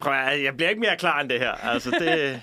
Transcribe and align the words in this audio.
Prøv 0.00 0.12
at, 0.12 0.42
jeg 0.44 0.56
bliver 0.56 0.70
ikke 0.70 0.80
mere 0.80 0.96
klar 0.96 1.20
end 1.20 1.28
det 1.28 1.38
her. 1.40 1.52
Altså, 1.52 1.90
det... 1.90 2.42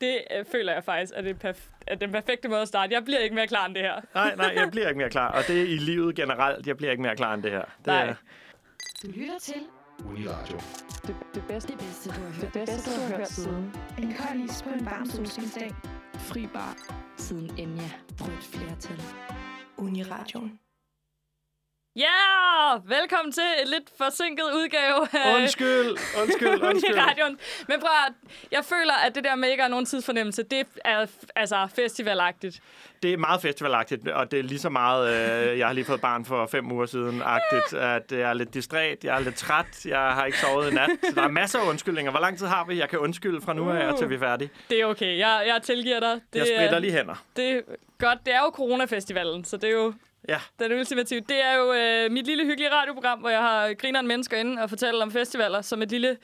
Det 0.00 0.18
øh, 0.38 0.44
føler 0.52 0.72
jeg 0.72 0.84
faktisk 0.84 1.12
er, 1.16 1.22
det 1.22 1.44
perf- 1.44 1.70
er 1.86 1.94
den 1.94 2.12
perfekte 2.12 2.48
måde 2.48 2.60
at 2.62 2.68
starte. 2.68 2.94
Jeg 2.94 3.04
bliver 3.04 3.18
ikke 3.20 3.34
mere 3.34 3.46
klar 3.46 3.66
end 3.66 3.74
det 3.74 3.82
her. 3.82 4.00
Nej, 4.14 4.34
nej, 4.36 4.52
jeg 4.56 4.68
bliver 4.72 4.88
ikke 4.88 4.98
mere 4.98 5.10
klar. 5.10 5.28
Og 5.28 5.42
det 5.48 5.58
er 5.58 5.64
i 5.64 5.76
livet 5.76 6.14
generelt. 6.16 6.66
Jeg 6.66 6.76
bliver 6.76 6.90
ikke 6.90 7.02
mere 7.02 7.16
klar 7.16 7.34
end 7.34 7.42
det 7.42 7.50
her. 7.50 7.62
Det 7.78 7.86
Nej. 7.86 8.06
Er... 8.08 8.14
Du 9.02 9.06
lytter 9.06 9.38
til 9.42 9.54
Uniradio. 10.06 10.56
Det, 11.06 11.16
det 11.34 11.42
bedste, 11.48 11.72
det 11.72 11.78
bedste, 11.78 12.08
du 12.08 12.14
har 12.20 12.30
hørt. 12.30 12.40
det 12.42 12.52
bedste, 12.52 12.90
du 12.96 13.00
har 13.10 13.16
hørt 13.16 13.28
siden. 13.28 13.72
En 13.98 14.14
kold 14.14 14.40
is 14.50 14.62
på 14.62 14.68
en 14.70 14.84
varm 14.86 15.06
solskinsdag. 15.06 15.70
Fri 16.14 16.46
bar. 16.54 16.76
Siden 17.16 17.50
Enya 17.58 17.90
brød 18.18 18.32
et 18.32 18.44
flertal. 18.58 19.00
Uniradioen. 19.76 20.58
Ja! 21.96 22.02
Yeah! 22.02 22.90
Velkommen 22.90 23.32
til 23.32 23.42
et 23.62 23.68
lidt 23.68 23.90
forsinket 23.98 24.44
udgave 24.54 25.08
af 25.24 25.34
Undskyld, 25.42 25.90
undskyld, 26.22 26.62
undskyld. 26.70 26.98
radioen. 26.98 27.38
Men 27.68 27.80
prøv 27.80 27.90
at, 28.06 28.12
jeg 28.52 28.64
føler, 28.64 28.92
at 29.06 29.14
det 29.14 29.24
der 29.24 29.34
med 29.34 29.48
ikke 29.50 29.60
at 29.62 29.64
have 29.64 29.70
nogen 29.70 29.86
tidsfornemmelse, 29.86 30.42
det 30.42 30.66
er 30.84 31.06
altså 31.36 31.68
festivalagtigt. 31.76 32.60
Det 33.02 33.12
er 33.12 33.16
meget 33.16 33.42
festivalagtigt, 33.42 34.08
og 34.08 34.30
det 34.30 34.38
er 34.38 34.42
lige 34.42 34.58
så 34.58 34.68
meget, 34.68 35.08
øh, 35.50 35.58
jeg 35.58 35.66
har 35.66 35.74
lige 35.74 35.84
fået 35.84 36.00
barn 36.00 36.24
for 36.24 36.46
fem 36.46 36.72
uger 36.72 36.86
siden, 36.86 37.22
agtigt, 37.24 37.80
at 37.80 38.12
jeg 38.12 38.30
er 38.30 38.34
lidt 38.34 38.54
distræt, 38.54 39.04
jeg 39.04 39.16
er 39.16 39.20
lidt 39.20 39.36
træt, 39.36 39.86
jeg 39.86 39.98
har 40.00 40.24
ikke 40.24 40.38
sovet 40.38 40.70
i 40.70 40.74
nat. 40.74 40.90
Der 41.14 41.22
er 41.22 41.28
masser 41.28 41.58
af 41.58 41.68
undskyldninger. 41.68 42.10
Hvor 42.10 42.20
lang 42.20 42.38
tid 42.38 42.46
har 42.46 42.64
vi? 42.64 42.78
Jeg 42.78 42.88
kan 42.88 42.98
undskylde 42.98 43.40
fra 43.40 43.52
nu 43.52 43.70
af, 43.70 43.98
til 43.98 44.10
vi 44.10 44.14
er 44.14 44.18
færdige. 44.18 44.50
Det 44.70 44.80
er 44.80 44.86
okay. 44.86 45.18
Jeg, 45.18 45.44
jeg 45.46 45.62
tilgiver 45.62 46.00
dig. 46.00 46.20
Det, 46.32 46.38
Jeg 46.38 46.46
spritter 46.46 46.74
er- 46.76 46.78
lige 46.78 46.92
hænder. 46.92 47.24
Det 47.36 47.50
er 47.50 47.60
godt. 47.98 48.18
Det 48.26 48.34
er 48.34 48.40
jo 48.40 48.50
coronafestivalen, 48.54 49.44
så 49.44 49.56
det 49.56 49.68
er 49.70 49.74
jo 49.74 49.92
Ja, 50.28 50.38
den 50.58 50.72
ultimative. 50.72 51.20
Det 51.20 51.44
er 51.44 51.54
jo 51.54 51.72
øh, 51.72 52.10
mit 52.10 52.26
lille 52.26 52.44
hyggelige 52.44 52.72
radioprogram, 52.72 53.18
hvor 53.18 53.28
jeg 53.30 53.40
har 53.40 53.74
grineren 53.74 54.06
mennesker 54.06 54.36
inde 54.36 54.62
og 54.62 54.68
fortæller 54.68 55.02
om 55.02 55.12
festivaler 55.12 55.60
som 55.62 55.82
et 55.82 55.90
lille 55.90 56.16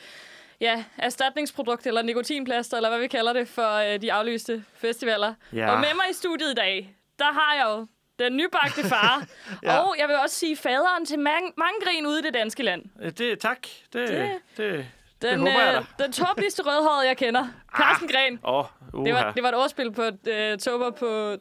ja, 0.60 0.84
erstatningsprodukt 0.98 1.86
eller 1.86 2.02
nikotinplaster, 2.02 2.76
eller 2.76 2.88
hvad 2.88 2.98
vi 2.98 3.06
kalder 3.08 3.32
det, 3.32 3.48
for 3.48 3.94
øh, 3.94 4.02
de 4.02 4.12
aflyste 4.12 4.64
festivaler. 4.76 5.34
Ja. 5.52 5.70
Og 5.70 5.80
med 5.80 5.88
mig 5.94 6.10
i 6.10 6.14
studiet 6.14 6.50
i 6.50 6.54
dag, 6.54 6.96
der 7.18 7.32
har 7.32 7.54
jeg 7.54 7.64
jo 7.78 7.86
den 8.18 8.36
nybagte 8.36 8.88
far, 8.88 9.24
Ja. 9.62 9.72
ja. 9.72 9.78
og 9.78 9.94
jeg 9.98 10.08
vil 10.08 10.16
også 10.16 10.36
sige 10.36 10.56
faderen 10.56 11.04
til 11.06 11.18
mange, 11.18 11.52
mange 11.56 11.74
grin 11.84 12.06
ude 12.06 12.18
i 12.18 12.22
det 12.22 12.34
danske 12.34 12.62
land. 12.62 12.82
Øh, 13.02 13.10
det, 13.10 13.38
tak. 13.38 13.58
Det, 13.92 14.08
det, 14.08 14.30
det, 14.56 14.86
det 15.24 15.32
Den, 15.32 15.40
håber 15.40 15.60
jeg 15.60 15.72
da. 15.72 15.78
øh, 15.78 15.84
den 15.98 16.12
tåbeligste 16.12 16.62
rødhårede, 16.62 17.06
jeg 17.08 17.16
kender. 17.16 17.46
Carsten 17.76 18.08
Gren. 18.08 18.38
Åh, 18.44 18.64
oh. 18.92 19.04
Det 19.06 19.14
var, 19.14 19.32
det 19.32 19.42
var 19.42 19.48
et 19.48 19.54
ordspil 19.54 19.92
på 19.92 20.02
øh, 20.26 20.58
tåber 20.58 20.90
på... 20.90 21.36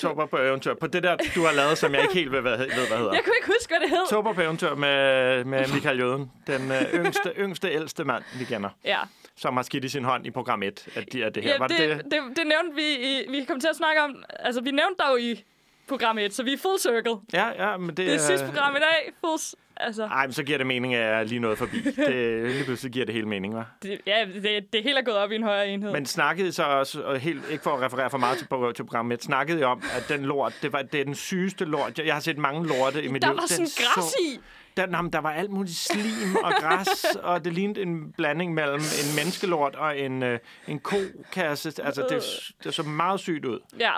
Tupper 0.00 0.26
på 0.26 0.36
eventyr. 0.36 0.74
På 0.74 0.86
det 0.86 1.02
der, 1.02 1.16
du 1.34 1.44
har 1.44 1.52
lavet, 1.52 1.78
som 1.78 1.94
jeg 1.94 2.02
ikke 2.02 2.14
helt 2.14 2.32
ved, 2.32 2.40
hvad, 2.40 2.58
ved, 2.58 2.66
hvad 2.66 2.98
hedder. 2.98 3.12
Jeg 3.18 3.24
kunne 3.24 3.34
ikke 3.36 3.46
huske, 3.58 3.68
hvad 3.70 3.80
det 3.80 3.88
hed. 3.90 4.08
Tupper 4.10 4.32
på 4.32 4.40
eventyr 4.40 4.74
med, 4.74 5.44
med 5.44 5.58
Michael 5.74 5.98
Jøden. 5.98 6.30
Den 6.46 6.72
øh, 6.72 6.82
yngste, 6.94 7.32
yngste, 7.38 7.70
ældste 7.72 8.04
mand, 8.04 8.24
vi 8.38 8.44
kender. 8.44 8.70
Ja, 8.84 8.98
Som 9.36 9.56
har 9.56 9.62
skidt 9.62 9.84
i 9.84 9.88
sin 9.88 10.04
hånd 10.04 10.26
i 10.26 10.30
program 10.30 10.62
1. 10.62 10.88
At 10.94 11.12
de 11.12 11.22
er 11.22 11.30
det 11.30 11.42
her. 11.42 11.50
ja 11.50 11.58
var 11.58 11.68
det, 11.68 11.78
det, 11.78 12.04
det, 12.04 12.20
det 12.36 12.46
nævnte 12.46 12.74
vi 12.76 12.82
i... 12.82 13.24
Vi 13.30 13.44
kom 13.44 13.60
til 13.60 13.68
at 13.68 13.76
snakke 13.76 14.02
om... 14.02 14.24
Altså, 14.38 14.60
vi 14.60 14.70
nævnte 14.70 15.02
dig 15.04 15.10
jo 15.10 15.16
i 15.16 15.44
program 15.88 16.18
1, 16.18 16.34
så 16.34 16.42
vi 16.42 16.52
er 16.52 16.58
full 16.58 16.78
circle. 16.80 17.16
Ja, 17.32 17.70
ja, 17.70 17.76
men 17.76 17.88
det, 17.88 17.96
Det 17.96 18.14
er 18.14 18.18
sidste 18.18 18.46
program 18.46 18.76
i 18.76 18.78
dag. 18.78 19.12
Full... 19.20 19.38
Altså, 19.76 20.04
Ej, 20.04 20.26
men 20.26 20.32
så 20.32 20.42
giver 20.42 20.58
det 20.58 20.66
mening, 20.66 20.94
at 20.94 21.00
jeg 21.00 21.20
er 21.20 21.24
lige 21.24 21.38
noget 21.38 21.58
forbi. 21.58 21.80
Det, 22.06 22.50
lige 22.52 22.64
pludselig 22.64 22.92
giver 22.92 23.04
det 23.06 23.14
hele 23.14 23.28
mening, 23.28 23.58
hva'? 23.60 23.64
det, 23.82 24.00
ja, 24.06 24.26
det, 24.42 24.72
det 24.72 24.82
hele 24.82 24.98
er 24.98 25.02
gået 25.02 25.16
op 25.16 25.32
i 25.32 25.34
en 25.34 25.42
højere 25.42 25.68
enhed. 25.68 25.92
Men 25.92 26.06
snakkede 26.06 26.52
så 26.52 26.62
også, 26.64 27.02
og 27.02 27.18
helt, 27.18 27.42
ikke 27.50 27.62
for 27.62 27.70
at 27.70 27.80
referere 27.82 28.10
for 28.10 28.18
meget 28.18 28.38
til, 28.38 28.46
til 28.76 28.82
programmet, 28.84 29.22
snakkede 29.22 29.60
I 29.60 29.62
om, 29.62 29.82
at 29.96 30.04
den 30.08 30.22
lort, 30.24 30.52
det, 30.62 30.72
var, 30.72 30.82
det 30.82 31.00
er 31.00 31.04
den 31.04 31.14
sygeste 31.14 31.64
lort. 31.64 31.98
Jeg, 31.98 32.06
jeg 32.06 32.14
har 32.14 32.20
set 32.20 32.38
mange 32.38 32.68
lorte 32.68 33.04
i 33.04 33.08
mit 33.08 33.22
der 33.22 33.28
liv. 33.28 33.34
var 33.36 33.40
Den 33.40 33.66
sådan 33.66 33.86
græs 33.94 34.04
så- 34.04 34.18
i. 34.24 34.38
Der, 34.76 34.86
nej, 34.86 35.02
men 35.02 35.12
der 35.12 35.18
var 35.18 35.30
alt 35.32 35.50
muligt 35.50 35.76
slim 35.76 36.36
og 36.44 36.52
græs, 36.60 37.04
og 37.22 37.44
det 37.44 37.52
lignede 37.52 37.82
en 37.82 38.12
blanding 38.12 38.54
mellem 38.54 38.74
en 38.80 39.16
menneskelort 39.16 39.74
og 39.74 39.98
en, 39.98 40.22
øh, 40.22 40.38
en 40.68 40.78
kokasse. 40.78 41.72
Altså, 41.84 42.06
det, 42.10 42.22
det 42.64 42.74
så 42.74 42.82
meget 42.82 43.20
sygt 43.20 43.44
ud. 43.44 43.60
Ja, 43.80 43.92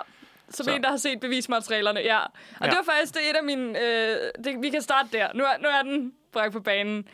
som 0.49 0.63
Så. 0.63 0.71
en, 0.71 0.83
der 0.83 0.89
har 0.89 0.97
set 0.97 1.19
bevismaterialerne. 1.19 1.99
Ja. 1.99 2.19
Og 2.19 2.29
Ja. 2.61 2.65
det 2.65 2.75
var 2.77 2.83
faktisk 2.93 3.13
det 3.13 3.25
er 3.25 3.29
et 3.29 3.35
af 3.35 3.43
mine... 3.43 3.79
Øh, 3.81 4.17
det, 4.43 4.61
vi 4.61 4.69
kan 4.69 4.81
starte 4.81 5.09
der. 5.11 5.27
Nu 5.33 5.43
er, 5.43 5.57
nu 5.61 5.67
er 5.67 5.81
den 5.83 6.13
bragt 6.33 6.53
på 6.53 6.59
banen. 6.59 7.07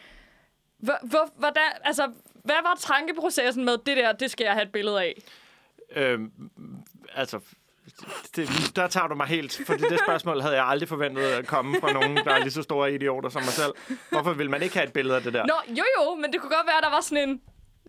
Hvor, 0.79 0.97
hvor, 1.03 1.29
hvordan, 1.37 1.63
altså, 1.83 2.11
hvad 2.43 2.55
var 2.63 2.75
tankeprocessen 2.79 3.65
med 3.65 3.77
det 3.85 3.97
der, 3.97 4.11
det 4.11 4.31
skal 4.31 4.43
jeg 4.45 4.53
have 4.53 4.63
et 4.63 4.71
billede 4.71 5.01
af? 5.01 5.21
Øhm, 5.95 6.31
altså, 7.15 7.39
det, 8.35 8.49
der 8.75 8.87
tager 8.87 9.07
du 9.07 9.15
mig 9.15 9.27
helt, 9.27 9.61
for 9.65 9.73
det 9.73 9.99
spørgsmål 9.99 10.41
havde 10.41 10.55
jeg 10.55 10.65
aldrig 10.65 10.89
forventet 10.89 11.21
at 11.23 11.47
komme 11.47 11.77
fra 11.79 11.91
nogen, 11.93 12.17
der 12.17 12.31
er 12.33 12.39
lige 12.39 12.51
så 12.51 12.61
store 12.61 12.93
idioter 12.93 13.29
som 13.29 13.41
mig 13.41 13.51
selv. 13.51 13.71
Hvorfor 14.11 14.33
vil 14.33 14.49
man 14.49 14.61
ikke 14.61 14.75
have 14.75 14.87
et 14.87 14.93
billede 14.93 15.15
af 15.15 15.21
det 15.23 15.33
der? 15.33 15.45
Nå, 15.45 15.53
jo 15.69 15.83
jo, 15.99 16.15
men 16.15 16.33
det 16.33 16.41
kunne 16.41 16.55
godt 16.55 16.67
være, 16.67 16.77
at 16.77 16.83
der 16.83 16.89
var 16.89 17.01
sådan 17.01 17.29
en, 17.29 17.41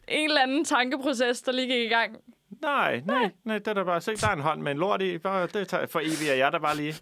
en 0.08 0.28
eller 0.28 0.42
anden 0.42 0.64
tankeproces, 0.64 1.42
der 1.42 1.52
lige 1.52 1.66
gik 1.68 1.86
i 1.86 1.94
gang. 1.94 2.16
Nej, 2.64 3.02
nej, 3.06 3.30
nej, 3.44 3.58
det 3.58 3.68
er 3.68 3.72
da 3.74 3.82
bare, 3.82 4.00
se, 4.00 4.16
der 4.16 4.28
er 4.28 4.32
en 4.32 4.40
hånd 4.40 4.62
med 4.62 4.72
en 4.72 4.78
lort 4.78 5.02
i, 5.02 5.18
bare, 5.18 5.46
det 5.46 5.68
tager 5.68 5.86
for 5.86 6.00
evigt, 6.00 6.38
jeg 6.38 6.52
der 6.52 6.58
bare 6.58 6.76
lige. 6.76 6.94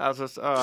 Altså, 0.00 0.40
og, 0.42 0.56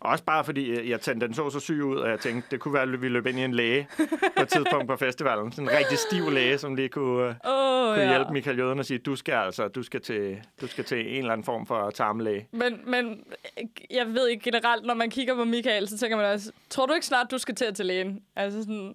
også 0.00 0.24
bare 0.24 0.44
fordi, 0.44 0.70
øh, 0.70 0.90
jeg 0.90 1.00
tænkte, 1.00 1.26
den 1.26 1.34
så 1.34 1.50
så 1.50 1.60
syg 1.60 1.84
ud, 1.84 1.96
og 1.96 2.10
jeg 2.10 2.20
tænkte, 2.20 2.48
det 2.50 2.60
kunne 2.60 2.74
være, 2.74 2.82
at 2.82 3.02
vi 3.02 3.08
løb 3.08 3.26
ind 3.26 3.38
i 3.38 3.44
en 3.44 3.54
læge 3.54 3.88
på 4.36 4.42
et 4.42 4.48
tidspunkt 4.48 4.88
på 4.88 4.96
festivalen. 4.96 5.52
Sådan 5.52 5.68
en 5.68 5.76
rigtig 5.76 5.98
stiv 5.98 6.30
læge, 6.30 6.58
som 6.58 6.74
lige 6.74 6.88
kunne, 6.88 7.28
Åh, 7.28 7.94
kunne 7.94 8.02
ja. 8.02 8.08
hjælpe 8.08 8.32
Michael 8.32 8.58
Jøden 8.58 8.78
og 8.78 8.84
sige, 8.84 8.98
du 8.98 9.16
skal 9.16 9.34
altså, 9.34 9.68
du 9.68 9.82
skal 9.82 10.00
til, 10.00 10.38
du 10.60 10.66
skal 10.66 10.84
til 10.84 11.00
en 11.00 11.18
eller 11.18 11.32
anden 11.32 11.44
form 11.44 11.66
for 11.66 11.90
tarmlæge. 11.90 12.48
Men, 12.52 12.80
men 12.86 13.24
øh, 13.58 13.64
jeg 13.90 14.06
ved 14.06 14.28
ikke 14.28 14.44
generelt, 14.44 14.86
når 14.86 14.94
man 14.94 15.10
kigger 15.10 15.34
på 15.34 15.44
Michael, 15.44 15.88
så 15.88 15.98
tænker 15.98 16.16
man 16.16 16.26
også, 16.26 16.52
tror 16.70 16.86
du 16.86 16.92
ikke 16.92 17.06
snart, 17.06 17.30
du 17.30 17.38
skal 17.38 17.54
til 17.54 17.64
at 17.64 17.76
til 17.76 17.86
lægen? 17.86 18.20
Altså 18.36 18.62
sådan, 18.62 18.94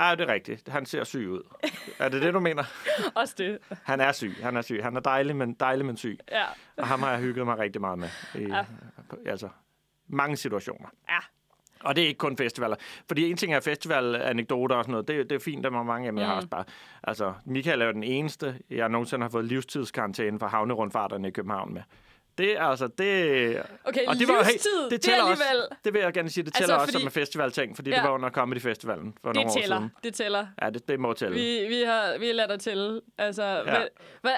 Ja, 0.00 0.14
det 0.14 0.20
er 0.28 0.32
rigtigt. 0.32 0.68
Han 0.68 0.86
ser 0.86 1.04
syg 1.04 1.28
ud. 1.28 1.42
Er 1.98 2.08
det 2.08 2.22
det, 2.22 2.34
du 2.34 2.40
mener? 2.40 2.64
også 3.14 3.34
det. 3.38 3.58
Han 3.82 4.00
er 4.00 4.12
syg. 4.12 4.34
Han 4.42 4.56
er 4.56 4.62
syg. 4.62 4.80
Han 4.82 4.96
er 4.96 5.00
dejlig, 5.00 5.36
men 5.36 5.52
dejlig, 5.54 5.86
men 5.86 5.96
syg. 5.96 6.18
Ja, 6.30 6.44
Og 6.76 6.86
ham 6.86 7.02
har 7.02 7.10
jeg 7.10 7.20
hygget 7.20 7.46
mig 7.46 7.58
rigtig 7.58 7.80
meget 7.80 7.98
med. 7.98 8.08
I, 8.34 8.38
Ja. 8.42 8.64
Altså, 9.26 9.48
mange 10.08 10.36
situationer. 10.36 10.88
ja. 11.08 11.18
Og 11.80 11.96
det 11.96 12.04
er 12.04 12.08
ikke 12.08 12.18
kun 12.18 12.36
festivaler. 12.36 12.76
Fordi 13.08 13.30
en 13.30 13.36
ting 13.36 13.54
er 13.54 13.60
festivalanekdoter 13.60 14.76
og 14.76 14.84
sådan 14.84 14.90
noget. 14.92 15.08
Det, 15.08 15.30
det 15.30 15.36
er 15.36 15.40
fint, 15.40 15.64
der 15.64 15.70
er 15.70 15.82
mange 15.82 16.06
af 16.06 16.12
dem. 16.12 16.18
Jeg 16.18 16.26
har 16.26 16.34
Mm. 16.34 16.36
også 16.36 16.48
bare... 16.48 16.64
Altså, 17.02 17.32
Michael 17.44 17.80
er 17.82 17.86
jo 17.86 17.92
den 17.92 18.04
eneste, 18.04 18.58
jeg 18.70 18.88
nogensinde 18.88 19.24
har 19.24 19.30
fået 19.30 19.44
livstidskarantæne 19.44 20.38
for 20.38 20.46
havnerundfarterne 20.46 21.28
i 21.28 21.30
København 21.30 21.74
med. 21.74 21.82
Det 22.38 22.52
er 22.56 22.62
altså, 22.62 22.86
det... 22.86 23.62
Okay, 23.84 24.06
Og 24.06 24.14
det 24.18 24.28
var 24.28 24.44
livstid, 24.52 24.82
det 24.82 24.90
det, 24.90 25.00
tæller 25.00 25.24
er 25.24 25.30
også. 25.30 25.42
alligevel... 25.44 25.68
Det 25.84 25.92
vil 25.94 26.00
jeg 26.02 26.12
gerne 26.12 26.30
sige, 26.30 26.44
det 26.44 26.48
Altså, 26.50 26.62
tæller 26.62 26.74
også 26.74 26.86
fordi- 26.86 27.02
som 27.02 27.06
en 27.08 27.12
festivalting, 27.12 27.76
fordi 27.76 27.90
Ja. 27.90 27.96
det 27.96 28.04
var 28.04 28.10
under 28.10 28.30
Comedy 28.30 28.60
Festivalen 28.60 29.14
for 29.22 29.32
nogle 29.32 29.48
Det 29.50 29.56
år 29.56 29.60
tæller, 29.60 29.76
siden. 29.76 29.90
det 30.04 30.14
tæller. 30.14 30.46
Ja, 30.62 30.70
det, 30.70 30.88
det 30.88 31.00
må 31.00 31.12
tælle. 31.12 31.34
Vi, 31.34 31.66
vi 31.68 31.82
har 31.82 32.18
vi 32.18 32.26
har 32.26 32.32
ladet 32.34 32.50
dig 32.50 32.60
til. 32.60 33.00
Altså, 33.18 33.42
ja. 33.44 33.62
hvad, 33.62 33.86
hvad, 34.20 34.32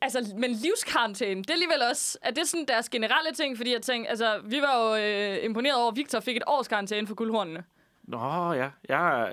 altså, 0.00 0.34
men 0.38 0.50
livskarantæne, 0.52 1.42
det 1.42 1.50
er 1.50 1.54
alligevel 1.54 1.82
også... 1.90 2.18
Er 2.22 2.30
det 2.30 2.48
sådan 2.48 2.64
deres 2.68 2.88
generelle 2.88 3.32
ting? 3.32 3.56
Fordi 3.56 3.72
jeg 3.72 3.82
tænkte, 3.82 4.10
altså, 4.10 4.40
vi 4.44 4.60
var 4.60 4.88
jo 4.88 4.96
øh, 5.02 5.44
imponeret 5.44 5.76
over, 5.76 5.90
at 5.90 5.96
Victor 5.96 6.20
fik 6.20 6.36
et 6.36 6.42
års 6.46 6.68
karantæne 6.68 7.06
for 7.06 7.14
guldhornene. 7.14 7.64
Nå, 8.04 8.52
ja. 8.52 8.70
ja. 8.88 9.24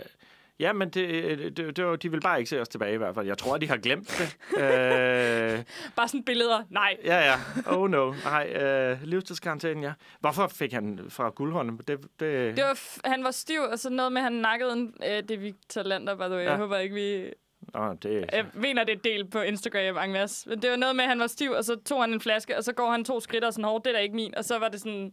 Ja, 0.60 0.74
men 0.74 0.90
det, 0.90 1.58
det, 1.58 1.78
det, 1.78 1.86
var, 1.86 1.96
de 1.96 2.12
vil 2.12 2.22
bare 2.22 2.40
ikke 2.40 2.50
se 2.50 2.62
os 2.62 2.70
tilbage 2.70 2.94
i 2.94 2.98
hvert 2.98 3.16
fald. 3.16 3.28
Jeg 3.28 3.38
tror, 3.38 3.58
de 3.58 3.68
har 3.68 3.78
glemt 3.78 4.08
det. 4.20 4.38
øh, 4.64 5.64
Bare 5.96 6.08
sådan 6.08 6.24
billeder. 6.24 6.64
Nej. 6.70 6.98
ja, 7.06 7.32
ja. 7.32 7.36
Oh 7.66 7.90
no. 7.90 8.14
Nej, 8.26 8.48
øh, 8.54 9.04
livstidskarantæne, 9.04 9.82
ja. 9.88 9.94
Hvorfor 10.20 10.48
fik 10.48 10.74
han 10.74 11.00
fra 11.10 11.30
guldhånden? 11.30 11.78
Det, 11.78 11.88
det, 12.20 12.58
Det 12.58 12.64
var, 12.64 13.08
han 13.10 13.24
var 13.24 13.32
stiv, 13.32 13.62
og 13.62 13.80
så 13.80 13.90
noget 13.90 14.12
med, 14.12 14.22
at 14.22 14.24
han 14.24 14.34
nakkede 14.34 14.74
en... 14.74 14.94
Øh, 15.04 15.10
det 15.10 15.32
er 15.32 15.38
Victor 15.38 15.84
Lander, 15.84 16.16
by 16.16 16.22
the 16.22 16.30
way. 16.30 16.44
Ja. 16.44 16.50
Jeg 16.50 16.58
håber 16.58 16.78
ikke, 16.78 16.96
vi... 16.96 17.34
Nå, 17.74 17.94
det, 17.94 18.30
Jeg 18.34 18.46
mener, 18.54 18.84
det 18.84 18.96
er 18.96 19.00
delt 19.04 19.32
på 19.32 19.42
Instagram, 19.42 19.98
Agnes. 19.98 20.46
Men 20.50 20.62
det 20.62 20.70
var 20.70 20.76
noget 20.76 20.96
med, 20.96 21.04
at 21.04 21.10
han 21.10 21.20
var 21.20 21.28
stiv, 21.28 21.52
og 21.52 21.64
så 21.64 21.76
tog 21.86 22.02
han 22.02 22.14
en 22.14 22.22
flaske, 22.22 22.58
og 22.58 22.64
så 22.64 22.74
går 22.74 22.92
han 22.92 23.06
to 23.06 23.20
skridt 23.20 23.44
og 23.44 23.54
sådan, 23.54 23.66
hårdt, 23.66 23.86
det 23.86 23.92
er 23.92 23.96
da 23.96 24.02
ikke 24.02 24.16
min. 24.16 24.36
Og 24.38 24.46
så 24.46 24.60
var 24.60 24.68
det 24.70 24.80
sådan... 24.82 25.12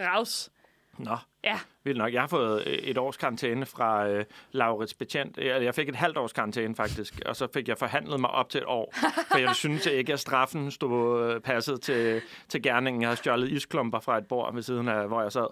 Raus. 0.00 0.50
Nå, 0.98 1.16
Ja. 1.44 1.58
vildt 1.84 1.98
nok. 1.98 2.12
Jeg 2.12 2.22
har 2.22 2.28
fået 2.28 2.66
øh, 2.66 2.72
et 2.72 2.98
års 2.98 3.16
karantæne 3.16 3.66
fra 3.66 4.08
øh, 4.08 4.24
Laurits 4.52 4.94
Betjent. 4.94 5.38
Jeg, 5.38 5.74
fik 5.74 5.88
et 5.88 5.96
halvt 5.96 6.18
års 6.18 6.32
karantæne, 6.32 6.76
faktisk. 6.76 7.20
Og 7.26 7.36
så 7.36 7.48
fik 7.54 7.68
jeg 7.68 7.78
forhandlet 7.78 8.20
mig 8.20 8.30
op 8.30 8.48
til 8.48 8.58
et 8.58 8.64
år. 8.66 8.94
For 9.32 9.38
jeg 9.38 9.54
synes 9.54 9.86
ikke, 9.86 10.12
at 10.12 10.20
straffen 10.20 10.70
stod 10.70 11.34
øh, 11.34 11.40
passet 11.40 11.80
til, 11.80 12.22
til 12.48 12.62
gerningen. 12.62 13.02
Jeg 13.02 13.10
har 13.10 13.16
stjålet 13.16 13.48
isklumper 13.48 14.00
fra 14.00 14.18
et 14.18 14.26
bord 14.26 14.54
ved 14.54 14.62
siden 14.62 14.88
af, 14.88 15.08
hvor 15.08 15.22
jeg 15.22 15.32
sad. 15.32 15.46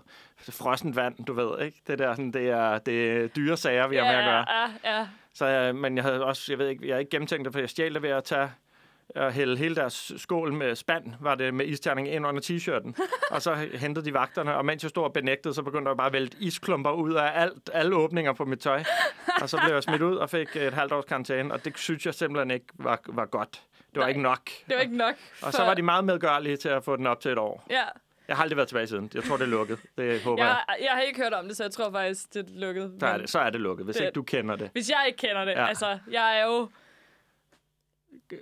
Frossent 0.51 0.97
vand, 0.97 1.25
du 1.25 1.33
ved, 1.33 1.65
ikke? 1.65 1.83
Det, 1.87 1.99
der, 1.99 2.15
sådan, 2.15 2.33
det, 2.33 2.49
er, 2.49 2.79
det 2.79 3.11
er 3.11 3.27
dyre 3.29 3.57
sager, 3.57 3.89
vi 3.89 3.97
har 3.97 4.05
med 4.05 4.15
at 4.15 4.25
gøre. 4.25 4.47
Ja, 4.85 4.99
ja. 4.99 5.07
Så, 5.35 5.47
øh, 5.47 5.75
men 5.75 5.97
jeg 5.97 6.05
havde 6.05 6.25
også, 6.25 6.53
jeg 6.53 6.59
ved 6.59 6.69
ikke, 6.69 6.89
jeg 6.89 6.95
har 6.95 6.99
ikke 6.99 7.11
gennemtænkt 7.11 7.45
det, 7.45 7.53
for 7.53 7.61
jeg 7.61 7.71
stjal 7.71 7.95
det 7.95 8.03
ved 8.03 8.11
at 8.11 8.25
tage 8.25 8.51
og 9.17 9.33
hælde 9.33 9.57
hele 9.57 9.75
deres 9.75 10.13
skål 10.17 10.53
med 10.53 10.75
spand, 10.75 11.05
var 11.21 11.35
det 11.35 11.55
med 11.55 11.67
isterning 11.67 12.09
ind 12.09 12.27
under 12.27 12.41
t-shirten. 12.43 12.95
og 13.35 13.43
så 13.43 13.55
hentede 13.55 14.05
de 14.05 14.15
vagterne, 14.15 14.57
og 14.57 14.65
mens 14.65 14.83
jeg 14.83 14.91
stod 14.91 15.05
og 15.05 15.13
benægtede, 15.13 15.55
så 15.55 15.63
begyndte 15.63 15.89
jeg 15.89 15.97
bare 15.97 16.07
at 16.07 16.13
vælte 16.13 16.37
isklumper 16.41 16.91
ud 16.91 17.15
af 17.15 17.31
alt, 17.35 17.71
alle 17.73 17.97
åbninger 17.97 18.33
på 18.33 18.45
mit 18.45 18.59
tøj. 18.61 18.85
Og 19.43 19.49
så 19.51 19.59
blev 19.65 19.75
jeg 19.75 19.83
smidt 19.83 20.03
ud 20.03 20.17
og 20.17 20.31
fik 20.31 20.57
et 20.57 20.73
halvt 20.75 20.93
års 20.93 21.05
karantæne, 21.05 21.55
og 21.55 21.65
det 21.65 21.79
synes 21.79 22.07
jeg 22.07 22.15
simpelthen 22.15 22.51
ikke 22.51 22.67
var, 22.75 23.01
var 23.07 23.27
godt. 23.27 23.51
Det 23.79 23.97
var 23.97 24.01
Nej. 24.03 24.09
ikke 24.09 24.23
nok. 24.23 24.41
Det 24.69 24.75
var 24.77 24.81
ikke 24.83 24.97
nok. 24.97 25.15
Og 25.43 25.53
så 25.53 25.63
var 25.63 25.75
de 25.75 25.83
meget 25.83 26.05
medgørlige 26.05 26.57
til 26.57 26.69
at 26.69 26.85
få 26.85 26.97
den 26.97 27.07
op 27.07 27.21
til 27.21 27.31
et 27.31 27.39
år. 27.39 27.67
Ja. 27.71 27.83
Jeg 28.29 28.37
har 28.37 28.43
aldrig 28.43 28.57
været 28.57 28.69
tilbage 28.69 28.87
siden. 28.87 29.11
Jeg 29.15 29.25
tror, 29.25 29.37
det 29.37 29.45
er 29.45 29.49
lukket. 29.49 29.79
Det 29.99 30.23
håber 30.23 30.45
jeg. 30.45 30.57
Jeg, 30.69 30.77
jeg 30.85 30.91
har 30.93 31.01
ikke 31.01 31.23
hørt 31.23 31.33
om 31.33 31.47
det, 31.49 31.57
så 31.57 31.65
jeg 31.65 31.71
tror 31.73 31.91
faktisk, 31.91 32.35
det 32.35 32.41
er 32.41 32.61
lukket. 32.61 32.93
Så 33.01 33.07
er 33.07 33.17
det, 33.19 33.31
så 33.31 33.39
er 33.39 33.51
det 33.51 33.61
lukket, 33.61 33.85
hvis 33.85 33.97
Det- 33.97 34.03
ikke 34.05 34.15
du 34.15 34.23
kender 34.23 34.57
det. 34.57 34.71
Hvis 34.73 34.91
jeg 34.91 35.05
ikke 35.07 35.17
kender 35.17 35.45
det, 35.45 35.53
ja. 35.53 35.67
altså, 35.67 35.99
jeg 36.11 36.39
er 36.41 36.45
jo... 36.47 36.69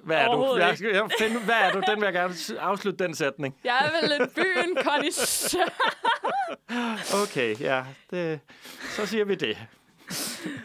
Hvad 0.05 0.17
er 0.17 0.33
du? 0.33 0.57
Jeg, 0.57 0.79
skal, 0.79 0.91
jeg 0.95 1.09
find, 1.19 1.45
hvad 1.45 1.55
er 1.55 1.73
du? 1.73 1.83
Den 1.87 2.01
vil 2.01 2.05
jeg 2.07 2.13
gerne 2.13 2.35
afslutte 2.61 3.05
den 3.05 3.15
sætning. 3.15 3.57
Jeg 3.65 3.79
er 3.95 4.01
vel 4.01 4.21
en 4.23 4.29
byen 4.35 4.77
kondisør. 4.85 5.59
Okay, 7.23 7.61
ja. 7.61 7.85
Det, 8.11 8.41
så 8.91 9.07
siger 9.07 9.25
vi 9.25 9.35
det. 9.35 9.57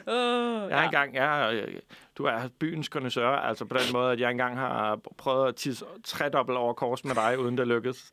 Uh, 0.08 0.70
Jeg 0.70 0.78
har 0.78 0.84
engang, 0.84 1.16
jeg, 1.16 1.50
øh, 1.54 1.80
du 2.18 2.26
er 2.26 2.48
byens 2.60 2.90
kondensør, 2.90 3.28
altså 3.30 3.66
på 3.66 3.78
den 3.78 3.94
måde, 3.94 4.12
at 4.12 4.20
jeg 4.20 4.32
engang 4.32 4.58
har 4.58 5.00
prøvet 5.18 5.48
at 5.48 5.56
tisse 5.56 5.86
tredobbelt 6.06 6.58
over 6.58 6.74
kors 6.74 7.04
med 7.04 7.16
dig, 7.16 7.40
uden 7.40 7.58
det 7.58 7.68
lykkedes. 7.68 8.12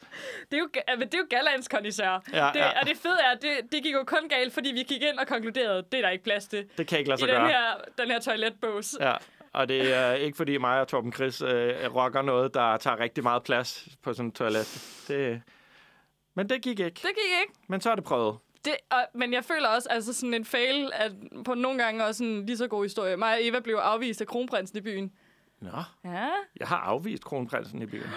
Det 0.50 0.56
er 0.56 0.58
jo, 0.58 0.68
det 0.98 1.14
er 1.14 1.18
jo 1.18 1.24
Gallands 1.30 1.68
kondisør. 1.68 2.22
Ja, 2.32 2.50
det, 2.54 2.60
ja. 2.60 2.80
Og 2.80 2.86
det 2.86 2.96
fede 3.02 3.16
er, 3.24 3.30
at 3.30 3.42
det, 3.42 3.72
det 3.72 3.82
gik 3.82 3.92
jo 3.92 4.04
kun 4.06 4.28
galt, 4.28 4.54
fordi 4.54 4.72
vi 4.72 4.82
gik 4.82 5.02
ind 5.02 5.18
og 5.18 5.26
konkluderede, 5.26 5.82
det 5.92 5.98
er 5.98 6.02
der 6.02 6.10
ikke 6.10 6.24
plads 6.24 6.46
til. 6.46 6.64
Det 6.78 6.86
kan 6.86 6.98
ikke 6.98 7.08
lade 7.10 7.18
I 7.18 7.20
sig 7.20 7.28
den 7.28 7.36
gøre. 7.36 7.48
her, 7.48 7.62
den 7.98 8.10
her 8.10 8.20
toiletbås. 8.20 8.96
Ja. 9.00 9.12
Og 9.52 9.68
det 9.68 9.94
er 9.94 10.12
ikke 10.12 10.36
fordi 10.36 10.58
mig 10.58 10.80
og 10.80 10.88
Torben 10.88 11.12
Chris 11.12 11.42
øh, 11.42 11.94
rocker 11.94 12.22
noget, 12.22 12.54
der 12.54 12.76
tager 12.76 13.00
rigtig 13.00 13.24
meget 13.24 13.42
plads 13.42 13.88
på 14.02 14.12
sådan 14.12 14.28
et 14.28 14.34
toilet. 14.34 15.02
Det, 15.08 15.42
men 16.34 16.48
det 16.48 16.62
gik 16.62 16.80
ikke. 16.80 16.94
Det 16.94 17.02
gik 17.02 17.40
ikke. 17.42 17.54
Men 17.68 17.80
så 17.80 17.90
er 17.90 17.94
det 17.94 18.04
prøvet. 18.04 18.38
Det, 18.64 18.76
og, 18.90 19.06
men 19.14 19.32
jeg 19.32 19.44
føler 19.44 19.68
også, 19.68 19.88
altså 19.90 20.12
sådan 20.12 20.34
en 20.34 20.44
fail, 20.44 20.90
at 20.94 21.12
på 21.44 21.54
nogle 21.54 21.82
gange 21.82 22.04
også 22.04 22.24
en 22.24 22.46
lige 22.46 22.56
så 22.56 22.68
god 22.68 22.84
historie. 22.84 23.16
Mig 23.16 23.32
og 23.32 23.46
Eva 23.46 23.60
blev 23.60 23.76
afvist 23.76 24.20
af 24.20 24.26
kronprinsen 24.26 24.78
i 24.78 24.80
byen. 24.80 25.12
Nå, 25.60 25.70
Ja. 26.04 26.28
jeg 26.60 26.68
har 26.68 26.76
afvist 26.76 27.24
kronprinsen 27.24 27.82
i 27.82 27.86
byen. 27.86 28.06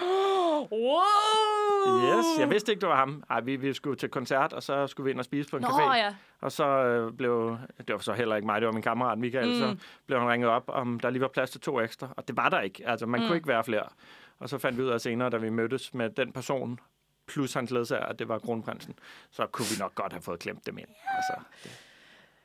Wow! 0.72 2.02
Yes, 2.04 2.24
jeg 2.38 2.50
vidste 2.50 2.72
ikke, 2.72 2.80
det 2.80 2.88
var 2.88 2.96
ham. 2.96 3.22
Ej, 3.30 3.40
vi, 3.40 3.56
vi 3.56 3.72
skulle 3.72 3.96
til 3.96 4.08
koncert, 4.08 4.52
og 4.52 4.62
så 4.62 4.86
skulle 4.86 5.04
vi 5.04 5.10
ind 5.10 5.18
og 5.18 5.24
spise 5.24 5.50
på 5.50 5.56
en 5.56 5.62
Nå 5.62 5.68
café. 5.68 5.96
ja. 5.96 6.14
Og 6.40 6.52
så 6.52 6.64
øh, 6.66 7.12
blev, 7.12 7.58
det 7.78 7.92
var 7.92 7.98
så 7.98 8.12
heller 8.12 8.36
ikke 8.36 8.46
mig, 8.46 8.60
det 8.60 8.66
var 8.66 8.72
min 8.72 8.82
kammerat 8.82 9.18
Michael, 9.18 9.48
mm. 9.48 9.54
så 9.54 9.76
blev 10.06 10.18
han 10.20 10.28
ringet 10.28 10.50
op, 10.50 10.64
om 10.68 11.00
der 11.00 11.10
lige 11.10 11.20
var 11.22 11.28
plads 11.28 11.50
til 11.50 11.60
to 11.60 11.80
ekstra. 11.80 12.08
Og 12.16 12.28
det 12.28 12.36
var 12.36 12.48
der 12.48 12.60
ikke. 12.60 12.88
Altså, 12.88 13.06
man 13.06 13.20
mm. 13.20 13.26
kunne 13.26 13.36
ikke 13.36 13.48
være 13.48 13.64
flere. 13.64 13.86
Og 14.38 14.48
så 14.48 14.58
fandt 14.58 14.78
vi 14.78 14.82
ud 14.82 14.88
af 14.88 15.00
senere, 15.00 15.30
da 15.30 15.36
vi 15.36 15.50
mødtes 15.50 15.94
med 15.94 16.10
den 16.10 16.32
person, 16.32 16.78
plus 17.28 17.52
hans 17.54 17.70
ledsager, 17.70 18.06
at 18.06 18.18
det 18.18 18.28
var 18.28 18.38
kronprinsen, 18.38 18.94
så 19.30 19.46
kunne 19.46 19.66
vi 19.66 19.76
nok 19.80 19.94
godt 19.94 20.12
have 20.12 20.22
fået 20.22 20.40
klemt 20.40 20.66
dem 20.66 20.78
ind. 20.78 20.88
Altså, 21.16 21.32
det, 21.62 21.70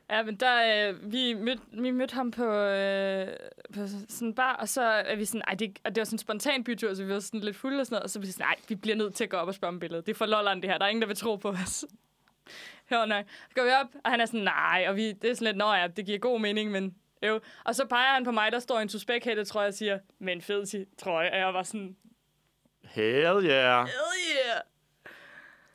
Ja, 0.10 0.24
men 0.24 0.36
der, 0.36 0.90
øh, 0.90 1.12
vi, 1.12 1.34
mødte, 1.34 1.62
vi 1.72 1.92
mødte 1.92 2.16
ham 2.16 2.32
på, 2.32 2.54
øh, 2.54 3.28
på 3.74 3.88
sådan 3.88 4.28
en 4.28 4.36
bar, 4.36 4.56
og 4.56 4.70
så 4.70 4.82
er 4.82 5.16
vi 5.16 5.26
sådan, 5.26 5.42
ej, 5.48 5.54
det, 5.54 5.80
og 5.86 5.96
det 5.96 6.02
var 6.02 6.06
sådan 6.06 6.16
en 6.16 6.20
spontan 6.20 6.64
bytur, 6.64 6.94
så 6.94 7.04
vi 7.04 7.14
var 7.14 7.20
sådan 7.20 7.40
lidt 7.40 7.56
fulde 7.56 7.80
og 7.80 7.86
sådan 7.86 7.96
noget, 7.96 8.04
og 8.04 8.10
så 8.10 8.20
var 8.20 8.26
vi 8.26 8.32
sådan, 8.32 8.46
nej, 8.46 8.56
vi 8.68 8.76
bliver 8.76 8.96
nødt 8.96 9.16
til 9.16 9.24
at 9.24 9.30
gå 9.30 9.38
op 9.38 9.48
og 9.48 9.54
spørge 9.54 9.70
om 9.74 9.80
billedet. 9.80 10.06
Det 10.06 10.12
er 10.12 10.18
for 10.18 10.26
lolleren, 10.26 10.62
det 10.62 10.70
her. 10.70 10.78
Der 10.78 10.86
er 10.86 10.90
ingen, 10.90 11.02
der 11.02 11.08
vil 11.08 11.18
tro 11.18 11.36
på 11.36 11.50
os. 11.50 11.86
Jo, 12.92 13.06
nej. 13.06 13.24
Så 13.50 13.56
går 13.56 13.64
vi 13.64 13.70
op, 13.70 13.88
og 14.04 14.12
han 14.12 14.22
er 14.22 14.26
sådan, 14.26 14.44
nej, 14.44 14.86
og 14.88 14.96
vi, 14.96 15.12
det 15.12 15.30
er 15.30 15.34
sådan 15.34 15.46
lidt, 15.46 15.58
nå 15.58 15.74
ja, 15.74 15.88
det 15.88 16.06
giver 16.06 16.20
god 16.20 16.40
mening, 16.40 16.72
men 16.72 16.96
jo. 17.24 17.40
Og 17.66 17.76
så 17.76 17.86
peger 17.86 18.14
han 18.14 18.24
på 18.24 18.32
mig, 18.32 18.52
der 18.52 18.60
står 18.60 18.80
en 18.80 18.90
suspekt 18.90 19.28
trøje 19.48 19.68
og 19.68 19.74
siger, 19.74 20.00
men 20.20 20.42
fed 20.42 20.86
trøje, 20.98 21.32
og 21.32 21.38
jeg 21.38 21.54
var 21.54 21.64
sådan, 21.64 21.96
hell 22.84 23.46
yeah. 23.46 23.88
hell 23.88 24.14
yeah. 24.36 24.62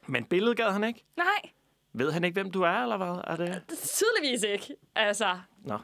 Men 0.06 0.24
billedet 0.24 0.56
gad 0.56 0.70
han 0.70 0.84
ikke. 0.84 1.04
Nej, 1.16 1.50
Ved 1.96 2.12
han 2.12 2.24
ikke, 2.24 2.34
hvem 2.34 2.50
du 2.50 2.62
er, 2.62 2.82
eller 2.82 2.96
hvad? 2.96 3.20
Er 3.26 3.36
det? 3.36 3.62
tydeligvis 3.68 4.42
ikke. 4.42 4.74
Altså, 4.96 5.38
Nå. 5.64 5.78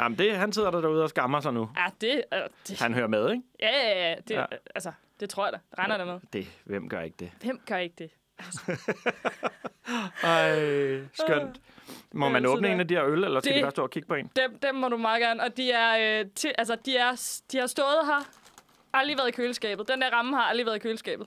Jamen, 0.00 0.18
det, 0.18 0.36
han 0.36 0.52
sidder 0.52 0.70
der 0.70 0.80
derude 0.80 1.02
og 1.02 1.08
skammer 1.08 1.40
sig 1.40 1.52
nu. 1.52 1.70
ja, 1.76 1.86
det, 2.00 2.22
øh, 2.34 2.40
det 2.68 2.80
Han 2.80 2.94
hører 2.94 3.06
med, 3.06 3.30
ikke? 3.30 3.42
ja, 3.60 3.70
ja, 3.88 4.08
ja, 4.10 4.14
det, 4.28 4.30
Ja. 4.34 4.40
ja. 4.40 4.46
altså, 4.74 4.92
det 5.20 5.30
tror 5.30 5.44
jeg 5.46 5.52
da. 5.52 5.58
Regner 5.78 5.96
der 5.96 6.04
med. 6.04 6.20
Det, 6.32 6.46
hvem 6.64 6.88
gør 6.88 7.00
ikke 7.00 7.16
det? 7.18 7.30
Hvem 7.42 7.60
gør 7.66 7.76
ikke 7.76 7.94
det? 7.98 8.10
Ej, 10.22 11.00
skønt. 11.14 11.60
Må 12.12 12.28
man 12.28 12.44
Øh, 12.44 12.50
åbne 12.50 12.72
en 12.72 12.80
af 12.80 12.88
de 12.88 12.94
her 12.94 13.04
øl, 13.06 13.24
eller 13.24 13.40
skal 13.40 13.52
Det- 13.52 13.58
de 13.58 13.62
bare 13.62 13.70
stå 13.70 13.82
og 13.82 13.90
kigge 13.90 14.08
på 14.08 14.14
en? 14.14 14.30
Dem, 14.36 14.58
dem 14.58 14.74
må 14.74 14.88
du 14.88 14.96
meget 14.96 15.20
gerne. 15.22 15.42
Og 15.42 15.56
de 15.56 15.70
er, 15.72 16.20
øh, 16.20 16.26
til, 16.34 16.52
altså, 16.58 16.76
de 16.86 16.96
er, 16.96 17.40
de 17.52 17.58
har 17.58 17.66
stået 17.66 17.98
her. 18.06 18.28
Aldrig 18.94 19.16
været 19.18 19.28
i 19.28 19.32
køleskabet. 19.32 19.88
Den 19.88 20.00
der 20.02 20.10
ramme 20.10 20.36
har 20.36 20.42
aldrig 20.42 20.66
været 20.66 20.76
i 20.76 20.78
køleskabet. 20.78 21.26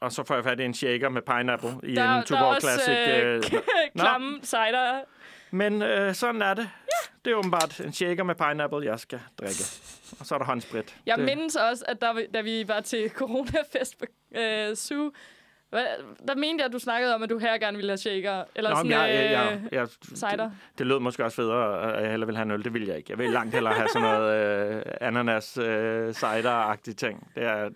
Og 0.00 0.12
så 0.12 0.24
får 0.24 0.34
jeg 0.34 0.44
fat 0.44 0.60
i 0.60 0.64
en 0.64 0.74
shaker 0.74 1.08
med 1.08 1.22
pineapple 1.22 1.70
i 1.82 1.94
Der, 1.94 2.02
en 2.02 2.08
der 2.08 2.16
er 2.18 2.22
Tuborg 2.22 2.44
også 2.46 2.68
Classic. 2.68 3.08
øh, 3.08 3.36
Øh, 3.36 3.42
klamme 3.98 4.38
cider. 4.42 5.00
men 5.50 5.82
øh, 5.82 6.14
sådan 6.14 6.42
er 6.42 6.54
det. 6.54 6.62
Ja. 6.62 7.10
Det 7.24 7.30
er 7.32 7.36
åbenbart 7.36 7.80
en 7.80 7.92
shaker 7.92 8.24
med 8.24 8.34
pineapple, 8.34 8.84
jeg 8.90 9.00
skal 9.00 9.20
drikke. 9.40 9.62
Og 10.20 10.26
så 10.26 10.34
er 10.34 10.38
der 10.38 10.46
håndsprit. 10.46 10.96
Jeg 11.06 11.16
det, 11.16 11.24
mindes 11.24 11.56
også, 11.56 11.84
at 11.88 12.00
der, 12.00 12.12
da 12.34 12.40
vi 12.40 12.64
var 12.68 12.80
til 12.80 13.10
coronafest 13.10 13.98
på 13.98 14.04
øh, 14.36 14.74
Zoo, 14.74 15.12
der 16.28 16.34
mente 16.36 16.60
jeg, 16.62 16.66
at 16.66 16.72
du 16.72 16.78
snakkede 16.78 17.14
om, 17.14 17.22
at 17.22 17.30
du 17.30 17.38
her 17.38 17.58
gerne 17.58 17.76
ville 17.76 17.90
have 17.90 17.98
shaker. 17.98 18.44
Eller 18.54 18.70
Nå, 18.70 18.76
sådan, 18.76 18.90
jeg, 18.90 19.10
jeg, 19.14 19.30
jeg, 19.32 19.58
øh, 19.64 19.72
jeg, 19.72 19.88
cider. 20.14 20.36
det, 20.36 20.52
det 20.78 20.86
lød 20.86 20.98
måske 20.98 21.24
også 21.24 21.36
federe, 21.36 21.92
at 21.96 22.02
jeg 22.02 22.10
hellere 22.10 22.26
ville 22.26 22.36
have 22.36 22.44
en 22.44 22.50
øl. 22.50 22.64
Det 22.64 22.74
vil 22.74 22.86
jeg 22.86 22.96
ikke. 22.96 23.10
Jeg 23.10 23.18
vil 23.18 23.30
langt 23.30 23.54
hellere 23.54 23.74
have 23.74 23.88
sådan 23.88 24.08
noget 24.08 24.76
øh, 24.76 24.82
ananas 25.00 25.58
øh, 25.58 26.14
cider-agtige 26.14 26.94
ting. 26.94 27.30
Det 27.34 27.42
er, 27.42 27.68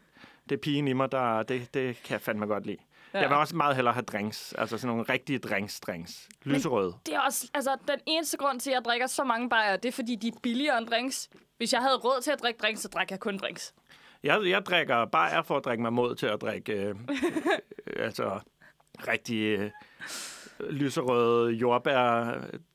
det 0.50 0.56
er 0.56 0.60
pigen 0.60 0.88
i 0.88 0.92
mig, 0.92 1.12
der, 1.12 1.42
det, 1.42 1.74
det 1.74 2.02
kan 2.02 2.12
jeg 2.12 2.20
fandme 2.20 2.46
godt 2.46 2.66
lide. 2.66 2.76
Ja. 3.14 3.20
Jeg 3.20 3.28
vil 3.28 3.36
også 3.36 3.56
meget 3.56 3.76
hellere 3.76 3.94
have 3.94 4.04
drinks. 4.04 4.52
Altså 4.58 4.78
sådan 4.78 4.96
nogle 4.96 5.12
rigtige 5.12 5.38
drinks, 5.38 5.80
drinks. 5.80 6.28
Lyserøde. 6.44 6.94
Det 7.06 7.14
er 7.14 7.20
også, 7.20 7.50
altså, 7.54 7.76
den 7.88 7.98
eneste 8.06 8.36
grund 8.36 8.60
til, 8.60 8.70
at 8.70 8.74
jeg 8.74 8.84
drikker 8.84 9.06
så 9.06 9.24
mange 9.24 9.48
bajer, 9.48 9.76
det 9.76 9.88
er, 9.88 9.92
fordi 9.92 10.16
de 10.16 10.28
er 10.28 10.32
billigere 10.42 10.78
end 10.78 10.86
drinks. 10.86 11.30
Hvis 11.56 11.72
jeg 11.72 11.80
havde 11.80 11.96
råd 11.96 12.20
til 12.22 12.30
at 12.30 12.40
drikke 12.42 12.58
drinks, 12.58 12.80
så 12.80 12.88
drak 12.88 13.10
jeg 13.10 13.20
kun 13.20 13.38
drinks. 13.38 13.74
Jeg, 14.22 14.40
jeg 14.44 14.66
drikker 14.66 15.04
bare 15.04 15.44
for 15.44 15.56
at 15.56 15.64
drikke 15.64 15.82
mig 15.82 15.92
mod 15.92 16.14
til 16.14 16.26
at 16.26 16.40
drikke 16.40 16.72
øh, 16.72 16.88
øh, 17.86 18.04
altså 18.04 18.40
rigtig 19.08 19.42
øh, 19.42 19.70
lyserøde 20.70 21.52
jordbær 21.52 22.34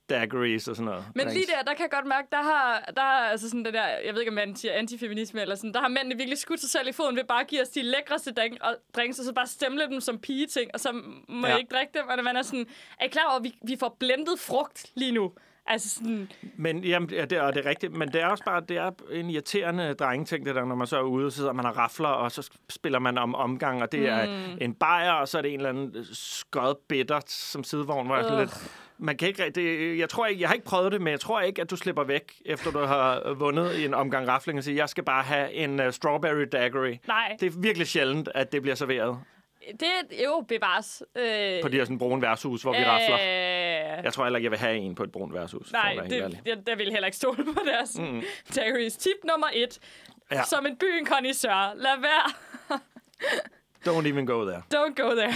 daiquiris 0.09 0.67
og 0.67 0.75
sådan 0.75 0.85
noget. 0.85 1.05
Men 1.15 1.27
lige 1.27 1.45
der, 1.45 1.63
der 1.63 1.73
kan 1.73 1.81
jeg 1.83 1.91
godt 1.91 2.05
mærke, 2.07 2.27
der 2.31 2.43
har, 2.43 2.91
der 2.95 3.01
har 3.01 3.25
altså 3.31 3.49
sådan 3.49 3.65
det 3.65 3.73
der, 3.73 3.87
jeg 4.05 4.13
ved 4.13 4.21
ikke, 4.21 4.29
om 4.29 4.35
man 4.35 4.55
siger 4.55 4.73
antifeminisme 4.73 5.41
eller 5.41 5.55
sådan, 5.55 5.73
der 5.73 5.81
har 5.81 5.87
mændene 5.87 6.15
virkelig 6.17 6.37
skudt 6.37 6.59
sig 6.59 6.69
selv 6.69 6.87
i 6.87 6.91
foden 6.91 7.15
ved 7.15 7.23
bare 7.23 7.41
at 7.41 7.47
give 7.47 7.61
os 7.61 7.69
de 7.69 7.81
lækreste 7.81 8.31
drink- 8.33 8.57
og 8.61 8.75
drinks, 8.95 9.19
og 9.19 9.25
så 9.25 9.33
bare 9.33 9.47
stemple 9.47 9.85
dem 9.91 10.01
som 10.01 10.19
pigeting, 10.19 10.71
og 10.73 10.79
så 10.79 10.91
må 11.29 11.47
Ja. 11.47 11.51
jeg 11.51 11.59
ikke 11.59 11.71
drikke 11.75 11.93
dem, 11.93 12.07
og 12.07 12.23
man 12.23 12.35
er 12.35 12.41
sådan, 12.41 12.65
er 12.99 13.05
I 13.05 13.07
klar 13.07 13.25
over, 13.27 13.35
at 13.37 13.43
vi, 13.43 13.55
vi 13.67 13.75
får 13.79 13.95
blendet 13.99 14.39
frugt 14.39 14.85
lige 14.95 15.11
nu? 15.11 15.31
Altså 15.67 15.89
sådan, 15.89 16.31
Men 16.57 16.83
jamen, 16.83 17.09
ja, 17.09 17.25
det, 17.25 17.37
er, 17.37 17.51
det 17.51 17.65
er 17.65 17.69
rigtigt, 17.69 17.93
men 17.93 18.07
det 18.13 18.21
er 18.21 18.27
også 18.27 18.43
bare 18.43 18.61
det 18.69 18.77
er 18.77 18.91
en 19.11 19.29
irriterende 19.29 19.93
drengeting, 19.93 20.45
det 20.45 20.55
der, 20.55 20.65
når 20.65 20.75
man 20.75 20.87
så 20.87 20.97
er 20.97 21.01
ude, 21.01 21.31
så 21.31 21.37
sidder 21.37 21.53
man 21.53 21.65
og 21.65 21.77
rafler, 21.77 22.07
og 22.09 22.31
så 22.31 22.49
spiller 22.69 22.99
man 22.99 23.17
om 23.17 23.35
omgang, 23.35 23.81
og 23.81 23.91
det 23.91 23.99
mm. 23.99 24.05
er 24.05 24.55
en 24.61 24.73
bajer, 24.73 25.11
og 25.11 25.27
så 25.27 25.37
er 25.37 25.41
det 25.41 25.53
en 25.53 25.59
eller 25.59 25.69
anden 25.69 26.05
skød 26.13 26.75
bitter 26.87 27.19
som 27.27 27.63
sidevogn, 27.63 28.05
hvor 28.05 28.15
jeg 28.15 28.23
er 28.23 28.27
sådan 28.27 28.39
lidt... 28.45 28.71
Man 28.97 29.17
kan 29.17 29.27
ikke, 29.27 29.49
det, 29.49 29.97
jeg 29.99 30.09
tror 30.09 30.25
ikke, 30.25 30.41
jeg 30.41 30.49
har 30.49 30.53
ikke 30.53 30.65
prøvet 30.65 30.91
det, 30.91 31.01
men 31.01 31.11
jeg 31.11 31.19
tror 31.19 31.41
ikke, 31.41 31.61
at 31.61 31.69
du 31.69 31.75
slipper 31.75 32.03
væk, 32.03 32.33
efter 32.45 32.71
du 32.71 32.79
har 32.79 33.33
vundet 33.33 33.75
i 33.75 33.85
en 33.85 33.93
omgang 33.93 34.27
rafling, 34.27 34.57
og 34.57 34.63
siger, 34.63 34.75
jeg 34.75 34.89
skal 34.89 35.03
bare 35.03 35.23
have 35.23 35.53
en 35.53 35.79
uh, 35.79 35.91
strawberry 35.91 36.45
daiquiri. 36.51 36.99
nej, 37.07 37.37
Det 37.39 37.47
er 37.47 37.61
virkelig 37.61 37.87
sjældent, 37.87 38.29
at 38.35 38.51
det 38.51 38.61
bliver 38.61 38.75
serveret 38.75 39.19
det 39.79 39.87
er 40.19 40.23
jo 40.23 40.45
bevares. 40.47 41.03
Øh, 41.15 41.61
på 41.61 41.67
de 41.67 41.77
her 41.77 41.83
sådan 41.83 41.97
brune 41.97 42.21
værtshus, 42.21 42.61
hvor 42.61 42.71
vi 42.71 42.83
rafler. 42.85 43.15
Øh, 43.15 44.03
Jeg 44.03 44.13
tror 44.13 44.23
heller 44.23 44.37
ikke, 44.37 44.45
jeg 44.45 44.51
vil 44.51 44.59
have 44.59 44.75
en 44.75 44.95
på 44.95 45.03
et 45.03 45.11
brunt 45.11 45.33
værtshus. 45.33 45.71
nej, 45.71 45.97
det, 46.09 46.41
jeg, 46.45 46.57
jeg 46.67 46.77
vil 46.77 46.91
heller 46.91 47.05
ikke 47.05 47.17
stole 47.17 47.43
på 47.45 47.59
deres 47.65 47.99
mm. 47.99 48.23
daiquiris. 48.55 48.97
Tip 48.97 49.15
nummer 49.23 49.47
et. 49.53 49.79
Ja. 50.31 50.43
Som 50.43 50.65
en 50.65 50.77
byen 50.77 51.05
kondisør. 51.05 51.73
Lad 51.75 52.01
være. 52.01 52.31
Don't 53.87 54.07
even 54.07 54.25
go 54.25 54.45
there. 54.45 54.61
Don't 54.73 54.93
go 55.03 55.15
there. 55.15 55.33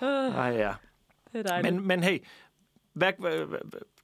Ej, 0.42 0.48
ja. 0.48 0.72
Det 1.32 1.38
er 1.38 1.42
dejligt. 1.42 1.74
Men, 1.74 1.86
men 1.86 2.02
hey, 2.02 2.18
hvad, 2.92 3.12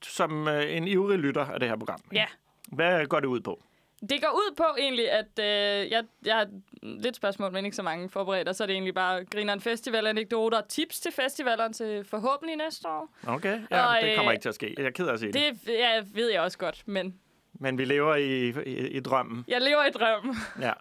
som 0.03 0.49
øh, 0.49 0.77
en 0.77 0.89
ivrig 0.89 1.19
lytter 1.19 1.45
af 1.47 1.61
det 1.61 1.69
her 1.69 1.77
program, 1.77 2.01
Ja. 2.13 2.25
hvad 2.73 3.07
går 3.07 3.21
det 3.21 3.27
ud 3.27 3.41
på? 3.41 3.63
Det 4.11 4.23
går 4.23 4.31
ud 4.33 4.55
på 4.57 4.65
egentlig, 4.79 5.11
at 5.11 5.39
øh, 5.39 5.91
jeg, 5.93 6.05
jeg 6.25 6.35
har 6.37 6.47
lidt 6.83 7.17
spørgsmål, 7.17 7.53
men 7.53 7.65
ikke 7.65 7.77
så 7.77 7.83
mange 7.83 8.09
forberedt, 8.11 8.49
og 8.49 8.55
så 8.55 8.65
er 8.65 8.67
det 8.67 8.75
egentlig 8.75 8.95
bare 8.95 9.25
Grineren 9.25 9.61
Festival, 9.61 10.07
anekdoter 10.07 10.59
og 10.59 10.69
tips 10.69 11.01
til 11.01 11.13
festivalen 11.13 11.73
til 11.73 12.05
forhåbentlig 12.05 12.57
næste 12.57 12.89
år. 12.89 13.09
Okay, 13.27 13.61
ja, 13.71 13.87
Og, 13.87 14.03
det 14.03 14.17
kommer 14.17 14.31
øh, 14.31 14.35
ikke 14.35 14.43
til 14.43 14.49
at 14.49 14.55
ske. 14.55 14.75
Jeg 14.79 14.87
er 14.87 14.91
ked 14.91 15.07
af 15.07 15.13
at 15.13 15.19
sige 15.21 15.33
det. 15.33 15.43
Det 15.67 15.73
ja, 15.73 16.03
ved 16.15 16.31
jeg 16.33 16.41
også 16.41 16.59
godt, 16.59 16.83
men 16.87 17.21
Men 17.65 17.79
vi 17.79 17.85
lever 17.85 18.15
i, 18.15 18.49
i, 18.49 18.89
i 18.89 19.01
drømmen. 19.01 19.45
jeg 19.49 19.61
lever 19.61 19.85
i 19.85 19.91
drømmen. 19.91 20.37
Ja. 20.61 20.73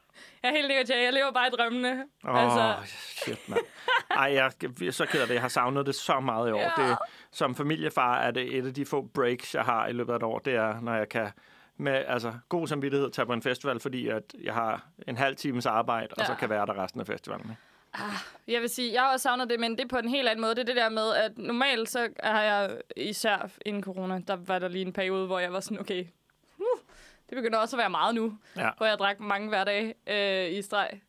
Jeg 0.43 0.49
er 0.49 0.51
helt 0.51 0.67
negativ. 0.67 0.95
Jeg 0.95 1.13
lever 1.13 1.31
bare 1.31 1.47
i 1.47 1.51
drømmene. 1.57 2.03
Åh, 2.27 2.33
oh, 2.33 2.43
Altså- 2.43 2.93
shit, 3.23 3.49
mand. 3.49 3.61
Ej, 4.11 4.33
jeg 4.33 4.51
er 4.87 4.91
så 4.91 5.05
ked 5.05 5.21
af 5.21 5.27
det. 5.27 5.33
Jeg 5.33 5.41
har 5.41 5.49
savnet 5.49 5.85
det 5.85 5.95
så 5.95 6.19
meget 6.19 6.49
i 6.49 6.51
år. 6.51 6.59
Ja. 6.81 6.87
Det, 6.89 6.97
som 7.31 7.55
familiefar 7.55 8.17
er 8.19 8.31
det 8.31 8.57
et 8.57 8.65
af 8.67 8.73
de 8.73 8.85
få 8.85 9.01
breaks, 9.13 9.55
jeg 9.55 9.63
har 9.63 9.87
i 9.87 9.91
løbet 9.93 10.13
af 10.13 10.17
et 10.17 10.23
år. 10.23 10.39
Det 10.39 10.55
er, 10.55 10.81
når 10.81 10.95
jeg 10.95 11.09
kan 11.09 11.29
med 11.77 12.03
altså, 12.07 12.33
god 12.49 12.67
samvittighed 12.67 13.11
tage 13.11 13.25
på 13.25 13.33
en 13.33 13.41
festival, 13.41 13.79
fordi 13.79 14.07
at 14.07 14.23
jeg 14.43 14.53
har 14.53 14.87
en 15.07 15.17
halv 15.17 15.35
times 15.35 15.65
arbejde, 15.65 16.07
og 16.17 16.25
så 16.25 16.31
Ja. 16.31 16.37
kan 16.37 16.49
være 16.49 16.65
der 16.65 16.83
resten 16.83 16.99
af 17.01 17.07
festivalen. 17.07 17.57
Jeg 18.47 18.61
vil 18.61 18.69
sige, 18.69 18.93
jeg 18.93 19.01
har 19.01 19.11
også 19.13 19.23
savnet 19.23 19.49
det, 19.49 19.59
men 19.59 19.71
det 19.71 19.81
er 19.81 19.87
på 19.87 19.97
en 19.97 20.09
helt 20.09 20.27
anden 20.27 20.41
måde. 20.41 20.55
Det 20.55 20.61
er 20.61 20.65
det 20.65 20.75
der 20.75 20.89
med, 20.89 21.13
at 21.15 21.37
normalt 21.37 21.89
så 21.89 22.07
har 22.23 22.41
jeg, 22.41 22.77
især 22.97 23.49
inden 23.65 23.83
corona, 23.83 24.19
der 24.27 24.35
var 24.35 24.59
der 24.59 24.67
lige 24.67 24.85
en 24.85 24.93
periode, 24.93 25.25
hvor 25.25 25.39
jeg 25.39 25.53
var 25.53 25.59
sådan, 25.59 25.79
okay, 25.79 26.05
det 27.29 27.35
begynder 27.35 27.57
også 27.59 27.75
at 27.75 27.79
være 27.79 27.89
meget 27.89 28.15
nu, 28.15 28.37
Ja. 28.57 28.69
hvor 28.77 28.85
jeg 28.85 28.97
drak 28.97 29.19
mange 29.19 29.49
hverdage 29.49 29.93
øh, 30.07 30.57
i 30.57 30.61
streg. 30.61 31.01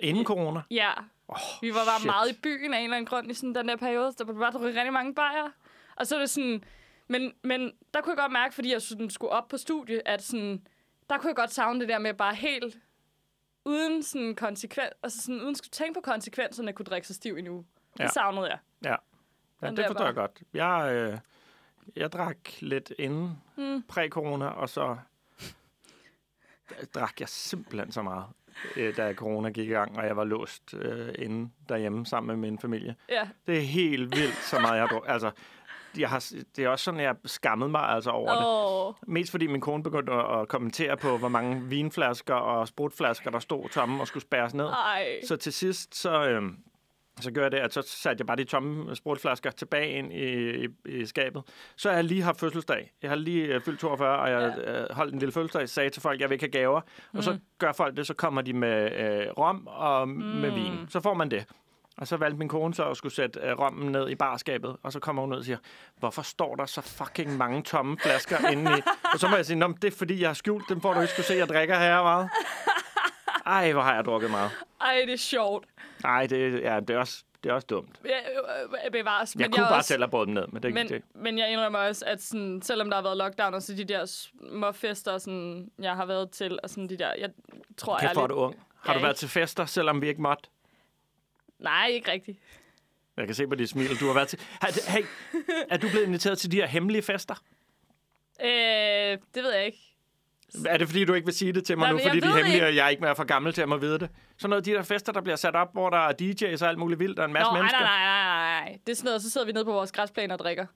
Inden 0.00 0.24
corona? 0.24 0.62
Ja, 0.70 0.90
Oh, 1.28 1.38
Vi 1.62 1.70
var 1.74 1.84
bare 1.84 2.06
meget 2.06 2.30
i 2.30 2.38
byen 2.42 2.74
af 2.74 2.78
en 2.78 2.84
eller 2.84 2.96
anden 2.96 3.06
grund 3.06 3.30
i 3.30 3.34
sådan 3.34 3.54
den 3.54 3.68
der 3.68 3.76
periode. 3.76 4.12
Der 4.18 4.24
var 4.24 4.32
bare 4.32 4.50
drukket 4.52 4.74
rigtig 4.76 4.92
mange 4.92 5.14
bajer. 5.14 5.48
Og 5.96 6.06
så 6.06 6.14
er 6.16 6.20
det 6.20 6.30
sådan... 6.30 6.64
Men, 7.08 7.32
men 7.42 7.72
der 7.94 8.00
kunne 8.00 8.10
jeg 8.10 8.16
godt 8.18 8.32
mærke, 8.32 8.54
fordi 8.54 8.72
jeg 8.72 8.82
sådan 8.82 9.10
skulle 9.10 9.30
op 9.32 9.48
på 9.48 9.56
studie, 9.56 10.08
at 10.08 10.22
sådan, 10.22 10.66
der 11.10 11.18
kunne 11.18 11.28
jeg 11.28 11.36
godt 11.36 11.52
savne 11.52 11.80
det 11.80 11.88
der 11.88 11.98
med 11.98 12.14
bare 12.14 12.34
helt 12.34 12.78
uden 13.64 14.02
sådan 14.02 14.34
konsekvens, 14.34 14.90
altså 15.02 15.22
sådan 15.22 15.40
uden 15.42 15.54
skulle 15.54 15.70
tænke 15.70 15.94
på 15.94 16.00
konsekvenserne, 16.00 16.72
kunne 16.72 16.84
drikke 16.84 17.06
sig 17.06 17.16
stiv 17.16 17.36
i 17.36 17.40
en 17.40 17.48
uge. 17.48 17.64
Ja. 17.98 18.04
Det 18.04 18.12
savnede 18.12 18.46
jeg. 18.46 18.58
Ja, 18.84 18.96
Den 19.66 19.76
det 19.76 19.86
forstår 19.86 20.04
jeg 20.04 20.14
godt. 20.14 20.42
Jeg, 20.54 20.92
øh, 20.92 21.18
jeg 21.96 22.12
drak 22.12 22.36
lidt 22.60 22.92
inden 22.98 23.42
Mm. 23.56 23.82
præ-corona, 23.88 24.46
og 24.46 24.68
så 24.68 24.96
drak 26.94 27.20
jeg 27.20 27.28
simpelthen 27.28 27.92
så 27.92 28.02
meget, 28.02 28.24
øh, 28.76 28.96
da 28.96 29.12
corona 29.14 29.50
gik 29.50 29.68
i 29.68 29.72
gang, 29.72 29.98
og 29.98 30.06
jeg 30.06 30.16
var 30.16 30.24
låst 30.24 30.74
øh, 30.74 31.14
inde 31.18 31.50
derhjemme 31.68 32.06
sammen 32.06 32.40
med 32.40 32.50
min 32.50 32.58
familie. 32.58 32.94
Ja. 33.08 33.28
Det 33.46 33.56
er 33.56 33.62
helt 33.62 34.16
vildt, 34.16 34.36
så 34.36 34.58
meget 34.58 34.78
jeg 34.80 34.88
druk. 34.88 35.04
Altså, 35.08 35.30
jeg 35.98 36.08
har, 36.08 36.32
det 36.56 36.64
er 36.64 36.68
også 36.68 36.84
sådan, 36.84 37.00
jeg 37.00 37.16
skammede 37.24 37.70
mig 37.70 37.88
altså 37.88 38.10
over 38.10 38.30
det. 38.30 38.46
Åh. 38.46 39.12
Mest 39.14 39.30
fordi 39.30 39.46
min 39.46 39.60
kone 39.60 39.82
begyndte 39.82 40.12
at, 40.12 40.48
kommentere 40.48 40.96
på, 40.96 41.16
hvor 41.18 41.28
mange 41.28 41.62
vinflasker 41.62 42.34
og 42.34 42.68
sprutflasker, 42.68 43.30
der 43.30 43.38
stod 43.38 43.68
tomme 43.68 44.00
og 44.00 44.06
skulle 44.06 44.22
spærres 44.22 44.54
ned. 44.54 44.66
Ej. 44.66 45.20
Så 45.28 45.36
til 45.36 45.52
sidst, 45.52 45.94
så, 45.94 46.28
øhm, 46.28 46.56
så 47.20 47.30
gør 47.30 47.42
jeg 47.42 47.52
det, 47.52 47.58
at 47.58 47.72
så 47.72 47.82
satte 47.86 48.20
jeg 48.20 48.26
bare 48.26 48.36
de 48.36 48.44
tomme 48.44 48.96
sprutflasker 48.96 49.50
tilbage 49.50 49.90
ind 49.90 50.12
i, 50.12 50.64
i, 50.64 50.68
i 50.84 51.06
skabet. 51.06 51.42
Så 51.76 51.88
har 51.88 51.96
jeg 51.96 52.04
lige 52.04 52.22
haft 52.22 52.40
fødselsdag. 52.40 52.92
Jeg 53.02 53.10
har 53.10 53.16
lige 53.16 53.44
øh, 53.44 53.60
fyldt 53.60 53.80
42, 53.80 54.18
og 54.18 54.30
jeg 54.30 54.54
ja. 54.58 54.82
øh, 54.82 54.86
holdt 54.90 55.12
en 55.12 55.18
lille 55.18 55.32
fødselsdag, 55.32 55.68
sagde 55.68 55.90
til 55.90 56.02
folk, 56.02 56.14
at 56.14 56.20
jeg 56.20 56.30
vil 56.30 56.34
ikke 56.34 56.44
have 56.44 56.50
gaver. 56.62 56.80
Mm. 56.80 57.18
Og 57.18 57.24
så 57.24 57.38
gør 57.58 57.72
folk 57.72 57.96
det, 57.96 58.06
så 58.06 58.14
kommer 58.14 58.42
de 58.42 58.52
med 58.52 58.92
øh, 58.92 59.26
rom 59.38 59.66
og 59.66 60.08
mm. 60.08 60.14
med 60.14 60.50
vin. 60.50 60.72
Så 60.88 61.00
får 61.00 61.14
man 61.14 61.30
det. 61.30 61.46
Og 61.96 62.06
så 62.06 62.16
valgte 62.16 62.38
min 62.38 62.48
kone 62.48 62.74
så 62.74 62.84
at 62.84 62.96
skulle 62.96 63.14
sætte 63.14 63.40
øh, 63.40 63.58
rommen 63.58 63.92
ned 63.92 64.08
i 64.08 64.14
barskabet, 64.14 64.76
og 64.82 64.92
så 64.92 65.00
kommer 65.00 65.22
hun 65.22 65.32
ud 65.32 65.38
og 65.38 65.44
siger, 65.44 65.58
hvorfor 65.98 66.22
står 66.22 66.56
der 66.56 66.66
så 66.66 66.80
fucking 66.80 67.36
mange 67.36 67.62
tomme 67.62 67.98
flasker 67.98 68.48
inde 68.48 68.70
i? 68.78 68.82
Og 69.12 69.18
så 69.18 69.28
må 69.28 69.36
jeg 69.36 69.46
sige, 69.46 69.56
Nå, 69.56 69.74
det 69.82 69.92
er 69.92 69.96
fordi, 69.96 70.20
jeg 70.20 70.28
har 70.28 70.34
skjult 70.34 70.68
dem, 70.68 70.80
for 70.80 70.92
du 70.92 71.00
ikke 71.00 71.12
skulle 71.12 71.26
se, 71.26 71.32
at 71.32 71.38
jeg 71.38 71.48
drikker 71.48 71.78
her 71.78 72.02
meget. 72.02 72.28
Ej, 73.46 73.72
hvor 73.72 73.82
har 73.82 73.94
jeg 73.94 74.04
drukket 74.04 74.30
meget. 74.30 74.50
Ej, 74.80 75.02
det 75.06 75.12
er 75.12 75.16
sjovt. 75.16 75.64
Nej, 76.02 76.26
det, 76.26 76.62
ja, 76.62 76.80
det, 76.80 76.90
er 76.90 76.98
også, 76.98 77.24
det 77.44 77.50
er 77.50 77.54
også 77.54 77.66
dumt. 77.66 78.00
Ja, 78.04 78.18
øh, 78.18 78.68
øh, 78.84 78.90
bevares. 78.92 79.34
Jeg 79.34 79.40
men 79.40 79.52
kunne 79.52 79.64
er 79.64 79.68
bare 79.68 79.78
også, 79.78 79.88
selv 79.88 80.02
have 80.02 80.10
båret 80.10 80.26
dem 80.26 80.34
ned, 80.34 80.46
men 80.46 80.62
det, 80.62 80.74
men, 80.74 80.88
det, 80.88 81.02
men 81.14 81.38
jeg 81.38 81.52
indrømmer 81.52 81.78
også, 81.78 82.04
at 82.06 82.22
sådan, 82.22 82.62
selvom 82.62 82.90
der 82.90 82.96
har 82.96 83.02
været 83.02 83.16
lockdown, 83.16 83.54
og 83.54 83.62
så 83.62 83.74
de 83.74 83.84
der 83.84 84.04
små 84.06 84.72
fester, 84.72 85.18
sådan, 85.18 85.70
jeg 85.78 85.96
har 85.96 86.06
været 86.06 86.30
til, 86.30 86.58
og 86.62 86.70
sådan 86.70 86.88
de 86.88 86.98
der, 86.98 87.12
jeg 87.18 87.30
tror 87.76 87.98
kæft, 87.98 88.16
ærligt... 88.16 88.30
du 88.30 88.34
ung. 88.34 88.56
Har 88.80 88.92
Ja, 88.92 88.98
du 88.98 89.02
været 89.02 89.16
til 89.16 89.28
fester, 89.28 89.64
selvom 89.64 90.00
vi 90.02 90.08
ikke 90.08 90.22
måtte? 90.22 90.48
Nej, 91.58 91.86
ikke 91.86 92.12
rigtigt. 92.12 92.38
Jeg 93.16 93.26
kan 93.26 93.34
se 93.34 93.46
på 93.46 93.54
dit 93.54 93.68
smil, 93.68 94.00
du 94.00 94.06
har 94.06 94.14
været 94.14 94.28
til... 94.28 94.38
Hey, 94.62 94.72
hey, 94.88 95.04
er 95.70 95.76
du 95.76 95.88
blevet 95.90 96.06
inviteret 96.06 96.38
til 96.38 96.52
de 96.52 96.56
her 96.56 96.66
hemmelige 96.66 97.02
fester? 97.02 97.34
Øh, 98.42 98.48
det 99.34 99.42
ved 99.42 99.52
jeg 99.52 99.66
ikke. 99.66 99.91
Er 100.66 100.76
det 100.76 100.88
fordi, 100.88 101.04
du 101.04 101.14
ikke 101.14 101.24
vil 101.24 101.34
sige 101.34 101.52
det 101.52 101.64
til 101.64 101.78
mig 101.78 101.84
Nej, 101.84 101.92
nu, 101.92 101.98
fordi 102.08 102.20
de 102.20 102.26
er 102.26 102.32
hemmelige, 102.34 102.54
ikke. 102.54 102.66
og 102.66 102.76
jeg 102.76 102.84
er 102.84 102.88
ikke 102.88 103.02
mere 103.02 103.16
for 103.16 103.24
gammel 103.24 103.52
til 103.52 103.62
at 103.62 103.68
må 103.68 103.76
vide 103.76 103.98
det? 103.98 104.10
Så 104.38 104.48
noget 104.48 104.64
de 104.64 104.70
der 104.70 104.82
fester, 104.82 105.12
der 105.12 105.20
bliver 105.20 105.36
sat 105.36 105.56
op, 105.56 105.72
hvor 105.72 105.90
der 105.90 105.98
er 105.98 106.12
DJ's 106.22 106.64
og 106.64 106.68
alt 106.68 106.78
muligt 106.78 107.00
vildt, 107.00 107.18
og 107.18 107.24
en 107.24 107.32
masse 107.32 107.50
Nå, 107.50 107.52
nej, 107.52 107.60
mennesker. 107.60 107.80
nej, 107.80 108.04
nej, 108.04 108.24
nej, 108.24 108.60
nej. 108.60 108.78
Det 108.86 108.92
er 108.92 108.96
sådan 108.96 109.08
noget, 109.08 109.22
så 109.22 109.30
sidder 109.30 109.46
vi 109.46 109.52
nede 109.52 109.64
på 109.64 109.72
vores 109.72 109.92
græsplæne 109.92 110.34
og 110.34 110.38
drikker. 110.38 110.66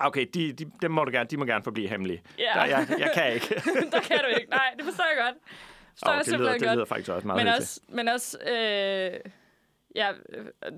Okay, 0.00 0.26
de, 0.34 0.52
de, 0.52 0.70
dem 0.82 0.90
må 0.90 1.04
du 1.04 1.10
gerne, 1.10 1.28
de 1.30 1.36
må 1.36 1.44
gerne 1.44 1.64
forblive 1.64 1.88
hemmelige. 1.88 2.22
Ja. 2.38 2.44
Der, 2.54 2.64
jeg, 2.64 2.86
jeg 2.98 3.10
kan 3.14 3.34
ikke. 3.34 3.54
der 3.92 4.00
kan 4.00 4.18
du 4.18 4.26
ikke. 4.40 4.50
Nej, 4.50 4.70
det 4.76 4.84
forstår 4.84 5.04
jeg 5.04 5.24
godt. 5.24 5.36
Forstår 5.92 6.10
oh, 6.10 6.16
jeg 6.16 6.24
det, 6.24 6.26
lyder, 6.26 6.36
simpelthen 6.36 6.60
det 6.60 6.68
godt. 6.68 6.76
lyder 6.76 6.84
faktisk 6.84 7.08
også 7.08 7.26
meget 7.26 7.44
Men 7.44 7.54
også, 7.54 7.80
men 7.88 8.08
også 8.08 8.38
øh, 8.38 9.30
ja, 9.94 10.08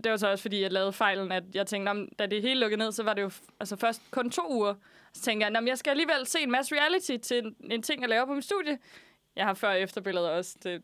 det 0.04 0.10
var 0.10 0.16
så 0.16 0.30
også 0.30 0.42
fordi, 0.42 0.62
jeg 0.62 0.72
lavede 0.72 0.92
fejlen, 0.92 1.32
at 1.32 1.44
jeg 1.54 1.66
tænkte, 1.66 1.90
om, 1.90 2.08
da 2.18 2.26
det 2.26 2.42
hele 2.42 2.60
lukkede 2.60 2.78
ned, 2.78 2.92
så 2.92 3.02
var 3.02 3.14
det 3.14 3.22
jo 3.22 3.30
altså 3.60 3.76
først 3.76 4.02
kun 4.10 4.30
to 4.30 4.42
uger. 4.50 4.74
Så 5.16 5.22
tænkte 5.22 5.44
jeg, 5.44 5.50
"Nå, 5.50 5.60
men 5.60 5.68
jeg 5.68 5.78
skal 5.78 5.90
alligevel 5.90 6.26
se 6.26 6.38
en 6.40 6.50
masse 6.50 6.74
reality 6.74 7.16
til 7.16 7.38
en, 7.46 7.56
en 7.70 7.82
ting, 7.82 8.00
jeg 8.00 8.08
laver 8.08 8.24
på 8.26 8.32
min 8.32 8.42
studie. 8.42 8.78
Jeg 9.36 9.44
har 9.44 9.54
før- 9.54 9.68
og 9.68 9.80
efterbilleder 9.80 10.30
også 10.30 10.58
til 10.62 10.70
et 10.74 10.82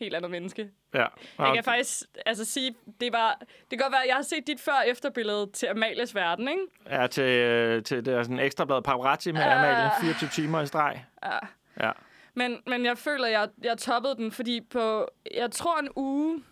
helt 0.00 0.14
andet 0.14 0.30
menneske. 0.30 0.70
Ja. 0.94 1.06
Jeg 1.38 1.54
kan 1.54 1.64
faktisk 1.64 2.02
altså, 2.26 2.44
sige, 2.44 2.74
det 3.00 3.12
var, 3.12 3.36
det 3.40 3.68
kan 3.70 3.78
godt 3.78 3.92
være, 3.92 4.02
jeg 4.06 4.14
har 4.14 4.22
set 4.22 4.46
dit 4.46 4.60
før- 4.60 4.72
og 4.72 4.88
efterbillede 4.88 5.50
til 5.52 5.66
Amalias 5.66 6.14
Verden, 6.14 6.48
ikke? 6.48 6.62
Ja, 6.90 7.06
til, 7.06 7.24
øh, 7.24 7.82
til 7.82 8.04
det 8.04 8.14
er 8.14 8.22
sådan 8.22 8.38
ekstrablad 8.38 8.82
paparazzi 8.82 9.32
med 9.32 9.40
Ah. 9.40 9.58
Amalie, 9.58 9.90
24 10.00 10.28
timer 10.30 10.60
i 10.60 10.66
streg. 10.66 11.04
Ja. 11.24 11.38
Ja. 11.86 11.90
Men, 12.34 12.62
men 12.66 12.84
jeg 12.84 12.98
føler, 12.98 13.26
jeg, 13.28 13.48
jeg 13.62 13.78
toppede 13.78 14.14
den, 14.16 14.32
fordi 14.32 14.60
på, 14.60 15.08
jeg 15.34 15.50
tror 15.50 15.78
en 15.78 15.88
uge... 15.96 16.42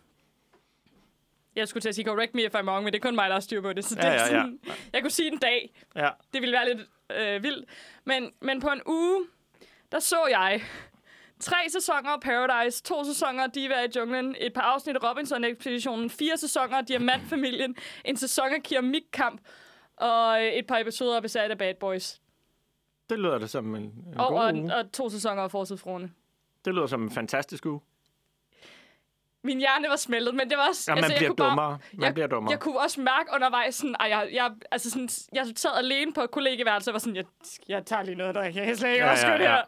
Jeg 1.57 1.69
skulle 1.69 1.81
til 1.81 1.89
at 1.89 1.95
sige, 1.95 2.05
correct 2.05 2.35
me 2.35 2.43
if 2.43 2.55
I'm 2.55 2.65
wrong, 2.69 2.85
men 2.85 2.93
det 2.93 2.99
er 2.99 3.03
kun 3.09 3.15
mig, 3.15 3.29
der 3.29 3.33
har 3.35 3.41
styr 3.41 3.61
på 3.61 3.73
det. 3.73 3.85
Så 3.85 3.95
det 3.95 4.03
Ja, 4.05 4.09
er 4.09 4.13
ja, 4.15 4.21
ja. 4.23 4.27
sådan, 4.27 4.59
Jeg 4.93 5.03
kunne 5.03 5.11
sige 5.11 5.33
en 5.33 5.39
dag. 5.39 5.75
Ja. 5.97 6.09
Det 6.33 6.41
ville 6.41 6.53
være 6.53 6.75
lidt 6.75 6.89
øh, 7.19 7.43
vildt. 7.43 7.69
Men, 8.05 8.31
men 8.41 8.61
på 8.61 8.69
en 8.69 8.81
uge, 8.87 9.27
der 9.93 9.99
så 9.99 10.27
jeg 10.31 10.63
tre 11.41 11.57
sæsoner 11.69 12.11
af 12.11 12.21
Paradise, 12.21 12.83
to 12.83 13.05
sæsoner 13.05 13.43
af 13.45 13.51
Diva 13.51 13.83
i 13.85 13.89
junglen, 13.97 14.37
et 14.41 14.53
par 14.53 14.61
afsnit 14.63 14.97
af 14.97 15.11
Robinson-ekspeditionen, 15.11 16.11
fire 16.11 16.37
sæsoner 16.37 16.77
af 16.77 16.87
Diamantfamilien, 16.87 17.77
en 18.05 18.17
sæson 18.17 18.45
af 18.47 18.63
Keramikkamp, 18.63 19.41
og 19.97 20.43
et 20.45 20.67
par 20.67 20.79
episoder 20.79 21.17
af 21.17 21.23
Besat 21.23 21.51
af 21.51 21.59
Bad 21.59 21.75
Boys. 21.75 22.21
Det 23.11 23.19
lyder 23.19 23.39
det 23.39 23.51
som 23.51 23.75
en, 23.75 23.83
en 23.83 24.15
Og, 24.19 24.29
god 24.29 24.39
og, 24.39 24.55
uge. 24.55 24.75
og 24.75 24.93
to 24.93 25.09
sæsoner 25.09 25.43
af 25.43 25.51
Forsidfruerne. 25.51 26.13
Det 26.65 26.75
lyder 26.75 26.87
som 26.87 27.03
en 27.03 27.11
fantastisk 27.11 27.67
uge. 27.67 27.81
Min 29.45 29.59
hjerne 29.59 29.89
var 29.89 29.97
smeltet, 29.97 30.35
men 30.35 30.51
det 30.51 30.59
var 30.59 30.69
også... 30.69 30.85
Ja, 30.89 30.95
man 30.95 31.05
altså, 31.05 31.13
jeg 31.13 31.19
bliver 31.19 31.29
kunne 31.29 31.37
bare- 31.37 31.49
dummere. 31.51 31.79
Man 31.93 32.05
jeg, 32.05 32.15
bliver 32.15 32.27
dummere. 32.27 32.51
Jeg 32.53 32.61
kunne 32.61 32.79
også 32.81 33.01
mærke 33.01 33.31
undervejs, 33.35 33.75
sådan, 33.75 33.97
at 34.01 34.11
jeg, 34.11 34.29
jeg, 34.33 34.51
altså 34.71 34.91
sådan, 34.91 35.09
jeg 35.33 35.47
sad 35.57 35.71
alene 35.79 36.13
på 36.13 36.21
et 36.21 36.31
kollegeværelse 36.31 36.91
og 36.91 36.93
var 36.93 36.99
sådan, 36.99 37.17
jeg, 37.17 37.25
jeg 37.69 37.87
tager 37.87 38.03
lige 38.03 38.15
noget 38.15 38.35
drikke. 38.35 38.59
Jeg 38.59 38.67
kan 38.67 38.77
slet 38.77 38.91
ikke 38.91 39.05
Ja, 39.05 39.09
overskue 39.11 39.31
ja, 39.33 39.43
ja. 39.43 39.49
her. 39.51 39.63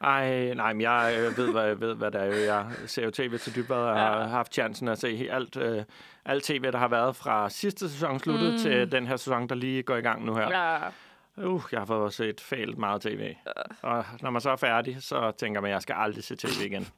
Ej, 0.00 0.54
nej, 0.54 0.72
men 0.72 0.80
jeg 0.80 1.14
øh, 1.18 1.36
ved, 1.36 1.52
hvad, 1.52 1.64
jeg 1.66 1.80
ved, 1.80 1.94
hvad 1.94 2.10
det 2.10 2.20
er. 2.20 2.24
jo. 2.24 2.32
Jeg 2.32 2.66
ser 2.86 3.04
jo 3.04 3.10
tv 3.10 3.38
til 3.38 3.54
dybere 3.56 3.78
og 3.90 3.98
har 3.98 4.18
Ja. 4.20 4.26
haft 4.26 4.54
chancen 4.54 4.88
at 4.88 4.98
se 4.98 5.28
alt, 5.30 5.56
øh, 5.56 5.84
alt 6.24 6.44
tv, 6.44 6.62
der 6.72 6.78
har 6.78 6.88
været 6.88 7.16
fra 7.16 7.50
sidste 7.50 7.88
sæson 7.90 8.18
sluttet 8.18 8.52
mm. 8.52 8.58
til 8.58 8.92
den 8.92 9.06
her 9.06 9.16
sæson, 9.16 9.48
der 9.48 9.54
lige 9.54 9.82
går 9.82 9.96
i 9.96 10.00
gang 10.00 10.24
nu 10.24 10.34
her. 10.34 10.48
Ja. 10.50 10.78
Uh, 11.48 11.62
jeg 11.72 11.80
har 11.80 11.86
fået 11.86 12.14
set 12.14 12.40
fælt 12.40 12.78
meget 12.78 13.02
tv. 13.02 13.34
Og 13.82 14.04
når 14.20 14.30
man 14.30 14.40
så 14.40 14.50
er 14.50 14.56
færdig, 14.56 14.96
så 15.02 15.30
tænker 15.30 15.60
man, 15.60 15.70
at 15.70 15.72
jeg 15.74 15.82
skal 15.82 15.94
aldrig 15.98 16.24
se 16.24 16.36
tv 16.36 16.64
igen. 16.66 16.88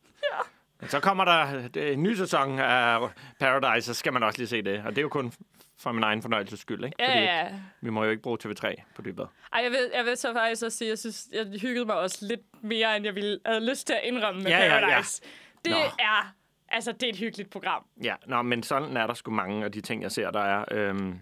Så 0.89 1.01
kommer 1.01 1.25
der 1.25 1.69
en 1.77 2.03
ny 2.03 2.15
sæson 2.15 2.59
af 2.59 3.09
Paradise, 3.41 3.87
så 3.87 3.95
skal 3.95 4.13
man 4.13 4.23
også 4.23 4.39
lige 4.39 4.49
se 4.49 4.63
det. 4.63 4.83
Og 4.85 4.91
det 4.91 4.99
er 4.99 5.03
jo 5.03 5.09
kun 5.09 5.33
for 5.79 5.93
min 5.93 6.03
egen 6.03 6.23
fornøjelses 6.23 6.61
skyld, 6.61 6.85
ikke? 6.85 6.97
Ja, 6.99 7.19
ja. 7.21 7.49
vi 7.81 7.91
må 7.91 8.05
jo 8.05 8.11
ikke 8.11 8.23
bruge 8.23 8.39
TV3 8.45 8.75
på 8.95 9.03
dybet. 9.03 9.29
Ej, 9.53 9.61
jeg 9.63 9.71
vil, 9.71 9.91
jeg 9.95 10.05
vil 10.05 10.17
så 10.17 10.33
faktisk 10.35 10.65
også 10.65 10.79
sige, 10.79 10.89
at 10.89 10.91
jeg 10.91 10.99
synes, 10.99 11.29
jeg 11.33 11.47
hyggede 11.61 11.85
mig 11.87 11.95
også 11.97 12.27
lidt 12.27 12.41
mere, 12.63 12.97
end 12.97 13.05
jeg 13.05 13.15
ville 13.15 13.39
havde 13.47 13.71
lyst 13.71 13.87
til 13.87 13.95
at 13.95 14.01
indrømme 14.05 14.43
med 14.43 14.51
Ja, 14.51 14.59
ja, 14.59 14.75
ja. 14.75 14.81
Paradise. 14.81 15.23
Det 15.65 15.71
Nå. 15.73 15.77
er, 15.99 16.33
altså, 16.69 16.93
det 16.93 17.03
er 17.03 17.09
et 17.11 17.17
hyggeligt 17.19 17.51
program. 17.51 17.85
Ja, 18.05 18.15
nå, 18.27 18.43
men 18.43 18.63
sådan 18.63 18.97
er 18.97 19.07
der 19.07 19.15
sgu 19.15 19.31
mange 19.31 19.65
af 19.65 19.73
de 19.73 19.81
ting, 19.81 20.03
jeg 20.03 20.13
ser, 20.13 20.31
der 20.31 20.41
er. 20.41 20.65
Øhm, 20.71 21.19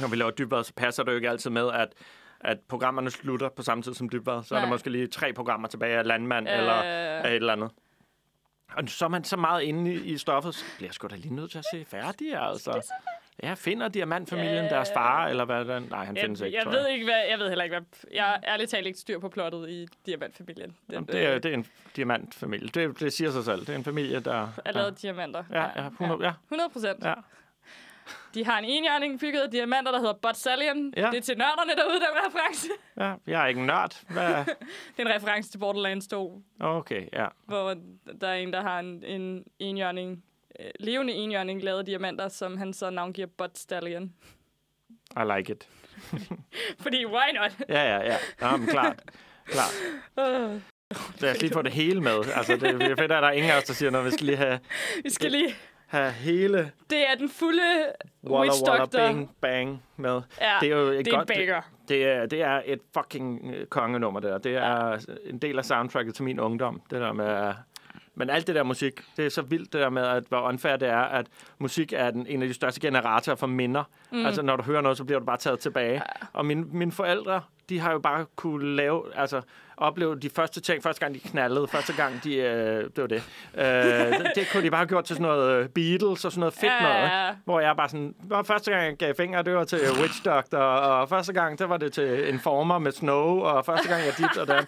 når 0.00 0.08
vi 0.08 0.16
laver 0.16 0.30
dybvad, 0.30 0.64
så 0.64 0.72
passer 0.74 1.02
det 1.02 1.10
jo 1.10 1.16
ikke 1.16 1.30
altid 1.30 1.50
med, 1.50 1.70
at, 1.72 1.88
at 2.40 2.58
programmerne 2.68 3.10
slutter 3.10 3.48
på 3.48 3.62
samme 3.62 3.82
tid 3.82 3.94
som 3.94 4.08
dybvad. 4.08 4.42
Så 4.42 4.54
er 4.54 4.58
der 4.58 4.66
Nej. 4.66 4.74
måske 4.74 4.90
lige 4.90 5.06
tre 5.06 5.32
programmer 5.32 5.68
tilbage 5.68 5.98
af 5.98 6.06
Landmand 6.06 6.48
Øh. 6.48 6.58
eller 6.58 6.72
af 6.72 7.28
et 7.30 7.34
eller 7.36 7.52
andet. 7.52 7.70
Og 8.76 8.82
så 8.86 9.04
er 9.04 9.08
man 9.08 9.24
så 9.24 9.36
meget 9.36 9.62
inde 9.62 9.94
i, 9.94 10.18
stoffet, 10.18 10.54
så 10.54 10.64
bliver 10.76 10.88
jeg 10.88 10.94
sgu 10.94 11.06
da 11.06 11.14
lige 11.16 11.34
nødt 11.34 11.50
til 11.50 11.58
at 11.58 11.64
se 11.72 11.84
færdig, 11.88 12.34
altså. 12.48 12.92
Ja, 13.42 13.54
finder 13.54 13.88
diamantfamilien 13.88 14.64
Ja. 14.64 14.68
deres 14.68 14.90
far, 14.94 15.26
eller 15.28 15.44
hvad 15.44 15.64
den? 15.64 15.82
Nej, 15.90 16.04
han 16.04 16.16
findes 16.16 16.40
Jeg, 16.40 16.46
ikke, 16.46 16.58
jeg, 16.58 16.66
ved 16.72 16.88
ikke, 16.88 17.04
hvad, 17.04 17.22
jeg 17.30 17.38
ved 17.38 17.48
heller 17.48 17.64
ikke, 17.64 17.76
hvad... 17.76 17.86
Jeg 18.14 18.34
er 18.42 18.52
ærligt 18.52 18.70
talt 18.70 18.86
ikke 18.86 18.98
styr 18.98 19.18
på 19.18 19.28
plottet 19.28 19.68
i 19.70 19.88
Diamantfamilien. 20.06 20.68
Den, 20.70 20.76
Jamen, 20.92 21.06
det, 21.08 21.26
er, 21.26 21.38
det 21.38 21.50
er 21.50 21.54
en 21.54 21.66
diamantfamilie. 21.96 22.68
Det, 22.68 23.00
det 23.00 23.12
siger 23.12 23.30
sig 23.30 23.44
selv. 23.44 23.60
Det 23.60 23.68
er 23.68 23.74
en 23.74 23.84
familie, 23.84 24.20
der... 24.20 24.48
er 24.64 24.72
lavet 24.72 25.02
diamanter. 25.02 25.44
Ja, 25.52 25.82
ja, 25.82 25.86
100, 25.86 26.24
ja. 26.26 26.32
100 26.48 26.70
procent. 26.72 27.04
ja. 27.04 27.14
De 28.34 28.44
har 28.44 28.58
en 28.58 28.64
enhjørning 28.64 29.20
bygget 29.20 29.40
af 29.40 29.50
diamanter, 29.50 29.92
der 29.92 29.98
hedder 29.98 30.12
Botsallion. 30.22 30.92
Ja. 30.96 31.10
Det 31.10 31.16
er 31.16 31.20
til 31.22 31.38
nørderne 31.38 31.72
derude, 31.76 31.94
den 31.94 32.06
reference. 32.26 32.68
ja. 32.96 33.14
Jeg 33.26 33.42
er 33.42 33.46
ikke 33.46 33.60
en 33.60 33.66
nørd. 33.66 34.02
Hvad? 34.08 34.44
Det 34.96 34.98
er 34.98 35.02
en 35.02 35.14
reference 35.14 35.50
til 35.50 35.58
Borderlands 35.58 36.06
2, 36.06 36.42
Okay, 36.60 37.06
ja. 37.12 37.26
hvor 37.44 37.74
der 38.20 38.28
er 38.28 38.34
en, 38.34 38.52
der 38.52 38.62
har 38.62 38.80
en, 38.80 39.04
en 39.04 39.44
enhjørning, 39.58 40.24
øh, 40.60 40.66
levende 40.80 41.12
enhjørning, 41.12 41.62
lavet 41.62 41.78
af 41.78 41.84
diamanter, 41.84 42.28
som 42.28 42.56
han 42.56 42.72
så 42.72 42.90
navngiver 42.90 43.28
Botstallion. 43.38 44.12
I 45.16 45.36
like 45.36 45.52
it. 45.52 45.68
Fordi, 46.82 47.06
why 47.06 47.32
not? 47.34 47.52
Ja, 47.68 47.82
ja, 47.96 48.12
ja. 48.12 48.16
Nå, 48.40 48.56
men 48.56 48.66
klart. 48.68 49.02
klart. 49.44 49.72
Uh, 50.16 50.60
Lad 51.20 51.30
os 51.30 51.40
lige 51.40 51.52
få 51.52 51.62
det 51.62 51.72
hele 51.72 52.00
med. 52.00 52.18
Altså, 52.34 52.56
det 52.56 52.62
er 52.62 52.78
fedt, 52.96 53.00
at 53.00 53.08
der 53.10 53.16
er 53.28 53.30
ingen 53.32 53.50
af 53.52 53.56
os, 53.58 53.64
der 53.64 53.72
siger 53.74 53.90
noget. 53.90 54.06
Vi 54.06 54.10
skal 54.10 54.26
lige 54.26 54.36
have, 54.36 54.60
vi 55.04 55.10
skal 55.10 55.30
lige... 55.32 55.54
have 55.92 56.12
hele 56.12 56.70
Det 56.90 57.10
er 57.10 57.14
den 57.18 57.28
fulde 57.28 57.60
Walla 58.24 58.40
Witch 58.52 58.62
Walla 58.68 58.78
Doctor. 58.80 58.98
Bang 58.98 59.30
Bang 59.40 59.82
med. 59.96 60.20
Ja, 60.40 60.52
Det 60.60 60.72
er 60.72 60.76
jo 60.76 60.86
et 60.88 61.04
det 61.04 61.12
er 61.12 61.16
godt... 61.16 61.28
banger. 61.28 61.60
Det, 61.80 61.88
det, 61.88 62.04
er, 62.06 62.26
det 62.26 62.42
er 62.42 62.62
et 62.64 62.80
fucking 62.94 63.54
øh, 63.54 63.66
kongenummer, 63.66 64.20
der. 64.20 64.38
Det 64.38 64.56
er 64.56 65.06
en 65.24 65.38
del 65.38 65.58
af 65.58 65.64
soundtracket 65.64 66.14
til 66.14 66.24
min 66.24 66.40
ungdom. 66.40 66.82
Det 66.90 67.00
der 67.00 67.12
med 67.12 67.54
Men 68.14 68.30
alt 68.30 68.46
det 68.46 68.54
der 68.54 68.62
musik, 68.62 69.00
det 69.16 69.26
er 69.26 69.30
så 69.30 69.42
vildt 69.42 69.72
det 69.72 69.80
der 69.80 69.90
med, 69.90 70.02
at 70.02 70.24
hvor 70.28 70.40
unfair 70.40 70.76
det 70.76 70.88
er, 70.88 70.98
at 71.02 71.26
musik 71.58 71.92
er 71.92 72.10
den, 72.10 72.26
en 72.26 72.42
af 72.42 72.48
de 72.48 72.54
største 72.54 72.80
generatorer 72.80 73.36
for 73.36 73.46
minder. 73.46 73.84
Mm. 74.10 74.26
Altså, 74.26 74.42
når 74.42 74.56
du 74.56 74.62
hører 74.62 74.80
noget, 74.80 74.98
så 74.98 75.04
bliver 75.04 75.18
du 75.18 75.24
bare 75.26 75.36
taget 75.36 75.58
tilbage. 75.58 75.92
Ja. 75.92 76.00
Og 76.32 76.46
mine, 76.46 76.64
mine 76.72 76.92
forældre, 76.92 77.40
de 77.68 77.78
har 77.80 77.92
jo 77.92 77.98
bare 77.98 78.26
kunne 78.36 78.76
lave, 78.76 79.02
altså 79.16 79.40
opleve 79.76 80.18
de 80.18 80.30
første 80.30 80.60
ting, 80.60 80.82
første 80.82 81.00
gang 81.00 81.14
de 81.14 81.20
knaldede, 81.20 81.68
første 81.68 81.92
gang 81.96 82.24
de, 82.24 82.34
øh, 82.36 82.84
det 82.84 82.98
var 83.02 83.06
det. 83.06 83.22
Øh, 83.54 83.64
det, 84.18 84.32
det 84.34 84.48
kunne 84.52 84.62
de 84.62 84.70
bare 84.70 84.78
have 84.78 84.88
gjort 84.88 85.04
til 85.04 85.16
sådan 85.16 85.26
noget 85.28 85.62
øh, 85.62 85.68
Beatles 85.68 86.24
og 86.24 86.32
sådan 86.32 86.40
noget 86.40 86.54
fedt 86.54 86.72
Ja, 86.80 86.82
noget. 86.82 87.02
ja. 87.10 87.30
Hvor 87.44 87.60
jeg 87.60 87.76
bare 87.76 87.88
sådan, 87.88 88.14
"Nå, 88.28 88.42
første 88.42 88.70
gang 88.70 88.84
jeg 88.86 88.96
gav 88.96 89.14
fingre, 89.16 89.42
det 89.42 89.54
var 89.54 89.64
til 89.64 89.78
Witch 90.00 90.24
Doctor, 90.24 90.58
og 90.58 91.08
første 91.08 91.32
gang, 91.32 91.58
der 91.58 91.66
var 91.66 91.76
det 91.76 91.92
til 91.92 92.28
Informer 92.28 92.78
med 92.78 92.92
Snow, 92.92 93.38
og 93.40 93.64
første 93.64 93.88
gang 93.88 94.02
jeg 94.04 94.14
dit 94.18 94.36
og 94.38 94.46
dat. 94.48 94.66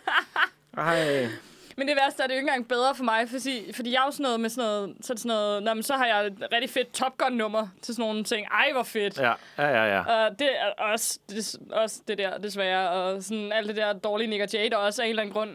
Ej, 0.77 1.27
Men 1.77 1.89
det 1.89 1.97
værste 1.97 2.23
er, 2.23 2.27
det 2.27 2.33
er 2.35 2.37
jo 2.37 2.41
ikke 2.41 2.49
engang 2.51 2.69
bedre 2.69 2.95
for 2.95 3.05
mig, 3.05 3.29
fordi, 3.29 3.73
fordi 3.73 3.93
jeg 3.93 4.01
er 4.01 4.05
jo 4.05 4.11
sådan 4.11 4.23
noget 4.23 4.41
med 4.41 4.51
sådan 4.51 4.69
noget, 4.71 4.97
så, 5.01 5.15
sådan 5.17 5.29
noget, 5.29 5.63
Nå, 5.63 5.75
men 5.75 5.83
så 5.83 5.95
har 5.95 6.07
jeg 6.07 6.27
et 6.27 6.43
rigtig 6.53 6.71
fedt 6.71 6.93
Top 6.93 7.19
Gun-nummer 7.19 7.69
til 7.83 7.95
sådan 7.95 8.09
nogle 8.09 8.25
ting. 8.25 8.47
Ej, 8.47 8.73
hvor 8.73 8.83
fedt. 8.83 9.19
ja, 9.21 9.33
ja, 9.59 9.69
ja, 9.69 9.85
ja. 9.97 10.01
Og 10.01 10.39
det 10.39 10.49
er 10.61 10.83
også 10.83 11.19
det, 11.29 11.57
også 11.73 12.01
det 12.09 12.19
der, 12.19 12.39
desværre. 12.39 12.91
Og 12.91 13.23
sådan 13.23 13.53
alt 13.53 13.69
det 13.69 13.77
der 13.77 13.93
dårlige 13.93 14.29
Nick 14.31 14.43
og 14.43 14.49
Jay, 14.55 14.69
der 14.71 14.77
også 14.77 15.03
af 15.03 15.07
en 15.07 15.11
eller 15.11 15.23
anden 15.23 15.33
grund. 15.35 15.51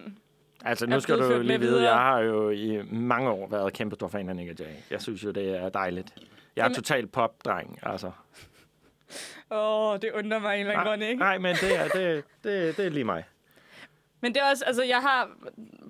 Altså, 0.65 0.85
nu 0.87 0.99
skal 0.99 1.17
du 1.17 1.27
ført 1.27 1.45
lige 1.45 1.59
vide, 1.59 1.83
jeg 1.83 1.93
har 1.97 2.19
jo 2.19 2.49
i 2.49 2.81
mange 2.91 3.29
år 3.29 3.47
været 3.47 3.73
kæmpe 3.73 3.95
stor 3.95 4.07
fan 4.07 4.29
af 4.29 4.35
Nick 4.35 4.59
Jay. 4.59 4.65
Jeg 4.91 5.01
synes 5.01 5.23
jo, 5.23 5.31
det 5.31 5.57
er 5.57 5.69
dejligt. 5.69 6.13
Jeg 6.55 6.61
er 6.61 6.65
Jamen- 6.65 6.75
total 6.75 7.07
pop-dreng, 7.07 7.79
altså. 7.83 8.11
Åh, 9.51 9.91
oh, 9.91 9.99
det 10.01 10.11
undrer 10.13 10.39
mig 10.39 10.53
en 10.55 10.59
eller 10.59 10.73
anden 10.73 10.87
grund, 10.87 11.03
ikke? 11.03 11.19
Nej, 11.19 11.37
men 11.37 11.55
det 11.55 11.75
er, 11.79 11.87
det, 11.87 12.23
det, 12.43 12.77
det 12.77 12.85
er 12.85 12.89
lige 12.89 13.03
mig. 13.03 13.23
Men 14.21 14.33
det 14.33 14.41
er 14.41 14.49
også, 14.49 14.65
altså 14.65 14.83
jeg 14.83 14.97
har, 14.97 15.29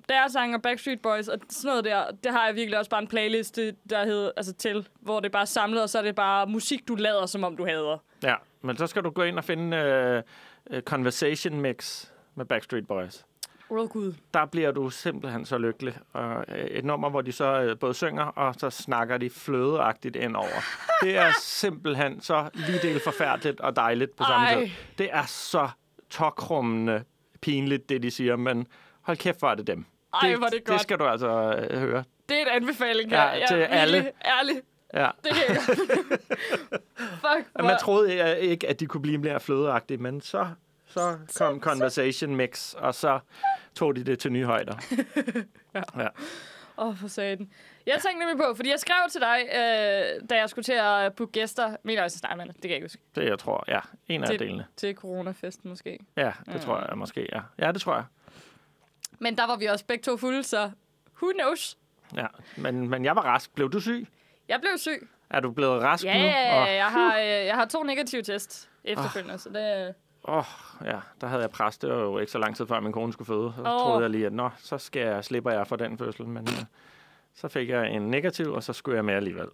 deres 0.08 0.32
sang 0.32 0.54
og 0.54 0.62
Backstreet 0.62 1.00
Boys 1.00 1.28
og 1.28 1.38
sådan 1.48 1.68
noget 1.68 1.84
der, 1.84 2.04
det 2.24 2.32
har 2.32 2.46
jeg 2.46 2.54
virkelig 2.54 2.78
også 2.78 2.90
bare 2.90 3.02
en 3.02 3.08
playliste, 3.08 3.74
der 3.90 4.04
hedder, 4.04 4.30
altså 4.36 4.52
til, 4.52 4.88
hvor 5.00 5.20
det 5.20 5.26
er 5.26 5.32
bare 5.32 5.46
samlet, 5.46 5.82
og 5.82 5.90
så 5.90 5.98
er 5.98 6.02
det 6.02 6.14
bare 6.14 6.46
musik, 6.46 6.88
du 6.88 6.94
lader, 6.94 7.26
som 7.26 7.44
om 7.44 7.56
du 7.56 7.66
hader. 7.66 7.98
Ja, 8.22 8.34
men 8.62 8.76
så 8.76 8.86
skal 8.86 9.02
du 9.02 9.10
gå 9.10 9.22
ind 9.22 9.38
og 9.38 9.44
finde 9.44 10.24
uh, 10.70 10.76
uh, 10.76 10.82
Conversation 10.82 11.60
Mix 11.60 12.06
med 12.34 12.44
Backstreet 12.44 12.86
Boys. 12.86 13.24
Åh, 13.70 13.88
Gud. 13.88 14.14
Der 14.34 14.46
bliver 14.46 14.72
du 14.72 14.90
simpelthen 14.90 15.44
så 15.44 15.58
lykkelig. 15.58 15.98
Og 16.12 16.44
øh, 16.48 16.64
et 16.64 16.84
nummer, 16.84 17.10
hvor 17.10 17.20
de 17.20 17.32
så 17.32 17.76
både 17.80 17.94
synger, 17.94 18.24
og 18.24 18.54
så 18.58 18.70
snakker 18.70 19.18
de 19.18 19.30
flødeagtigt 19.30 20.16
ind 20.16 20.36
over. 20.36 20.64
Det 21.02 21.16
er 21.16 21.32
simpelthen 21.40 22.20
så 22.20 22.50
lige 22.54 22.78
del 22.78 23.00
forfærdeligt 23.04 23.60
og 23.60 23.76
dejligt 23.76 24.16
på 24.16 24.24
samme 24.24 24.46
Ej. 24.46 24.64
tid. 24.64 24.70
Det 24.98 25.08
er 25.12 25.24
så 25.26 25.68
tokrummende 26.10 27.04
pinligt, 27.40 27.88
det 27.88 28.02
de 28.02 28.10
siger, 28.10 28.36
men 28.36 28.66
hold 29.02 29.16
kæft, 29.16 29.38
hvor 29.38 29.50
er 29.50 29.54
det 29.54 29.66
dem. 29.66 29.84
Ej, 30.22 30.34
hvor 30.36 30.46
er 30.46 30.50
det 30.50 30.64
godt. 30.64 30.72
Det 30.74 30.80
skal 30.80 30.98
du 30.98 31.04
altså 31.04 31.66
øh, 31.70 31.78
høre. 31.80 32.04
Det 32.28 32.36
er 32.36 32.42
en 32.42 32.48
anbefaling 32.48 33.10
Ja, 33.10 33.16
her. 33.16 33.32
Jeg 33.32 33.48
til 33.48 33.56
er 33.56 33.60
virkelig 33.60 33.80
alle. 33.80 34.10
Ærligt. 34.24 34.60
Ja. 34.94 35.08
Det 35.24 35.32
kan 35.34 35.54
jeg. 35.54 35.62
Fuck. 37.24 37.46
Og 37.54 37.64
Man 37.64 37.76
troede 37.80 38.40
ikke, 38.40 38.68
at 38.68 38.80
de 38.80 38.86
kunne 38.86 39.02
blive 39.02 39.18
mere 39.18 39.40
flødeagtige, 39.40 39.98
men 39.98 40.20
så, 40.20 40.48
så 40.86 41.18
kom 41.36 41.60
Conversation 41.60 42.36
Mix, 42.36 42.74
og 42.74 42.94
så 42.94 43.18
tog 43.74 43.96
de 43.96 44.04
det 44.04 44.18
til 44.18 44.32
nye 44.32 44.44
højder. 44.44 44.74
Ja. 45.74 45.82
ja. 45.98 46.08
Åh, 46.78 46.88
oh, 46.88 46.96
for 46.96 47.08
satan. 47.08 47.50
Jeg 47.92 48.00
tænkte 48.02 48.18
nemlig 48.26 48.36
på, 48.46 48.54
fordi 48.54 48.70
jeg 48.70 48.78
skrev 48.80 48.96
til 49.12 49.20
dig, 49.20 49.38
øh, 49.54 50.28
da 50.30 50.36
jeg 50.36 50.50
skulle 50.50 50.62
til 50.64 50.72
at 50.72 51.14
booke 51.14 51.32
gæster, 51.32 51.76
mener 51.82 52.02
at 52.04 52.12
det 52.12 52.54
kan 52.62 52.70
jeg 52.70 52.74
ikke 52.74 52.84
huske, 52.84 53.02
Det 53.14 53.24
jeg 53.24 53.38
tror, 53.38 53.64
ja, 53.68 53.80
en 54.08 54.22
af 54.22 54.28
Til- 54.28 54.38
delene. 54.38 54.66
til 54.76 54.94
coronafesten 54.94 55.68
måske. 55.70 55.98
Ja, 56.16 56.32
det 56.46 56.54
Mm. 56.54 56.60
tror 56.60 56.86
jeg 56.88 56.98
måske, 56.98 57.28
ja. 57.32 57.40
Ja, 57.66 57.72
det 57.72 57.80
tror 57.80 57.94
jeg. 57.94 58.04
Men 59.18 59.38
der 59.38 59.46
var 59.46 59.56
vi 59.56 59.66
også 59.66 59.84
begge 59.86 60.02
to 60.02 60.16
fulde, 60.16 60.42
så 60.42 60.70
who 61.22 61.32
knows? 61.38 61.78
Ja. 62.16 62.26
Men, 62.56 62.88
men 62.88 63.04
jeg 63.04 63.16
var 63.16 63.22
rask. 63.22 63.54
Blev 63.54 63.70
du 63.70 63.80
syg? 63.80 64.06
Jeg 64.48 64.60
blev 64.60 64.70
syg. 64.78 65.08
Er 65.30 65.40
du 65.40 65.50
blevet 65.50 65.82
rask 65.82 66.04
Ja, 66.04 66.18
nu? 66.18 66.24
ja, 66.24 66.64
ja, 66.64 66.72
jeg 66.74 66.86
har, 66.86 67.18
øh, 67.18 67.26
jeg 67.26 67.54
har 67.54 67.64
to 67.64 67.82
negative 67.82 68.22
test 68.22 68.70
efterfølgende, 68.84 69.38
så 69.38 69.48
det... 69.48 69.94
Åh, 70.28 70.44
ja, 70.84 70.98
der 71.20 71.26
havde 71.26 71.42
jeg 71.42 71.50
præst. 71.50 71.82
Det 71.82 71.90
var 71.90 71.96
jo 72.00 72.18
ikke 72.18 72.32
så 72.32 72.38
lang 72.38 72.56
tid 72.56 72.66
før, 72.66 72.80
min 72.80 72.92
kone 72.92 73.12
skulle 73.12 73.26
føde. 73.26 73.52
Så 73.56 73.60
Åh. 73.62 73.80
troede 73.80 74.02
jeg 74.02 74.10
lige, 74.10 74.26
at 74.26 74.32
nå, 74.32 74.50
så 74.58 74.78
skal 74.78 75.02
jeg, 75.02 75.24
slipper 75.24 75.50
jeg 75.50 75.66
for 75.66 75.76
den 75.76 75.98
fødsel. 75.98 76.26
Men 76.26 76.42
uh, 76.42 76.54
så 77.40 77.48
fik 77.48 77.68
jeg 77.68 77.90
en 77.90 78.02
negativ, 78.02 78.52
og 78.52 78.62
så 78.62 78.72
skulle 78.72 78.96
jeg 78.96 79.04
med 79.04 79.14
alligevel. 79.14 79.46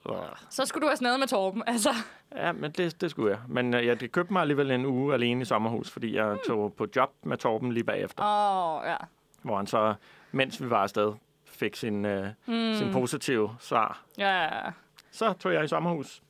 Så 0.51 0.65
skulle 0.67 0.83
du 0.83 0.87
have 0.89 0.97
snadet 0.97 1.21
med 1.21 1.29
Torben, 1.29 1.63
altså. 1.67 1.91
Ja, 2.37 2.53
men 2.53 2.71
det, 2.71 3.01
det 3.01 3.11
skulle 3.11 3.31
jeg. 3.31 3.41
Men 3.49 3.75
uh, 3.75 3.87
jeg 3.87 3.99
købte 4.13 4.33
mig 4.33 4.41
alligevel 4.41 4.71
en 4.71 4.87
uge 4.87 5.15
alene 5.15 5.43
i 5.43 5.45
sommerhus, 5.45 5.91
fordi 5.91 6.17
jeg 6.17 6.27
Hmm. 6.27 6.39
tog 6.47 6.75
på 6.75 6.87
job 6.97 7.11
med 7.23 7.37
Torben 7.37 7.73
lige 7.73 7.85
bagefter. 7.85 8.25
Åh, 8.25 8.81
oh, 8.81 8.87
ja. 8.87 8.97
Hvor 9.43 9.57
han 9.57 9.67
så, 9.67 9.95
mens 10.33 10.63
vi 10.63 10.71
var 10.71 10.83
afsted, 10.83 11.13
fik 11.45 11.77
sin, 11.77 12.05
uh, 12.05 12.27
mm. 12.47 12.75
sin 12.75 12.93
positive 12.93 13.57
svar. 13.61 14.03
Ja, 14.19 14.29
ja, 14.29 14.65
ja. 14.65 14.71
Så 15.11 15.33
tog 15.33 15.53
jeg 15.53 15.65
i 15.65 15.69
sommerhus. 15.69 16.23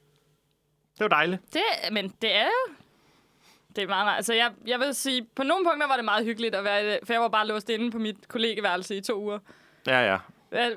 Det 0.98 1.00
var 1.00 1.08
dejligt. 1.08 1.42
Det, 1.52 1.92
men 1.92 2.08
det 2.22 2.34
er 2.34 2.44
jo... 2.44 2.74
Det 3.76 3.84
er 3.84 3.88
meget, 3.88 4.06
meget. 4.06 4.16
Altså, 4.16 4.34
jeg, 4.34 4.52
jeg 4.66 4.78
vil 4.80 4.94
sige, 4.94 5.26
på 5.34 5.42
nogle 5.42 5.64
punkter 5.64 5.86
var 5.88 5.96
det 5.96 6.04
meget 6.04 6.24
hyggeligt 6.24 6.54
at 6.54 6.64
være 6.64 6.98
for 7.04 7.12
jeg 7.12 7.22
var 7.22 7.28
bare 7.28 7.46
låst 7.46 7.68
inde 7.68 7.90
på 7.90 7.98
mit 7.98 8.28
kollegeværelse 8.28 8.96
i 8.96 9.00
to 9.00 9.20
uger. 9.20 9.38
Ja, 9.86 10.10
ja. 10.12 10.18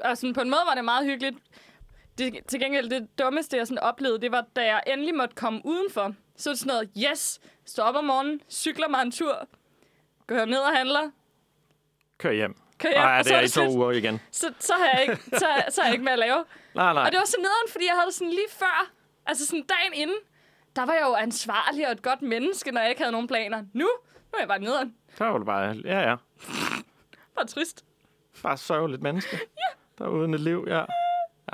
Og 0.04 0.18
sådan, 0.18 0.34
på 0.34 0.42
en 0.42 0.50
måde 0.50 0.62
var 0.68 0.76
det 0.76 0.86
meget 0.86 1.06
hyggeligt. 1.06 1.38
Det, 2.18 2.40
til 2.48 2.60
gengæld, 2.60 2.90
det 2.90 3.20
dummeste, 3.20 3.58
jeg 3.58 3.68
sådan 3.68 3.80
oplevede, 3.84 4.22
det 4.22 4.32
var, 4.32 4.46
da 4.56 4.66
jeg 4.66 4.84
endelig 4.88 5.16
måtte 5.16 5.36
komme 5.36 5.62
udenfor. 5.66 6.14
Så 6.38 6.50
det 6.50 6.60
sådan 6.60 6.74
noget, 6.74 6.90
yes, 7.12 7.40
stå 7.66 7.82
op 7.82 7.96
om 7.96 8.06
morgenen, 8.06 8.42
cykler 8.50 8.88
mig 8.88 9.02
en 9.02 9.12
tur, 9.12 9.48
går 10.28 10.46
ned 10.46 10.58
og 10.60 10.78
handler, 10.78 11.12
Kør 12.18 12.32
hjem. 12.32 12.56
kører 12.80 12.94
Og 12.94 13.00
hjem, 13.00 13.20
og 13.20 13.26
det 13.26 13.34
er 13.36 13.40
i 13.42 13.48
to 13.70 13.78
uger 13.78 13.92
igen. 13.92 14.20
Så, 14.32 14.54
så, 14.60 14.74
har 14.74 14.86
jeg 14.94 15.02
ikke, 15.02 15.24
så, 15.24 15.48
så 15.70 15.82
har 15.82 15.88
jeg 15.88 15.94
ikke 15.94 16.04
mere 16.04 16.14
at 16.14 16.20
lave. 16.20 16.46
Nej, 16.76 16.94
nej. 16.94 17.04
Og 17.06 17.12
det 17.12 17.20
var 17.20 17.26
så 17.26 17.38
nederen, 17.40 17.68
fordi 17.72 17.86
jeg 17.86 17.94
havde 17.94 18.06
det 18.06 18.14
sådan 18.14 18.30
lige 18.30 18.50
før, 18.60 18.92
altså 19.26 19.46
sådan 19.48 19.64
dagen 19.64 19.94
inden, 19.94 20.18
der 20.76 20.86
var 20.86 20.94
jeg 20.94 21.02
jo 21.02 21.16
ansvarlig 21.16 21.86
og 21.86 21.92
et 21.92 22.02
godt 22.02 22.22
menneske, 22.22 22.72
når 22.72 22.82
jeg 22.82 22.90
ikke 22.90 23.02
havde 23.02 23.12
nogen 23.12 23.28
planer. 23.28 23.58
Nu, 23.58 23.68
nu 23.74 24.34
er 24.34 24.40
jeg 24.40 24.48
bare 24.48 24.60
nederen. 24.60 24.96
Så 25.18 25.26
var 25.26 25.38
det 25.38 25.46
bare, 25.46 25.76
ja, 25.86 26.10
ja. 26.10 26.16
Bare 27.36 27.46
trist. 27.48 27.86
Bare 28.44 28.58
sørgeligt 28.58 29.02
menneske. 29.02 29.40
Ja. 29.58 30.04
Der 30.04 30.06
er 30.06 30.10
uden 30.10 30.34
et 30.34 30.40
liv, 30.40 30.66
ja. 30.68 30.86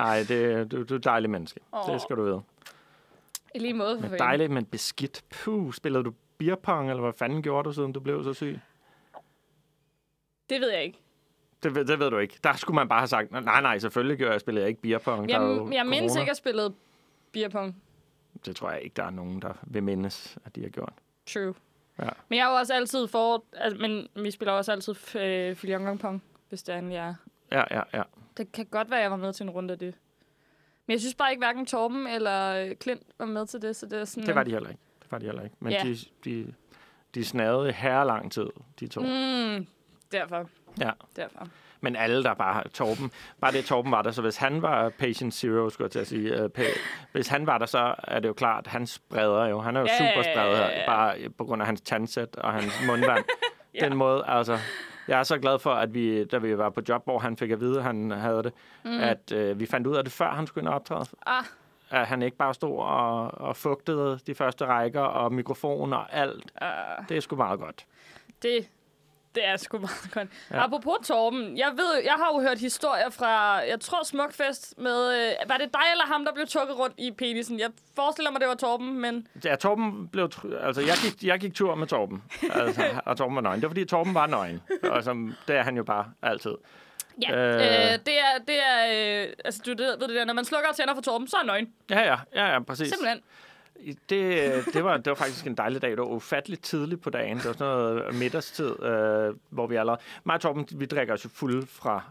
Ej, 0.00 0.24
det, 0.28 0.70
du, 0.72 0.82
du 0.84 0.94
er 0.94 0.98
et 0.98 1.04
dejligt 1.04 1.30
menneske. 1.30 1.60
Åh. 1.72 1.92
Det 1.92 2.02
skal 2.02 2.16
du 2.16 2.24
vide. 2.24 2.42
I 3.54 3.58
lige 3.58 3.74
måde, 3.74 4.00
for 4.00 4.08
Men 4.08 4.18
dejligt, 4.18 4.50
men 4.52 4.64
beskidt. 4.64 5.24
Puh, 5.30 5.72
spillede 5.72 6.04
du 6.04 6.12
beerpong, 6.38 6.90
eller 6.90 7.02
hvad 7.02 7.12
fanden 7.12 7.42
gjorde 7.42 7.68
du, 7.68 7.72
siden 7.72 7.92
du 7.92 8.00
blev 8.00 8.24
så 8.24 8.32
syg? 8.32 8.60
Det 10.50 10.60
ved 10.60 10.70
jeg 10.70 10.82
ikke. 10.84 10.98
Det, 11.62 11.74
ved- 11.74 11.84
det 11.84 11.98
ved 11.98 12.10
du 12.10 12.18
ikke. 12.18 12.38
Der 12.44 12.52
skulle 12.52 12.74
man 12.74 12.88
bare 12.88 12.98
have 13.00 13.08
sagt, 13.08 13.30
nej, 13.32 13.60
nej, 13.60 13.78
selvfølgelig 13.78 14.18
gjorde 14.18 14.32
jeg, 14.32 14.40
spillede 14.40 14.62
jeg 14.62 14.68
ikke 14.68 14.80
beerpong. 14.82 15.30
Jeg, 15.30 15.40
jeg 15.72 15.86
mindes 15.86 16.12
corona." 16.12 16.20
ikke 16.20 16.30
at 16.30 16.36
spille 16.36 16.72
beerpong. 17.32 17.82
Det 18.46 18.56
tror 18.56 18.70
jeg 18.70 18.82
ikke, 18.82 18.94
der 18.94 19.04
er 19.04 19.10
nogen, 19.10 19.42
der 19.42 19.52
vil 19.62 19.82
mindes, 19.82 20.38
at 20.44 20.56
de 20.56 20.62
har 20.62 20.68
gjort. 20.68 20.92
True. 21.26 21.54
Ja. 21.98 22.08
Men 22.28 22.38
jeg 22.38 22.46
er 22.46 22.50
jo 22.50 22.56
også 22.56 22.74
altid 22.74 23.08
for... 23.08 23.44
Altså, 23.52 23.78
men 23.82 24.08
vi 24.24 24.30
spiller 24.30 24.52
også 24.52 24.72
altid 24.72 24.94
øh, 25.16 25.56
Filion 25.56 25.98
Pong, 25.98 26.22
hvis 26.48 26.62
det 26.62 26.74
er, 26.74 26.78
en, 26.78 26.92
jeg... 26.92 27.14
Ja, 27.52 27.64
ja, 27.70 27.82
ja. 27.94 28.02
Det 28.36 28.52
kan 28.52 28.66
godt 28.66 28.90
være, 28.90 28.98
at 28.98 29.02
jeg 29.02 29.10
var 29.10 29.16
med 29.16 29.32
til 29.32 29.44
en 29.44 29.50
runde 29.50 29.72
af 29.72 29.78
det. 29.78 29.94
Men 30.86 30.92
jeg 30.92 31.00
synes 31.00 31.14
bare 31.14 31.30
ikke, 31.30 31.40
hverken 31.40 31.66
Torben 31.66 32.06
eller 32.06 32.64
øh, 32.64 32.74
Klint 32.76 33.02
var 33.18 33.26
med 33.26 33.46
til 33.46 33.62
det, 33.62 33.76
så 33.76 33.86
det 33.86 34.00
er 34.00 34.04
sådan... 34.04 34.26
Det 34.26 34.34
var 34.34 34.42
de 34.42 34.50
heller 34.50 34.68
ikke. 34.70 34.80
Det 35.02 35.12
var 35.12 35.18
de 35.18 35.24
heller 35.26 35.42
ikke. 35.42 35.56
Men 35.60 35.72
Ja. 35.72 35.82
de, 35.84 35.96
de, 36.24 36.54
de 37.14 37.24
snavede 37.24 37.72
her 37.72 38.04
lang 38.04 38.32
tid, 38.32 38.46
de 38.80 38.86
to. 38.88 39.00
Mm. 39.00 39.66
Derfor. 40.12 40.48
Ja. 40.80 40.90
Derfor. 41.16 41.48
Men 41.80 41.96
alle, 41.96 42.22
der 42.22 42.34
bare 42.34 42.68
Torben, 42.68 43.10
bare 43.40 43.52
det 43.52 43.64
Torben 43.64 43.92
var 43.92 44.02
der, 44.02 44.10
så 44.10 44.22
hvis 44.22 44.36
han 44.36 44.62
var 44.62 44.88
patient 44.88 45.34
zero, 45.34 45.70
skulle 45.70 45.84
jeg 45.84 45.90
til 45.92 45.98
at 45.98 46.06
sige, 46.06 46.44
uh, 46.44 46.50
hvis 47.12 47.28
han 47.28 47.46
var 47.46 47.58
der, 47.58 47.66
så 47.66 47.94
er 48.04 48.20
det 48.20 48.28
jo 48.28 48.32
klart, 48.32 48.66
han 48.66 48.86
spreder 48.86 49.46
jo. 49.46 49.60
Han 49.60 49.76
er 49.76 49.80
jo 49.80 49.86
Ja, 49.86 49.98
super 50.14 50.40
ja. 50.42 50.86
bare 50.86 51.28
på 51.28 51.44
grund 51.44 51.62
af 51.62 51.66
hans 51.66 51.80
tandsæt 51.80 52.36
og 52.36 52.52
hans 52.52 52.72
mundvand. 52.86 53.24
Ja. 53.74 53.84
Den 53.88 53.96
måde, 53.96 54.24
altså, 54.26 54.58
jeg 55.08 55.18
er 55.18 55.22
så 55.22 55.38
glad 55.38 55.58
for, 55.58 55.70
at 55.70 55.94
vi, 55.94 56.24
da 56.24 56.38
vi 56.38 56.58
var 56.58 56.70
på 56.70 56.80
job, 56.88 57.04
hvor 57.04 57.18
han 57.18 57.36
fik 57.36 57.50
at 57.50 57.60
vide, 57.60 57.76
at 57.78 57.84
han 57.84 58.10
havde 58.10 58.42
det, 58.42 58.52
mm. 58.84 59.00
at 59.00 59.32
uh, 59.34 59.60
vi 59.60 59.66
fandt 59.66 59.86
ud 59.86 59.96
af 59.96 60.04
det, 60.04 60.12
før 60.12 60.30
han 60.30 60.46
skulle 60.46 60.62
ind 60.62 60.68
og 60.68 60.74
optræde. 60.74 61.04
Ah, 61.26 61.44
At 61.90 62.06
han 62.06 62.22
ikke 62.22 62.36
bare 62.36 62.54
stod 62.54 62.78
og, 62.78 63.30
og 63.40 63.56
fugtede 63.56 64.18
de 64.26 64.34
første 64.34 64.66
rækker 64.66 65.00
og 65.00 65.32
mikrofon 65.32 65.92
og 65.92 66.12
alt. 66.14 66.50
uh, 66.62 67.08
Det 67.08 67.16
er 67.16 67.20
sgu 67.20 67.36
meget 67.36 67.60
godt. 67.60 67.86
det, 68.42 68.68
det 69.36 69.46
er 69.46 69.56
sgu 69.56 69.78
meget 69.78 70.08
godt. 70.14 70.28
Ja. 70.50 70.64
Apropos 70.64 70.94
Torben, 71.06 71.58
jeg 71.58 71.72
ved, 71.76 72.02
jeg 72.04 72.12
har 72.12 72.30
jo 72.34 72.40
hørt 72.40 72.58
historier 72.58 73.10
fra, 73.10 73.30
jeg 73.54 73.80
tror 73.80 74.04
Smukfest 74.04 74.74
med, 74.78 75.14
øh, 75.16 75.48
var 75.48 75.56
det 75.56 75.68
dig 75.74 75.80
eller 75.92 76.04
ham, 76.06 76.24
der 76.24 76.32
blev 76.32 76.46
tukket 76.46 76.78
rundt 76.78 76.94
i 76.98 77.10
penisen? 77.18 77.58
Jeg 77.60 77.70
forestiller 77.96 78.30
mig, 78.30 78.40
det 78.40 78.48
var 78.48 78.54
Torben, 78.54 79.00
men 79.00 79.26
Ja, 79.44 79.54
Torben 79.56 80.08
blev... 80.08 80.30
Altså, 80.60 80.80
jeg 80.82 80.94
gik, 81.04 81.24
jeg 81.24 81.40
gik 81.40 81.54
tur 81.54 81.74
med 81.74 81.86
Torben, 81.86 82.22
altså, 82.50 82.82
og 83.06 83.16
Torben 83.16 83.34
var 83.36 83.42
nøgen. 83.42 83.60
Det 83.60 83.62
var, 83.62 83.70
fordi 83.70 83.84
Torben 83.84 84.14
var 84.14 84.26
nøgen. 84.26 84.62
Altså, 84.82 85.32
det 85.48 85.56
er 85.56 85.62
han 85.62 85.76
jo 85.76 85.84
bare 85.84 86.04
altid. 86.22 86.54
ja, 87.22 87.34
Øh. 87.36 87.54
øh, 87.54 87.98
det 88.06 88.18
er, 88.18 88.38
det 88.48 88.56
er 88.68 89.22
øh, 89.24 89.32
altså 89.44 89.62
du 89.66 89.70
ved 89.82 89.98
det 89.98 90.08
der, 90.08 90.24
når 90.24 90.34
man 90.34 90.44
slukker 90.44 90.68
og 90.68 90.76
tænder 90.76 90.94
for 90.94 91.02
Torben, 91.02 91.28
så 91.28 91.36
er 91.36 91.40
han 91.40 91.46
nøgen. 91.46 91.72
Ja, 91.90 92.00
ja, 92.00 92.16
ja, 92.34 92.52
ja 92.52 92.60
præcis. 92.60 92.88
Simpelthen. 92.88 93.20
Det, 93.86 94.64
det, 94.72 94.84
var, 94.84 94.96
det 94.96 95.06
var 95.06 95.14
faktisk 95.14 95.46
en 95.46 95.54
dejlig 95.54 95.82
dag. 95.82 95.90
Det 95.90 95.98
var 95.98 96.04
ufatteligt 96.04 96.62
tidligt 96.62 97.02
på 97.02 97.10
dagen. 97.10 97.36
Det 97.36 97.44
var 97.44 97.52
sådan 97.52 97.66
noget 97.66 98.14
middagstid, 98.14 98.82
øh, 98.82 99.34
hvor 99.50 99.66
vi 99.66 99.76
allerede... 99.76 100.00
Mig 100.24 100.34
og 100.34 100.40
Torben, 100.40 100.68
vi 100.72 100.86
drikker 100.86 101.14
os 101.14 101.24
jo 101.24 101.28
fulde 101.28 101.66
fra 101.66 102.02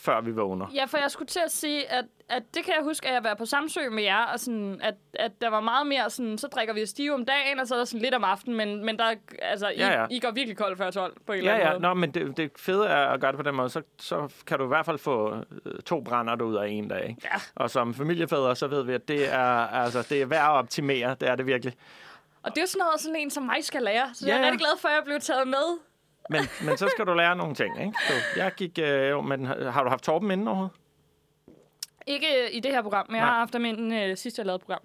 før 0.00 0.20
vi 0.20 0.30
vågner. 0.30 0.66
Ja, 0.74 0.84
for 0.84 0.98
jeg 0.98 1.10
skulle 1.10 1.26
til 1.28 1.40
at 1.44 1.50
sige, 1.52 1.92
at, 1.92 2.04
at 2.28 2.42
det 2.54 2.64
kan 2.64 2.74
jeg 2.76 2.84
huske, 2.84 3.08
at 3.08 3.14
jeg 3.14 3.24
var 3.24 3.34
på 3.34 3.44
Samsø 3.46 3.80
med 3.90 4.02
jer, 4.02 4.24
og 4.24 4.40
sådan, 4.40 4.80
at, 4.82 4.94
at 5.14 5.32
der 5.40 5.48
var 5.50 5.60
meget 5.60 5.86
mere 5.86 6.10
sådan, 6.10 6.38
så 6.38 6.46
drikker 6.46 6.74
vi 6.74 6.86
stive 6.86 7.14
om 7.14 7.24
dagen, 7.24 7.58
og 7.60 7.66
så 7.66 7.74
er 7.74 7.78
der 7.78 7.84
sådan 7.84 8.00
lidt 8.02 8.14
om 8.14 8.24
aftenen, 8.24 8.56
men, 8.56 8.84
men 8.84 8.98
der, 8.98 9.14
altså, 9.42 9.68
I, 9.68 9.74
Ja, 9.78 10.00
ja. 10.00 10.06
I 10.10 10.18
går 10.20 10.30
virkelig 10.30 10.56
koldt 10.56 10.78
før 10.78 10.90
12 10.90 11.16
på 11.26 11.32
en 11.32 11.42
Ja, 11.44 11.54
eller 11.54 11.70
anden 11.70 11.82
ja. 11.82 11.88
måde. 11.88 11.94
Nå, 11.94 11.94
men 11.94 12.10
det, 12.10 12.36
det 12.36 12.50
fede 12.56 12.86
er 12.86 13.06
at 13.06 13.20
gøre 13.20 13.32
det 13.32 13.38
på 13.38 13.42
den 13.42 13.54
måde, 13.54 13.68
så, 13.68 13.82
så 13.98 14.28
kan 14.46 14.58
du 14.58 14.64
i 14.64 14.68
hvert 14.68 14.86
fald 14.86 14.98
få 14.98 15.34
øh, 15.66 15.80
to 15.86 16.00
brænder 16.00 16.42
ud 16.44 16.54
af 16.56 16.68
en 16.68 16.88
dag. 16.88 17.08
Ikke? 17.08 17.20
Ja. 17.24 17.40
Og 17.54 17.70
som 17.70 17.94
familiefædre, 17.94 18.56
så 18.56 18.66
ved 18.66 18.82
vi, 18.82 18.92
at 18.92 19.08
det 19.08 19.32
er, 19.32 19.66
altså, 19.66 20.06
det 20.08 20.22
er 20.22 20.26
værd 20.26 20.44
at 20.44 20.50
optimere. 20.50 21.16
Det 21.20 21.28
er 21.28 21.34
det 21.36 21.46
virkelig. 21.46 21.74
Og 22.42 22.50
det 22.50 22.58
er 22.58 22.62
jo 22.62 22.66
sådan 22.66 22.78
noget, 22.86 23.00
sådan 23.00 23.16
en 23.16 23.30
som 23.30 23.42
mig 23.42 23.64
skal 23.64 23.82
lære, 23.82 24.10
så 24.14 24.26
Ja, 24.26 24.32
jeg 24.32 24.36
er 24.40 24.44
ja. 24.46 24.52
rigtig 24.52 24.58
glad 24.60 24.78
for, 24.80 24.88
at 24.88 24.94
jeg 24.94 25.02
blev 25.04 25.20
taget 25.20 25.48
med. 25.48 25.78
Men, 26.30 26.40
men 26.64 26.76
så 26.76 26.88
skal 26.88 27.06
du 27.06 27.14
lære 27.14 27.36
nogle 27.36 27.54
ting, 27.54 27.80
ikke? 27.80 27.92
Så 28.08 28.12
jeg 28.36 28.52
gik... 28.56 28.78
Øh, 28.82 29.10
jo, 29.10 29.20
men 29.20 29.46
har 29.46 29.70
har 29.70 29.84
du 29.84 29.90
haft 29.90 30.04
Torben 30.04 30.30
inden 30.30 30.48
overhovedet? 30.48 30.76
Ikke 32.06 32.26
øh, 32.26 32.56
i 32.56 32.60
det 32.60 32.70
her 32.70 32.82
program, 32.82 33.06
men 33.08 33.16
jeg 33.16 33.24
Nej. 33.24 33.30
har 33.30 33.38
haft 33.38 33.52
dem 33.52 33.64
inden 33.64 33.92
øh, 33.92 34.16
sidst, 34.16 34.38
jeg 34.38 34.46
lavede 34.46 34.58
program. 34.58 34.80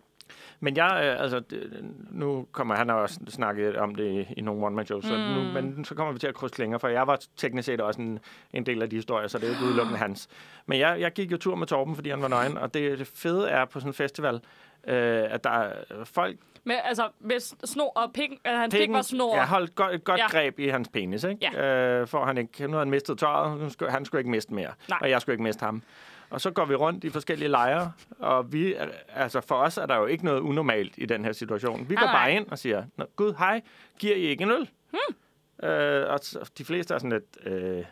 Men 0.60 0.78
jeg, 0.78 1.02
øh, 1.04 1.22
altså, 1.22 1.40
det, 1.40 1.86
nu 2.12 2.48
kommer 2.52 2.76
han 2.76 2.90
har 2.90 2.96
også 2.96 3.20
snakket 3.28 3.76
om 3.76 3.96
det 3.96 4.12
i, 4.12 4.34
i 4.38 4.42
nogle 4.42 4.66
one-man-shows, 4.66 5.06
så 5.06 5.18
nu, 5.18 5.62
men 5.62 5.86
så 5.86 5.96
kommer 5.96 6.14
vi 6.14 6.20
til 6.20 6.28
at 6.28 6.36
krydse 6.36 6.56
klinger, 6.56 6.78
for 6.78 6.88
jeg 6.88 7.08
var 7.08 7.22
teknisk 7.38 7.66
set 7.66 7.82
også 7.82 8.02
en, 8.02 8.20
en 8.54 8.66
del 8.66 8.82
af 8.82 8.90
de 8.90 8.96
historier, 8.96 9.28
så 9.28 9.38
det 9.38 9.44
er 9.44 9.48
jo 9.48 9.54
ikke 9.54 9.66
udelukkende 9.66 10.00
hans. 10.00 10.28
Men 10.66 10.80
jeg, 10.80 11.00
jeg 11.00 11.12
gik 11.12 11.32
jo 11.32 11.38
tur 11.38 11.56
med 11.56 11.68
Torben, 11.68 11.96
fordi 11.96 12.10
han 12.10 12.22
var 12.22 12.28
nøgen, 12.28 12.58
og 12.58 12.74
det, 12.74 13.00
det 13.00 13.08
fede 13.08 13.50
er 13.50 13.66
på 13.66 13.80
sådan 13.80 13.90
en 13.90 13.94
festival, 13.94 14.42
øh, 14.88 15.34
at 15.34 15.44
der 15.44 15.50
er 15.50 15.74
folk... 16.04 16.38
Men 16.64 16.78
altså, 16.84 17.10
hvis 17.20 17.56
snor 17.66 17.92
og 17.96 18.14
pik, 18.14 18.32
øh, 18.32 18.54
hans 18.54 18.76
pik 18.76 18.92
var 18.92 19.02
snor. 19.02 19.36
Jeg 19.36 19.48
holdt 19.48 19.76
godt, 19.76 19.96
et 19.96 20.04
godt 20.04 20.20
Ja. 20.20 20.24
ja. 20.24 20.30
greb 20.32 20.60
i 20.60 20.68
hans 20.68 20.90
penis, 20.90 21.24
ikke? 21.24 21.50
Ja. 21.54 22.00
Øh, 22.02 22.08
for 22.08 22.26
han 22.26 22.38
ikke, 22.38 22.64
nu 22.64 22.68
havde 22.70 22.80
han 22.82 22.90
mistet 22.90 23.20
tøjet, 23.20 23.60
nu 23.60 23.70
skulle, 23.70 23.92
han 23.92 24.06
skulle 24.06 24.20
ikke 24.20 24.30
miste 24.32 24.54
mere, 24.54 24.72
Nej. 24.90 25.00
og 25.02 25.10
jeg 25.10 25.22
skulle 25.22 25.34
ikke 25.34 25.44
miste 25.44 25.66
ham. 25.66 25.82
Og 26.30 26.42
så 26.42 26.52
går 26.52 26.66
vi 26.66 26.76
rundt 26.76 27.04
i 27.04 27.10
forskellige 27.10 27.50
lejre, 27.50 27.92
og 28.20 28.54
vi, 28.54 28.76
altså 29.10 29.42
for 29.42 29.56
os 29.56 29.78
er 29.78 29.86
der 29.86 29.96
jo 29.98 30.06
ikke 30.06 30.26
noget 30.26 30.40
unormalt 30.40 30.94
i 30.98 31.06
den 31.06 31.26
her 31.26 31.32
situation. 31.32 31.90
Vi 31.90 31.96
går 31.96 32.06
Nej, 32.06 32.14
bare 32.16 32.34
ind 32.34 32.48
og 32.48 32.60
siger, 32.60 32.84
Gud, 33.16 33.34
hej, 33.38 33.62
giver 34.00 34.16
I 34.16 34.20
ikke 34.22 34.44
en 34.44 34.52
øl? 34.52 34.70
Hmm. 34.90 35.70
Øh, 35.70 36.10
og 36.10 36.20
de 36.58 36.66
fleste 36.66 36.94
er 36.94 36.98
sådan 36.98 37.12
lidt, 37.12 37.38
øh, 37.54 37.84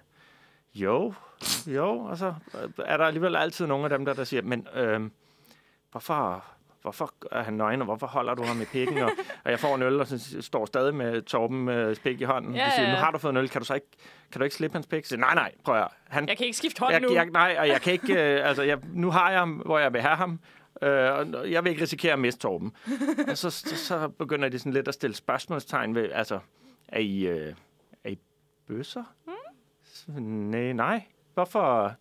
jo, 0.75 1.13
jo, 1.67 1.99
og 1.99 2.17
så 2.17 2.33
er 2.85 2.97
der 2.97 3.05
alligevel 3.05 3.35
altid 3.35 3.65
nogle 3.67 3.83
af 3.83 3.89
dem, 3.89 4.05
der, 4.05 4.13
der 4.13 4.23
siger, 4.23 4.41
men 4.41 4.67
øh, 4.75 5.01
hvorfor, 5.91 6.45
hvorfor 6.83 7.13
er 7.31 7.43
han 7.43 7.53
nøgen, 7.53 7.81
og 7.81 7.85
hvorfor 7.85 8.07
holder 8.07 8.33
du 8.35 8.43
ham 8.43 8.61
i 8.61 8.65
pikken? 8.65 8.97
Og, 8.97 9.11
og 9.43 9.51
jeg 9.51 9.59
får 9.59 9.75
en 9.75 9.81
øl, 9.81 9.99
og 9.99 10.07
så 10.07 10.41
står 10.41 10.65
stadig 10.65 10.95
med 10.95 11.21
Torben 11.21 11.65
med 11.65 11.95
spik 11.95 12.21
i 12.21 12.23
hånden. 12.23 12.55
Ja, 12.55 12.69
siger, 12.75 12.89
nu 12.91 12.95
har 12.95 13.11
du 13.11 13.17
fået 13.17 13.31
en 13.31 13.37
øl, 13.37 13.49
kan 13.49 13.61
du 13.61 13.65
så 13.65 13.73
ikke, 13.73 13.87
kan 14.31 14.39
du 14.39 14.43
ikke 14.43 14.55
slippe 14.55 14.75
hans 14.75 14.87
pik? 14.87 15.05
Så, 15.05 15.17
nej, 15.17 15.35
nej, 15.35 15.51
prøv 15.63 15.75
at 15.75 15.87
han, 16.07 16.27
Jeg 16.27 16.37
kan 16.37 16.45
ikke 16.45 16.57
skifte 16.57 16.79
hånd 16.79 16.91
jeg, 16.91 17.01
nu. 17.01 17.13
jeg, 17.13 17.25
nej, 17.25 17.55
og 17.59 17.67
jeg 17.67 17.81
kan 17.81 17.93
ikke, 17.93 18.13
øh, 18.13 18.47
altså, 18.47 18.63
jeg, 18.63 18.79
nu 18.93 19.11
har 19.11 19.29
jeg 19.31 19.39
ham, 19.39 19.51
hvor 19.53 19.79
jeg 19.79 19.93
vil 19.93 20.01
have 20.01 20.15
ham, 20.15 20.39
øh, 20.81 21.11
og 21.13 21.51
jeg 21.51 21.63
vil 21.63 21.69
ikke 21.69 21.81
risikere 21.81 22.13
at 22.13 22.19
miste 22.19 22.41
Torben. 22.41 22.71
og 23.27 23.37
så, 23.37 23.49
så, 23.49 23.77
så 23.77 24.07
begynder 24.07 24.49
de 24.49 24.59
sådan 24.59 24.73
lidt 24.73 24.87
at 24.87 24.93
stille 24.93 25.15
spørgsmålstegn 25.15 25.95
ved, 25.95 26.11
altså, 26.11 26.39
er 26.87 26.99
I, 26.99 27.19
øh, 27.27 27.53
er 28.03 28.09
I 28.09 28.17
bøsser? 28.67 29.03
Mm. 30.07 30.21
Nej, 30.23 30.71
nej. 30.73 31.03
Hvorfor, 31.33 31.93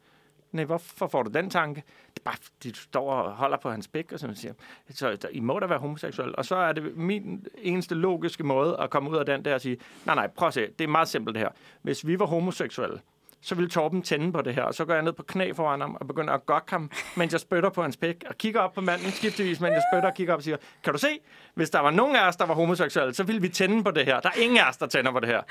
nej, 0.53 0.65
hvorfor 0.65 1.07
får 1.07 1.23
du 1.23 1.31
den 1.31 1.51
tanke? 1.51 1.83
Det 2.15 2.21
er 2.21 2.25
bare, 2.25 2.37
de 2.62 2.75
står 2.75 3.12
og 3.12 3.33
holder 3.33 3.57
på 3.57 3.71
hans 3.71 3.88
pik, 3.88 4.12
og 4.12 4.19
sådan 4.19 4.37
siger, 4.37 4.53
så 4.91 5.29
I 5.33 5.41
må 5.41 5.59
da 5.59 5.67
være 5.67 5.79
homoseksuel. 5.79 6.37
Og 6.37 6.45
så 6.45 6.57
er 6.57 6.73
det 6.73 6.97
min 6.97 7.47
eneste 7.59 7.95
logiske 7.95 8.45
måde 8.45 8.77
at 8.81 8.91
komme 8.91 9.11
ud 9.11 9.17
af 9.17 9.27
den 9.27 9.45
der 9.45 9.55
og 9.55 9.61
sige, 9.61 9.77
nej, 10.07 10.15
nej, 10.15 10.27
prøv 10.27 10.49
at 10.49 10.55
se, 10.55 10.67
det 10.79 10.85
er 10.85 10.88
meget 10.88 11.09
simpelt 11.09 11.35
det 11.35 11.43
her. 11.43 11.51
Hvis 11.83 12.07
vi 12.07 12.19
var 12.19 12.27
homoseksuelle, 12.27 13.01
så 13.45 13.55
ville 13.55 13.71
Torben 13.71 14.03
tænde 14.03 14.33
på 14.33 14.43
det 14.43 14.55
her, 14.55 14.62
og 14.62 14.75
så 14.75 14.85
går 14.85 14.95
jeg 14.95 15.03
ned 15.03 15.12
på 15.12 15.23
knæ 15.23 15.53
foran 15.53 15.81
ham 15.81 15.97
og 16.01 16.07
begynder 16.07 16.35
at 16.35 16.47
gokke 16.47 16.71
ham, 16.71 16.91
mens 17.17 17.33
jeg 17.33 17.41
spytter 17.41 17.71
på 17.71 17.83
hans 17.83 17.97
pæk, 17.97 18.25
og 18.29 18.38
kigger 18.38 18.61
op 18.61 18.73
på 18.73 18.81
manden 18.81 19.11
skiftevis, 19.11 19.61
mens 19.61 19.73
jeg 19.73 19.83
spytter 19.93 20.09
og 20.09 20.15
kigger 20.15 20.33
op 20.33 20.38
og 20.38 20.43
siger, 20.43 20.57
kan 20.85 20.93
du 20.93 20.99
se, 20.99 21.19
hvis 21.55 21.71
der 21.71 21.81
var 21.81 21.91
nogen 21.91 22.17
af 22.17 22.29
os, 22.29 22.37
der 22.37 22.47
var 22.47 22.55
homoseksuelle, 22.55 23.15
så 23.15 23.25
ville 23.25 23.41
vi 23.41 23.49
tænde 23.49 23.85
på 23.85 23.91
det 23.91 24.05
her. 24.05 24.21
Der 24.21 24.29
er 24.29 24.41
ingen 24.41 24.59
af 24.59 24.69
os, 24.69 24.77
der 24.77 24.87
tænder 24.87 25.12
på 25.12 25.21
det 25.21 25.29
her. 25.29 25.43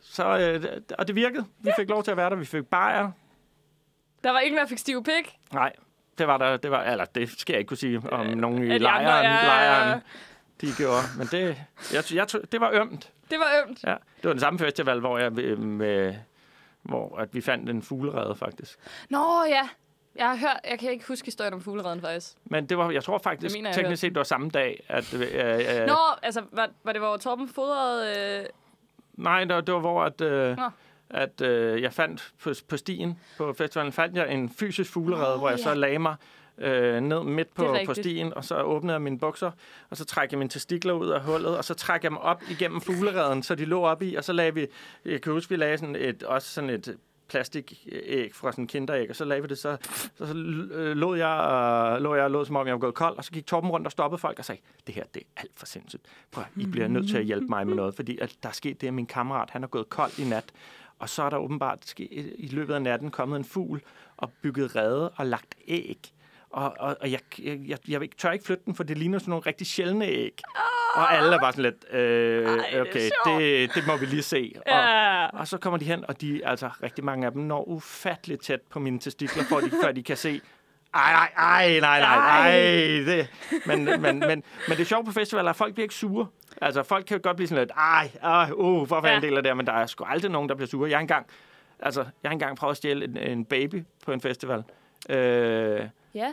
Så, 0.00 0.38
øh, 0.38 0.64
og 0.98 1.06
det 1.06 1.16
virkede. 1.16 1.44
Vi 1.58 1.70
fik 1.78 1.88
lov 1.88 2.02
til 2.04 2.10
at 2.10 2.16
være 2.16 2.30
der. 2.30 2.36
Vi 2.36 2.44
fik 2.44 2.66
bajer. 2.66 3.10
Der 4.24 4.30
var 4.30 4.40
ingen, 4.40 4.58
der 4.58 4.66
fik 4.66 4.78
stiv 4.78 5.04
pik. 5.04 5.36
Nej, 5.52 5.72
det 6.18 6.26
var 6.28 6.38
der, 6.38 6.56
det 6.56 6.70
var, 6.70 6.82
eller 6.82 7.04
det 7.04 7.30
skal 7.30 7.52
jeg 7.52 7.58
ikke 7.58 7.68
kunne 7.68 7.78
sige 7.78 8.02
om 8.12 8.26
nogen 8.26 8.62
i 8.62 8.78
lejren, 8.78 9.06
andre, 9.06 9.16
ja, 9.16 9.46
lejren, 9.46 10.00
de 10.60 10.66
gjorde. 10.76 11.02
Men 11.18 11.26
det, 11.26 11.56
jeg, 11.92 12.04
jeg, 12.14 12.26
det 12.52 12.60
var 12.60 12.70
ømt. 12.72 13.12
Det 13.30 13.38
var 13.38 13.62
ømt. 13.62 13.84
Ja. 13.84 13.94
Det 14.16 14.24
var 14.24 14.30
den 14.30 14.40
samme 14.40 14.58
festival, 14.58 15.00
hvor, 15.00 15.18
jeg, 15.18 15.38
øh, 15.38 15.58
med, 15.58 16.14
hvor 16.82 17.18
at 17.18 17.34
vi 17.34 17.40
fandt 17.40 17.70
en 17.70 17.82
fuglerede, 17.82 18.36
faktisk. 18.36 18.78
Nå, 19.10 19.44
ja. 19.48 19.68
Jeg 20.16 20.28
har 20.28 20.36
hørt, 20.36 20.60
jeg 20.70 20.78
kan 20.78 20.90
ikke 20.90 21.04
huske 21.08 21.24
historien 21.24 21.54
om 21.54 21.60
fugleredden 21.60 22.00
faktisk. 22.00 22.36
Men 22.44 22.66
det 22.66 22.78
var, 22.78 22.90
jeg 22.90 23.04
tror 23.04 23.18
faktisk, 23.18 23.52
Det 23.54 23.62
mener 23.62 23.72
teknisk 23.72 24.00
set, 24.00 24.10
det 24.10 24.18
var 24.18 24.24
samme 24.24 24.50
dag, 24.50 24.84
at... 24.88 25.14
Øh, 25.14 25.20
øh, 25.80 25.86
Nå, 25.86 25.96
altså, 26.22 26.42
var, 26.52 26.70
var 26.84 26.92
det, 26.92 27.00
hvor 27.00 27.16
Torben 27.16 27.48
fodrede... 27.48 28.40
Øh... 28.40 28.46
Nej, 29.12 29.44
det 29.44 29.54
var, 29.54 29.60
det 29.60 29.74
var 29.74 29.80
hvor 29.80 30.04
at, 30.04 30.20
øh, 30.20 30.56
Nå. 30.56 30.70
At 31.10 31.40
øh, 31.40 31.82
jeg 31.82 31.92
fandt 31.92 32.32
på, 32.42 32.52
på 32.68 32.76
stien 32.76 33.18
på 33.38 33.52
festivalen, 33.52 33.92
fandt 33.92 34.16
jeg 34.16 34.32
en 34.34 34.50
fysisk 34.50 34.90
fuglerede, 34.92 35.34
Nå, 35.34 35.38
hvor 35.38 35.48
jeg 35.48 35.58
ja. 35.58 35.64
så 35.64 35.74
lagde 35.74 35.98
mig 35.98 36.16
øh, 36.58 37.00
ned 37.00 37.24
midt 37.24 37.54
på, 37.54 37.76
på 37.86 37.94
stien, 37.94 38.34
og 38.34 38.44
så 38.44 38.62
åbnede 38.62 38.92
jeg 38.92 39.02
mine 39.02 39.18
bukser, 39.18 39.50
og 39.90 39.96
så 39.96 40.04
trækker 40.04 40.36
jeg 40.36 40.38
mine 40.38 40.50
testikler 40.50 40.92
ud 40.92 41.08
af 41.08 41.20
hullet, 41.20 41.56
og 41.56 41.64
så 41.64 41.74
trækker 41.74 42.08
jeg 42.08 42.10
dem 42.10 42.18
op 42.18 42.42
igennem 42.50 42.80
fuglereden, 42.80 43.42
så 43.42 43.54
de 43.54 43.64
lå 43.64 43.82
op 43.82 44.02
i, 44.02 44.14
og 44.14 44.24
så 44.24 44.32
lagde 44.32 44.54
vi, 44.54 44.66
jeg 45.04 45.20
kan 45.20 45.32
huske, 45.32 45.50
vi 45.50 45.56
lagde 45.56 45.78
sådan 45.78 45.96
et, 45.96 46.22
også 46.22 46.48
sådan 46.48 46.70
et 46.70 46.98
plastikæg 47.28 48.34
fra 48.34 48.52
sådan 48.52 48.64
en 48.64 48.68
kinderæg, 48.68 49.10
og 49.10 49.16
så 49.16 49.24
lavede 49.24 49.42
vi 49.42 49.48
det, 49.48 49.58
så, 49.58 49.76
så, 50.14 50.26
så 50.26 50.34
øh, 50.74 50.96
lå 50.96 51.14
jeg 51.14 51.28
og 51.28 52.00
lå 52.00 52.14
jeg 52.14 52.30
lå, 52.30 52.44
som 52.44 52.56
om 52.56 52.66
jeg 52.66 52.74
var 52.74 52.80
gået 52.80 52.94
kold, 52.94 53.16
og 53.16 53.24
så 53.24 53.30
gik 53.30 53.46
Torben 53.46 53.70
rundt 53.70 53.86
og 53.86 53.92
stoppede 53.92 54.20
folk 54.20 54.38
og 54.38 54.44
sagde, 54.44 54.60
det 54.86 54.94
her, 54.94 55.04
det 55.14 55.22
er 55.22 55.40
alt 55.40 55.52
for 55.56 55.66
sindssygt. 55.66 56.02
Prøv, 56.30 56.44
I 56.56 56.66
bliver 56.66 56.88
nødt 56.88 57.08
til 57.08 57.18
at 57.18 57.24
hjælpe 57.24 57.46
mig 57.46 57.66
med 57.66 57.74
noget, 57.74 57.94
fordi 57.94 58.18
at 58.18 58.36
der 58.42 58.48
er 58.48 58.52
sket 58.52 58.80
det, 58.80 58.86
at 58.86 58.94
min 58.94 59.06
kammerat, 59.06 59.50
han 59.50 59.62
er 59.62 59.68
gået 59.68 59.88
kold 59.88 60.18
i 60.18 60.24
nat, 60.24 60.44
og 60.98 61.08
så 61.08 61.22
er 61.22 61.30
der 61.30 61.36
åbenbart 61.36 61.94
i 61.98 62.48
løbet 62.52 62.74
af 62.74 62.82
natten 62.82 63.10
kommet 63.10 63.36
en 63.36 63.44
fugl 63.44 63.80
og 64.16 64.32
bygget 64.42 64.76
rede 64.76 65.08
og 65.08 65.26
lagt 65.26 65.54
æg. 65.68 65.98
Og, 66.50 66.74
og, 66.78 66.96
og 67.00 67.10
jeg, 67.12 67.20
jeg, 67.38 67.58
jeg, 67.68 67.78
jeg 67.88 68.00
tør 68.18 68.30
ikke 68.30 68.44
flytte 68.44 68.62
den, 68.66 68.74
for 68.74 68.82
det 68.84 68.98
ligner 68.98 69.18
sådan 69.18 69.30
nogle 69.30 69.42
rigtig 69.46 69.66
sjældne 69.66 70.06
æg. 70.06 70.40
Og 70.94 71.12
alle 71.16 71.34
er 71.34 71.40
bare 71.40 71.52
sådan 71.52 71.64
lidt, 71.72 71.94
øh, 71.94 72.46
Ej, 72.46 72.64
er 72.72 72.80
okay, 72.80 73.00
sjovt. 73.24 73.40
det, 73.40 73.74
det 73.74 73.86
må 73.86 73.96
vi 73.96 74.06
lige 74.06 74.22
se. 74.22 74.52
Og, 74.56 74.62
Ja. 74.66 75.26
og 75.26 75.48
så 75.48 75.58
kommer 75.58 75.78
de 75.78 75.84
hen, 75.84 76.04
og 76.08 76.20
de, 76.20 76.46
altså 76.46 76.70
rigtig 76.82 77.04
mange 77.04 77.26
af 77.26 77.32
dem 77.32 77.42
når 77.42 77.68
ufatteligt 77.68 78.42
tæt 78.42 78.60
på 78.70 78.78
mine 78.78 78.98
testikler, 78.98 79.44
for 79.44 79.60
de, 79.60 79.70
før 79.84 79.92
de 79.92 80.02
kan 80.02 80.16
se, 80.16 80.40
ej, 80.94 81.12
ej, 81.12 81.30
ej, 81.36 81.80
nej, 81.80 82.00
nej, 82.00 82.14
Ej. 82.14 82.50
nej. 82.50 83.16
Det. 83.16 83.28
Men, 83.66 83.84
men, 83.84 84.18
men, 84.20 84.42
men 84.68 84.76
det 84.78 84.86
sjove 84.86 85.04
på 85.04 85.12
festivaler 85.12 85.44
er, 85.46 85.50
at 85.50 85.56
folk 85.56 85.74
bliver 85.74 85.84
ikke 85.84 85.94
sure. 85.94 86.26
Altså, 86.60 86.82
folk 86.82 87.04
kan 87.06 87.16
jo 87.16 87.20
godt 87.22 87.36
blive 87.36 87.48
sådan 87.48 87.62
lidt, 87.62 87.72
ej, 87.76 88.10
ej 88.22 88.50
uh, 88.54 88.76
hvorfor 88.86 88.96
er 88.96 89.06
jeg 89.08 89.16
en 89.16 89.22
Ja. 89.22 89.28
del 89.28 89.36
af 89.36 89.42
det? 89.42 89.56
Men 89.56 89.66
der 89.66 89.72
er 89.72 89.86
sgu 89.86 90.04
aldrig 90.04 90.30
nogen, 90.30 90.48
der 90.48 90.54
bliver 90.54 90.68
sure. 90.68 90.90
Jeg 90.90 90.96
har 90.98 91.00
engang, 91.00 91.26
altså, 91.80 92.00
jeg 92.22 92.28
har 92.28 92.32
engang 92.32 92.56
prøvet 92.56 92.70
at 92.70 92.76
stjæle 92.76 93.04
en, 93.04 93.16
en 93.16 93.44
baby 93.44 93.84
på 94.04 94.12
en 94.12 94.20
festival. 94.20 94.62
Øh, 95.10 95.16
Ja. 96.14 96.32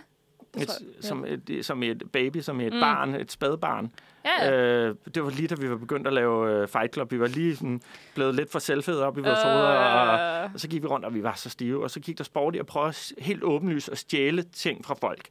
Et, 0.58 0.62
ja. 0.62 0.66
som, 1.02 1.26
et, 1.26 1.66
som 1.66 1.84
et 1.84 2.04
baby, 2.14 2.38
som 2.38 2.62
et 2.62 2.74
Mm. 2.74 2.80
barn, 2.80 3.16
et 3.16 3.32
spædbarn. 3.32 3.92
Ja, 4.26 4.46
ja. 4.46 4.62
Øh, 4.88 4.96
det 5.16 5.24
var 5.24 5.30
lige 5.30 5.48
da 5.48 5.56
vi 5.56 5.70
var 5.70 5.78
begyndt 5.78 6.08
at 6.08 6.14
lave 6.14 6.52
øh, 6.62 6.68
Fight 6.68 6.94
Club. 6.94 7.12
Vi 7.12 7.20
var 7.20 7.28
lige 7.28 7.56
sådan, 7.56 7.82
blevet 8.16 8.36
lidt 8.36 8.52
for 8.52 8.60
selvfede 8.60 9.06
op 9.06 9.18
i 9.18 9.22
vores 9.22 9.42
hoveder. 9.42 9.68
Og, 9.68 10.44
Øh, 10.44 10.54
og 10.54 10.60
så 10.60 10.68
gik 10.68 10.82
vi 10.84 10.88
rundt, 10.88 11.06
og 11.06 11.14
vi 11.14 11.24
var 11.24 11.34
så 11.34 11.50
stive. 11.50 11.84
Og 11.84 11.92
så 11.92 12.00
gik 12.00 12.18
der 12.18 12.24
sport 12.24 12.56
i 12.56 12.60
at 12.60 12.66
prøve 12.66 12.94
helt 13.18 13.44
åbenlyst 13.44 13.90
at 13.90 13.98
stjæle 13.98 14.42
ting 14.44 14.86
fra 14.86 14.94
folk. 14.94 15.28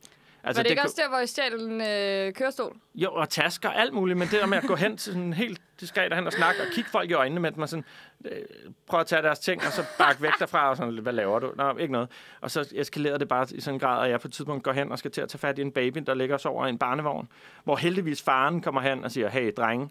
Var 0.47 0.53
det 0.53 0.71
ikke 0.71 0.81
kunne- 0.81 0.87
også 0.87 0.97
der, 1.03 1.09
hvor 1.09 1.19
I 1.19 1.27
stjal 1.27 1.61
en 1.61 1.81
øh, 1.81 2.33
kørestol? 2.33 2.77
Jo, 2.95 3.13
og 3.15 3.29
tasker, 3.29 3.71
alt 3.71 3.93
muligt. 3.95 4.19
Men 4.19 4.29
det 4.29 4.41
der 4.41 4.47
med 4.47 4.59
at 4.59 4.65
gå 4.65 4.75
hen 4.77 4.97
til 4.97 5.13
sådan 5.13 5.33
helt 5.33 5.61
diskret 5.81 6.11
og 6.13 6.17
hen 6.19 6.27
og 6.27 6.33
snakke 6.33 6.61
og 6.63 6.67
kigge 6.73 6.91
folk 6.91 7.11
i 7.11 7.13
øjnene, 7.13 7.41
mens 7.41 7.57
man 7.57 7.69
sådan, 7.69 7.85
øh, 8.25 8.39
prøver 8.87 9.01
at 9.01 9.07
tage 9.07 9.23
deres 9.23 9.39
ting, 9.39 9.63
og 9.67 9.73
så 9.73 9.85
bakke 9.99 10.23
væk 10.23 10.33
derfra, 10.39 10.71
og 10.71 10.77
sådan, 10.77 10.99
hvad 10.99 11.13
laver 11.13 11.39
du? 11.39 11.53
Nå, 11.57 11.77
ikke 11.77 11.93
noget. 11.93 12.09
Og 12.41 12.51
så 12.51 12.73
eskalerede 12.75 13.19
det 13.19 13.29
bare 13.29 13.47
i 13.55 13.61
sådan 13.61 13.75
en 13.75 13.81
grad, 13.81 14.05
at 14.05 14.11
jeg 14.11 14.21
på 14.21 14.29
et 14.29 14.33
tidspunkt 14.33 14.63
går 14.65 14.73
hen 14.73 14.93
og 14.93 14.99
skal 14.99 15.11
til 15.11 15.21
at 15.21 15.29
tage 15.29 15.39
fat 15.39 15.59
i 15.59 15.63
en 15.63 15.73
baby, 15.73 15.99
der 16.07 16.15
ligger 16.15 16.35
og 16.35 16.41
sover 16.41 16.67
i 16.67 16.69
en 16.69 16.79
barnevogn, 16.79 17.29
hvor 17.65 17.77
heldigvis 17.77 18.23
faren 18.23 18.61
kommer 18.61 18.81
hen 18.81 19.05
og 19.05 19.11
siger, 19.11 19.29
hey, 19.29 19.53
drenge, 19.57 19.91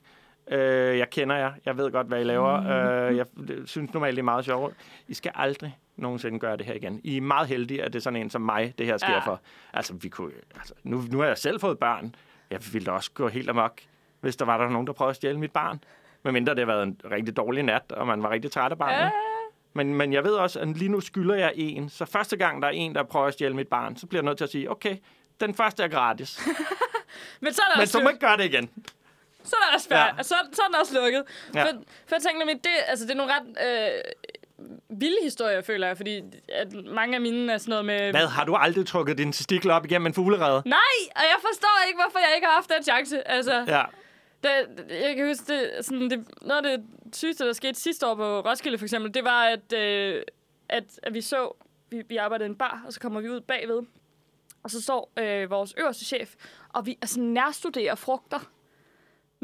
øh, 0.51 0.97
jeg 0.97 1.09
kender 1.09 1.35
jer, 1.35 1.51
jeg 1.65 1.77
ved 1.77 1.91
godt, 1.91 2.07
hvad 2.07 2.21
I 2.21 2.23
laver, 2.23 2.53
øh, 3.07 3.17
jeg 3.17 3.25
synes 3.65 3.93
normalt, 3.93 4.15
det 4.15 4.19
er 4.21 4.23
meget 4.23 4.45
sjovt. 4.45 4.73
I 5.07 5.13
skal 5.13 5.31
aldrig 5.35 5.77
nogensinde 5.95 6.39
gøre 6.39 6.57
det 6.57 6.65
her 6.65 6.73
igen. 6.73 7.01
I 7.03 7.17
er 7.17 7.21
meget 7.21 7.47
heldige, 7.47 7.83
at 7.83 7.93
det 7.93 7.99
er 7.99 8.03
sådan 8.03 8.19
en 8.21 8.29
som 8.29 8.41
mig, 8.41 8.73
det 8.77 8.85
her 8.85 8.97
sker 8.97 9.11
Ja. 9.11 9.19
for. 9.19 9.41
Altså, 9.73 9.93
vi 9.93 10.09
kunne, 10.09 10.31
altså 10.55 10.73
nu, 10.83 11.03
nu 11.11 11.19
har 11.19 11.25
jeg 11.25 11.37
selv 11.37 11.59
fået 11.59 11.79
børn. 11.79 12.15
Jeg 12.51 12.59
ville 12.73 12.85
da 12.85 12.91
også 12.91 13.11
gå 13.13 13.27
helt 13.27 13.49
amok, 13.49 13.81
hvis 14.21 14.35
der 14.35 14.45
var 14.45 14.57
der 14.57 14.69
nogen, 14.69 14.87
der 14.87 14.93
prøvede 14.93 15.09
at 15.09 15.15
stjæle 15.15 15.39
mit 15.39 15.51
barn. 15.51 15.83
Medmindre 16.23 16.51
det 16.55 16.59
har 16.59 16.65
været 16.65 16.83
en 16.83 16.97
rigtig 17.11 17.37
dårlig 17.37 17.63
nat, 17.63 17.91
og 17.91 18.07
man 18.07 18.23
var 18.23 18.29
rigtig 18.29 18.51
træt 18.51 18.71
af 18.71 18.77
barnet. 18.77 18.97
Ja. 18.97 19.09
Men, 19.73 19.95
men 19.95 20.13
jeg 20.13 20.23
ved 20.23 20.31
også, 20.33 20.59
at 20.59 20.67
lige 20.67 20.89
nu 20.89 20.99
skylder 20.99 21.35
jeg 21.35 21.51
en. 21.55 21.89
Så 21.89 22.05
første 22.05 22.37
gang, 22.37 22.61
der 22.61 22.67
er 22.67 22.71
en, 22.71 22.95
der 22.95 23.03
prøver 23.03 23.25
at 23.25 23.33
stjæle 23.33 23.55
mit 23.55 23.67
barn, 23.67 23.95
så 23.97 24.07
bliver 24.07 24.21
jeg 24.21 24.25
nødt 24.25 24.37
til 24.37 24.43
at 24.43 24.49
sige, 24.49 24.71
okay, 24.71 24.97
den 25.41 25.53
første 25.53 25.83
er 25.83 25.87
gratis. 25.87 26.39
Men 27.41 27.53
så 27.53 27.61
er 27.61 27.73
der 27.73 27.81
Men 27.81 27.87
du 27.87 27.99
må 28.03 28.09
ikke 28.09 28.19
gøre 28.19 28.37
det 28.37 28.45
igen. 28.45 28.69
Så 29.43 29.55
er 29.61 29.65
der 29.67 29.73
også 29.75 29.87
færdig. 29.87 30.17
Ja. 30.17 30.23
Så, 30.23 30.35
så 30.53 30.61
er 30.61 30.65
den 30.67 30.75
også 30.75 30.93
lukket. 31.01 31.23
Ja. 31.55 31.63
For, 31.63 31.69
for 32.07 32.15
jeg 32.15 32.21
tænker 32.21 32.39
nemlig, 32.39 32.63
det, 32.63 32.71
altså, 32.87 33.05
det 33.05 33.11
er 33.11 33.15
nogle 33.17 33.33
ret... 33.33 33.47
Øh, 33.67 34.01
vilde 34.89 35.17
historier, 35.23 35.61
føler 35.61 35.87
jeg, 35.87 35.97
fordi 35.97 36.21
at 36.49 36.73
mange 36.85 37.15
af 37.15 37.21
mine 37.21 37.53
er 37.53 37.57
sådan 37.57 37.69
noget 37.69 37.85
med... 37.85 38.11
Hvad, 38.11 38.27
har 38.27 38.45
du 38.45 38.55
aldrig 38.55 38.87
trukket 38.87 39.17
din 39.17 39.31
testikler 39.31 39.73
op 39.73 39.85
igennem 39.85 40.05
en 40.05 40.13
fuglerede? 40.13 40.61
Nej, 40.65 40.79
og 41.15 41.21
jeg 41.21 41.35
forstår 41.41 41.87
ikke, 41.87 41.99
hvorfor 42.03 42.19
jeg 42.19 42.35
ikke 42.35 42.47
har 42.47 42.53
haft 42.53 42.71
den 42.75 42.83
chance. 42.83 43.27
Altså, 43.27 43.53
Ja. 43.67 43.83
det, 44.43 44.49
jeg 44.89 45.15
kan 45.15 45.27
huske, 45.27 45.53
det, 45.53 45.85
sådan, 45.85 46.09
det, 46.09 46.27
noget 46.41 46.65
af 46.65 46.77
det 46.77 46.85
sygeste, 47.15 47.45
der 47.45 47.53
skete 47.53 47.79
sidste 47.79 48.07
år 48.07 48.15
på 48.15 48.39
Roskilde 48.39 48.77
for 48.77 48.85
eksempel, 48.85 49.13
det 49.13 49.23
var, 49.23 49.43
at, 49.43 49.73
øh, 49.73 50.21
at, 50.69 50.83
at 51.03 51.13
vi 51.13 51.21
så, 51.21 51.51
vi, 51.89 52.03
vi 52.07 52.17
arbejdede 52.17 52.47
i 52.47 52.49
en 52.49 52.57
bar, 52.57 52.83
og 52.87 52.93
så 52.93 52.99
kommer 52.99 53.21
vi 53.21 53.29
ud 53.29 53.41
bagved, 53.41 53.81
og 54.63 54.71
så 54.71 54.81
står 54.81 55.11
øh, 55.19 55.49
vores 55.49 55.73
øverste 55.77 56.05
chef, 56.05 56.33
og 56.69 56.85
vi 56.85 56.97
altså, 57.01 57.19
nærstuderer 57.19 57.95
frugter 57.95 58.39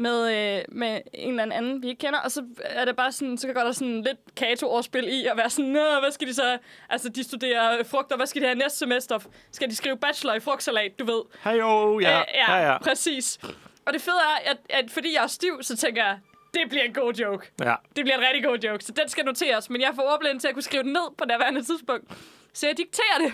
med, 0.00 0.18
øh, 0.58 0.64
med 0.68 1.00
en 1.14 1.40
eller 1.40 1.56
anden, 1.56 1.82
vi 1.82 1.88
ikke 1.88 1.98
kender, 1.98 2.18
og 2.20 2.30
så 2.30 2.44
er 2.60 2.84
det 2.84 2.96
bare 2.96 3.12
sådan, 3.12 3.38
så 3.38 3.52
går 3.52 3.60
der 3.60 3.72
sådan 3.72 4.02
lidt 4.02 4.18
kato-overspil 4.36 5.08
i 5.08 5.26
at 5.26 5.36
være 5.36 5.50
sådan, 5.50 5.70
Nå, 5.70 6.00
hvad 6.00 6.10
skal 6.10 6.28
de 6.28 6.34
så, 6.34 6.58
altså 6.88 7.08
de 7.08 7.24
studerer 7.24 7.84
frugter, 7.84 8.16
hvad 8.16 8.26
skal 8.26 8.42
de 8.42 8.46
have 8.46 8.58
næste 8.58 8.78
semester? 8.78 9.18
Skal 9.52 9.70
de 9.70 9.76
skrive 9.76 9.96
bachelor 9.96 10.34
i 10.34 10.40
frugtsalat, 10.40 10.98
du 10.98 11.04
ved? 11.04 11.22
Hej 11.44 11.52
jo, 11.52 12.00
ja. 12.00 12.20
Øh, 12.20 12.24
ja, 12.34 12.56
ja, 12.56 12.72
ja. 12.72 12.78
præcis. 12.78 13.38
Og 13.86 13.92
det 13.92 14.02
fede 14.02 14.16
er, 14.16 14.50
at, 14.50 14.56
at 14.70 14.90
fordi 14.90 15.14
jeg 15.14 15.22
er 15.22 15.26
stiv, 15.26 15.62
så 15.62 15.76
tænker 15.76 16.04
jeg, 16.04 16.18
det 16.54 16.60
bliver 16.68 16.84
en 16.84 16.94
god 16.94 17.12
joke. 17.12 17.50
ja. 17.60 17.74
Det 17.96 18.04
bliver 18.04 18.16
en 18.18 18.24
rigtig 18.24 18.44
god 18.44 18.58
joke, 18.58 18.84
så 18.84 18.92
den 18.92 19.08
skal 19.08 19.24
noteres. 19.24 19.70
Men 19.70 19.80
jeg 19.80 19.92
får 19.94 20.02
ordblind 20.02 20.40
til 20.40 20.48
at 20.48 20.54
kunne 20.54 20.62
skrive 20.62 20.82
den 20.82 20.92
ned 20.92 21.16
på 21.18 21.24
det 21.24 21.66
tidspunkt. 21.66 22.12
Så 22.52 22.66
jeg 22.66 22.76
dikterer 22.76 23.18
det. 23.18 23.32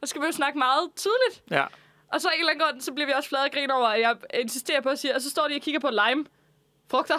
Og 0.00 0.08
så 0.08 0.10
skal 0.10 0.22
vi 0.22 0.26
jo 0.26 0.32
snakke 0.32 0.58
meget 0.58 0.90
tydeligt. 0.96 1.42
ja. 1.50 1.64
Og 2.12 2.20
så 2.20 2.28
en 2.28 2.40
eller 2.40 2.50
anden 2.52 2.66
grund, 2.66 2.80
så 2.80 2.92
bliver 2.92 3.06
vi 3.06 3.12
også 3.12 3.28
flade 3.28 3.44
og 3.44 3.50
grine 3.52 3.74
over, 3.74 3.86
at 3.88 4.00
jeg 4.00 4.16
insisterer 4.34 4.80
på 4.80 4.88
at 4.88 4.98
sige, 4.98 5.14
og 5.14 5.20
så 5.20 5.30
står 5.30 5.48
de 5.48 5.54
og 5.54 5.60
kigger 5.62 5.80
på 5.80 5.90
lime. 5.90 6.24
Frugter. 6.90 7.18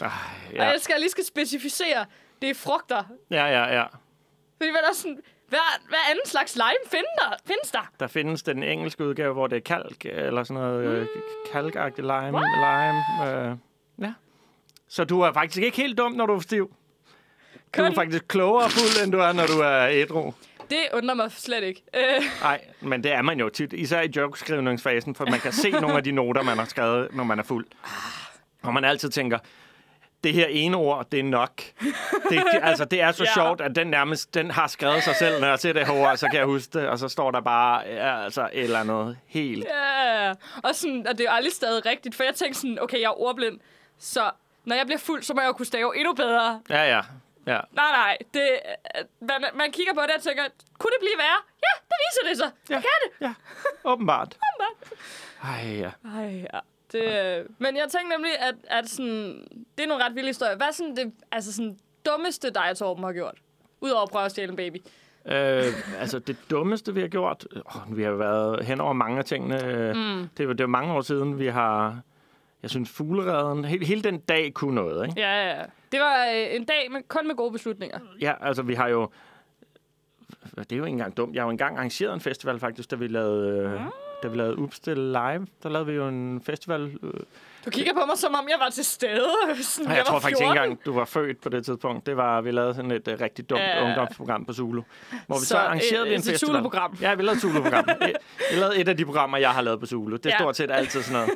Ej, 0.00 0.10
Ja. 0.52 0.66
Og 0.66 0.72
jeg 0.72 0.80
skal 0.80 0.94
lige 1.00 1.10
skal 1.10 1.24
specificere, 1.24 2.06
det 2.42 2.50
er 2.50 2.54
frugter. 2.54 3.02
ja, 3.30 3.46
ja, 3.46 3.74
ja. 3.74 3.84
Fordi 4.56 4.70
hvad 4.70 4.80
er 4.80 4.86
der 4.86 4.94
sådan, 4.94 5.18
hvad, 5.48 5.58
hvad 5.88 5.98
anden 6.10 6.26
slags 6.26 6.56
lime 6.56 6.90
findes 6.90 7.10
der? 7.18 7.36
Findes 7.46 7.70
der? 7.70 7.90
Der 8.00 8.06
findes 8.06 8.42
den 8.42 8.62
engelske 8.62 9.04
udgave, 9.04 9.32
hvor 9.32 9.46
det 9.46 9.56
er 9.56 9.60
kalk, 9.60 10.04
eller 10.04 10.44
sådan 10.44 10.62
noget 10.62 11.00
mm. 11.00 11.20
kalkagtigt 11.52 12.06
lime. 12.06 12.32
What? 12.32 12.46
lime 12.56 13.50
øh, 13.50 13.56
ja. 14.00 14.12
Så 14.88 15.04
du 15.04 15.20
er 15.20 15.32
faktisk 15.32 15.62
ikke 15.62 15.76
helt 15.76 15.98
dum, 15.98 16.12
når 16.12 16.26
du 16.26 16.34
er 16.34 16.40
stiv. 16.40 16.74
Du 17.76 17.82
er 17.82 17.94
faktisk 17.94 18.28
klogere 18.28 18.70
fuld, 18.70 19.04
end 19.04 19.12
du 19.12 19.18
er, 19.18 19.32
når 19.32 19.46
du 19.46 19.60
er 19.60 19.88
ædru. 19.90 20.32
Det 20.70 20.78
undrer 20.92 21.14
mig 21.14 21.32
slet 21.32 21.62
ikke. 21.64 21.82
Øh, 21.96 22.22
Nej, 22.42 22.60
men 22.80 23.04
det 23.04 23.12
er 23.12 23.22
man 23.22 23.38
jo 23.40 23.48
tit, 23.48 23.72
især 23.72 24.00
i 24.00 24.10
jokeskrivningsfasen, 24.16 25.14
for 25.14 25.26
man 25.26 25.40
kan 25.40 25.52
se 25.52 25.70
nogle 25.70 25.96
af 25.96 26.04
de 26.04 26.12
noter, 26.12 26.42
man 26.42 26.58
har 26.58 26.64
skrevet, 26.64 27.08
når 27.12 27.24
man 27.24 27.38
er 27.38 27.42
fuld. 27.42 27.66
Og 28.62 28.74
man 28.74 28.84
altid 28.84 29.10
tænker, 29.10 29.38
det 30.24 30.32
her 30.32 30.46
ene 30.46 30.76
ord, 30.76 31.06
det 31.12 31.20
er 31.20 31.24
nok. 31.24 31.62
Det, 32.30 32.42
altså, 32.62 32.84
det 32.84 33.00
er 33.00 33.12
så 33.12 33.24
Ja. 33.24 33.34
sjovt, 33.34 33.60
at 33.60 33.76
den 33.76 33.86
nærmest 33.86 34.34
den 34.34 34.50
har 34.50 34.66
skrevet 34.66 35.02
sig 35.02 35.16
selv, 35.16 35.40
når 35.40 35.48
jeg 35.48 35.58
ser 35.58 35.72
det 35.72 35.86
her 35.86 35.94
ord, 35.94 36.16
så 36.16 36.28
kan 36.28 36.38
jeg 36.38 36.46
huske 36.46 36.78
det, 36.78 36.88
og 36.88 36.98
så 36.98 37.08
står 37.08 37.30
der 37.30 37.40
bare 37.40 37.82
ja, 37.86 38.24
altså, 38.24 38.48
et 38.52 38.64
eller 38.64 38.80
andet 38.80 39.16
helt... 39.26 39.64
Ja, 39.64 40.30
og, 40.62 40.74
sådan, 40.74 41.06
og 41.06 41.18
det 41.18 41.20
er 41.26 41.30
jo 41.30 41.36
aldrig 41.36 41.52
stadig 41.52 41.86
rigtigt, 41.86 42.14
for 42.14 42.24
jeg 42.24 42.34
tænkte 42.34 42.60
sådan, 42.60 42.78
okay, 42.82 42.96
jeg 43.00 43.06
er 43.06 43.20
ordblind, 43.20 43.60
så 43.98 44.30
når 44.64 44.76
jeg 44.76 44.86
bliver 44.86 44.98
fuld, 44.98 45.22
så 45.22 45.34
må 45.34 45.40
jeg 45.40 45.48
jo 45.48 45.52
kunne 45.52 45.66
stave 45.66 45.96
endnu 45.98 46.12
bedre. 46.14 46.60
Ja, 46.70 46.96
ja. 46.96 47.00
Ja. 47.46 47.60
Nej, 47.72 47.90
nej, 47.92 48.16
det, 48.34 48.40
øh, 48.96 49.00
man, 49.28 49.44
man 49.54 49.72
kigger 49.72 49.94
på 49.94 50.00
det 50.00 50.10
og 50.16 50.22
tænker, 50.22 50.42
kunne 50.78 50.90
det 50.90 51.00
blive 51.00 51.18
værre? 51.18 51.40
Ja, 51.62 51.72
det 51.88 51.96
viser 52.04 52.28
det 52.28 52.36
så. 52.38 52.50
Ja. 52.74 52.80
Kan 52.80 52.98
det. 53.04 53.26
Ja, 53.26 53.34
åbenbart. 53.92 54.36
Ej, 55.44 55.76
ja. 55.78 55.90
Ej, 56.16 56.46
ja. 56.54 56.58
Det, 56.92 57.38
øh, 57.38 57.46
men 57.58 57.76
jeg 57.76 57.88
tænkte 57.88 58.08
nemlig, 58.16 58.30
at, 58.40 58.54
at 58.64 58.88
sådan, 58.88 59.46
det 59.78 59.84
er 59.84 59.88
nogle 59.88 60.04
ret 60.04 60.14
vilde 60.14 60.28
historier. 60.28 60.56
Hvad 60.56 60.66
er 60.66 60.72
sådan 60.72 60.96
det 60.96 61.12
altså 61.32 61.52
sådan, 61.52 61.78
dummeste 62.06 62.50
dig, 62.50 62.76
Torben, 62.76 63.04
har 63.04 63.12
gjort? 63.12 63.34
Udover 63.80 64.02
at 64.02 64.08
prøve 64.10 64.24
at 64.24 64.30
stjæle 64.30 64.50
en 64.50 64.56
baby. 64.56 64.76
Øh, 65.26 65.64
altså, 65.98 66.18
det 66.18 66.36
dummeste, 66.50 66.94
vi 66.94 67.00
har 67.00 67.08
gjort... 67.08 67.46
Øh, 67.52 67.96
vi 67.96 68.02
har 68.02 68.10
været 68.12 68.64
hen 68.64 68.80
over 68.80 68.92
mange 68.92 69.18
af 69.18 69.24
tingene. 69.24 69.56
Mm. 69.94 70.28
Det, 70.36 70.44
jo- 70.44 70.52
det 70.52 70.60
jo 70.60 70.66
mange 70.66 70.92
år 70.94 71.00
siden, 71.00 71.38
vi 71.38 71.46
har... 71.46 72.00
Jeg 72.62 72.70
synes, 72.70 72.90
fugleredden... 72.90 73.64
Hele, 73.64 73.86
hele 73.86 74.02
den 74.02 74.18
dag 74.20 74.52
kunne 74.54 74.74
noget, 74.74 75.08
ikke? 75.08 75.20
Ja, 75.20 75.42
ja, 75.44 75.58
ja. 75.58 75.64
Det 75.94 76.02
var 76.02 76.26
øh, 76.26 76.54
en 76.54 76.64
dag 76.64 76.90
med, 76.90 77.00
kun 77.08 77.26
med 77.26 77.34
gode 77.34 77.52
beslutninger. 77.52 77.98
Ja, 78.20 78.32
altså, 78.40 78.62
vi 78.62 78.74
har 78.74 78.88
jo... 78.88 79.08
Det 80.56 80.72
er 80.72 80.76
jo 80.76 80.84
ikke 80.84 80.92
engang 80.92 81.16
dumt. 81.16 81.34
Jeg 81.34 81.42
har 81.42 81.46
jo 81.46 81.50
engang 81.50 81.76
arrangeret 81.76 82.14
en 82.14 82.20
festival, 82.20 82.58
faktisk, 82.58 82.90
da 82.90 82.96
vi 82.96 83.06
lavede... 83.06 83.58
Øh, 83.58 83.80
da 84.24 84.28
vi 84.28 84.36
lavede 84.36 84.58
Upstil 84.58 84.96
Live, 84.96 85.46
der 85.62 85.68
lavede 85.68 85.86
vi 85.86 85.92
jo 85.92 86.08
en 86.08 86.40
festival. 86.46 86.98
Øh, 87.02 87.10
Du 87.64 87.70
kigger 87.70 87.92
på 87.92 88.00
mig, 88.06 88.18
som 88.18 88.34
om 88.34 88.48
jeg 88.48 88.56
var 88.60 88.70
til 88.70 88.84
stede. 88.84 89.24
Sådan, 89.62 89.88
jeg, 89.90 89.96
jeg 89.96 89.98
var 89.98 90.04
tror 90.04 90.18
faktisk 90.18 90.40
ikke 90.40 90.48
14. 90.52 90.56
engang, 90.62 90.84
du 90.84 90.92
var 90.92 91.04
født 91.04 91.40
på 91.40 91.48
det 91.48 91.64
tidspunkt. 91.64 92.06
Det 92.06 92.16
var, 92.16 92.40
vi 92.40 92.50
lavede 92.50 92.74
sådan 92.74 92.90
et 92.90 93.08
uh, 93.08 93.14
rigtig 93.20 93.50
dumt 93.50 93.60
uh, 93.80 93.86
ungdomsprogram 93.86 94.44
på 94.44 94.52
Zulu. 94.52 94.82
Hvor 95.26 95.36
vi 95.36 95.40
så, 95.40 95.46
Så, 95.48 95.56
arrangerede 95.58 96.06
et- 96.08 96.12
en 96.14 96.18
et 96.18 96.24
festival. 96.24 96.54
Zulu-program. 96.56 96.96
Ja, 97.00 97.14
vi 97.14 97.22
lavede 97.22 97.40
Zulu-program. 97.40 97.84
vi 98.52 98.56
lavede 98.58 98.78
et 98.78 98.88
af 98.88 98.96
de 98.96 99.04
programmer, 99.04 99.38
jeg 99.38 99.50
har 99.50 99.62
lavet 99.62 99.80
på 99.80 99.86
Zulu. 99.86 100.16
Det 100.16 100.26
er 100.26 100.30
Ja. 100.30 100.36
stort 100.38 100.56
set 100.56 100.70
altid 100.70 101.02
sådan 101.02 101.12
noget. 101.20 101.30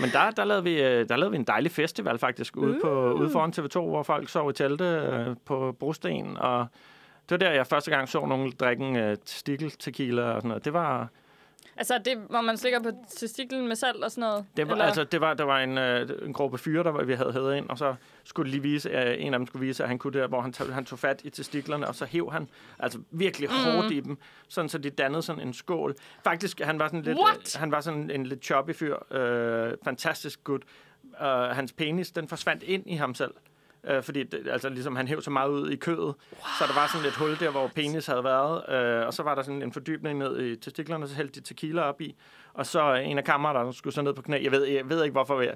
Men 0.00 0.10
der, 0.10 0.30
der, 0.30 0.44
lavede 0.44 0.64
vi, 0.64 0.82
øh, 0.82 1.08
der 1.08 1.16
lavede 1.16 1.30
vi 1.30 1.36
en 1.36 1.44
dejlig 1.44 1.72
festival 1.72 2.18
faktisk 2.18 2.56
ude, 2.56 2.78
på, 2.82 3.12
Uh. 3.12 3.20
ude 3.20 3.30
foran 3.30 3.52
TV2, 3.56 3.80
hvor 3.80 4.02
folk 4.02 4.28
sov 4.28 4.50
i 4.50 4.52
telte 4.52 4.84
øh, 4.84 5.36
på 5.46 5.76
brosten. 5.80 6.36
Og 6.36 6.66
det 7.28 7.30
var 7.30 7.36
der, 7.36 7.50
jeg 7.50 7.66
første 7.66 7.90
gang 7.90 8.08
så 8.08 8.26
nogen 8.26 8.52
drikke 8.60 8.84
en 8.84 8.96
øh, 8.96 9.16
stikkel 9.26 9.70
tequila 9.70 10.22
og 10.22 10.34
sådan 10.34 10.48
noget. 10.48 10.64
Det 10.64 10.72
var... 10.72 11.08
Altså, 11.78 11.98
det, 12.04 12.16
hvor 12.30 12.40
man 12.40 12.56
stikker 12.56 12.80
på 12.82 12.90
testiklen 13.16 13.68
med 13.68 13.76
salt 13.76 14.04
og 14.04 14.10
sådan 14.10 14.20
noget? 14.22 14.44
Det 14.56 14.66
var, 14.66 14.72
Eller- 14.72 14.84
altså, 14.84 15.04
det 15.04 15.20
var, 15.20 15.34
der 15.34 15.44
var 15.44 15.58
en, 15.60 15.78
øh, 15.78 16.08
en 16.26 16.32
gruppe 16.32 16.58
fyre, 16.58 16.82
der 16.84 16.90
var, 16.90 17.04
vi 17.04 17.14
havde 17.14 17.32
hævet 17.32 17.56
ind, 17.56 17.68
og 17.68 17.78
så 17.78 17.94
skulle 18.24 18.50
lige 18.50 18.62
vise, 18.62 18.88
øh, 18.90 19.14
en 19.18 19.34
af 19.34 19.38
dem 19.40 19.46
skulle 19.46 19.66
vise, 19.66 19.82
at 19.82 19.88
han 19.88 19.98
kunne 19.98 20.20
det, 20.20 20.28
hvor 20.28 20.40
han, 20.40 20.52
tog, 20.52 20.74
han 20.74 20.84
tog 20.84 20.98
fat 20.98 21.20
i 21.24 21.30
testiklerne, 21.30 21.88
og 21.88 21.94
så 21.94 22.04
hæv 22.04 22.32
han 22.32 22.48
altså 22.78 22.98
virkelig 23.10 23.48
Mhm. 23.50 23.58
hårdt 23.72 23.92
i 23.92 24.00
dem, 24.00 24.18
sådan 24.48 24.68
så 24.68 24.78
de 24.78 24.90
dannede 24.90 25.22
sådan 25.22 25.42
en 25.42 25.52
skål. 25.54 25.94
Faktisk, 26.24 26.60
han 26.60 26.78
var 26.78 26.86
sådan 26.88 27.02
lidt, 27.02 27.18
What? 27.18 27.56
øh, 27.56 27.60
han 27.60 27.72
var 27.72 27.80
sådan 27.80 28.10
en 28.10 28.26
lidt 28.26 28.44
choppy 28.44 28.74
fyr, 28.74 28.96
øh, 29.16 29.72
fantastisk 29.84 30.44
good. 30.44 30.60
Uh, 31.20 31.26
hans 31.56 31.72
penis, 31.72 32.10
den 32.10 32.28
forsvandt 32.28 32.62
ind 32.62 32.82
i 32.86 32.94
ham 32.94 33.14
selv. 33.14 33.30
Øh, 33.84 34.02
fordi 34.02 34.22
det, 34.22 34.48
altså, 34.50 34.68
ligesom, 34.68 34.96
han 34.96 35.08
hæv 35.08 35.22
så 35.22 35.30
meget 35.30 35.48
ud 35.48 35.70
i 35.70 35.76
kødet, 35.76 35.98
wow. 35.98 36.14
så 36.58 36.64
der 36.68 36.74
var 36.80 36.86
sådan 36.86 37.04
lidt 37.04 37.14
hul 37.14 37.38
der, 37.40 37.50
hvor 37.50 37.70
penis 37.74 38.06
havde 38.06 38.24
været, 38.24 38.70
øh, 39.00 39.06
og 39.06 39.14
så 39.14 39.22
var 39.22 39.34
der 39.34 39.42
sådan 39.42 39.62
en 39.62 39.72
fordybning 39.72 40.18
ned 40.18 40.40
i 40.40 40.56
testiklerne, 40.56 41.08
så 41.08 41.14
hældte 41.14 41.40
de 41.40 41.46
tequila 41.46 41.82
op 41.82 42.00
i, 42.00 42.14
og 42.54 42.66
så 42.66 42.94
en 42.94 43.18
af 43.18 43.24
kammeraterne 43.24 43.74
skulle 43.74 43.94
så 43.94 44.02
ned 44.02 44.14
på 44.14 44.22
knæ. 44.22 44.40
Jeg 44.42 44.52
ved, 44.52 44.64
jeg 44.64 44.88
ved 44.88 45.02
ikke, 45.04 45.12
hvorfor. 45.12 45.40
Jeg, 45.40 45.54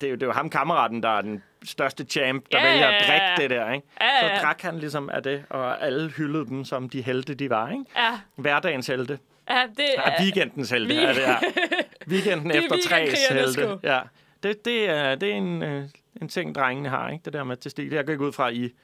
det, 0.00 0.06
er 0.06 0.10
jo, 0.10 0.14
det 0.14 0.22
er 0.22 0.26
jo 0.26 0.32
ham, 0.32 0.50
kammeraten, 0.50 1.02
der 1.02 1.08
er 1.08 1.20
den 1.20 1.42
største 1.64 2.04
champ, 2.04 2.44
der 2.52 2.58
Ja, 2.58 2.70
vælger 2.70 2.86
at 2.86 3.04
drikke 3.08 3.42
det 3.42 3.50
der. 3.50 3.72
Ikke? 3.72 3.86
Ja. 4.00 4.36
Så 4.38 4.42
drak 4.42 4.60
han 4.62 4.78
ligesom 4.78 5.10
af 5.10 5.22
det, 5.22 5.44
og 5.50 5.82
alle 5.82 6.10
hyldede 6.10 6.46
dem, 6.46 6.64
som 6.64 6.88
de 6.88 7.02
helte, 7.02 7.34
de 7.34 7.50
var. 7.50 7.70
Ikke? 7.70 7.84
Ja, 7.96 8.20
Hverdagens 8.36 8.86
helte. 8.86 9.18
ja, 9.50 9.62
det 9.76 9.84
Ja, 9.96 10.22
weekendens 10.22 10.70
helte. 10.70 10.94
Vi-. 10.94 11.00
Er 11.02 11.12
det, 11.12 11.20
ja. 11.20 11.36
Weekenden 12.12 12.50
Det 12.50 12.56
er 12.56 12.60
efter 12.62 12.76
træs 12.88 13.10
weekendkrigerne 13.10 13.40
helte. 13.40 13.88
Ja. 13.88 14.00
Det, 14.42 14.64
det, 14.64 14.90
er, 14.90 15.14
det 15.14 15.30
er 15.30 15.34
en, 15.34 15.62
øh, 15.62 15.84
en 16.20 16.28
ting, 16.28 16.54
drengene 16.54 16.88
har, 16.88 17.08
ikke? 17.08 17.22
Det 17.24 17.32
der 17.32 17.44
med 17.44 17.56
testikler. 17.56 17.98
Jeg 17.98 18.06
går 18.06 18.12
ikke 18.12 18.24
ud 18.24 18.32
fra, 18.32 18.48
I 18.48 18.74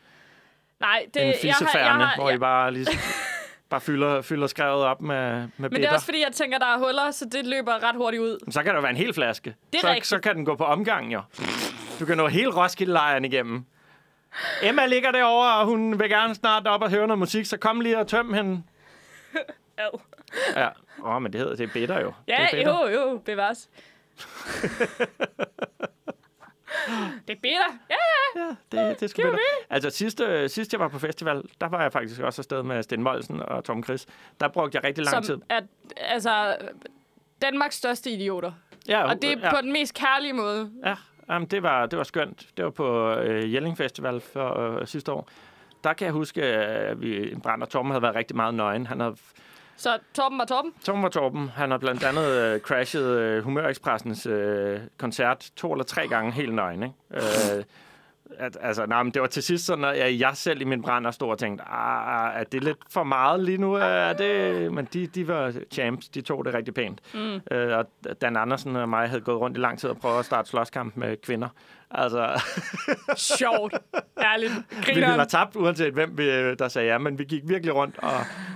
Nej, 0.81 1.07
det, 1.15 1.23
en 1.23 1.35
jeg 1.45 1.55
har, 1.55 1.79
jeg 1.79 1.93
har, 1.93 2.17
hvor 2.17 2.31
I 2.31 2.39
bare, 2.39 2.73
lige, 2.73 2.87
bare 3.71 3.81
fylder, 3.81 4.23
fylder 4.23 4.47
skrevet 4.47 4.85
op 4.85 5.03
med, 5.03 5.33
med 5.57 5.71
Men 5.71 5.73
det 5.73 5.85
er 5.85 5.93
også 5.93 6.05
fordi, 6.05 6.21
jeg 6.25 6.33
tænker, 6.33 6.59
der 6.59 6.67
er 6.67 6.79
huller, 6.79 7.11
så 7.11 7.25
det 7.33 7.47
løber 7.47 7.83
ret 7.83 7.97
hurtigt 7.97 8.21
ud. 8.21 8.51
Så 8.51 8.63
kan 8.63 8.75
der 8.75 8.81
være 8.81 8.91
en 8.91 8.97
hel 8.97 9.15
flaske. 9.15 9.55
Det 9.73 9.79
er 9.79 9.81
så, 9.81 9.89
rigtigt. 9.89 10.07
så 10.07 10.19
kan 10.19 10.37
den 10.37 10.45
gå 10.45 10.57
på 10.57 10.65
omgang, 10.65 11.13
jo. 11.13 11.23
Du 12.01 12.07
kan 12.07 12.17
nå 12.17 12.27
hele 12.27 12.51
Roskilde-lejren 12.51 13.25
igennem. 13.25 13.65
Emma 14.63 14.87
ligger 14.87 15.11
derovre, 15.11 15.55
og 15.55 15.67
hun 15.67 15.99
vil 15.99 16.09
gerne 16.09 16.35
snart 16.35 16.67
op 16.67 16.83
og 16.83 16.91
høre 16.91 17.07
noget 17.07 17.19
musik, 17.19 17.47
så 17.47 17.57
kom 17.57 17.81
lige 17.81 17.99
og 17.99 18.07
tøm 18.07 18.33
hende. 18.33 18.63
Ad. 19.79 20.01
Ja. 20.57 20.69
Åh, 21.05 21.15
oh, 21.17 21.23
men 21.23 21.33
det 21.33 21.41
hedder, 21.41 21.57
det 21.57 21.69
er 21.69 21.73
bitter 21.73 22.01
jo. 22.01 22.13
Ja, 22.29 22.33
det 22.33 22.43
er 22.43 22.57
bitter. 22.57 22.91
jo, 22.91 23.11
jo, 23.11 23.23
bevares. 23.25 23.69
det 27.29 27.37
er 27.37 27.41
bitter. 27.43 27.79
Ja, 27.91 27.97
ja. 28.37 28.57
Ja, 28.73 28.89
det, 28.89 29.01
det 29.01 29.11
skal 29.11 29.25
Giver 29.25 29.33
bitter. 29.33 29.67
Altså, 29.71 29.91
sidst, 29.91 30.21
øh, 30.21 30.51
sidst 30.51 30.73
jeg 30.73 30.81
var 30.81 30.89
på 30.89 30.99
festival, 30.99 31.43
der 31.61 31.69
var 31.69 31.83
jeg 31.83 31.93
faktisk 31.93 32.21
også 32.21 32.41
afsted 32.41 32.63
med 32.63 32.83
Sten 32.83 33.03
Molsen 33.03 33.43
og 33.43 33.65
Tom 33.65 33.85
Chris. 33.85 34.07
Der 34.41 34.49
brugte 34.49 34.77
jeg 34.77 34.85
rigtig 34.85 35.05
lang 35.05 35.25
tid. 35.25 35.35
Som 35.35 35.43
er, 35.49 35.61
altså, 35.97 36.57
Danmarks 37.43 37.77
største 37.77 38.11
idioter. 38.11 38.53
Ja, 38.89 39.09
Og 39.09 39.23
det 39.23 39.33
er 39.33 39.39
ja. 39.43 39.51
på 39.51 39.61
den 39.63 39.73
mest 39.73 39.95
kærlige 39.95 40.33
måde. 40.33 40.71
Ja, 40.85 40.95
jamen, 41.29 41.49
det, 41.49 41.63
var, 41.63 41.87
det 41.87 41.97
var 41.97 42.05
skønt. 42.05 42.47
Det 42.57 42.65
var 42.65 42.71
på 42.71 43.11
øh, 43.15 43.55
Jelling 43.55 43.77
Festival 43.77 44.21
for 44.21 44.61
øh, 44.61 44.87
sidste 44.87 45.13
år. 45.13 45.29
Der 45.85 45.93
kan 45.93 46.05
jeg 46.05 46.13
huske, 46.13 46.43
at 46.43 47.01
vi, 47.01 47.35
Brand 47.43 47.63
og 47.63 47.69
Torben 47.69 47.91
havde 47.91 48.03
været 48.03 48.15
rigtig 48.15 48.37
meget 48.37 48.55
nøgen. 48.55 48.87
Han 48.87 49.01
havde, 49.01 49.17
Så 49.79 49.99
Torben 50.15 50.39
var 50.39 50.45
Torben. 50.45 50.73
Torben 50.85 51.03
var 51.03 51.09
Torben. 51.09 51.49
Han 51.49 51.71
har 51.71 51.79
blandt 51.79 52.05
andet 52.05 52.27
øh, 52.27 52.61
crashet 52.61 53.05
øh, 53.07 53.45
Humør 53.45 53.69
Expressens 53.69 54.27
øh, 54.27 54.81
koncert 54.99 55.51
to 55.57 55.73
eller 55.73 55.85
tre 55.85 56.09
gange 56.09 56.33
helt 56.33 56.55
nøgen. 56.55 56.83
Ikke? 56.83 56.95
Øh, 57.57 57.65
At, 58.39 58.59
altså, 58.61 58.87
nej, 58.87 59.03
men 59.03 59.13
det 59.15 59.23
var 59.23 59.29
til 59.29 59.43
sidst 59.43 59.67
sådan, 59.67 59.85
at 59.85 60.21
jeg 60.21 60.31
selv 60.35 60.61
i 60.61 60.65
min 60.65 60.83
brænder 60.83 61.11
stod 61.11 61.31
og 61.31 61.39
tænkte, 61.39 61.65
ah, 61.65 62.41
er 62.41 62.45
det 62.45 62.65
lidt 62.65 62.79
for 62.91 63.05
meget 63.05 63.41
lige 63.41 63.59
nu? 63.59 63.75
Er 63.75 64.13
det... 64.13 64.73
Men 64.73 64.89
de, 64.93 65.07
de 65.07 65.29
var 65.29 65.53
champs, 65.73 66.09
de 66.09 66.21
tog 66.21 66.45
det 66.45 66.55
rigtig 66.55 66.75
pænt. 66.75 67.01
Mm. 67.15 67.41
Øh, 67.51 67.79
og 67.79 67.87
Dan 68.21 68.37
Andersen 68.37 68.77
og 68.77 68.89
mig 68.89 69.09
havde 69.09 69.21
gået 69.21 69.41
rundt 69.41 69.57
i 69.57 69.61
lang 69.61 69.79
tid 69.79 69.91
og 69.91 69.97
prøvet 69.99 70.19
at 70.19 70.25
starte 70.25 70.49
slåskamp 70.49 70.97
med 70.97 71.17
kvinder. 71.17 71.49
Altså, 71.91 72.41
Sjovt. 73.17 73.75
Ærligt. 74.23 74.53
vi 74.53 74.77
ville 74.77 74.85
Grineren. 74.85 75.15
have 75.15 75.27
tabt, 75.27 75.57
uanset 75.57 75.93
hvem 75.95 76.19
vi, 76.19 76.31
øh, 76.31 76.59
der 76.59 76.69
sagde 76.69 76.89
ja, 76.89 76.99
men 76.99 77.19
vi 77.19 77.25
gik 77.25 77.43
virkelig 77.45 77.75
rundt 77.75 77.99
og, 77.99 78.13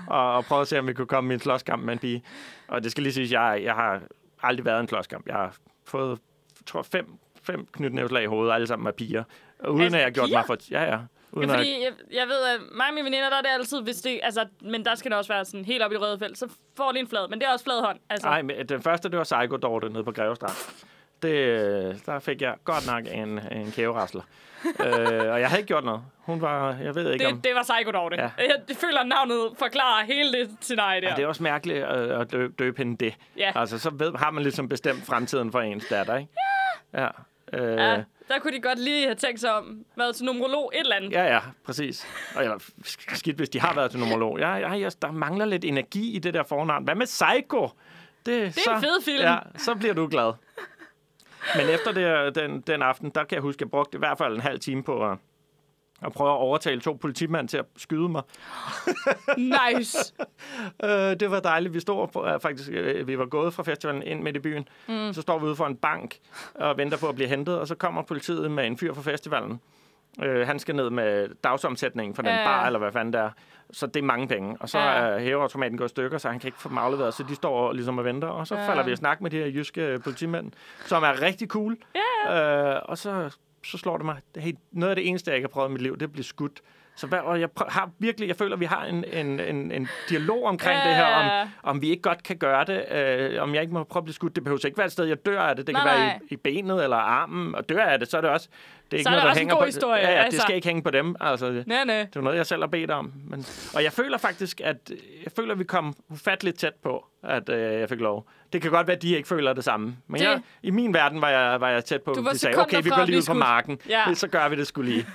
og, 0.08 0.32
og 0.34 0.44
prøvede 0.44 0.62
at 0.62 0.68
se, 0.68 0.78
om 0.78 0.86
vi 0.86 0.92
kunne 0.92 1.06
komme 1.06 1.32
i 1.32 1.34
en 1.34 1.40
slåskamp 1.40 1.82
med 1.84 1.92
en 1.92 1.98
pige. 1.98 2.22
Og 2.68 2.82
det 2.82 2.90
skal 2.90 3.02
lige 3.02 3.12
siges, 3.12 3.32
jeg, 3.32 3.60
jeg 3.64 3.74
har 3.74 4.00
aldrig 4.42 4.64
været 4.64 4.78
i 4.78 4.80
en 4.80 4.88
slåskamp. 4.88 5.26
Jeg 5.26 5.34
har 5.34 5.56
fået, 5.86 6.18
tror, 6.66 6.82
fem, 6.82 7.06
fem 7.42 7.66
knytnævslag 7.72 8.22
i 8.22 8.26
hovedet, 8.26 8.54
alle 8.54 8.66
sammen 8.66 8.86
af 8.86 8.94
piger. 8.94 9.24
Uden 9.68 9.82
Altså, 9.82 9.96
at 9.96 10.00
jeg 10.00 10.06
har 10.06 10.10
gjort 10.10 10.26
piger? 10.26 10.38
mig 10.38 10.46
for... 10.46 10.56
Ja, 10.70 10.82
ja. 10.84 10.98
Uden 11.32 11.48
Ja, 11.48 11.54
at, 11.54 11.58
fordi 11.60 11.70
jeg, 11.82 11.92
jeg 12.12 12.26
ved, 12.26 12.42
at 12.54 12.60
mig 12.74 12.86
og 12.88 12.94
mine 12.94 13.04
veninder, 13.04 13.30
der 13.30 13.36
er 13.36 13.42
det 13.42 13.48
altid, 13.48 13.82
hvis 13.82 13.96
det, 13.96 14.20
altså, 14.22 14.46
men 14.62 14.84
der 14.84 14.94
skal 14.94 15.10
det 15.10 15.18
også 15.18 15.32
være 15.32 15.44
sådan 15.44 15.64
helt 15.64 15.82
op 15.82 15.90
i 15.90 15.94
det 15.94 16.02
røde 16.02 16.18
felt, 16.18 16.38
så 16.38 16.48
får 16.76 16.92
de 16.92 16.98
en 16.98 17.08
flad, 17.08 17.28
men 17.28 17.38
det 17.40 17.46
er 17.48 17.52
også 17.52 17.64
flad 17.64 17.80
hånd. 17.80 17.98
Altså, 18.10 18.28
Nej, 18.28 18.42
men 18.42 18.68
den 18.68 18.82
første, 18.82 19.08
det 19.08 19.18
var 19.18 19.24
Psycho 19.24 19.56
Dorte 19.56 19.88
nede 19.90 20.04
på 20.04 20.12
Grevestrand. 20.12 20.52
Det, 21.22 22.06
der 22.06 22.18
fik 22.18 22.42
jeg 22.42 22.54
godt 22.64 22.86
nok 22.86 23.04
en, 23.14 23.40
en 23.52 23.72
kæverasler. 23.72 24.22
øh, 24.86 25.32
og 25.32 25.40
jeg 25.40 25.48
havde 25.48 25.60
ikke 25.60 25.68
gjort 25.68 25.84
noget. 25.84 26.02
Hun 26.18 26.40
var, 26.40 26.76
jeg 26.82 26.94
ved 26.94 27.12
ikke 27.12 27.26
om... 27.26 27.34
det, 27.34 27.44
det 27.44 27.54
var 27.54 27.62
Psycho 27.62 27.90
Dorte. 27.90 28.16
Ja. 28.16 28.30
Ja. 28.38 28.44
Jeg 28.68 28.76
føler, 28.76 29.00
at 29.00 29.06
navnet 29.06 29.50
forklarer 29.58 30.04
hele 30.04 30.32
det 30.32 30.50
scenarie 30.60 31.00
der. 31.00 31.08
Ja, 31.08 31.14
det 31.14 31.22
er 31.22 31.26
også 31.26 31.42
mærkeligt 31.42 31.84
at, 31.84 32.10
at 32.10 32.32
døbe, 32.32 32.54
døbe 32.58 32.78
hende 32.78 32.96
det. 33.04 33.14
Ja. 33.36 33.52
Altså, 33.54 33.78
så 33.78 33.90
ved, 33.90 34.12
har 34.14 34.30
man 34.30 34.42
ligesom 34.42 34.68
bestemt 34.68 35.06
fremtiden 35.06 35.52
for 35.52 35.60
ens 35.60 35.86
datter, 35.90 36.16
ikke? 36.16 36.32
Ja. 36.94 37.08
Øh, 37.52 37.78
ja. 37.78 38.02
Der 38.28 38.38
kunne 38.38 38.56
de 38.56 38.60
godt 38.60 38.78
lige 38.78 39.04
have 39.04 39.14
tænkt 39.14 39.40
sig 39.40 39.52
om, 39.52 39.84
været 39.96 40.16
til 40.16 40.24
numerolog 40.24 40.72
et 40.74 40.80
eller 40.80 40.96
andet. 40.96 41.12
Ja, 41.12 41.24
ja, 41.24 41.40
præcis. 41.64 42.06
Og 42.34 42.42
eller, 42.42 42.58
skidt, 43.14 43.36
hvis 43.36 43.48
de 43.48 43.60
har 43.60 43.74
været 43.74 43.90
til 43.90 44.00
numerolog. 44.00 44.38
Ja, 44.38 44.54
ja, 44.54 44.72
ja, 44.74 44.88
der 45.02 45.12
mangler 45.12 45.44
lidt 45.44 45.64
energi 45.64 46.16
i 46.16 46.18
det 46.18 46.34
der 46.34 46.42
fornavn. 46.42 46.84
Hvad 46.84 46.94
med 46.94 47.06
Psycho? 47.06 47.68
Det, 48.26 48.54
det 48.54 48.66
er 48.66 48.74
en 48.74 48.82
fed 48.82 49.02
film. 49.04 49.22
Ja, 49.24 49.38
så 49.56 49.74
bliver 49.74 49.94
du 49.94 50.06
glad. 50.06 50.32
Men 51.56 51.68
efter 51.68 51.92
det, 51.92 52.34
den, 52.34 52.60
den 52.60 52.82
aften, 52.82 53.10
der 53.10 53.24
kan 53.24 53.36
jeg 53.36 53.42
huske, 53.42 53.58
at 53.58 53.60
jeg 53.60 53.70
brugte 53.70 53.96
i 53.96 53.98
hvert 53.98 54.18
fald 54.18 54.34
en 54.34 54.40
halv 54.40 54.60
time 54.60 54.82
på 54.82 55.10
at, 55.10 55.18
at 56.02 56.12
prøve 56.12 56.30
at 56.30 56.36
overtale 56.36 56.80
to 56.80 56.92
politimænd 56.92 57.48
til 57.48 57.56
at 57.56 57.64
skyde 57.76 58.08
mig. 58.08 58.22
Nice. 59.38 59.98
Øh, 60.84 60.90
det 61.20 61.30
var 61.30 61.40
dejligt. 61.40 61.74
Vi 61.74 61.80
stod 61.80 62.08
på, 62.08 62.26
øh, 62.26 62.40
faktisk, 62.40 62.70
øh, 62.72 63.06
vi 63.06 63.18
var 63.18 63.26
gået 63.26 63.54
fra 63.54 63.62
festivalen 63.62 64.02
ind 64.02 64.22
midt 64.22 64.36
i 64.36 64.38
byen. 64.38 64.68
Mm. 64.88 65.12
Så 65.12 65.22
står 65.22 65.38
vi 65.38 65.44
ude 65.44 65.56
for 65.56 65.66
en 65.66 65.76
bank 65.76 66.18
og 66.54 66.76
venter 66.76 66.98
på 66.98 67.08
at 67.08 67.14
blive 67.14 67.28
hentet, 67.28 67.58
og 67.58 67.68
så 67.68 67.74
kommer 67.74 68.02
politiet 68.02 68.50
med 68.50 68.66
en 68.66 68.78
fyr 68.78 68.94
fra 68.94 69.02
festivalen. 69.02 69.60
Øh, 70.22 70.46
han 70.46 70.58
skal 70.58 70.74
ned 70.76 70.90
med 70.90 71.28
dagsomsætningen 71.44 72.14
for 72.14 72.22
den 72.22 72.30
Ja, 72.32 72.38
ja. 72.40 72.46
bar, 72.46 72.66
eller 72.66 72.78
hvad 72.78 72.92
fanden 72.92 73.12
det 73.12 73.20
er. 73.20 73.30
Så 73.70 73.86
det 73.86 73.96
er 73.96 74.02
mange 74.04 74.28
penge. 74.28 74.56
Og 74.60 74.68
så 74.68 74.78
Ja. 74.78 74.84
er 74.84 75.18
hæveautomaten 75.18 75.78
gået 75.78 75.88
i 75.88 75.90
stykker, 75.90 76.18
så 76.18 76.28
han 76.28 76.38
kan 76.40 76.48
ikke 76.48 76.58
få 76.58 76.68
dem 76.68 76.78
afleveret. 76.78 77.14
Så 77.14 77.22
de 77.28 77.34
står 77.34 77.72
ligesom 77.72 77.98
og 77.98 78.04
venter. 78.04 78.28
Og 78.28 78.46
så 78.46 78.54
Ja. 78.56 78.68
falder 78.68 78.82
vi 78.82 78.92
og 78.92 78.98
snakker 78.98 79.22
med 79.22 79.30
de 79.30 79.36
her 79.38 79.46
jyske 79.46 80.00
politimænd, 80.04 80.52
som 80.86 81.02
er 81.02 81.22
rigtig 81.22 81.48
cool. 81.48 81.76
Øh, 82.32 82.76
og 82.84 82.98
så, 82.98 83.36
så 83.64 83.78
slår 83.78 83.96
det 83.96 84.06
mig. 84.06 84.16
Hey, 84.36 84.52
noget 84.72 84.90
af 84.90 84.96
det 84.96 85.08
eneste, 85.08 85.30
jeg 85.30 85.36
ikke 85.36 85.46
har 85.48 85.52
prøvet 85.52 85.68
i 85.68 85.72
mit 85.72 85.82
liv, 85.82 85.94
det 85.94 86.02
er 86.02 86.06
at 86.06 86.12
blive 86.12 86.24
skudt. 86.24 86.60
Så 86.96 87.06
hvad, 87.06 87.18
og 87.18 87.40
jeg 87.40 87.48
har 87.68 87.90
virkelig, 87.98 88.28
jeg 88.28 88.36
føler, 88.36 88.54
at 88.56 88.60
vi 88.60 88.64
har 88.64 88.84
en, 88.84 89.04
en, 89.12 89.40
en, 89.40 89.72
en 89.72 89.88
dialog 90.08 90.44
omkring 90.44 90.78
Ja. 90.82 90.88
det 90.88 90.96
her, 90.96 91.04
om, 91.06 91.48
om 91.62 91.82
vi 91.82 91.90
ikke 91.90 92.02
godt 92.02 92.22
kan 92.22 92.36
gøre 92.36 92.64
det, 92.64 92.84
øh, 92.92 93.42
om 93.42 93.54
jeg 93.54 93.62
ikke 93.62 93.74
må 93.74 93.84
prøve 93.84 94.00
at 94.00 94.04
blive 94.04 94.14
skudt. 94.14 94.34
Det 94.36 94.44
behøver 94.44 94.66
ikke 94.66 94.78
være 94.78 94.86
et 94.86 94.92
sted, 94.92 95.04
jeg 95.04 95.26
dør 95.26 95.40
af 95.40 95.56
det. 95.56 95.66
Det 95.66 95.72
Nej, 95.72 95.82
kan 95.82 95.90
være 95.90 96.06
nej. 96.06 96.18
i, 96.30 96.34
i 96.34 96.36
benet 96.36 96.84
eller 96.84 96.96
armen, 96.96 97.54
og 97.54 97.68
dør 97.68 97.82
af 97.84 97.98
det, 97.98 98.08
så 98.08 98.16
er 98.16 98.20
det 98.20 98.30
også... 98.30 98.48
Det 98.92 98.96
er 98.96 98.98
ikke 98.98 99.02
Så 99.04 99.08
er 99.08 99.12
noget, 99.12 99.22
det 99.22 99.24
der 99.24 99.30
også 99.30 99.42
en 99.42 99.48
god 99.48 99.58
på, 99.58 99.64
historie, 99.64 100.00
Ja, 100.00 100.10
ja, 100.10 100.18
det 100.18 100.24
altså. 100.24 100.40
skal 100.40 100.54
ikke 100.56 100.68
hænge 100.68 100.82
på 100.82 100.90
dem. 100.90 101.16
Altså, 101.20 101.48
det, 101.48 101.66
Nej, 101.66 101.84
nej. 101.84 101.98
det 102.02 102.16
er 102.16 102.20
noget, 102.20 102.36
jeg 102.36 102.46
selv 102.46 102.62
har 102.62 102.66
bedt 102.66 102.90
om. 102.90 103.12
Men, 103.24 103.46
og 103.74 103.84
jeg 103.84 103.92
føler 103.92 104.18
faktisk, 104.18 104.60
at 104.64 104.90
jeg 105.24 105.32
føler, 105.36 105.52
at 105.52 105.58
vi 105.58 105.64
kom 105.64 105.94
ufatteligt 106.08 106.58
tæt 106.58 106.74
på, 106.74 107.06
at 107.22 107.48
øh, 107.48 107.80
jeg 107.80 107.88
fik 107.88 108.00
lov. 108.00 108.28
Det 108.52 108.62
kan 108.62 108.70
godt 108.70 108.86
være, 108.86 108.96
at 108.96 109.02
de 109.02 109.16
ikke 109.16 109.28
føler 109.28 109.52
det 109.52 109.64
samme. 109.64 109.96
Men 110.06 110.20
Det- 110.20 110.26
jeg, 110.26 110.40
i 110.62 110.70
min 110.70 110.94
verden 110.94 111.20
var 111.20 111.28
jeg, 111.28 111.60
var 111.60 111.68
jeg 111.68 111.84
tæt 111.84 112.02
på, 112.02 112.10
at 112.10 112.16
de 112.32 112.38
sagde, 112.38 112.58
okay, 112.60 112.82
vi 112.82 112.88
går 112.90 113.04
lige 113.04 113.16
ud 113.16 113.20
på 113.20 113.24
skudt." 113.24 113.38
marken. 113.38 113.78
Ja. 113.88 114.14
Så 114.14 114.28
gør 114.28 114.48
vi 114.48 114.56
det 114.56 114.66
skulle 114.66 114.90
lige. 114.92 115.06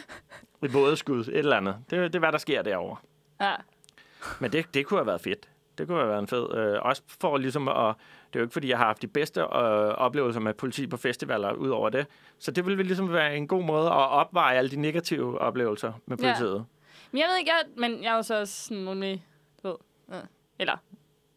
Et 0.64 0.74
vådeskud, 0.74 1.20
et 1.20 1.36
eller 1.36 1.56
andet. 1.56 1.76
Det, 1.90 1.98
det 2.12 2.14
er, 2.14 2.18
hvad 2.18 2.32
der 2.32 2.38
sker 2.38 2.62
derovre. 2.62 2.96
Ja. 3.40 3.52
Men 4.38 4.52
det, 4.52 4.74
det 4.74 4.86
kunne 4.86 4.98
have 5.00 5.06
været 5.06 5.20
fedt. 5.20 5.48
Det 5.78 5.86
kunne 5.86 5.98
have 5.98 6.08
været 6.08 6.20
en 6.20 6.28
fed. 6.28 6.54
Øh, 6.54 6.78
også 6.82 7.02
for 7.20 7.36
ligesom 7.36 7.68
at... 7.68 7.94
Det 8.32 8.36
er 8.36 8.40
jo 8.40 8.44
ikke, 8.44 8.52
fordi 8.52 8.68
jeg 8.68 8.78
har 8.78 8.84
haft 8.86 9.02
de 9.02 9.06
bedste 9.06 9.40
øh, 9.40 9.46
oplevelser 9.48 10.40
med 10.40 10.54
politi 10.54 10.86
på 10.86 10.96
festivaler 10.96 11.52
ud 11.52 11.68
over 11.68 11.88
det. 11.88 12.06
Så 12.38 12.50
det 12.50 12.66
ville 12.66 12.82
ligesom 12.82 13.12
være 13.12 13.36
en 13.36 13.48
god 13.48 13.62
måde 13.64 13.86
at 13.86 13.92
opveje 13.92 14.56
alle 14.58 14.70
de 14.70 14.76
negative 14.76 15.38
oplevelser 15.40 15.92
med 16.06 16.16
Ja. 16.18 16.22
politiet. 16.24 16.64
Men 17.12 17.20
jeg 17.20 17.28
ved 17.30 17.38
ikke, 17.38 17.50
jeg, 17.50 17.62
men 17.90 18.02
jeg 18.02 18.12
er 18.12 18.16
jo 18.16 18.22
så 18.22 18.40
også 18.40 18.62
sådan 18.62 18.84
du 19.62 19.68
ved, 19.68 19.74
ja. 20.12 20.16
eller, 20.58 20.76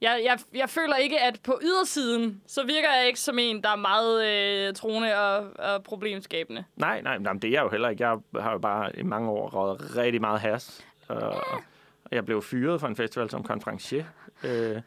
jeg, 0.01 0.21
jeg, 0.23 0.39
jeg 0.53 0.69
føler 0.69 0.95
ikke, 0.95 1.19
at 1.19 1.39
på 1.43 1.59
ydersiden, 1.63 2.41
så 2.47 2.65
virker 2.65 2.93
jeg 2.97 3.07
ikke 3.07 3.19
som 3.19 3.39
en, 3.39 3.63
der 3.63 3.69
er 3.69 3.75
meget 3.75 4.25
øh, 4.67 4.73
troende 4.73 5.15
og, 5.19 5.49
og 5.59 5.83
problemskabende. 5.83 6.63
Nej, 6.75 7.01
nej, 7.01 7.17
nej, 7.17 7.33
det 7.33 7.43
er 7.43 7.51
jeg 7.51 7.63
jo 7.63 7.69
heller 7.69 7.89
ikke. 7.89 8.07
Jeg 8.09 8.17
har 8.39 8.51
jo 8.51 8.57
bare 8.57 8.99
i 8.99 9.03
mange 9.03 9.29
år 9.29 9.49
røget 9.49 9.95
rigtig 9.95 10.21
meget 10.21 10.39
has. 10.39 10.85
Og 11.07 11.33
jeg 12.11 12.25
blev 12.25 12.41
fyret 12.41 12.81
fra 12.81 12.87
en 12.87 12.95
festival 12.95 13.29
som 13.29 13.43
konferencier. 13.43 14.05
Øh, 14.43 14.81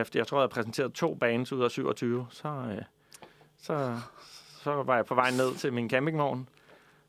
efter, 0.00 0.18
jeg 0.20 0.26
tror, 0.26 0.38
jeg 0.38 0.42
havde 0.42 0.52
præsenteret 0.54 0.92
to 0.92 1.14
bands 1.14 1.52
ud 1.52 1.62
af 1.64 1.70
27. 1.70 2.26
Så, 2.30 2.48
øh, 2.48 2.82
så, 3.58 3.96
så 4.62 4.82
var 4.82 4.96
jeg 4.96 5.06
på 5.06 5.14
vej 5.14 5.30
ned 5.30 5.54
til 5.54 5.72
min 5.72 5.90
campingvogn. 5.90 6.48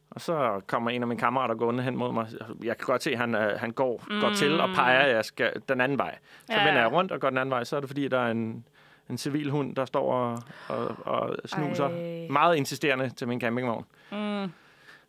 Og 0.09 0.21
så 0.21 0.61
kommer 0.67 0.91
en 0.91 1.01
af 1.01 1.07
mine 1.07 1.19
kammerater 1.19 1.55
gående 1.55 1.83
hen 1.83 1.95
mod 1.97 2.11
mig. 2.13 2.27
Jeg 2.63 2.77
kan 2.77 2.85
godt 2.85 3.03
se, 3.03 3.11
at 3.11 3.17
han, 3.17 3.35
øh, 3.35 3.59
han 3.59 3.71
går, 3.71 4.03
mm. 4.09 4.19
går 4.21 4.29
til 4.29 4.59
og 4.61 4.69
peger, 4.75 4.99
at 4.99 5.15
jeg 5.15 5.25
skal 5.25 5.61
den 5.69 5.81
anden 5.81 5.97
vej. 5.97 6.17
Så 6.45 6.53
Ja. 6.53 6.65
vender 6.65 6.81
jeg 6.81 6.91
rundt 6.91 7.11
og 7.11 7.19
går 7.19 7.29
den 7.29 7.37
anden 7.37 7.51
vej. 7.51 7.63
Så 7.63 7.75
er 7.75 7.79
det, 7.79 7.89
fordi 7.89 8.07
der 8.07 8.19
er 8.19 8.31
en, 8.31 8.65
en 9.09 9.17
civil 9.17 9.49
hund, 9.49 9.75
der 9.75 9.85
står 9.85 10.13
og, 10.13 10.43
og, 10.67 10.95
og 11.05 11.35
snuser. 11.45 11.89
Ej. 11.89 12.27
Meget 12.29 12.55
insisterende 12.55 13.09
til 13.09 13.27
min 13.27 13.41
campingvogn. 13.41 13.85
Mm. 14.11 14.51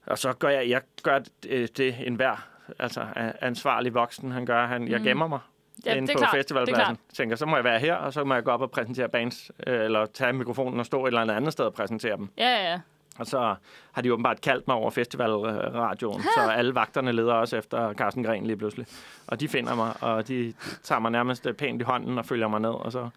Og 0.07 0.19
så 0.19 0.33
gør 0.33 0.49
jeg, 0.49 0.69
jeg 0.69 0.81
gør 1.03 1.19
det, 1.19 1.77
det 1.79 1.95
enhver 2.07 2.49
altså 2.79 3.07
ansvarlig 3.41 3.95
voksen, 3.95 4.33
han 4.33 4.47
gør. 4.47 4.67
Han, 4.67 4.89
jeg 4.89 5.01
gemmer 5.01 5.27
mig 5.27 5.39
Mm. 5.39 5.56
Ja, 5.85 5.95
inde 5.95 6.07
det 6.07 6.13
er 6.13 6.15
på 6.15 6.19
klart. 6.19 6.33
Det 6.33 6.39
er 6.39 6.43
festivalpladsen. 6.43 6.99
Tænker, 7.15 7.37
så 7.37 7.47
må 7.47 7.57
jeg 7.57 7.65
være 7.65 7.79
her, 7.79 7.95
og 7.95 8.13
så 8.13 8.25
må 8.25 8.35
jeg 8.35 8.45
gå 8.45 8.51
op 8.51 8.61
og 8.61 8.71
præsentere 8.71 9.09
bands, 9.09 9.51
øh, 9.67 9.85
eller 9.85 10.07
tage 10.07 10.33
mikrofonen 10.33 10.81
og 10.81 10.87
stå 10.87 11.07
et 11.07 11.07
eller 11.07 11.35
andet 11.35 11.53
sted 11.53 11.65
og 11.65 11.75
præsentere 11.75 12.17
dem. 12.17 12.29
Ja, 12.39 12.49
ja, 12.49 12.71
ja. 12.71 12.81
Og 13.19 13.27
så 13.27 13.55
har 13.93 14.03
de 14.03 14.13
åbenbart 14.13 14.41
kaldt 14.41 14.69
mig 14.69 14.77
over 14.77 14.91
festivalradioen, 14.91 16.23
så 16.37 16.41
alle 16.51 16.75
vagterne 16.75 17.13
leder 17.13 17.33
også 17.33 17.57
efter 17.57 17.93
Carsten 17.93 18.25
Gren 18.25 18.47
lige 18.47 18.57
pludselig. 18.57 18.87
Og 19.27 19.41
de 19.41 19.49
finder 19.49 19.75
mig, 19.75 19.93
og 20.01 20.29
de 20.29 20.55
tager 20.83 20.99
mig 20.99 21.11
nærmest 21.11 21.47
øh, 21.47 21.55
pænt 21.55 21.81
i 21.81 21.85
hånden 21.85 22.19
og 22.19 22.27
følger 22.27 22.49
mig 22.49 22.61
ned, 22.61 22.71
og 22.71 22.93
så, 22.93 23.09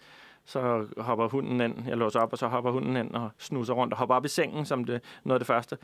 så 0.45 0.87
hopper 0.97 1.27
hunden 1.27 1.61
ind. 1.61 1.87
Jeg 1.87 1.97
låser 1.97 2.19
op, 2.19 2.31
og 2.31 2.37
så 2.37 2.47
hopper 2.47 2.71
hunden 2.71 2.97
ind 2.97 3.15
og 3.15 3.29
snuser 3.37 3.73
rundt 3.73 3.93
og 3.93 3.99
hopper 3.99 4.15
op 4.15 4.25
i 4.25 4.27
sengen, 4.27 4.65
som 4.65 4.83
det, 4.83 5.01
noget 5.23 5.35
af 5.35 5.39
det 5.39 5.47
første. 5.47 5.77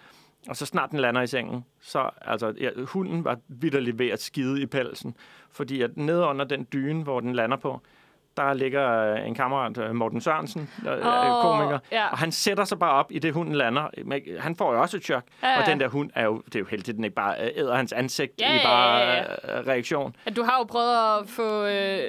Og 0.50 0.56
så 0.56 0.66
snart 0.66 0.92
den 0.92 1.00
lander 1.00 1.22
i 1.22 1.28
sengen, 1.28 1.66
så 1.82 2.10
altså, 2.22 2.54
ja, 2.60 2.70
hunden 2.84 3.24
var 3.24 3.40
vidderligt 3.48 4.00
ved 4.00 4.08
at 4.08 4.22
skide 4.22 4.62
i 4.62 4.66
pelsen. 4.66 5.16
Fordi 5.52 5.82
at 5.82 5.98
nede 5.98 6.26
under 6.26 6.46
den 6.46 6.68
dyne, 6.74 7.04
hvor 7.04 7.20
den 7.20 7.34
lander 7.34 7.58
på, 7.58 7.82
der 8.38 8.54
ligger 8.54 9.14
øh, 9.14 9.28
en 9.28 9.36
kammerat, 9.36 9.78
øh, 9.78 9.96
Morten 9.96 10.22
Sørensen, 10.22 10.70
Åh, 10.88 11.42
komiker, 11.42 11.80
ja. 11.92 12.08
og 12.12 12.18
han 12.18 12.32
sætter 12.32 12.64
sig 12.66 12.80
bare 12.80 12.92
op 12.92 13.12
i 13.12 13.20
det, 13.20 13.34
hunden 13.34 13.56
lander. 13.56 13.88
Han 14.40 14.56
får 14.56 14.74
jo 14.74 14.82
også 14.82 14.98
et 14.98 15.04
chok. 15.04 15.24
Ja, 15.44 15.50
ja. 15.50 15.60
Og 15.62 15.66
den 15.68 15.80
der 15.80 15.88
hund 15.88 16.10
er 16.16 16.24
jo, 16.26 16.42
det 16.46 16.56
er 16.56 16.60
jo 16.60 16.66
heldigt, 16.66 16.90
at 16.90 16.96
den 16.96 17.04
ikke 17.04 17.16
bare 17.16 17.36
øh, 17.44 17.50
æder 17.56 17.76
hans 17.76 17.94
ansigt 17.94 18.32
Ja, 18.40 18.52
i 18.54 18.56
ja, 18.58 18.64
bare 18.64 19.00
ja, 19.00 19.22
øh, 19.60 19.68
reaktion. 19.68 20.16
At 20.26 20.36
du 20.36 20.44
har 20.44 20.58
jo 20.58 20.64
prøvet 20.64 20.96
at 21.20 21.30
få, 21.30 21.66
øh, 21.66 22.00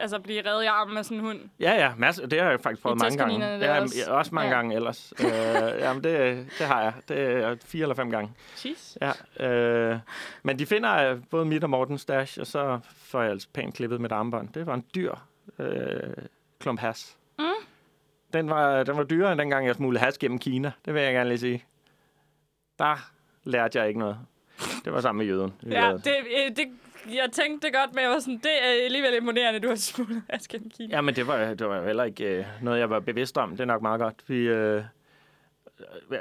altså 0.00 0.18
blive 0.18 0.42
reddet 0.46 0.62
i 0.62 0.66
armen 0.66 0.96
af 0.96 1.04
sådan 1.04 1.18
en 1.18 1.24
hund. 1.24 1.38
Ja, 1.60 1.72
ja, 1.72 1.92
masser, 1.96 2.26
det 2.26 2.40
har 2.42 2.50
jeg 2.50 2.60
faktisk 2.60 2.82
prøvet 2.82 2.96
I 2.96 3.02
mange 3.04 3.18
gange. 3.18 3.40
der 3.40 3.74
Ja, 3.74 3.80
også. 3.80 3.94
også. 4.00 4.12
også 4.12 4.34
mange 4.34 4.48
Ja. 4.50 4.54
ja. 4.54 4.60
gange 4.60 4.76
ellers. 4.76 5.12
øh, 5.20 5.80
jamen, 5.80 6.04
det, 6.04 6.46
det 6.58 6.66
har 6.66 6.82
jeg. 6.82 6.92
Det 7.08 7.18
er 7.44 7.56
fire 7.64 7.82
eller 7.82 7.94
fem 7.94 8.10
gange. 8.10 8.30
Jeez. 8.64 8.96
Ja, 9.40 9.46
øh, 9.46 9.98
men 10.42 10.58
de 10.58 10.66
finder 10.66 11.16
både 11.30 11.44
mit 11.44 11.64
og 11.64 11.70
Mortens 11.70 12.00
stash, 12.00 12.40
og 12.40 12.46
så 12.46 12.78
får 12.96 13.22
jeg 13.22 13.30
altså 13.30 13.48
pænt 13.54 13.74
klippet 13.74 14.00
mit 14.00 14.12
armbånd. 14.12 14.48
Det 14.48 14.66
var 14.66 14.74
en 14.74 14.84
dyr 14.94 15.12
øh, 15.58 16.00
klump 16.58 16.80
has. 16.80 17.16
Mm. 17.38 17.44
Den 18.32 18.50
var, 18.50 18.82
den 18.82 18.96
var 18.96 19.02
dyrere, 19.02 19.32
end 19.32 19.40
dengang 19.40 19.66
jeg 19.66 19.74
smuglede 19.74 20.04
has 20.04 20.18
gennem 20.18 20.38
Kina. 20.38 20.72
Det 20.84 20.94
vil 20.94 21.02
jeg 21.02 21.12
gerne 21.12 21.28
lige 21.28 21.38
sige. 21.38 21.64
Der 22.78 23.10
lærte 23.44 23.78
jeg 23.78 23.88
ikke 23.88 24.00
noget. 24.00 24.18
Det 24.84 24.92
var 24.92 25.00
sammen 25.00 25.26
med 25.26 25.34
jøden. 25.34 25.52
Ja, 25.70 25.92
det, 25.92 26.12
øh, 26.16 26.56
det, 26.56 26.68
jeg 27.14 27.28
tænkte 27.32 27.66
det 27.66 27.74
godt, 27.74 27.94
men 27.94 28.02
jeg 28.02 28.10
var 28.10 28.18
sådan, 28.18 28.40
det 28.42 28.62
er 28.62 28.84
alligevel 28.84 29.14
imponerende, 29.14 29.60
du 29.60 29.68
har 29.68 29.76
smuglet 29.90 30.22
af 30.28 30.38
gennem 30.48 30.70
Kina. 30.70 30.96
Ja, 30.96 31.00
men 31.00 31.14
det 31.16 31.26
var, 31.26 31.54
det 31.54 31.68
var 31.68 31.84
heller 31.86 32.04
ikke 32.04 32.24
øh, 32.24 32.44
noget, 32.62 32.78
jeg 32.78 32.90
var 32.90 33.00
bevidst 33.00 33.38
om. 33.38 33.50
Det 33.50 33.60
er 33.60 33.64
nok 33.64 33.82
meget 33.82 34.00
godt. 34.00 34.14
Vi, 34.26 34.36
øh, 34.36 34.82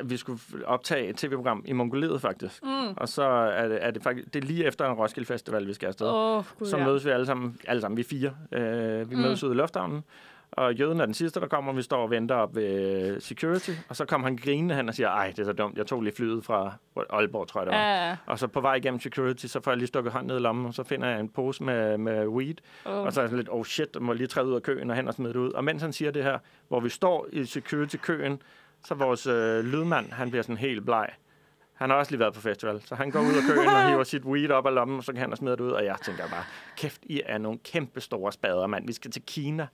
vi 0.03 0.18
skulle 0.18 0.39
optage 0.66 1.07
et 1.07 1.16
tv-program 1.16 1.64
i 1.68 1.74
Mongoliet, 1.74 2.22
faktisk. 2.22 2.64
Mm. 2.64 2.93
Og 2.97 3.10
så 3.10 3.24
er 3.24 3.68
det, 3.68 3.86
er 3.86 3.91
det 3.91 4.03
faktisk 4.03 4.34
det 4.34 4.43
er 4.43 4.47
lige 4.47 4.66
efter 4.66 4.86
en 4.86 4.93
Roskilde 4.93 5.28
Festival, 5.28 5.68
vi 5.68 5.74
skal 5.74 5.88
afsted. 5.88 6.07
Oh, 6.07 6.43
gud, 6.60 6.68
så 6.68 6.78
ja. 6.78 6.86
mødes 6.86 7.05
vi 7.05 7.10
alle 7.10 7.26
sammen, 7.26 7.57
alle 7.68 7.82
sammen 7.82 7.97
vi 7.97 8.03
fire. 8.03 8.34
Øh, 8.51 9.10
vi 9.12 9.16
Mm. 9.16 9.22
mødes 9.22 9.43
ude 9.43 9.53
i 9.53 9.57
lufthavnen, 9.57 10.03
og 10.51 10.74
jøden 10.74 10.99
er 11.01 11.05
den 11.05 11.14
sidste, 11.14 11.39
der 11.39 11.47
kommer. 11.47 11.74
Vi 11.74 11.82
står 11.82 12.03
og 12.03 12.10
venter 12.12 12.36
op 12.36 12.55
ved 12.55 13.20
security, 13.20 13.72
og 13.89 13.95
så 13.95 14.05
kommer 14.05 14.28
han 14.28 14.38
grinende 14.38 14.76
hen 14.76 14.89
og 14.89 14.95
siger, 14.95 15.10
ej, 15.10 15.28
det 15.28 15.39
er 15.39 15.43
så 15.45 15.53
dumt, 15.53 15.78
jeg 15.78 15.88
tog 15.88 16.01
lige 16.01 16.16
flyet 16.16 16.45
fra 16.45 16.74
Aalborg, 17.10 17.47
tror 17.47 17.62
jeg 17.62 17.66
det 17.66 17.74
var. 17.76 18.07
Ja. 18.07 18.18
Og 18.26 18.39
så 18.39 18.47
på 18.47 18.62
vej 18.62 18.76
igennem 18.76 18.99
security, 18.99 19.45
så 19.45 19.62
får 19.62 19.72
jeg 19.72 19.78
lige 19.78 19.88
stukket 19.88 20.14
hånden 20.14 20.28
ned 20.28 20.36
i 20.38 20.39
lommen, 20.39 20.66
og 20.66 20.74
så 20.74 20.84
finder 20.84 21.07
jeg 21.07 21.20
en 21.20 21.30
pose 21.30 21.64
med, 21.64 21.97
med 21.97 22.28
weed. 22.28 22.55
Oh. 22.86 22.93
Og 22.93 23.14
så 23.14 23.20
er 23.20 23.24
jeg 23.24 23.30
sådan 23.30 23.38
lidt, 23.38 23.49
oh 23.51 23.66
shit, 23.66 23.88
jeg 23.93 24.01
må 24.01 24.14
lige 24.14 24.28
træde 24.28 24.47
ud 24.47 24.55
af 24.55 24.64
køen 24.64 24.89
og 24.89 24.95
hen 24.95 25.07
og 25.07 25.14
smide 25.14 25.34
det 25.34 25.39
ud. 25.39 25.51
Og 25.51 25.64
mens 25.64 25.82
han 25.82 25.93
siger 25.93 26.12
det 26.12 26.24
her, 26.24 26.38
hvor 26.68 26.80
vi 26.80 26.89
står 26.89 27.28
i 27.32 27.45
security-køen, 27.45 28.41
så 28.86 28.95
vores 28.95 29.27
øh, 29.27 29.65
lydmand, 29.65 30.11
han 30.11 30.30
bliver 30.30 30.43
sådan 30.43 30.57
helt 30.57 30.86
bleg. 30.86 31.09
Han 31.73 31.89
har 31.89 31.97
også 31.97 32.11
lige 32.11 32.19
været 32.19 32.34
på 32.34 32.41
festival, 32.41 32.82
så 32.86 32.95
han 32.95 33.11
går 33.11 33.19
ud 33.19 33.34
af 33.34 33.55
køen 33.55 33.67
og 33.67 33.89
hiver 33.89 34.03
sit 34.03 34.23
weed 34.23 34.49
op 34.49 34.65
af 34.65 34.73
lommen, 34.73 34.97
og 34.97 35.03
så 35.03 35.11
kan 35.11 35.21
han 35.21 35.32
og 35.32 35.38
smide 35.38 35.57
det 35.57 35.61
ud. 35.61 35.71
Og 35.71 35.86
jeg 35.86 35.95
tænker 36.05 36.23
bare, 36.30 36.43
kæft, 36.77 37.01
I 37.03 37.21
er 37.25 37.38
nogle 37.38 37.59
kæmpe 37.63 38.01
store 38.01 38.32
spader, 38.32 38.67
mand. 38.67 38.88
Vi 38.88 38.93
skal 38.93 39.11
til 39.11 39.21
Kina. 39.21 39.67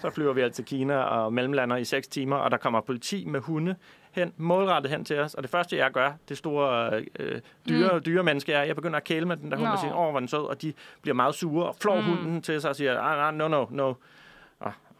Så 0.00 0.10
flyver 0.10 0.32
vi 0.32 0.40
altså 0.40 0.56
til 0.56 0.64
Kina 0.64 0.96
og 0.96 1.32
mellemlander 1.32 1.76
i 1.76 1.84
6 1.84 2.08
timer, 2.08 2.36
og 2.36 2.50
der 2.50 2.56
kommer 2.56 2.80
politi 2.80 3.24
med 3.24 3.40
hunde 3.40 3.76
hen, 4.12 4.32
målrettet 4.36 4.92
hen 4.92 5.04
til 5.04 5.18
os. 5.18 5.34
Og 5.34 5.42
det 5.42 5.50
første, 5.50 5.76
jeg 5.76 5.90
gør, 5.90 6.12
det 6.28 6.38
store 6.38 7.00
øh, 7.18 7.40
dyre, 7.68 7.90
mm. 7.92 8.02
dyre 8.02 8.22
menneske 8.22 8.52
er, 8.52 8.62
jeg 8.62 8.76
begynder 8.76 8.96
at 8.96 9.04
kæle 9.04 9.26
med 9.26 9.36
den 9.36 9.50
der 9.50 9.56
hund 9.56 9.68
og 9.68 9.74
Nå. 9.74 9.80
sige, 9.80 9.94
åh, 9.94 10.10
hvor 10.10 10.14
er 10.14 10.18
den 10.18 10.28
sød, 10.28 10.44
og 10.44 10.62
de 10.62 10.72
bliver 11.02 11.14
meget 11.14 11.34
sure 11.34 11.66
og 11.66 11.76
flår 11.80 12.00
mm. 12.00 12.06
hunden 12.06 12.42
til 12.42 12.60
sig 12.60 12.70
og 12.70 12.76
siger, 12.76 13.00
ah, 13.00 13.34
no, 13.34 13.48
no, 13.48 13.66
no. 13.70 13.94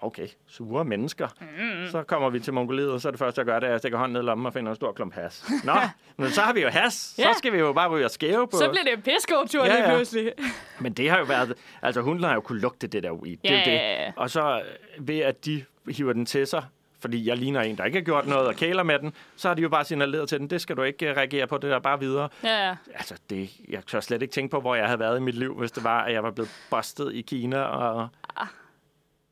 Ah, 0.03 0.07
okay, 0.07 0.29
sure 0.47 0.85
mennesker. 0.85 1.29
Mm. 1.41 1.91
Så 1.91 2.03
kommer 2.03 2.31
vi 2.31 2.41
til 2.41 2.53
Mongoliet, 2.53 2.91
og 2.91 3.01
så 3.01 3.09
er 3.09 3.11
det 3.13 3.19
første, 3.19 3.39
jeg 3.39 3.47
gør, 3.47 3.55
det 3.61 3.63
er, 3.67 3.69
at 3.69 3.73
jeg 3.73 3.79
stikker 3.79 3.99
hånden 3.99 4.13
ned 4.13 4.21
i 4.23 4.25
lommen 4.25 4.47
og 4.47 4.53
finder 4.53 4.71
en 4.73 4.77
stor 4.77 4.93
klump 4.93 5.15
has. 5.15 5.45
Nå, 5.65 5.73
men 6.19 6.31
så 6.31 6.41
har 6.41 6.53
vi 6.53 6.61
jo 6.61 6.69
has. 6.69 6.93
Så 6.95 7.23
Ja. 7.23 7.33
skal 7.39 7.53
vi 7.53 7.59
jo 7.59 7.73
bare 7.73 7.89
ryge 7.89 8.05
og 8.05 8.11
skæve 8.11 8.49
på. 8.49 8.57
Så 8.57 8.69
bliver 8.71 8.85
det 8.85 8.93
en 8.93 9.03
pissegod 9.03 9.49
tur 9.49 9.65
Ja, 9.65 9.73
lige 9.75 9.89
ja. 9.89 9.95
pludselig. 9.97 10.33
Men 10.81 10.93
det 10.93 11.11
har 11.11 11.19
jo 11.19 11.25
været... 11.25 11.55
Altså, 11.83 12.01
hunden 12.01 12.25
har 12.25 12.35
jo 12.35 12.41
kunne 12.41 12.61
lugte 12.61 12.87
det 12.87 13.03
der 13.03 13.13
weed. 13.13 13.37
det 13.43 13.51
er 13.51 13.55
Ja, 13.59 13.65
det. 13.65 13.73
ja, 13.73 14.03
ja. 14.05 14.13
Og 14.17 14.31
så 14.31 14.63
øh, 14.99 15.09
ved, 15.09 15.19
at 15.19 15.45
de 15.45 15.65
hiver 15.89 16.13
den 16.13 16.27
til 16.27 16.47
sig, 16.47 16.65
fordi 17.01 17.29
jeg 17.29 17.37
ligner 17.37 17.61
en, 17.61 17.77
der 17.79 17.85
ikke 17.85 17.99
har 17.99 18.05
gjort 18.05 18.27
noget 18.27 18.47
og 18.47 18.55
kæler 18.55 18.83
med 18.83 18.99
den, 18.99 19.13
så 19.37 19.49
har 19.49 19.55
de 19.55 19.63
jo 19.63 19.69
bare 19.69 19.85
signaleret 19.85 20.29
til 20.29 20.39
den, 20.39 20.51
det 20.51 20.61
skal 20.61 20.77
du 20.77 20.83
ikke 20.83 21.11
øh, 21.11 21.17
reagere 21.17 21.47
på, 21.47 21.59
det 21.59 21.71
der 21.71 21.79
bare 21.79 22.01
videre. 22.01 22.29
Ja, 22.45 22.67
ja. 22.69 22.75
Altså, 22.95 23.15
det, 23.31 23.51
jeg 23.69 23.87
tør 23.87 24.01
slet 24.01 24.23
ikke 24.23 24.33
tænke 24.33 24.51
på, 24.51 24.61
hvor 24.61 24.75
jeg 24.75 24.87
havde 24.87 24.99
været 25.01 25.19
i 25.19 25.21
mit 25.21 25.35
liv, 25.35 25.55
hvis 25.59 25.73
det 25.73 25.85
var, 25.85 26.03
at 26.05 26.13
jeg 26.13 26.23
var 26.23 26.31
blevet 26.31 26.51
bustet 26.71 27.13
i 27.15 27.21
Kina. 27.21 27.61
Og 27.63 28.09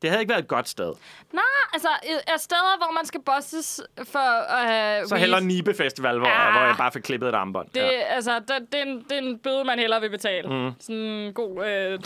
det 0.01 0.09
havde 0.09 0.21
ikke 0.21 0.29
været 0.29 0.41
et 0.41 0.47
godt 0.47 0.69
sted. 0.69 0.93
Nej, 1.33 1.43
altså, 1.73 1.87
er 2.27 2.37
steder, 2.37 2.77
hvor 2.77 2.91
man 2.93 3.05
skal 3.05 3.21
bosses 3.21 3.81
for 4.03 4.19
at 4.53 4.67
have 4.67 5.07
Så 5.07 5.15
weed. 5.15 5.19
hellere 5.19 5.41
Nibe 5.41 5.73
Festival, 5.73 6.17
hvor, 6.17 6.27
Ah. 6.27 6.51
hvor 6.51 6.61
jeg 6.61 6.75
bare 6.77 6.91
fik 6.91 7.01
klippet 7.01 7.29
et 7.29 7.35
armbånd. 7.35 7.67
Det, 7.69 7.81
Ja. 7.81 7.89
altså, 7.89 8.39
det, 8.39 8.47
det, 8.71 8.79
er 8.79 8.83
en, 8.83 9.03
det 9.09 9.11
er 9.11 9.17
en 9.21 9.39
bøde, 9.39 9.63
man 9.63 9.79
hellere 9.79 10.01
vil 10.01 10.09
betale. 10.09 10.49
Mm. 10.49 10.71
Sådan 10.79 10.95
en 11.01 11.33
god... 11.33 11.65
Øh, 11.65 11.99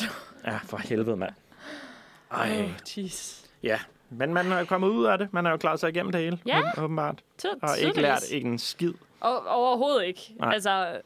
ja, 0.45 0.57
for 0.67 0.77
helvede, 0.77 1.17
mand. 1.17 1.33
Ej, 2.31 2.59
oh, 2.59 2.69
jeez. 2.97 3.41
ja. 3.63 3.79
Men 4.09 4.33
man 4.33 4.51
er 4.51 4.59
jo 4.59 4.65
kommet 4.65 4.87
ud 4.87 5.05
af 5.05 5.17
det. 5.17 5.33
Man 5.33 5.45
har 5.45 5.51
jo 5.51 5.57
klaret 5.57 5.79
sig 5.79 5.89
igennem 5.89 6.11
det 6.11 6.21
hele, 6.21 6.39
Ja. 6.45 6.59
åben- 6.59 6.83
åbenbart. 6.83 7.15
Og 7.61 7.79
ikke 7.79 8.01
lært 8.01 8.29
ikke 8.31 8.47
en 8.47 8.59
skid. 8.59 8.93
Overhovedet 9.21 10.05
ikke. 10.05 10.21
Nej. 10.39 10.53
Altså, 10.53 10.99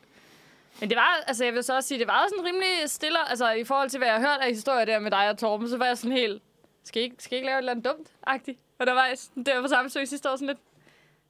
men 0.80 0.90
det 0.90 0.96
var, 0.98 1.20
altså 1.28 1.46
jeg 1.46 1.54
vil 1.54 1.64
så 1.64 1.76
også 1.76 1.88
sige, 1.88 2.00
det 2.00 2.08
var 2.08 2.26
sådan 2.30 2.46
rimelig 2.46 2.70
stille, 2.86 3.30
altså 3.30 3.52
i 3.52 3.64
forhold 3.64 3.90
til, 3.90 3.98
hvad 3.98 4.08
jeg 4.08 4.16
har 4.16 4.22
hørt 4.28 4.40
af 4.42 4.48
historier 4.50 4.86
der 4.86 5.00
med 5.00 5.12
dig 5.12 5.30
og 5.30 5.38
Torben, 5.38 5.70
så 5.70 5.78
var 5.78 5.86
jeg 5.86 5.98
sådan 5.98 6.18
helt, 6.18 6.42
skal 6.90 7.02
I 7.02 7.06
ikke, 7.06 7.16
skal 7.20 7.36
I 7.36 7.38
ikke 7.38 7.46
lave 7.46 7.56
et 7.56 7.60
eller 7.60 7.72
andet 7.72 7.86
dumt-agtigt? 7.86 8.58
Og 8.80 8.88
der 8.88 8.94
var 8.94 9.06
jeg 9.06 9.46
der 9.46 9.62
på 9.62 9.68
samme 9.68 9.90
søg 9.90 10.08
sidste 10.08 10.32
år 10.32 10.36
sådan 10.36 10.48
lidt, 10.48 10.60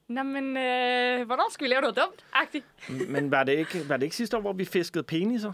Nå, 0.08 0.22
men 0.22 0.56
øh, 0.56 1.26
hvornår 1.26 1.52
skal 1.52 1.64
vi 1.64 1.70
lave 1.70 1.80
noget 1.80 1.98
dumt-agtigt? 1.98 2.64
Men 3.08 3.30
var 3.30 3.44
det, 3.44 3.52
ikke, 3.58 3.88
var 3.88 3.96
det 3.96 4.04
ikke 4.04 4.16
sidste 4.16 4.36
år, 4.36 4.40
hvor 4.40 4.52
vi 4.52 4.64
fiskede 4.64 5.04
peniser? 5.04 5.52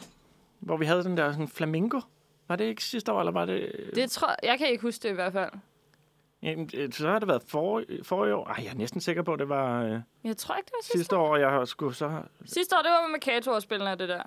Hvor 0.60 0.76
vi 0.76 0.84
havde 0.84 1.04
den 1.04 1.16
der 1.16 1.32
sådan 1.32 1.48
flamingo? 1.48 2.00
Var 2.48 2.56
det 2.56 2.64
ikke 2.64 2.84
sidste 2.84 3.12
år, 3.12 3.20
eller 3.20 3.32
var 3.32 3.44
det... 3.44 3.90
Det 3.94 4.10
tror 4.10 4.28
jeg, 4.28 4.36
jeg 4.42 4.58
kan 4.58 4.68
ikke 4.68 4.82
huske 4.82 5.02
det 5.02 5.08
i 5.08 5.14
hvert 5.14 5.32
fald. 5.32 5.50
Jamen, 6.42 6.70
øh, 6.74 6.92
så 6.92 7.08
har 7.08 7.18
det 7.18 7.28
været 7.28 7.42
for, 7.48 7.82
forrige 8.02 8.34
år. 8.34 8.46
Ej, 8.46 8.64
jeg 8.64 8.70
er 8.70 8.74
næsten 8.74 9.00
sikker 9.00 9.22
på, 9.22 9.32
at 9.32 9.38
det 9.38 9.48
var 9.48 9.82
øh, 9.82 10.00
Jeg 10.24 10.36
tror 10.36 10.54
ikke, 10.54 10.66
det 10.66 10.72
var 10.72 10.82
sidste, 10.82 10.98
sidste 10.98 11.16
år, 11.16 11.36
jeg 11.36 11.50
har 11.50 11.64
skulle 11.64 11.94
så... 11.94 12.22
sidste 12.44 12.76
år. 12.76 12.82
Det 12.82 12.90
var 12.90 13.08
med 13.08 13.20
Kato 13.20 13.50
og 13.50 13.62
spillene 13.62 13.90
det 13.90 14.08
der. 14.08 14.22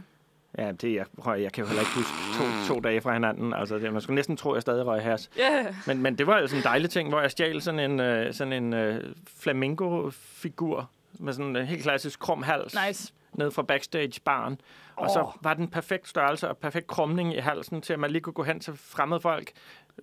Ja, 0.60 0.72
det 0.72 0.95
jeg, 0.95 1.05
prøv, 1.22 1.39
jeg 1.39 1.51
kan 1.51 1.64
jo 1.64 1.68
heller 1.68 1.82
ikke 1.82 1.93
huske 1.95 2.12
to, 2.38 2.74
to 2.74 2.80
dage 2.80 3.01
fra 3.01 3.14
hinanden. 3.14 3.53
Altså, 3.53 3.76
det, 3.80 3.93
man 3.93 4.01
skulle 4.01 4.16
næsten 4.16 4.38
tro, 4.38 4.51
at 4.51 4.55
jeg 4.55 4.62
stadig 4.62 4.86
røg 4.86 5.01
has. 5.03 5.30
Yeah. 5.39 5.66
Men, 5.88 6.01
men 6.01 6.18
det 6.18 6.28
var 6.28 6.39
jo 6.39 6.47
sådan 6.47 6.60
en 6.60 6.64
dejlig 6.64 6.89
ting, 6.89 7.10
hvor 7.10 7.22
jeg 7.22 7.32
stjal 7.32 7.62
sådan 7.62 7.80
en, 7.91 7.99
øh, 7.99 8.34
sådan 8.34 8.53
en 8.53 8.74
øh, 8.74 9.14
flamingo-figur 9.38 10.89
med 11.14 11.34
sådan 11.34 11.55
en 11.55 11.66
helt 11.66 11.84
klassisk 11.84 12.20
krum 12.20 12.43
hals 12.43 12.76
Nice. 12.88 13.14
ned 13.34 13.51
fra 13.51 13.62
backstage-baren. 13.62 14.62
Og 14.95 15.10
så 15.10 15.32
var 15.41 15.53
den 15.53 15.68
perfekt 15.68 16.07
størrelse 16.07 16.49
og 16.49 16.57
perfekt 16.57 16.88
krumning 16.88 17.36
i 17.36 17.38
halsen, 17.38 17.82
til 17.82 17.93
at 17.93 17.99
man 17.99 18.12
lige 18.12 18.22
kunne 18.22 18.34
gå 18.34 18.43
hen 18.43 18.60
til 18.60 18.74
fremmede 18.76 19.22
folk, 19.22 19.51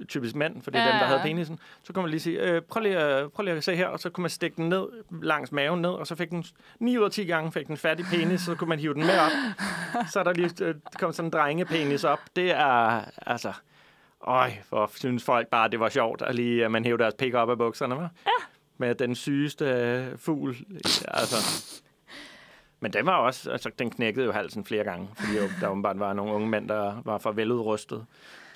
typisk 0.08 0.34
mænd, 0.34 0.62
for 0.62 0.70
det 0.70 0.80
er 0.80 0.84
Ja, 0.84 0.90
dem, 0.90 0.98
der 0.98 1.06
havde 1.06 1.20
penisen. 1.22 1.58
Så 1.82 1.92
kunne 1.92 2.02
man 2.02 2.10
lige 2.10 2.20
sige, 2.20 2.40
øh, 2.40 2.62
prøv, 2.62 2.80
lige, 2.82 2.98
at- 2.98 3.32
prøv 3.32 3.42
lige 3.44 3.54
at 3.56 3.64
se 3.64 3.76
her, 3.76 3.86
og 3.86 4.00
så 4.00 4.10
kunne 4.10 4.22
man 4.22 4.30
stikke 4.30 4.56
den 4.56 4.68
ned 4.68 4.86
langs 5.22 5.52
maven 5.52 5.82
ned, 5.82 5.90
og 5.90 6.06
så 6.06 6.14
fik 6.14 6.30
den 6.30 6.44
9 6.80 6.98
ud 6.98 7.04
af 7.04 7.10
10 7.10 7.24
gange 7.24 7.52
fik 7.52 7.66
den 7.66 7.76
fat 7.76 8.00
i 8.00 8.02
penis, 8.02 8.40
så 8.40 8.54
kunne 8.54 8.68
man 8.68 8.78
hive 8.78 8.94
den 8.94 9.02
med 9.06 9.18
op. 9.18 9.30
Så 10.12 10.18
er 10.20 10.24
der 10.24 10.32
lige 10.32 10.64
øh, 10.64 10.74
kom 10.98 11.12
sådan 11.12 11.26
en 11.26 11.32
drengepenis 11.32 12.04
op. 12.04 12.20
Det 12.36 12.50
er, 12.50 13.00
altså... 13.26 13.52
Øj, 14.26 14.50
hvor 14.68 14.90
synes 14.94 15.24
folk 15.24 15.48
bare, 15.48 15.68
det 15.68 15.80
var 15.80 15.88
sjovt, 15.88 16.22
at 16.22 16.34
lige 16.34 16.64
at 16.64 16.70
man 16.70 16.84
hævde 16.84 17.02
deres 17.02 17.14
pik 17.18 17.34
op 17.34 17.50
af 17.50 17.58
bukserne, 17.58 17.94
hva'? 17.94 18.00
Ja. 18.26 18.30
Med 18.78 18.94
den 18.94 19.14
sygeste 19.14 19.64
øh, 19.64 20.18
fugl. 20.18 20.56
Altså. 21.08 21.36
Men 22.80 22.92
den 22.92 23.06
var 23.06 23.16
også, 23.16 23.50
altså, 23.50 23.70
den 23.78 23.90
knækkede 23.90 24.26
jo 24.26 24.32
halsen 24.32 24.64
flere 24.64 24.84
gange, 24.84 25.08
fordi 25.16 25.36
jo, 25.38 25.42
der 25.60 25.68
åbenbart 25.68 25.98
var 25.98 26.12
nogle 26.12 26.32
unge 26.32 26.48
mænd, 26.48 26.68
der 26.68 27.02
var 27.04 27.18
for 27.18 27.32
veludrustet. 27.32 28.06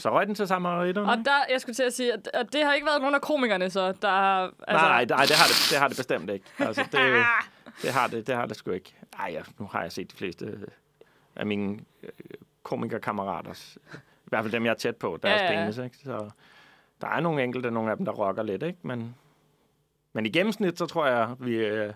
Så 0.01 0.11
røg 0.11 0.27
den 0.27 0.35
til 0.35 0.47
samaritterne? 0.49 1.11
Og 1.11 1.17
der, 1.17 1.45
jeg 1.51 1.61
skulle 1.61 1.75
til 1.75 1.83
at 1.83 1.93
sige, 1.93 2.13
at, 2.13 2.31
at 2.35 2.53
det 2.53 2.65
har 2.65 2.75
ikke 2.75 2.87
været 2.87 3.01
nogen 3.01 3.15
af 3.15 3.21
komikerne, 3.21 3.71
så 3.71 3.93
der 3.93 4.09
har... 4.09 4.43
Altså. 4.69 4.87
Nej, 4.87 5.05
nej, 5.05 5.25
det 5.25 5.37
har 5.37 5.47
det, 5.47 5.67
det 5.71 5.79
har 5.79 5.89
det 5.89 5.97
bestemt 5.97 6.31
ikke. 6.31 6.45
Altså, 6.59 6.83
det, 6.93 6.93
det, 7.83 7.93
har 7.93 8.07
det, 8.07 8.27
det 8.27 8.35
har 8.35 8.47
det 8.47 8.57
sgu 8.57 8.71
ikke. 8.71 8.95
Ej, 9.19 9.31
ja, 9.33 9.43
nu 9.59 9.69
har 9.73 9.83
jeg 9.83 9.93
set 9.93 10.11
de 10.13 10.17
fleste 10.17 10.45
øh, 10.45 10.63
af 11.37 11.47
mine 11.47 11.79
øh, 12.03 12.11
komikerkammeraters, 12.63 13.79
i 13.95 13.99
hvert 14.29 14.45
fald 14.45 14.53
dem, 14.53 14.65
jeg 14.65 14.71
er 14.71 14.75
tæt 14.75 14.97
på, 14.97 15.19
deres 15.23 15.41
Ja, 15.41 15.45
ja, 15.47 15.53
ja. 15.53 15.61
penis, 15.61 15.79
ikke? 15.79 15.97
Så 16.05 16.31
der 17.01 17.09
er 17.09 17.21
nogle 17.21 17.43
enkelte, 17.45 17.71
nogle 17.71 17.91
af 17.91 17.97
dem, 17.97 18.07
der 18.07 18.13
rocker 18.13 18.43
lidt, 18.43 18.63
ikke? 18.63 18.79
Men, 18.83 19.15
men 20.13 20.27
i 20.27 20.29
gennemsnit, 20.29 20.79
så 20.79 20.87
tror 20.87 21.07
jeg, 21.07 21.35
vi, 21.39 21.57
øh, 21.57 21.93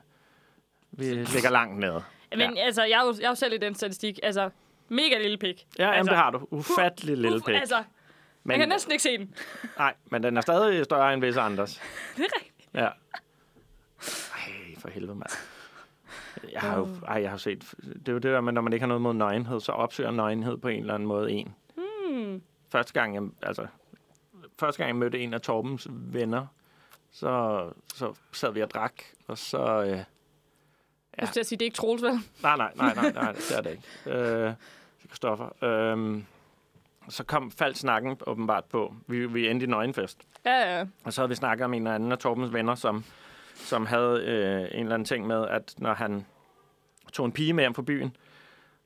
vi 0.91 1.05
ligger 1.05 1.51
langt 1.51 1.79
nede. 1.79 2.03
Men 2.37 2.59
altså, 2.59 2.83
jeg 2.85 3.01
er, 3.01 3.07
jo, 3.07 3.15
jeg 3.21 3.25
er 3.25 3.29
jo 3.29 3.35
selv 3.35 3.55
i 3.55 3.59
den 3.59 3.75
statistik. 3.75 4.19
Altså, 4.23 4.51
mega 4.89 5.19
lille 5.23 5.39
pik. 5.39 5.67
Ja, 5.79 5.85
altså, 5.85 5.99
altså, 5.99 6.11
det 6.11 6.19
har 6.19 6.31
du. 6.31 6.47
Ufattelig 6.51 7.17
lille 7.17 7.37
Uf, 7.37 7.45
pik. 7.45 7.55
Altså, 7.55 7.85
men, 8.45 8.51
jeg 8.51 8.59
kan 8.61 8.69
næsten 8.69 8.93
ikke 8.93 9.03
se 9.03 9.19
den. 9.19 9.35
Nej, 9.79 9.95
men 10.11 10.23
den 10.23 10.37
er 10.37 10.41
stadig 10.41 10.85
større 10.85 11.15
end 11.15 11.21
visse 11.25 11.41
andres. 11.41 11.81
Det 12.17 12.25
er 12.25 12.29
rigtigt. 12.41 12.69
Ja. 12.75 12.89
Ej, 14.35 14.75
for 14.79 14.89
helvede, 14.89 15.15
mand. 15.15 15.31
Jeg 16.53 16.61
har 16.61 16.79
jo 16.79 16.89
ej, 17.09 17.23
jeg 17.23 17.31
har 17.31 17.37
set... 17.37 17.75
Det 17.83 18.09
er 18.09 18.13
jo 18.13 18.19
det 18.19 18.33
der 18.33 18.41
med, 18.41 18.53
når 18.53 18.61
man 18.61 18.73
ikke 18.73 18.83
har 18.83 18.89
noget 18.89 19.03
mod 19.03 19.15
nøgenhed, 19.15 19.61
så 19.61 19.73
opsøger 19.73 20.11
nøgenhed 20.11 20.57
på 20.57 20.69
en 20.69 20.81
eller 20.81 20.95
anden 20.95 21.09
måde 21.09 21.33
en. 21.33 21.55
Hmm. 21.77 22.43
Første 22.69 22.93
gang, 22.93 23.15
jeg, 23.15 23.23
altså, 23.43 23.67
første 24.59 24.79
gang 24.79 24.89
jeg 24.89 24.97
mødte 24.97 25.19
en 25.21 25.35
af 25.35 25.41
Torbens 25.41 25.87
venner, 25.91 26.47
så, 27.13 27.63
så 27.95 28.15
sad 28.33 28.53
vi 28.53 28.63
og 28.63 28.71
drak, 28.71 28.93
og 29.27 29.39
så... 29.39 29.83
Øh, 29.83 29.99
Jeg 31.19 31.29
skulle 31.29 31.45
sige, 31.45 31.59
det 31.59 31.65
er 31.65 31.67
ikke 31.67 31.77
Troels, 31.77 32.03
vel? 32.03 32.21
nej, 32.43 32.57
nej, 32.57 32.73
nej, 32.77 32.95
nej, 32.95 33.13
nej, 33.13 33.33
det 33.33 33.57
er 33.57 33.61
det 33.61 33.71
ikke. 33.71 34.19
Øh, 34.19 34.53
Christoffer. 35.07 35.65
Øh, 35.65 36.23
så 37.09 37.25
kom 37.25 37.51
faldt 37.51 37.79
snakken 37.79 38.17
åbenbart 38.27 38.65
på. 38.65 38.95
Vi, 39.07 39.27
vi 39.27 39.49
endte 39.49 39.65
i 39.65 39.69
nøgenfest. 39.69 40.19
Ja, 40.47 40.79
ja. 40.79 40.85
Og 41.05 41.13
så 41.13 41.21
havde 41.21 41.29
vi 41.29 41.35
snakket 41.35 41.65
om 41.65 41.75
en 41.75 41.87
af 41.87 41.95
anden 41.95 42.13
af 42.13 42.19
Torbens 42.19 42.53
venner, 42.53 42.75
som, 42.75 43.05
som 43.55 43.87
havde 43.87 44.25
øh, 44.25 44.61
en 44.79 44.81
eller 44.81 44.95
anden 44.95 45.05
ting 45.05 45.27
med, 45.27 45.49
at 45.49 45.75
når 45.79 45.95
han 45.95 46.27
tog 47.13 47.27
en 47.27 47.33
pige 47.33 47.53
med 47.53 47.63
hjem 47.63 47.75
fra 47.75 47.83
byen, 47.83 48.17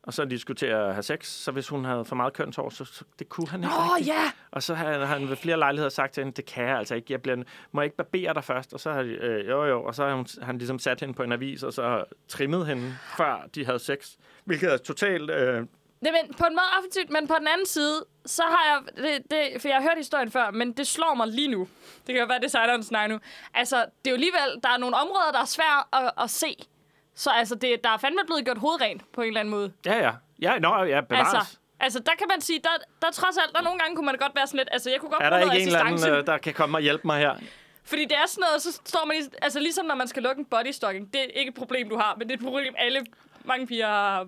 og 0.02 0.14
så 0.14 0.24
diskuterer 0.24 0.86
at 0.86 0.92
have 0.94 1.02
sex, 1.02 1.26
så 1.26 1.52
hvis 1.52 1.68
hun 1.68 1.84
havde 1.84 2.04
for 2.04 2.16
meget 2.16 2.32
kønshår, 2.32 2.70
så, 2.70 2.84
så 2.84 3.04
det 3.18 3.28
kunne 3.28 3.48
han 3.48 3.60
ikke 3.60 3.74
Åh, 3.74 3.94
rigtigt. 3.94 4.08
ja! 4.08 4.22
Og 4.50 4.62
så 4.62 4.74
har 4.74 5.04
han 5.04 5.28
ved 5.28 5.36
flere 5.36 5.58
lejligheder 5.58 5.90
sagt 5.90 6.14
til 6.14 6.24
hende, 6.24 6.36
det 6.36 6.44
kan 6.44 6.64
jeg 6.64 6.78
altså 6.78 6.94
ikke. 6.94 7.06
Jeg 7.12 7.22
bliver, 7.22 7.36
må 7.72 7.80
jeg 7.80 7.84
ikke 7.84 7.96
barbere 7.96 8.34
dig 8.34 8.44
først? 8.44 8.74
Og 8.74 8.80
så 8.80 8.92
har 8.92 9.02
de, 9.02 9.08
øh, 9.08 9.48
jo 9.48 9.64
jo, 9.64 9.82
og 9.84 9.94
så 9.94 10.06
har 10.06 10.14
hun, 10.14 10.26
han 10.42 10.58
ligesom 10.58 10.78
sat 10.78 11.00
hende 11.00 11.14
på 11.14 11.22
en 11.22 11.32
avis, 11.32 11.62
og 11.62 11.72
så 11.72 12.04
trimmet 12.28 12.66
hende, 12.66 12.94
før 13.16 13.48
de 13.54 13.64
havde 13.64 13.78
sex. 13.78 14.14
Hvilket 14.44 14.72
er 14.72 14.76
totalt... 14.76 15.30
Øh, 15.30 15.66
Det, 16.04 16.12
men 16.12 16.34
på 16.34 16.44
en 16.44 16.52
måde 16.52 16.66
offensivt, 16.78 17.10
men 17.10 17.28
på 17.28 17.34
den 17.38 17.48
anden 17.48 17.66
side, 17.66 18.04
så 18.26 18.42
har 18.42 18.64
jeg... 18.70 19.04
Det, 19.04 19.30
det, 19.30 19.60
for 19.60 19.68
jeg 19.68 19.76
har 19.76 19.82
hørt 19.82 19.96
historien 19.96 20.30
før, 20.30 20.50
men 20.50 20.72
det 20.72 20.86
slår 20.86 21.14
mig 21.14 21.28
lige 21.28 21.48
nu. 21.48 21.68
Det 22.06 22.14
kan 22.14 22.16
jo 22.16 22.26
være, 22.26 22.38
det 22.38 22.44
er 22.44 22.48
sejleren 22.48 22.82
snakker 22.82 23.14
nu. 23.16 23.20
Altså, 23.54 23.76
det 23.76 24.06
er 24.06 24.10
jo 24.10 24.14
alligevel... 24.14 24.60
Der 24.62 24.68
er 24.68 24.76
nogle 24.76 24.96
områder, 24.96 25.32
der 25.32 25.40
er 25.40 25.44
svære 25.44 26.04
at, 26.04 26.10
at 26.22 26.30
se. 26.30 26.56
Så 27.14 27.30
altså, 27.30 27.54
det, 27.54 27.84
der 27.84 27.90
er 27.90 27.96
fandme 27.96 28.20
blevet 28.26 28.44
gjort 28.44 28.58
hovedrent 28.58 29.12
på 29.12 29.20
en 29.20 29.26
eller 29.26 29.40
anden 29.40 29.50
måde. 29.50 29.72
ja, 29.86 29.98
ja. 29.98 30.12
Ja, 30.42 30.58
nå, 30.58 30.82
ja, 30.82 31.00
bevares. 31.00 31.34
Altså, 31.34 31.58
altså, 31.80 31.98
der 31.98 32.12
kan 32.18 32.26
man 32.28 32.40
sige, 32.40 32.60
der, 32.62 32.68
der 33.02 33.10
trods 33.12 33.36
alt, 33.36 33.52
der 33.56 33.62
nogle 33.62 33.78
gange 33.78 33.96
kunne 33.96 34.06
man 34.06 34.16
godt 34.16 34.34
være 34.34 34.46
sådan 34.46 34.58
lidt... 34.58 34.68
Altså, 34.72 34.90
jeg 34.90 35.00
kunne 35.00 35.10
godt 35.10 35.22
er 35.22 35.30
der 35.30 35.38
ikke 35.38 35.62
en 35.62 35.66
eller 35.66 35.84
anden, 35.84 36.10
øh, 36.12 36.26
der 36.26 36.38
kan 36.38 36.54
komme 36.54 36.76
og 36.78 36.82
hjælpe 36.82 37.06
mig 37.06 37.18
her? 37.18 37.34
Fordi 37.84 38.04
det 38.04 38.16
er 38.16 38.26
sådan 38.26 38.40
noget, 38.40 38.62
så 38.62 38.80
står 38.84 39.04
man 39.06 39.16
i, 39.16 39.20
altså 39.42 39.60
ligesom 39.60 39.86
når 39.86 39.94
man 39.94 40.08
skal 40.08 40.22
lukke 40.22 40.40
en 40.40 40.44
bodystocking, 40.44 41.12
det 41.12 41.20
er 41.20 41.24
ikke 41.24 41.48
et 41.48 41.54
problem, 41.54 41.88
du 41.88 41.96
har, 41.96 42.14
men 42.18 42.28
det 42.28 42.34
er 42.34 42.38
et 42.38 42.44
problem, 42.44 42.74
alle 42.78 43.06
mange 43.44 43.66
piger 43.66 43.86
har. 43.86 44.26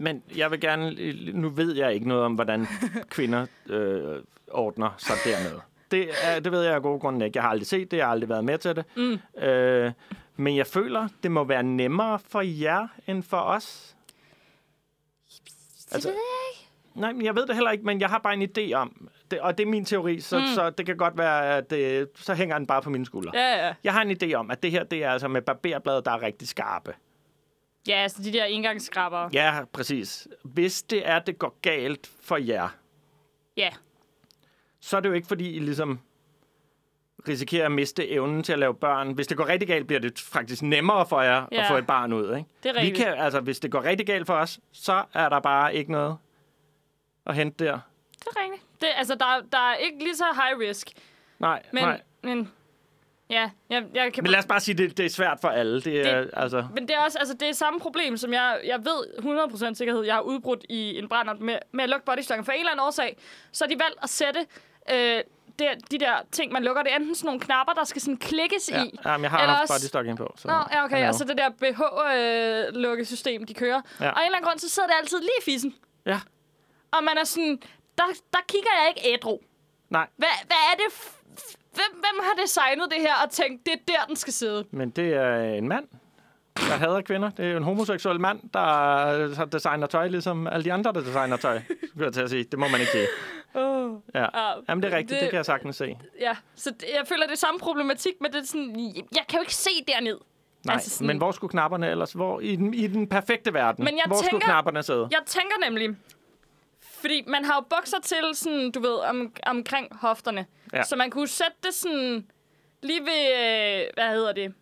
Men 0.00 0.22
jeg 0.36 0.50
vil 0.50 0.60
gerne... 0.60 1.12
Nu 1.32 1.48
ved 1.48 1.76
jeg 1.76 1.94
ikke 1.94 2.08
noget 2.08 2.24
om, 2.24 2.34
hvordan 2.34 2.66
kvinder 3.10 3.46
øh, 3.66 4.22
ordner 4.50 4.94
sig 4.98 5.16
dernede. 5.24 5.60
Det, 5.90 6.08
er, 6.22 6.40
det 6.40 6.52
ved 6.52 6.62
jeg 6.62 6.74
af 6.74 6.82
gode 6.82 7.00
grunde 7.00 7.26
ikke. 7.26 7.36
Jeg 7.36 7.42
har 7.42 7.50
aldrig 7.50 7.66
set 7.66 7.90
det, 7.90 7.96
jeg 7.96 8.06
har 8.06 8.10
aldrig 8.12 8.28
været 8.28 8.44
med 8.44 8.58
til 8.58 8.76
det. 8.76 8.84
Mm. 8.96 9.42
Øh, 9.42 9.92
men 10.36 10.56
jeg 10.56 10.66
føler, 10.66 11.08
det 11.22 11.30
må 11.30 11.44
være 11.44 11.62
nemmere 11.62 12.18
for 12.18 12.40
jer, 12.40 12.88
end 13.06 13.22
for 13.22 13.36
os. 13.36 13.96
Altså, 15.92 16.08
ved 16.08 16.16
Nej, 16.94 17.12
men 17.12 17.24
jeg 17.24 17.36
ved 17.36 17.46
det 17.46 17.54
heller 17.54 17.70
ikke, 17.70 17.84
men 17.84 18.00
jeg 18.00 18.08
har 18.08 18.18
bare 18.18 18.34
en 18.34 18.42
idé 18.58 18.72
om, 18.72 19.08
det, 19.30 19.40
og 19.40 19.58
det 19.58 19.64
er 19.66 19.70
min 19.70 19.84
teori, 19.84 20.20
så, 20.20 20.38
Mm. 20.38 20.44
så 20.54 20.70
det 20.70 20.86
kan 20.86 20.96
godt 20.96 21.18
være, 21.18 21.56
at 21.56 21.70
det, 21.70 22.08
så 22.16 22.34
hænger 22.34 22.58
den 22.58 22.66
bare 22.66 22.82
på 22.82 22.90
mine 22.90 23.06
skuldre. 23.06 23.30
Ja, 23.34 23.66
ja. 23.66 23.74
Jeg 23.84 23.92
har 23.92 24.02
en 24.02 24.16
idé 24.22 24.32
om, 24.34 24.50
at 24.50 24.62
det 24.62 24.70
her, 24.70 24.84
det 24.84 25.04
er 25.04 25.10
altså 25.10 25.28
med 25.28 25.42
barberblade, 25.42 26.02
der 26.04 26.10
er 26.10 26.22
rigtig 26.22 26.48
skarpe. 26.48 26.94
Ja, 27.88 27.94
altså 27.94 28.22
de 28.22 28.32
der 28.32 28.44
engangsskraber. 28.44 29.28
Ja, 29.32 29.64
præcis. 29.72 30.28
Hvis 30.44 30.82
det 30.82 31.08
er, 31.08 31.18
det 31.18 31.38
går 31.38 31.58
galt 31.62 32.10
for 32.22 32.36
jer, 32.36 32.68
Ja. 33.56 33.70
så 34.80 34.96
er 34.96 35.00
det 35.00 35.08
jo 35.08 35.14
ikke, 35.14 35.28
fordi 35.28 35.56
I 35.56 35.58
ligesom 35.58 36.00
risikerer 37.28 37.66
at 37.66 37.72
miste 37.72 38.08
evnen 38.08 38.42
til 38.42 38.52
at 38.52 38.58
lave 38.58 38.74
børn. 38.74 39.12
Hvis 39.12 39.26
det 39.26 39.36
går 39.36 39.46
rigtig 39.48 39.68
galt, 39.68 39.86
bliver 39.86 40.00
det 40.00 40.18
faktisk 40.18 40.62
nemmere 40.62 41.06
for 41.06 41.20
jer 41.22 41.46
Ja. 41.52 41.62
at 41.62 41.68
få 41.68 41.76
et 41.76 41.86
barn 41.86 42.12
ud. 42.12 42.36
Ikke? 42.36 42.48
Det 42.62 42.68
er 42.68 42.72
Vi 42.72 42.78
rigtigt. 42.78 42.96
kan, 43.06 43.14
altså, 43.18 43.40
hvis 43.40 43.60
det 43.60 43.70
går 43.70 43.82
rigtig 43.84 44.06
galt 44.06 44.26
for 44.26 44.34
os, 44.34 44.60
så 44.72 45.04
er 45.14 45.28
der 45.28 45.40
bare 45.40 45.74
ikke 45.74 45.92
noget 45.92 46.16
at 47.26 47.34
hente 47.34 47.64
der. 47.64 47.78
Det 48.18 48.26
er 48.36 48.42
rigtigt. 48.44 48.62
Det, 48.80 48.88
altså, 48.96 49.14
der, 49.14 49.42
der 49.52 49.58
er 49.58 49.74
ikke 49.74 49.98
lige 49.98 50.16
så 50.16 50.24
high 50.34 50.68
risk. 50.68 50.90
Nej, 51.38 51.62
Men, 51.72 51.82
nej. 51.84 52.00
men 52.22 52.52
ja, 53.30 53.50
jeg, 53.70 53.84
jeg 53.94 54.12
kan... 54.12 54.22
Men 54.24 54.30
lad 54.30 54.38
os 54.38 54.46
bare 54.46 54.60
sige, 54.60 54.74
det, 54.78 54.96
det 54.98 55.06
er 55.06 55.10
svært 55.10 55.38
for 55.40 55.48
alle. 55.48 55.80
Det 55.80 56.00
er, 56.08 56.20
Det- 56.20 56.30
altså, 56.32 56.66
Men 56.74 56.88
det 56.88 56.94
er 56.96 57.00
også 57.00 57.18
altså, 57.18 57.34
det 57.34 57.48
er 57.48 57.52
samme 57.52 57.80
problem, 57.80 58.16
som 58.16 58.32
jeg, 58.32 58.60
jeg 58.64 58.78
ved 58.84 59.68
100% 59.70 59.74
sikkerhed, 59.74 60.02
jeg 60.04 60.14
har 60.14 60.20
udbrudt 60.22 60.64
i 60.68 60.98
en 60.98 61.08
brændert 61.08 61.40
med, 61.40 61.58
med 61.72 61.84
at 61.84 61.90
lukke 61.90 62.06
bodystokken. 62.06 62.44
For 62.44 62.52
en 62.52 62.58
eller 62.58 62.72
anden 62.72 62.86
årsag, 62.86 63.16
så 63.52 63.64
har 63.64 63.68
de 63.68 63.78
valgt 63.82 63.98
at 64.02 64.08
sætte 64.10 64.40
øh, 64.92 65.20
det, 65.58 65.68
de 65.90 65.98
der 65.98 66.14
ting, 66.32 66.52
man 66.52 66.64
lukker. 66.64 66.82
Det 66.82 66.92
er 66.92 66.96
enten 66.96 67.14
sådan 67.14 67.26
nogle 67.26 67.40
knapper, 67.40 67.72
der 67.74 67.84
skal 67.84 68.02
sådan 68.02 68.16
klikkes 68.16 68.70
ja, 68.70 68.82
i. 68.84 68.98
jamen, 69.04 69.22
jeg 69.22 69.30
har 69.30 69.38
Eller 69.40 69.54
haft 69.54 69.70
også- 69.70 69.74
bodystock 69.82 70.06
ind 70.06 70.16
på. 70.16 70.34
Så 70.36 70.48
Nå, 70.48 70.54
ja, 70.72 70.84
okay. 70.84 71.08
Og 71.08 71.14
så 71.14 71.24
det 71.24 71.38
der 71.38 71.50
BH-lukkesystem, 71.50 73.46
de 73.46 73.54
kører. 73.54 73.80
Ja. 74.00 74.10
Og 74.10 74.20
en 74.20 74.24
eller 74.26 74.36
anden 74.36 74.48
grund, 74.48 74.58
så 74.58 74.68
sidder 74.68 74.88
det 74.88 74.94
altid 75.00 75.18
lige 75.20 75.30
i 75.40 75.44
fissen. 75.44 75.74
Ja, 76.06 76.20
Og 76.92 77.04
man 77.04 77.18
er 77.18 77.24
sådan, 77.24 77.58
der, 77.98 78.04
der 78.32 78.38
kigger 78.48 78.70
jeg 78.82 78.94
ikke 78.96 79.14
ædru. 79.14 79.38
nej. 79.90 80.06
Hvad, 80.16 80.28
hvad 80.46 80.56
er 80.72 80.76
det? 80.76 81.10
Hvem, 81.74 81.92
hvem 81.92 82.20
har 82.24 82.42
designet 82.42 82.84
det 82.90 83.00
her 83.00 83.14
og 83.24 83.30
tænkt, 83.30 83.66
det 83.66 83.72
er 83.72 83.78
der, 83.88 84.04
den 84.08 84.16
skal 84.16 84.32
sidde? 84.32 84.64
Men 84.70 84.90
det 84.90 85.14
er 85.14 85.40
en 85.54 85.68
mand, 85.68 85.84
der 86.56 86.62
hader 86.62 87.00
kvinder. 87.00 87.30
Det 87.30 87.44
er 87.52 87.56
en 87.56 87.62
homoseksuel 87.62 88.20
mand, 88.20 88.40
der 88.54 88.60
har 89.34 89.44
designer 89.44 89.86
tøj, 89.86 90.08
ligesom 90.08 90.46
alle 90.46 90.64
de 90.64 90.72
andre, 90.72 90.92
der 90.92 91.00
designer 91.00 91.36
tøj. 91.36 91.60
Skulle 91.88 92.04
jeg 92.04 92.12
til 92.12 92.20
at 92.20 92.30
sige. 92.30 92.44
Det 92.44 92.58
må 92.58 92.68
man 92.68 92.80
ikke 92.80 92.92
sige. 92.92 93.06
Oh. 93.54 93.92
Ja. 94.14 94.20
Ja, 94.20 94.52
Jamen, 94.68 94.82
det 94.82 94.92
er 94.92 94.96
rigtigt. 94.96 95.10
Det, 95.10 95.20
det- 95.20 95.30
kan 95.30 95.36
jeg 95.36 95.44
sagtens 95.46 95.76
se. 95.76 95.96
Ja, 96.20 96.36
så 96.54 96.70
det, 96.70 96.84
jeg 96.98 97.06
føler, 97.06 97.26
det 97.26 97.32
er 97.32 97.36
samme 97.36 97.60
problematik 97.60 98.12
med 98.20 98.30
det 98.30 98.48
sådan, 98.48 98.76
jeg 99.16 99.24
kan 99.28 99.36
jo 99.38 99.40
ikke 99.40 99.54
se 99.54 99.70
derned. 99.88 100.18
Nej, 100.66 100.72
Altså 100.74 100.90
sådan- 100.90 101.06
men 101.06 101.16
hvor 101.18 101.30
skulle 101.32 101.50
knapperne 101.50 101.90
ellers? 101.90 102.12
Hvor, 102.12 102.40
i, 102.40 102.56
den, 102.56 102.74
I 102.74 102.86
den 102.86 103.08
perfekte 103.08 103.54
verden, 103.54 103.84
Men 103.84 103.94
jeg 103.96 104.02
hvor 104.06 104.16
skulle 104.16 104.30
tænker- 104.30 104.46
knapperne 104.46 104.82
sidde? 104.82 105.08
Jeg 105.10 105.20
tænker 105.26 105.56
nemlig, 105.70 105.96
fordi 107.00 107.24
man 107.26 107.44
har 107.44 107.54
jo 107.54 107.60
bukser 107.60 108.00
til 108.00 108.16
sådan, 108.34 108.70
du 108.70 108.80
ved, 108.80 108.94
om, 108.94 109.32
omkring 109.46 109.96
hofterne. 110.00 110.46
Ja. 110.72 110.82
Så 110.82 110.96
man 110.96 111.10
kunne 111.10 111.28
sætte 111.28 111.56
det 111.62 111.74
sådan 111.74 112.30
lige 112.82 113.00
ved, 113.00 113.26
øh, 113.32 113.86
hvad 113.94 114.08
hedder 114.14 114.32
det? 114.32 114.54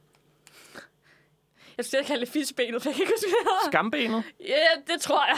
Jeg 1.77 1.85
skal 1.85 1.99
ikke 1.99 2.09
kalde 2.09 2.25
det 2.25 2.33
fissebenet, 2.33 2.83
for 2.83 2.89
jeg 2.91 2.95
kan 2.95 3.03
ikke 3.03 3.13
huske, 3.17 3.29
hvad. 3.43 3.71
Skambenet? 3.73 4.23
Ja, 4.41 4.93
det 4.93 5.01
tror 5.01 5.27
jeg. 5.27 5.37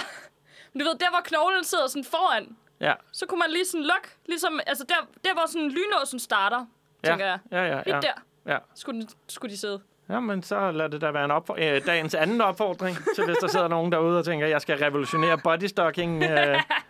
Men 0.72 0.80
du 0.80 0.86
ved, 0.86 0.98
der 0.98 1.10
hvor 1.10 1.20
knoglen 1.24 1.64
sidder 1.64 1.86
sådan 1.86 2.04
foran, 2.04 2.56
Ja. 2.80 2.94
så 3.12 3.26
kunne 3.26 3.38
man 3.38 3.50
lige 3.50 3.64
sådan 3.66 3.84
lukke, 3.84 4.08
ligesom, 4.26 4.60
altså 4.66 4.84
der, 4.88 4.94
der 5.24 5.32
hvor 5.34 5.46
sådan 5.48 5.68
lynåsen 5.68 6.18
starter, 6.20 6.66
Ja, 7.04 7.08
tænker 7.08 7.26
jeg. 7.26 7.38
ja, 7.52 7.62
ja. 7.62 7.82
Lige 7.86 7.94
ja. 7.94 8.00
der 8.00 8.12
Ja. 8.46 8.58
skulle, 8.74 9.06
skulle 9.28 9.52
de 9.52 9.58
sidde. 9.58 9.80
ja, 10.08 10.20
men 10.20 10.42
så 10.42 10.70
lad 10.70 10.88
det 10.88 11.00
da 11.00 11.10
være 11.10 11.24
en 11.24 11.30
opfor- 11.30 11.54
øh, 11.74 11.86
dagens 11.86 12.14
anden 12.14 12.40
opfordring, 12.40 12.96
til 13.14 13.24
hvis 13.24 13.36
der 13.36 13.46
sidder 13.48 13.68
nogen 13.68 13.92
derude 13.92 14.18
og 14.18 14.24
tænker, 14.24 14.46
jeg 14.46 14.60
skal 14.60 14.78
revolutionere 14.78 15.38
bodystocking-branchen. 15.38 16.54
Øh, 16.54 16.62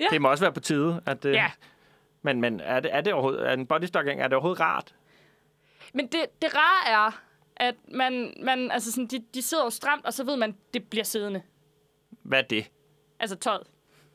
Ja. 0.00 0.04
Det 0.10 0.22
må 0.22 0.30
også 0.30 0.44
være 0.44 0.52
på 0.52 0.60
tide. 0.60 1.00
At, 1.06 1.24
øh, 1.24 1.32
Ja. 1.32 1.50
Men, 2.22 2.40
men 2.40 2.60
er, 2.60 2.80
det, 2.80 2.94
er 2.94 3.00
det 3.00 3.12
overhovedet, 3.12 3.48
er 3.48 3.52
en 3.52 3.66
bodystocking, 3.66 4.20
er 4.20 4.24
det 4.28 4.34
overhovedet 4.34 4.60
rart? 4.60 4.94
Men 5.94 6.06
det, 6.06 6.20
det 6.42 6.50
rare 6.54 7.06
er, 7.06 7.20
at 7.56 7.74
man, 7.94 8.34
man 8.42 8.70
altså 8.70 8.92
sådan, 8.92 9.06
de, 9.06 9.24
de 9.34 9.42
sidder 9.42 9.64
jo 9.64 9.70
stramt, 9.70 10.06
og 10.06 10.12
så 10.12 10.24
ved 10.24 10.36
man, 10.36 10.56
det 10.74 10.84
bliver 10.84 11.04
siddende. 11.04 11.42
Hvad 12.22 12.38
er 12.38 12.42
det? 12.42 12.70
Altså 13.20 13.36
tøjet. 13.36 13.66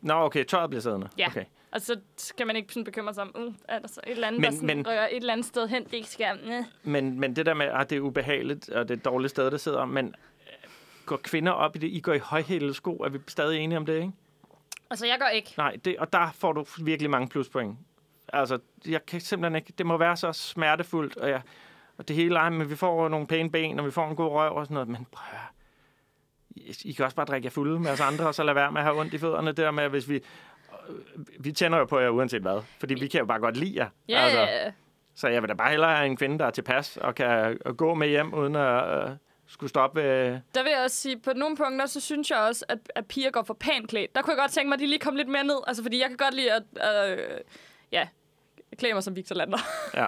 Nå, 0.01 0.13
okay, 0.13 0.43
tøjet 0.45 0.69
bliver 0.69 0.81
siddende. 0.81 1.09
Ja. 1.17 1.27
Okay. 1.27 1.45
Og 1.71 1.81
så 1.81 1.99
skal 2.17 2.47
man 2.47 2.55
ikke 2.55 2.73
sådan 2.73 2.83
bekymre 2.83 3.13
sig 3.13 3.23
om, 3.23 3.35
uh, 3.47 3.53
er 3.67 3.79
der 3.79 3.87
så 3.87 3.99
et 4.07 4.11
eller 4.11 4.27
andet, 4.27 4.41
Men- 4.41 4.51
der 4.51 4.55
sådan 4.57 4.67
men- 4.77 4.87
rykker 4.87 5.03
et 5.03 5.15
eller 5.15 5.33
andet 5.33 5.45
sted 5.47 5.67
hen, 5.67 5.83
det 5.85 5.93
ikke 5.93 6.07
skal... 6.09 6.39
Næh. 6.47 6.63
Men, 6.83 7.19
men 7.19 7.35
det 7.35 7.45
der 7.45 7.53
med, 7.53 7.65
at 7.65 7.89
det 7.89 7.95
er 7.95 7.99
ubehageligt, 8.01 8.69
og 8.69 8.87
det 8.89 8.93
er 8.95 8.97
et 8.99 9.05
dårligt 9.05 9.29
sted, 9.31 9.51
der 9.51 9.57
sidder, 9.57 9.85
men 9.85 10.05
øh, 10.07 10.69
går 11.05 11.17
kvinder 11.17 11.51
op 11.51 11.75
i 11.75 11.79
det? 11.79 11.87
I 11.87 11.99
går 11.99 12.13
i 12.13 12.17
højhælede 12.19 12.73
sko. 12.73 12.95
Er 12.97 13.09
vi 13.09 13.19
stadig 13.27 13.59
enige 13.59 13.77
om 13.77 13.85
det, 13.85 13.95
ikke? 13.95 14.11
Altså, 14.89 15.05
jeg 15.05 15.17
gør 15.19 15.27
ikke. 15.27 15.53
Nej, 15.57 15.77
det, 15.85 15.97
og 15.97 16.13
der 16.13 16.31
får 16.33 16.53
du 16.53 16.65
virkelig 16.83 17.09
mange 17.09 17.27
pluspoint. 17.27 17.77
Altså, 18.33 18.59
jeg 18.87 19.05
kan 19.05 19.21
simpelthen 19.21 19.55
ikke... 19.55 19.73
Det 19.77 19.85
må 19.85 19.97
være 19.97 20.17
så 20.17 20.33
smertefuldt, 20.33 21.17
og, 21.17 21.29
jeg, 21.29 21.41
og 21.97 22.07
det 22.07 22.15
hele, 22.15 22.39
ej, 22.39 22.49
men 22.49 22.69
vi 22.69 22.75
får 22.75 23.09
nogle 23.09 23.27
pæne 23.27 23.51
ben, 23.51 23.79
og 23.79 23.85
vi 23.85 23.91
får 23.91 24.09
en 24.09 24.15
god 24.15 24.31
røv 24.31 24.55
og 24.55 24.65
sådan 24.65 24.73
noget, 24.73 24.89
men 24.89 25.07
prøv. 25.11 25.39
I, 26.85 26.93
kan 26.93 27.05
også 27.05 27.15
bare 27.15 27.25
drikke 27.25 27.45
jer 27.45 27.51
fulde 27.51 27.79
med 27.79 27.91
os 27.91 28.01
andre, 28.01 28.27
og 28.27 28.35
så 28.35 28.43
lade 28.43 28.55
være 28.55 28.71
med 28.71 28.81
at 28.81 28.85
have 28.85 28.99
ondt 28.99 29.13
i 29.13 29.17
fødderne. 29.17 29.47
Det 29.47 29.57
der 29.57 29.71
med, 29.71 29.89
hvis 29.89 30.09
vi... 30.09 30.21
Vi 31.39 31.51
tænder 31.51 31.77
jo 31.77 31.85
på 31.85 31.99
jer 31.99 32.09
uanset 32.09 32.41
hvad, 32.41 32.61
fordi 32.79 32.93
vi 32.93 33.07
kan 33.07 33.19
jo 33.19 33.25
bare 33.25 33.39
godt 33.39 33.57
lide 33.57 33.79
jer. 33.79 33.89
Ja, 34.09 34.19
altså. 34.19 34.71
Så 35.15 35.27
jeg 35.27 35.41
vil 35.41 35.49
da 35.49 35.53
bare 35.53 35.69
hellere 35.69 35.95
have 35.95 36.05
en 36.05 36.17
kvinde, 36.17 36.39
der 36.39 36.45
er 36.45 36.49
tilpas 36.49 36.97
og 36.97 37.15
kan 37.15 37.57
øh, 37.65 37.75
gå 37.75 37.93
med 37.93 38.07
hjem, 38.07 38.33
uden 38.33 38.55
at 38.55 39.03
øh, 39.03 39.09
skulle 39.47 39.69
stoppe 39.69 40.03
ved... 40.03 40.39
der 40.55 40.63
vil 40.63 40.71
jeg 40.71 40.81
også 40.83 40.97
sige, 40.97 41.19
på 41.19 41.33
nogle 41.33 41.57
punkter, 41.57 41.85
så 41.85 41.99
synes 41.99 42.31
jeg 42.31 42.39
også, 42.39 42.65
at, 42.69 42.79
at 42.95 43.05
piger 43.05 43.31
går 43.31 43.43
for 43.43 43.53
pænt 43.53 43.89
klædt. 43.89 44.15
Der 44.15 44.21
kunne 44.21 44.31
jeg 44.31 44.39
godt 44.39 44.51
tænke 44.51 44.69
mig, 44.69 44.73
at 44.73 44.79
de 44.79 44.87
lige 44.87 44.99
kom 44.99 45.15
lidt 45.15 45.27
mere 45.27 45.43
ned. 45.43 45.57
Altså, 45.67 45.83
fordi 45.83 45.99
jeg 45.99 46.07
kan 46.07 46.17
godt 46.17 46.33
lide 46.33 46.51
at, 46.51 46.63
øh, 47.11 47.37
ja, 47.91 48.07
klæde 48.77 48.93
mig 48.93 49.03
som 49.03 49.15
Victor 49.15 49.35
Lander. 49.35 49.57
Ja. 49.93 50.05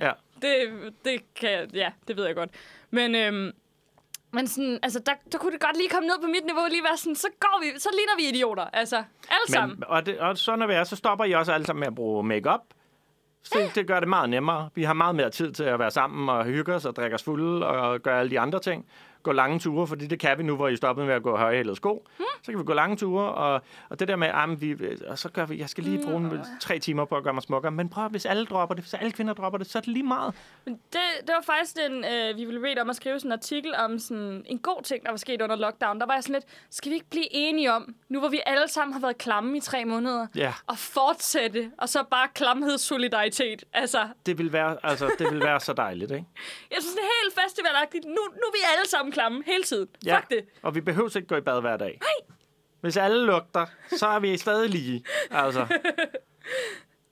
Ja. 0.00 0.12
det, 0.42 0.92
det 1.04 1.34
kan 1.34 1.50
jeg, 1.50 1.74
ja, 1.74 1.92
det 2.08 2.16
ved 2.16 2.26
jeg 2.26 2.34
godt. 2.34 2.50
Men, 2.90 3.14
øhm, 3.14 3.52
men 4.32 4.46
sådan, 4.46 4.78
altså, 4.82 4.98
der, 4.98 5.12
der 5.32 5.38
kunne 5.38 5.52
det 5.52 5.60
godt 5.60 5.76
lige 5.76 5.88
komme 5.88 6.06
ned 6.06 6.20
på 6.20 6.26
mit 6.26 6.44
niveau 6.44 6.62
og 6.62 6.70
lige 6.70 6.84
være 6.84 6.96
sådan, 6.96 7.14
så 7.14 7.28
går 7.40 7.60
vi, 7.62 7.80
så 7.80 7.88
ligner 7.92 8.16
vi 8.16 8.36
idioter. 8.36 8.64
Altså, 8.72 8.96
alle 9.28 9.48
sammen. 9.48 9.78
Men, 9.78 9.88
og, 9.88 10.06
det, 10.06 10.18
og 10.18 10.38
så 10.38 10.56
når 10.56 10.66
vi 10.66 10.74
er, 10.74 10.84
så 10.84 10.96
stopper 10.96 11.24
I 11.24 11.32
også 11.32 11.52
alle 11.52 11.66
sammen 11.66 11.80
med 11.80 11.86
at 11.86 11.94
bruge 11.94 12.24
makeup. 12.24 12.60
Så 13.42 13.58
det, 13.58 13.74
det 13.74 13.86
gør 13.86 14.00
det 14.00 14.08
meget 14.08 14.30
nemmere. 14.30 14.68
Vi 14.74 14.82
har 14.82 14.92
meget 14.92 15.14
mere 15.14 15.30
tid 15.30 15.52
til 15.52 15.64
at 15.64 15.78
være 15.78 15.90
sammen 15.90 16.28
og 16.28 16.44
hygge 16.44 16.74
os 16.74 16.84
og 16.84 16.96
drikke 16.96 17.14
os 17.14 17.22
fulde 17.22 17.66
og 17.66 18.00
gøre 18.00 18.20
alle 18.20 18.30
de 18.30 18.40
andre 18.40 18.60
ting. 18.60 18.86
Gå 19.22 19.32
lange 19.32 19.58
ture, 19.58 19.86
fordi 19.86 20.06
det 20.06 20.20
kan 20.20 20.38
vi 20.38 20.42
nu, 20.42 20.56
hvor 20.56 20.68
I 20.68 20.76
stoppede 20.76 21.06
med 21.06 21.14
at 21.14 21.22
gå 21.22 21.36
højhælede 21.36 21.76
sko. 21.76 22.06
Hmm. 22.16 22.26
Så 22.42 22.52
kan 22.52 22.58
vi 22.58 22.64
gå 22.64 22.72
lange 22.74 22.96
ture, 22.96 23.24
og, 23.34 23.62
og 23.88 24.00
det 24.00 24.08
der 24.08 24.16
med, 24.16 24.28
at 24.28 24.60
vi, 24.60 24.76
og 25.08 25.18
så 25.18 25.28
gør 25.28 25.46
vi, 25.46 25.58
jeg 25.58 25.68
skal 25.68 25.84
lige 25.84 26.02
bruge 26.04 26.16
en, 26.16 26.40
tre 26.60 26.78
timer 26.78 27.04
på 27.04 27.16
at 27.16 27.22
gøre 27.24 27.34
mig 27.34 27.42
smukkere. 27.42 27.72
Men 27.72 27.88
prøv, 27.88 28.08
hvis 28.08 28.26
alle 28.26 28.46
dropper 28.46 28.74
det, 28.74 28.84
hvis 28.84 28.94
alle 28.94 29.12
kvinder 29.12 29.34
dropper 29.34 29.58
det, 29.58 29.66
så 29.66 29.78
er 29.78 29.80
det 29.80 29.88
lige 29.92 30.02
meget. 30.02 30.34
Men 30.64 30.74
det, 30.92 31.00
det 31.20 31.30
var 31.36 31.42
faktisk 31.54 31.76
den, 31.76 32.04
øh, 32.04 32.36
vi 32.36 32.44
ville 32.44 32.60
bede 32.60 32.80
om 32.80 32.90
at 32.90 32.96
skrive 32.96 33.18
sådan 33.20 33.28
en 33.28 33.32
artikel 33.32 33.74
om 33.74 33.98
sådan 33.98 34.42
en 34.46 34.58
god 34.58 34.82
ting, 34.82 35.04
der 35.04 35.10
var 35.10 35.16
sket 35.16 35.42
under 35.42 35.56
lockdown. 35.56 36.00
Der 36.00 36.06
var 36.06 36.14
jeg 36.14 36.22
sådan 36.22 36.34
lidt, 36.34 36.44
skal 36.70 36.90
vi 36.90 36.94
ikke 36.94 37.10
blive 37.10 37.26
enige 37.34 37.72
om, 37.72 37.94
nu 38.08 38.18
hvor 38.20 38.28
vi 38.28 38.40
alle 38.46 38.68
sammen 38.68 38.92
har 38.92 39.00
været 39.00 39.18
klamme 39.18 39.56
i 39.56 39.60
tre 39.60 39.84
måneder, 39.84 40.26
Ja. 40.34 40.52
og 40.66 40.78
fortsætte, 40.78 41.70
og 41.78 41.88
så 41.88 42.04
bare 42.10 42.28
klamhedssolidaritet. 42.34 43.64
Altså, 43.72 44.08
Det 44.26 44.38
vil 44.38 44.52
være, 44.52 44.76
altså, 44.82 45.10
det 45.18 45.30
vil 45.30 45.40
være 45.40 45.60
så 45.60 45.72
dejligt, 45.72 46.10
ikke? 46.10 46.26
jeg 46.74 46.78
synes, 46.80 46.94
det 46.94 47.00
er 47.02 47.24
helt 47.24 47.40
festivalagtigt. 47.44 48.04
Nu, 48.04 48.10
nu 48.12 48.42
er 48.48 48.52
vi 48.52 48.58
alle 48.76 48.88
sammen 48.88 49.11
klamme 49.12 49.42
hele 49.46 49.62
tiden. 49.62 49.88
Ja. 50.06 50.16
Fuck 50.18 50.30
det. 50.30 50.44
Og 50.62 50.74
vi 50.74 50.80
behøver 50.80 51.16
ikke 51.16 51.28
gå 51.28 51.36
i 51.36 51.40
bad 51.40 51.60
hver 51.60 51.76
dag. 51.76 51.98
Nej. 52.00 52.34
Hvis 52.80 52.96
alle 52.96 53.26
lugter, 53.26 53.66
så 53.96 54.06
er 54.06 54.18
vi 54.20 54.36
stadig 54.36 54.70
lige. 54.70 55.04
Altså. 55.30 55.66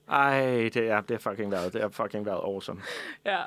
Ej, 0.09 0.41
det 0.73 0.77
er, 0.89 1.01
det 1.01 1.15
er 1.15 1.19
fucking 1.19 1.51
været, 1.51 1.73
det 1.73 1.81
har 1.81 1.89
fucking 1.89 2.25
været 2.25 2.37
awesome. 2.43 2.81
Ja. 3.25 3.39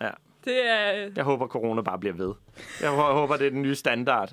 Ja. 0.00 0.10
Det 0.44 0.68
er 0.70 1.10
Jeg 1.16 1.24
håber, 1.24 1.46
corona 1.46 1.82
bare 1.82 1.98
bliver 1.98 2.14
ved. 2.14 2.34
Jeg 2.80 2.90
hå- 2.90 3.12
håber, 3.12 3.36
det 3.36 3.46
er 3.46 3.50
den 3.50 3.62
nye 3.62 3.74
standard. 3.74 4.32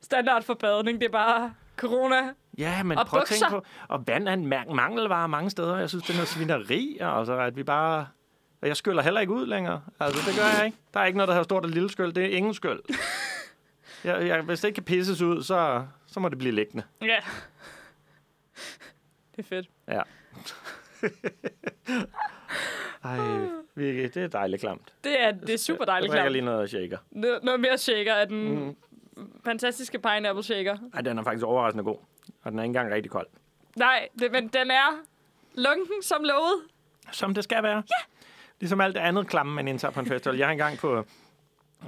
standard 0.00 0.42
for 0.42 0.54
badning. 0.54 1.00
Det 1.00 1.06
er 1.06 1.12
bare 1.12 1.54
corona. 1.76 2.32
Ja, 2.58 2.82
men 2.82 2.98
Og 2.98 3.06
prøv 3.06 3.20
at 3.20 3.26
tænke 3.26 3.44
bukser. 3.44 3.60
på... 3.60 3.66
Og 3.94 4.06
vand 4.06 4.28
er 4.28 4.32
en 4.32 4.52
ma- 4.52 4.74
mangelvare 4.74 5.28
mange 5.28 5.50
steder. 5.50 5.76
Jeg 5.76 5.88
synes, 5.88 6.04
det 6.04 6.10
er 6.10 6.14
noget 6.16 6.28
svineri, 6.28 6.98
altså, 7.00 7.38
at 7.38 7.56
vi 7.56 7.62
bare... 7.62 8.06
Og 8.62 8.68
jeg 8.68 8.76
skyller 8.76 9.02
heller 9.02 9.20
ikke 9.20 9.32
ud 9.32 9.46
længere. 9.46 9.82
Altså, 10.00 10.30
det 10.30 10.38
gør 10.38 10.58
jeg 10.58 10.66
ikke. 10.66 10.78
Der 10.94 11.00
er 11.00 11.04
ikke 11.04 11.16
noget, 11.16 11.28
der 11.28 11.34
har 11.34 11.42
stort 11.42 11.64
og 11.64 11.70
lille 11.70 11.90
skyld. 11.90 12.12
Det 12.12 12.24
er 12.24 12.36
ingen 12.36 12.54
skyld. 12.54 12.80
Jeg, 14.04 14.26
jeg, 14.26 14.40
hvis 14.42 14.60
det 14.60 14.68
ikke 14.68 14.74
kan 14.74 14.84
pisses 14.84 15.22
ud, 15.22 15.42
så, 15.42 15.86
så 16.06 16.20
må 16.20 16.28
det 16.28 16.38
blive 16.38 16.54
liggende. 16.54 16.84
Ja. 17.02 17.18
Det 19.36 19.38
er 19.38 19.42
fedt. 19.42 19.68
Ja. 19.88 20.02
Ej, 23.04 23.18
vi, 23.74 24.06
det 24.06 24.16
er 24.16 24.26
dejligt 24.26 24.60
klamt. 24.60 24.94
Det 25.04 25.22
er, 25.22 25.30
det 25.30 25.50
er 25.50 25.58
super 25.58 25.84
dejligt 25.84 26.12
Jeg 26.12 26.16
drikker 26.18 26.30
lige 26.32 26.44
noget 26.44 26.70
shaker. 26.70 26.98
Noget, 27.10 27.44
noget 27.44 27.60
mere 27.60 27.78
shaker 27.78 28.14
af 28.14 28.28
den 28.28 28.64
mm. 28.64 28.76
fantastiske 29.44 29.98
pineapple 29.98 30.44
shaker. 30.44 30.78
Ej, 30.94 31.00
den 31.00 31.18
er 31.18 31.22
faktisk 31.22 31.44
overraskende 31.46 31.84
god. 31.84 31.96
Og 32.42 32.50
den 32.50 32.58
er 32.58 32.62
ikke 32.62 32.68
engang 32.68 32.92
rigtig 32.92 33.10
kold. 33.10 33.26
Nej, 33.76 34.08
det, 34.18 34.32
men 34.32 34.48
den 34.48 34.70
er 34.70 35.02
lunken 35.54 36.02
som 36.02 36.22
lovet. 36.22 36.62
Som 37.12 37.34
det 37.34 37.44
skal 37.44 37.62
være. 37.62 37.76
Ja. 37.76 38.19
Ligesom 38.60 38.80
alt 38.80 38.94
det 38.94 39.00
andet 39.00 39.26
klamme, 39.26 39.52
man 39.54 39.68
indtager 39.68 39.92
på 39.92 40.00
en 40.00 40.06
festival. 40.06 40.36
Jeg 40.36 40.46
har 40.46 40.52
engang 40.52 40.78
på... 40.78 41.04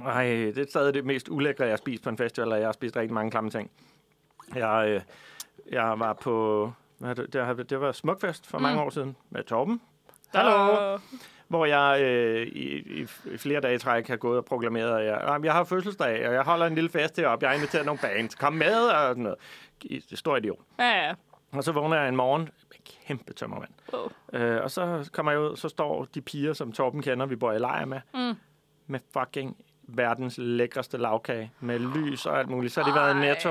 Ej, 0.05 0.23
det 0.25 0.57
er 0.57 0.65
stadig 0.69 0.93
det 0.93 1.05
mest 1.05 1.29
ulækre, 1.29 1.63
jeg 1.63 1.71
har 1.71 1.77
spist 1.77 2.03
på 2.03 2.09
en 2.09 2.17
festival, 2.17 2.51
og 2.51 2.57
jeg 2.59 2.67
har 2.67 2.71
spist 2.71 2.95
rigtig 2.95 3.13
mange 3.13 3.31
klamme 3.31 3.49
ting. 3.49 3.71
Jeg, 4.55 4.85
øh, 4.89 5.01
jeg 5.71 5.99
var 5.99 6.13
på... 6.13 6.71
Hvad 6.99 7.15
det, 7.15 7.33
det, 7.33 7.69
det 7.69 7.81
var 7.81 7.91
Smukfest 7.91 8.47
for 8.47 8.57
mm. 8.57 8.61
mange 8.61 8.81
år 8.81 8.89
siden 8.89 9.15
med 9.29 9.43
Torben. 9.43 9.81
Hallo! 10.35 10.97
Hvor 11.47 11.65
jeg 11.65 12.01
øh, 12.01 12.47
i, 12.47 12.77
i, 13.01 13.07
i 13.33 13.37
flere 13.37 13.61
dage 13.61 13.75
i 13.75 13.77
træk 13.77 14.07
har 14.07 14.15
gået 14.15 14.37
og 14.37 14.45
proklameret, 14.45 14.99
at 14.99 15.05
jeg, 15.05 15.21
"Jamen, 15.27 15.45
jeg 15.45 15.53
har 15.53 15.63
fødselsdag, 15.63 16.27
og 16.27 16.33
jeg 16.33 16.41
holder 16.41 16.65
en 16.65 16.75
lille 16.75 16.89
fest 16.89 17.17
heroppe. 17.17 17.43
Jeg 17.45 17.51
har 17.51 17.55
inviteret 17.55 17.85
nogle 17.85 17.99
bands. 18.01 18.35
Kom 18.35 18.53
med, 18.53 18.75
og 18.87 19.09
sådan 19.09 19.23
noget. 19.23 19.39
Står 20.13 20.37
idiot. 20.37 20.59
Ja, 20.79 21.05
ja. 21.07 21.13
Og 21.51 21.63
så 21.63 21.71
vågner 21.71 21.97
jeg 21.97 22.09
en 22.09 22.15
morgen 22.15 22.49
kæmpe 23.07 23.33
tømmermand. 23.33 23.71
Wow. 23.93 24.09
Øh, 24.33 24.63
og 24.63 24.71
så 24.71 25.09
kommer 25.13 25.31
jeg 25.31 25.41
ud, 25.41 25.55
så 25.55 25.69
står 25.69 26.05
de 26.15 26.21
piger, 26.21 26.53
som 26.53 26.71
Torben 26.71 27.01
kender, 27.01 27.25
vi 27.25 27.35
bor 27.35 27.51
i 27.51 27.59
lejr 27.59 27.85
med, 27.85 28.01
Mm. 28.13 28.33
med 28.87 28.99
fucking 29.13 29.57
verdens 29.87 30.35
lækreste 30.37 30.97
lavkage, 30.97 31.51
med 31.59 31.79
lys 31.79 32.25
og 32.25 32.39
alt 32.39 32.49
muligt. 32.49 32.73
Så 32.73 32.81
har 32.83 32.91
de 32.91 32.95
været 32.99 33.15
i 33.15 33.19
netto. 33.19 33.49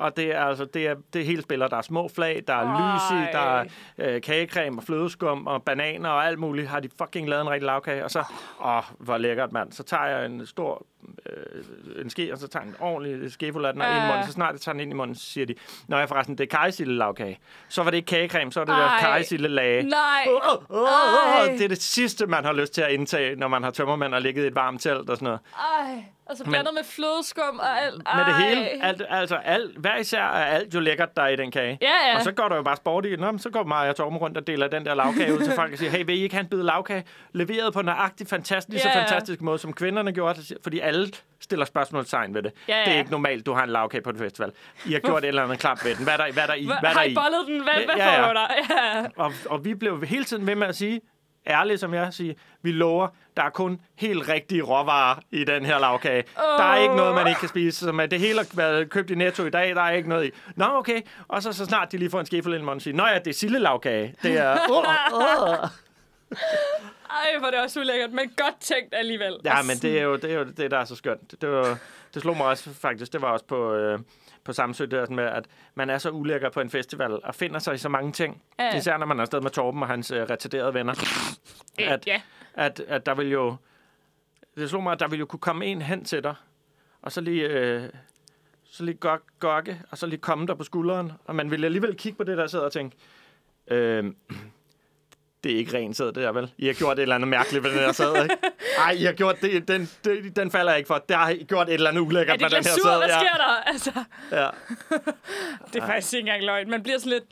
Og 0.00 0.16
det 0.16 0.34
er 0.34 0.44
altså, 0.44 0.64
det 0.64 0.86
er, 0.86 0.94
det 1.12 1.20
er 1.20 1.24
hele 1.24 1.42
spiller. 1.42 1.68
Der 1.68 1.76
er 1.76 1.82
små 1.82 2.08
flag, 2.08 2.42
der 2.46 2.54
er 2.54 2.64
lys 2.64 3.10
i, 3.10 3.32
der 3.32 3.38
er 3.38 3.64
øh, 3.98 4.22
kagecreme 4.22 4.78
og 4.78 4.84
flødeskum 4.84 5.46
og 5.46 5.62
bananer 5.62 6.08
og 6.08 6.26
alt 6.26 6.38
muligt. 6.38 6.68
Har 6.68 6.80
de 6.80 6.88
fucking 6.98 7.28
lavet 7.28 7.42
en 7.42 7.50
rigtig 7.50 7.66
lavkage. 7.66 8.04
Og 8.04 8.10
så, 8.10 8.24
åh, 8.64 8.82
hvor 8.98 9.18
lækkert, 9.18 9.52
mand. 9.52 9.72
Så 9.72 9.82
tager 9.82 10.06
jeg 10.06 10.26
en 10.26 10.46
stor 10.46 10.86
øh, 11.26 12.02
en 12.02 12.10
ske, 12.10 12.32
og 12.32 12.38
så 12.38 12.48
tager 12.48 12.64
jeg 12.64 12.68
en 12.68 12.76
ordentlig 12.80 13.32
skefuld 13.32 13.64
af 13.64 13.72
den 13.72 13.82
og 13.82 13.88
ind 13.88 14.04
i 14.04 14.06
munden. 14.06 14.26
Så 14.26 14.32
snart 14.32 14.52
jeg 14.52 14.60
tager 14.60 14.72
den 14.72 14.80
ind 14.80 14.90
i 14.90 14.94
munden, 14.94 15.16
så 15.16 15.26
siger 15.26 15.46
de, 15.46 15.54
Nå 15.88 15.96
ja, 15.96 16.04
forresten, 16.04 16.38
det 16.38 16.44
er 16.52 16.58
kajsille 16.58 16.96
lavkage. 16.96 17.38
Så 17.68 17.82
var 17.82 17.90
det 17.90 17.96
ikke 17.96 18.06
kagecreme, 18.06 18.52
så 18.52 18.60
var 18.60 18.64
det 18.64 18.74
der 18.74 18.88
Ej. 18.88 19.00
kajsille 19.00 19.48
lage. 19.48 19.82
Nej. 19.82 20.26
Åh, 20.28 20.54
åh, 20.54 20.82
åh, 20.82 20.88
Ej. 21.40 21.52
Det 21.52 21.64
er 21.64 21.68
det 21.68 21.82
sidste, 21.82 22.26
man 22.26 22.44
har 22.44 22.52
lyst 22.52 22.74
til 22.74 22.82
at 22.82 22.90
indtage, 22.90 23.36
når 23.36 23.48
man 23.48 23.62
har 23.62 23.70
tømmermænd 23.70 24.14
og 24.14 24.22
ligget 24.22 24.44
i 24.44 24.46
et 24.46 24.54
varmt 24.54 24.82
telt 24.82 25.10
og 25.10 25.16
sådan 25.16 25.26
noget. 25.26 25.40
Ej. 25.54 26.04
Og 26.30 26.36
så 26.36 26.44
blandet 26.44 26.74
med 26.74 26.84
flødeskum 26.84 27.58
og 27.58 27.82
alt. 27.82 27.94
Med 28.16 28.24
det 28.24 28.32
Ej. 28.34 28.48
hele, 28.48 28.84
alt, 28.84 29.02
altså 29.08 29.36
alt, 29.36 29.76
hver 29.78 29.96
især 29.96 30.22
er 30.22 30.44
alt 30.44 30.74
jo 30.74 30.80
lækkert, 30.80 31.16
der 31.16 31.22
er 31.22 31.28
i 31.28 31.36
den 31.36 31.50
kage. 31.50 31.78
Ja, 31.82 31.88
ja. 32.10 32.16
Og 32.16 32.22
så 32.22 32.32
går 32.32 32.48
der 32.48 32.56
jo 32.56 32.62
bare 32.62 32.76
sport 32.76 33.06
i, 33.06 33.16
Nå, 33.16 33.38
så 33.38 33.50
går 33.50 33.64
mig 33.64 33.88
og 33.88 33.96
Torben 33.96 34.18
rundt 34.18 34.36
og 34.36 34.46
deler 34.46 34.68
den 34.68 34.84
der 34.86 34.94
lavkage 34.94 35.34
ud 35.34 35.38
til 35.40 35.52
folk 35.52 35.72
og 35.72 35.78
siger, 35.78 35.90
hey, 35.90 36.04
vil 36.06 36.18
I 36.18 36.22
ikke 36.22 36.34
have 36.34 36.40
en 36.42 36.48
bid 36.48 36.62
lavkage? 36.62 37.04
Leveret 37.32 37.72
på 37.72 37.82
nøjagtig 37.82 38.26
fantastisk, 38.26 38.84
Ja, 38.84 38.92
så 38.92 38.98
ja. 38.98 39.04
fantastisk 39.04 39.40
måde, 39.40 39.58
som 39.58 39.72
kvinderne 39.72 40.12
gjorde, 40.12 40.40
fordi 40.62 40.78
alle 40.80 41.08
stiller 41.40 41.64
spørgsmålstegn 41.66 42.34
ved 42.34 42.42
det. 42.42 42.52
Ja, 42.68 42.72
Det 42.78 42.88
er 42.88 42.92
ja. 42.92 42.98
ikke 42.98 43.10
normalt, 43.10 43.46
du 43.46 43.52
har 43.52 43.62
en 43.64 43.70
lavkage 43.70 44.02
på 44.02 44.10
en 44.10 44.18
festival. 44.18 44.52
I 44.86 44.92
har 44.92 45.00
gjort 45.00 45.22
et 45.24 45.28
eller 45.28 45.42
andet 45.44 45.58
klart 45.58 45.80
ved 45.84 45.94
den. 45.94 46.04
Hvad 46.04 46.12
er 46.12 46.16
der, 46.16 46.32
hvad 46.32 46.42
er 46.42 46.46
der 46.46 46.54
i? 46.54 46.64
Hva- 46.66 46.80
Hvad 46.80 46.90
er 46.90 46.94
har 46.94 47.00
der 47.00 47.08
I 47.08 47.10
i? 47.10 47.14
bollet 47.14 47.46
den? 47.46 47.62
Hvad, 47.62 47.84
hvad 47.84 47.94
Ja, 47.96 48.12
ja. 48.20 48.28
får 48.28 48.32
der? 48.32 48.46
Ja. 48.70 49.06
Og, 49.24 49.32
og 49.50 49.64
vi 49.64 49.74
blev 49.74 50.04
hele 50.04 50.24
tiden 50.24 50.46
ved 50.46 50.54
med 50.54 50.66
at 50.66 50.76
sige, 50.76 51.00
ærligt 51.46 51.80
som 51.80 51.94
jeg 51.94 52.14
siger, 52.14 52.34
vi 52.62 52.72
lover, 52.72 53.08
der 53.36 53.42
er 53.42 53.50
kun 53.50 53.80
helt 53.94 54.28
rigtige 54.28 54.62
råvarer 54.62 55.16
i 55.30 55.44
den 55.44 55.64
her 55.64 55.78
lavkage. 55.78 56.24
Oh. 56.36 56.42
Der 56.42 56.64
er 56.64 56.76
ikke 56.76 56.96
noget, 56.96 57.14
man 57.14 57.26
ikke 57.26 57.40
kan 57.40 57.48
spise. 57.48 57.78
Som 57.78 58.00
er 58.00 58.06
det 58.06 58.20
hele 58.20 58.40
været 58.54 58.90
købt 58.90 59.10
i 59.10 59.14
Netto 59.14 59.44
i 59.44 59.50
dag, 59.50 59.74
der 59.74 59.82
er 59.82 59.90
ikke 59.90 60.08
noget 60.08 60.26
i. 60.26 60.30
Nå, 60.56 60.64
okay. 60.64 61.00
Og 61.28 61.42
så, 61.42 61.52
så 61.52 61.64
snart 61.64 61.92
de 61.92 61.98
lige 61.98 62.10
får 62.10 62.20
en 62.20 62.26
skefuld 62.26 62.54
ind 62.54 62.62
i 62.62 62.64
munden, 62.64 62.80
siger, 62.80 62.96
Nå 62.96 63.06
ja, 63.06 63.18
det 63.18 63.26
er 63.26 63.34
sillelavkage. 63.34 64.14
Det 64.22 64.38
er... 64.38 64.58
Uh, 64.70 64.76
uh. 64.76 65.68
Ej, 67.10 67.38
hvor 67.38 67.46
er 67.46 67.50
det 67.50 67.60
også 67.60 67.80
ulækkert, 67.80 68.12
men 68.12 68.32
godt 68.36 68.60
tænkt 68.60 68.94
alligevel. 68.94 69.36
Ja, 69.44 69.62
men 69.62 69.76
det 69.76 69.98
er 69.98 70.02
jo 70.02 70.16
det, 70.16 70.32
er 70.32 70.34
jo 70.34 70.44
det 70.44 70.70
der 70.70 70.78
er 70.78 70.84
så 70.84 70.96
skønt. 70.96 71.40
Det, 71.40 71.50
var, 71.50 71.78
det 72.14 72.22
slog 72.22 72.36
mig 72.36 72.46
også 72.46 72.70
faktisk, 72.74 73.12
det 73.12 73.22
var 73.22 73.28
også 73.28 73.44
på, 73.44 73.74
øh, 73.74 73.98
på 74.50 74.54
Samsø, 74.54 74.84
det 74.84 74.92
er 74.92 75.02
sådan 75.02 75.16
med, 75.16 75.24
at 75.24 75.44
man 75.74 75.90
er 75.90 75.98
så 75.98 76.10
ulækker 76.10 76.50
på 76.50 76.60
en 76.60 76.70
festival 76.70 77.12
og 77.24 77.34
finder 77.34 77.58
sig 77.58 77.74
i 77.74 77.78
så 77.78 77.88
mange 77.88 78.12
ting. 78.12 78.42
Ja. 78.58 78.76
Især 78.76 78.96
når 78.96 79.06
man 79.06 79.16
er 79.16 79.20
afsted 79.20 79.40
med 79.40 79.50
Torben 79.50 79.82
og 79.82 79.88
hans 79.88 80.10
øh, 80.10 80.22
retarderede 80.30 80.74
venner. 80.74 80.92
At- 81.78 82.06
ja. 82.06 82.20
at, 82.54 82.80
at 82.88 83.06
der 83.06 83.14
vil 83.14 83.28
jo... 83.30 83.56
Det 84.56 84.70
slog 84.70 84.82
mig, 84.82 84.92
at 84.92 85.00
der 85.00 85.08
vil 85.08 85.18
jo 85.18 85.26
kunne 85.26 85.40
komme 85.40 85.66
en 85.66 85.82
hen 85.82 86.04
til 86.04 86.22
dig, 86.22 86.34
og 87.02 87.12
så 87.12 87.20
lige, 87.20 87.48
øh, 87.48 87.82
så 88.64 88.84
lige 88.84 88.96
gok, 88.96 89.22
gokke, 89.40 89.80
og 89.90 89.98
så 89.98 90.06
lige 90.06 90.20
komme 90.20 90.46
der 90.46 90.54
på 90.54 90.64
skulderen. 90.64 91.12
Og 91.24 91.34
man 91.36 91.50
vil 91.50 91.64
alligevel 91.64 91.96
kigge 91.96 92.16
på 92.16 92.24
det 92.24 92.38
der 92.38 92.46
sidder 92.46 92.64
og 92.64 92.72
tænke, 92.72 92.96
øh, 93.68 94.04
det 95.44 95.52
er 95.52 95.56
ikke 95.56 95.76
rent 95.78 95.96
sæd, 95.96 96.12
det 96.12 96.24
er 96.24 96.32
vel? 96.32 96.50
I 96.58 96.66
har 96.66 96.72
gjort 96.72 96.98
et 96.98 97.02
eller 97.02 97.14
andet 97.14 97.28
mærkeligt 97.28 97.64
ved 97.64 97.70
den 97.70 97.78
her 97.78 97.92
sæd, 97.92 98.22
ikke? 98.22 98.36
Ej, 98.84 98.90
I 98.90 99.04
har 99.04 99.12
gjort 99.12 99.40
det, 99.42 99.68
den, 99.68 99.90
den, 100.04 100.32
den 100.36 100.50
falder 100.50 100.72
jeg 100.72 100.78
ikke 100.78 100.86
for. 100.88 101.04
Der 101.08 101.16
har 101.16 101.28
I 101.30 101.44
gjort 101.48 101.68
et 101.68 101.74
eller 101.74 101.90
andet 101.90 102.00
Er 102.02 102.06
ulækkert 102.06 102.38
det 102.40 102.42
med 102.44 102.50
den 102.50 102.64
her 102.64 102.72
sæd. 102.72 102.98
Hvad 102.98 103.08
sker 103.08 103.36
der? 103.36 103.62
Altså, 103.66 103.90
Ja, 104.32 104.42
ja. 104.42 104.48
det 105.72 105.82
er 105.82 105.86
faktisk 105.86 106.12
ikke 106.14 106.26
engang 106.28 106.44
løgn. 106.44 106.70
Man 106.70 106.82
bliver 106.82 106.98
sådan 106.98 107.12
lidt... 107.12 107.24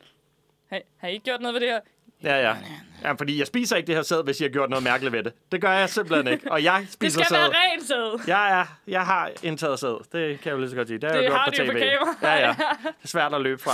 Hey, 0.72 0.80
har 1.00 1.08
I 1.08 1.12
ikke 1.12 1.24
gjort 1.24 1.40
noget 1.40 1.54
ved 1.54 1.60
det 1.60 1.68
her? 1.68 1.80
Ja, 2.22 2.48
ja. 2.48 2.56
ja, 3.02 3.12
fordi 3.12 3.38
jeg 3.38 3.46
spiser 3.46 3.76
ikke 3.76 3.86
det 3.86 3.94
her 3.94 4.02
sæd, 4.02 4.24
hvis 4.24 4.40
I 4.40 4.44
har 4.44 4.50
gjort 4.50 4.70
noget 4.70 4.82
mærkeligt 4.82 5.12
ved 5.12 5.22
det. 5.22 5.32
Det 5.52 5.60
gør 5.60 5.72
jeg 5.72 5.88
simpelthen 5.90 6.32
ikke. 6.32 6.52
Og 6.52 6.64
jeg 6.64 6.80
Det 6.84 6.92
spiser 6.92 7.20
skal 7.24 7.26
sæd. 7.26 7.36
være 7.38 7.48
rent 7.48 7.86
sæd. 7.88 8.20
Jeg, 8.26 8.60
er, 8.60 8.64
jeg 8.88 9.06
har 9.06 9.30
indtaget 9.42 9.78
sæd. 9.78 10.04
Det 10.12 10.40
kan 10.40 10.44
jeg 10.44 10.52
jo 10.52 10.58
lige 10.58 10.70
så 10.70 10.76
godt 10.76 10.88
sige. 10.88 10.98
Det 10.98 11.10
har 11.10 11.16
Det 11.16 11.22
jeg 11.22 11.30
gjort 11.30 11.38
har 11.40 11.46
på 11.46 11.50
de 11.50 11.56
tv. 11.56 11.66
på 11.66 11.78
kamera. 11.78 12.34
Ja, 12.36 12.46
ja. 12.46 12.54
Det 12.82 12.94
er 13.04 13.08
svært 13.08 13.34
at 13.34 13.40
løbe 13.40 13.62
fra. 13.62 13.72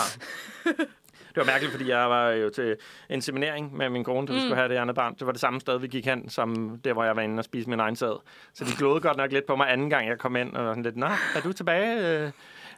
Det 1.34 1.40
var 1.40 1.44
mærkeligt, 1.44 1.72
fordi 1.72 1.88
jeg 1.88 2.10
var 2.10 2.30
jo 2.30 2.50
til 2.50 2.76
inseminering 3.10 3.76
med 3.76 3.88
min 3.90 4.04
kone, 4.04 4.26
vi 4.28 4.32
Mm. 4.34 4.40
skulle 4.40 4.56
have 4.56 4.68
det 4.68 4.76
andet 4.76 4.96
barn. 4.96 5.14
Det 5.14 5.26
var 5.26 5.32
det 5.32 5.40
samme 5.40 5.60
sted, 5.60 5.78
vi 5.78 5.86
gik 5.88 6.04
hen, 6.06 6.28
som 6.28 6.78
der, 6.84 6.92
hvor 6.92 7.04
jeg 7.04 7.16
var 7.16 7.22
inde 7.22 7.40
og 7.40 7.44
spise 7.44 7.70
min 7.70 7.80
egen 7.80 7.96
sæd. 7.96 8.20
Så 8.54 8.64
de 8.64 8.70
glodede 8.78 9.00
godt 9.00 9.16
nok 9.16 9.32
lidt 9.32 9.46
på 9.46 9.56
mig 9.56 9.72
anden 9.72 9.90
gang, 9.90 10.08
jeg 10.08 10.18
kom 10.18 10.36
ind. 10.36 10.56
Og 10.56 10.70
sådan 10.70 10.82
lidt, 10.82 10.96
Nå, 10.96 11.06
er 11.06 11.40
du 11.44 11.52
tilbage? 11.52 12.08
Øh, 12.24 12.30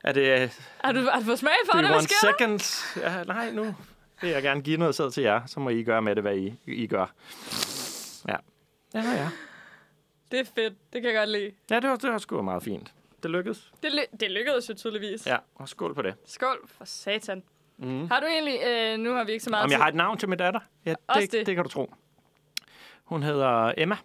Er 0.04 0.12
det... 0.12 0.50
Har 0.84 0.92
du, 0.92 1.00
har 1.12 1.18
du 1.20 1.24
fået 1.24 1.38
smag 1.38 1.52
for 1.72 1.78
det? 1.80 1.88
Hvad 1.90 2.00
sker 2.00 2.14
der? 2.28 2.32
seconds? 2.38 2.96
Ja, 3.02 3.22
nej, 3.24 3.50
nu 3.50 3.74
vil 4.20 4.30
jeg 4.30 4.42
gerne 4.42 4.62
give 4.62 4.76
noget 4.76 4.94
sæd 4.94 5.10
til 5.10 5.22
jer. 5.22 5.46
Så 5.46 5.60
må 5.60 5.70
I 5.70 5.82
gøre 5.82 6.02
med 6.02 6.14
det, 6.14 6.22
hvad 6.24 6.36
I, 6.36 6.54
I 6.66 6.86
gør. 6.86 7.12
Ja. 8.28 8.36
Ja, 8.94 9.00
ja. 9.00 9.28
Det 10.30 10.40
er 10.40 10.44
fedt. 10.54 10.74
Det 10.92 11.02
kan 11.02 11.10
jeg 11.10 11.18
godt 11.20 11.28
lide. 11.30 11.50
Ja, 11.70 11.80
det 11.80 11.90
var, 11.90 11.96
det 11.96 12.10
var 12.12 12.18
sgu 12.18 12.42
meget 12.42 12.62
fint. 12.62 12.92
Det 13.22 13.30
lykkedes. 13.30 13.70
Det, 13.82 13.92
ly- 13.92 14.16
det 14.20 14.30
lykkedes 14.30 14.68
jo 14.68 14.74
tydeligvis. 14.74 15.26
Ja, 15.26 15.36
og 15.54 15.68
skål 15.68 15.94
på 15.94 16.02
det. 16.02 16.14
Skål 16.26 16.68
for 16.78 16.84
satan. 16.84 17.42
Mm. 17.78 18.08
Har 18.08 18.20
du 18.20 18.26
egentlig... 18.26 18.58
Øh, 18.66 18.98
nu 18.98 19.14
har 19.14 19.24
vi 19.24 19.32
ikke 19.32 19.44
så 19.44 19.50
meget 19.50 19.64
Om 19.64 19.70
jeg 19.70 19.78
har 19.78 19.88
et 19.88 19.94
navn 19.94 20.18
til 20.18 20.28
min 20.28 20.38
datter? 20.38 20.60
Ja, 20.84 20.94
det, 21.14 21.32
det. 21.32 21.46
det. 21.46 21.54
kan 21.54 21.64
du 21.64 21.70
tro. 21.70 21.94
Hun 23.04 23.22
hedder 23.22 23.72
Emma. 23.76 23.96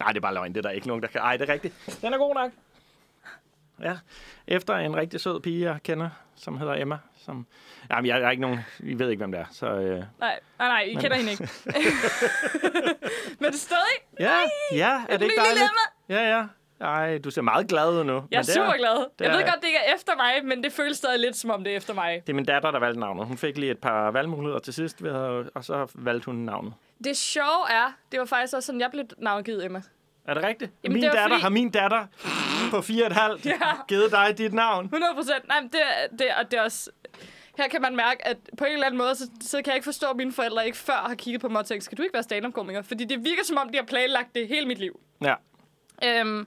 Nej, 0.00 0.08
det 0.08 0.16
er 0.16 0.20
bare 0.20 0.34
løgn. 0.34 0.52
Det 0.54 0.58
er 0.58 0.62
der 0.62 0.70
ikke 0.70 0.86
nogen, 0.86 1.02
der 1.02 1.08
kan... 1.08 1.20
Ej, 1.20 1.36
det 1.36 1.48
er 1.48 1.52
rigtigt. 1.52 1.98
Den 2.02 2.14
er 2.14 2.18
god 2.18 2.34
nok. 2.34 2.50
Ja. 3.80 3.98
Efter 4.46 4.76
en 4.76 4.96
rigtig 4.96 5.20
sød 5.20 5.40
pige, 5.40 5.70
jeg 5.70 5.82
kender, 5.82 6.10
som 6.36 6.58
hedder 6.58 6.74
Emma. 6.74 6.98
Som... 7.16 7.46
Jamen, 7.90 8.06
jeg, 8.06 8.20
jeg 8.20 8.26
er 8.26 8.30
ikke 8.30 8.40
nogen... 8.40 8.60
I 8.78 8.98
ved 8.98 9.10
ikke, 9.10 9.20
hvem 9.20 9.32
det 9.32 9.40
er. 9.40 9.44
Så, 9.50 9.66
øh... 9.66 10.04
Nej, 10.18 10.40
nej, 10.58 10.68
nej, 10.68 10.82
I 10.82 10.94
Men- 10.94 11.02
kender 11.02 11.16
hende 11.16 11.30
ikke. 11.30 11.42
Men 13.40 13.46
det 13.46 13.54
er 13.54 13.58
stadig... 13.58 13.96
Ja, 14.20 14.36
ja, 14.72 15.02
er 15.08 15.16
det 15.16 15.22
ikke 15.22 15.22
lille 15.22 15.36
dejligt? 15.36 15.70
Emma. 16.08 16.20
Ja, 16.20 16.36
ja. 16.36 16.46
Ej, 16.82 17.18
du 17.18 17.30
ser 17.30 17.42
meget 17.42 17.68
glad 17.68 17.90
ud 17.92 18.04
nu. 18.04 18.24
Jeg 18.30 18.36
er 18.36 18.40
er, 18.40 18.42
super 18.42 18.76
glad. 18.76 18.96
det 19.18 19.24
Jeg 19.24 19.30
ved 19.32 19.40
er- 19.40 19.46
godt, 19.46 19.60
det 19.60 19.66
ikke 19.66 19.78
er 19.78 19.94
efter 19.94 20.12
mig, 20.16 20.44
men 20.44 20.64
det 20.64 20.72
føles 20.72 20.96
stadig 20.96 21.20
lidt, 21.20 21.36
som 21.36 21.50
om 21.50 21.64
det 21.64 21.72
er 21.72 21.76
efter 21.76 21.94
mig. 21.94 22.22
Det 22.26 22.32
er 22.32 22.34
min 22.36 22.44
datter, 22.44 22.70
der 22.70 22.78
valgte 22.78 23.00
navnet. 23.00 23.26
Hun 23.26 23.36
fik 23.38 23.58
lige 23.58 23.70
et 23.72 23.78
par 23.78 24.10
valgmuligheder 24.10 24.58
til 24.58 24.74
sidst, 24.74 25.02
og 25.54 25.64
så 25.64 25.90
valgte 25.94 26.26
hun 26.26 26.34
navnet. 26.34 26.72
Det 27.04 27.16
sjove 27.16 27.70
er, 27.70 27.92
det 28.12 28.20
var 28.20 28.26
faktisk 28.26 28.54
også 28.56 28.66
sådan, 28.66 28.80
jeg 28.80 28.90
blev 28.90 29.04
navngivet 29.18 29.64
Emma. 29.64 29.82
Er 30.24 30.34
det 30.34 30.42
rigtigt? 30.44 30.72
Jamen, 30.84 30.94
min 30.94 31.02
det 31.02 31.12
datter 31.12 31.28
fordi- 31.28 31.42
har 31.42 31.48
min 31.48 31.70
datter 31.70 32.06
på 32.70 32.80
fire 32.80 33.04
og 33.04 33.06
et 33.10 33.12
halvt 33.16 33.46
Ja. 33.46 33.52
givet 33.88 34.10
dig 34.10 34.38
dit 34.38 34.52
navn. 34.54 34.84
100 34.84 35.14
procent. 35.14 35.48
Nej, 35.48 35.60
men 35.60 35.70
det, 35.70 35.80
er- 35.80 36.16
det, 36.16 36.30
er- 36.30 36.34
og 36.44 36.50
det 36.50 36.58
er 36.58 36.62
også... 36.62 36.90
Her 37.56 37.68
kan 37.68 37.82
man 37.82 37.96
mærke, 37.96 38.26
at 38.26 38.36
på 38.58 38.64
en 38.64 38.72
eller 38.72 38.86
anden 38.86 38.98
måde, 38.98 39.14
så, 39.14 39.30
så 39.40 39.56
kan 39.56 39.66
jeg 39.66 39.74
ikke 39.74 39.84
forstå, 39.84 40.06
at 40.06 40.16
mine 40.16 40.32
forældre 40.32 40.66
ikke 40.66 40.78
før 40.78 41.04
har 41.08 41.14
kigget 41.14 41.40
på 41.40 41.48
mig 41.48 41.58
og 41.58 41.66
tænkt, 41.66 41.84
skal 41.84 41.98
du 41.98 42.02
ikke 42.02 42.12
være 42.14 42.22
stand-up-komiker? 42.22 42.82
Fordi 42.82 43.04
det 43.04 43.24
virker 43.24 43.44
som 43.44 43.56
om, 43.56 43.68
de 43.68 43.78
har 43.78 43.84
planlagt 43.84 44.34
det 44.34 44.48
hele 44.48 44.66
mit 44.66 44.78
liv. 44.78 45.00
Ja. 45.24 45.34
Øhm, 46.04 46.46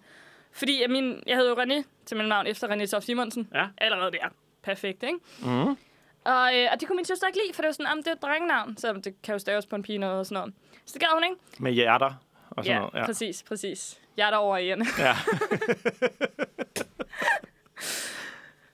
fordi 0.55 0.81
jeg, 0.81 0.89
min, 0.89 1.23
jeg 1.27 1.37
hedder 1.37 1.49
jo 1.49 1.61
René 1.63 1.83
til 2.05 2.17
mit 2.17 2.27
navn 2.27 2.47
efter 2.47 2.67
René 2.67 2.85
Sof 2.85 3.03
Simonsen. 3.03 3.49
Ja. 3.53 3.67
Allerede 3.77 4.11
der. 4.11 4.27
Perfekt, 4.63 5.03
ikke? 5.03 5.17
Mm. 5.39 5.77
Og, 6.25 6.57
øh, 6.57 6.67
og 6.71 6.79
det 6.79 6.87
kunne 6.87 6.95
min 6.95 7.05
søster 7.05 7.27
ikke 7.27 7.39
lide, 7.45 7.53
for 7.53 7.61
det 7.61 7.67
var 7.67 7.71
sådan, 7.73 7.85
"Jamen, 7.85 8.03
det 8.03 8.07
er 8.09 8.15
et 8.15 8.21
drengenavn, 8.21 8.77
så 8.77 8.93
det 8.93 9.21
kan 9.23 9.33
jo 9.33 9.39
staves 9.39 9.65
på 9.65 9.75
en 9.75 9.83
pige 9.83 10.07
og 10.09 10.25
sådan 10.25 10.39
noget. 10.41 10.53
Så 10.85 10.93
det 10.93 11.01
gad 11.01 11.09
hun 11.13 11.23
ikke. 11.23 11.35
Med 11.59 11.71
hjerter 11.71 12.13
og 12.49 12.63
sådan 12.65 12.71
Ja, 12.71 12.79
noget. 12.79 12.93
Ja. 12.93 13.05
præcis, 13.05 13.43
præcis. 13.43 13.99
Jeg 14.17 14.25
er 14.27 14.31
derovre 14.31 14.63
igen. 14.63 14.87
ja. 14.99 15.15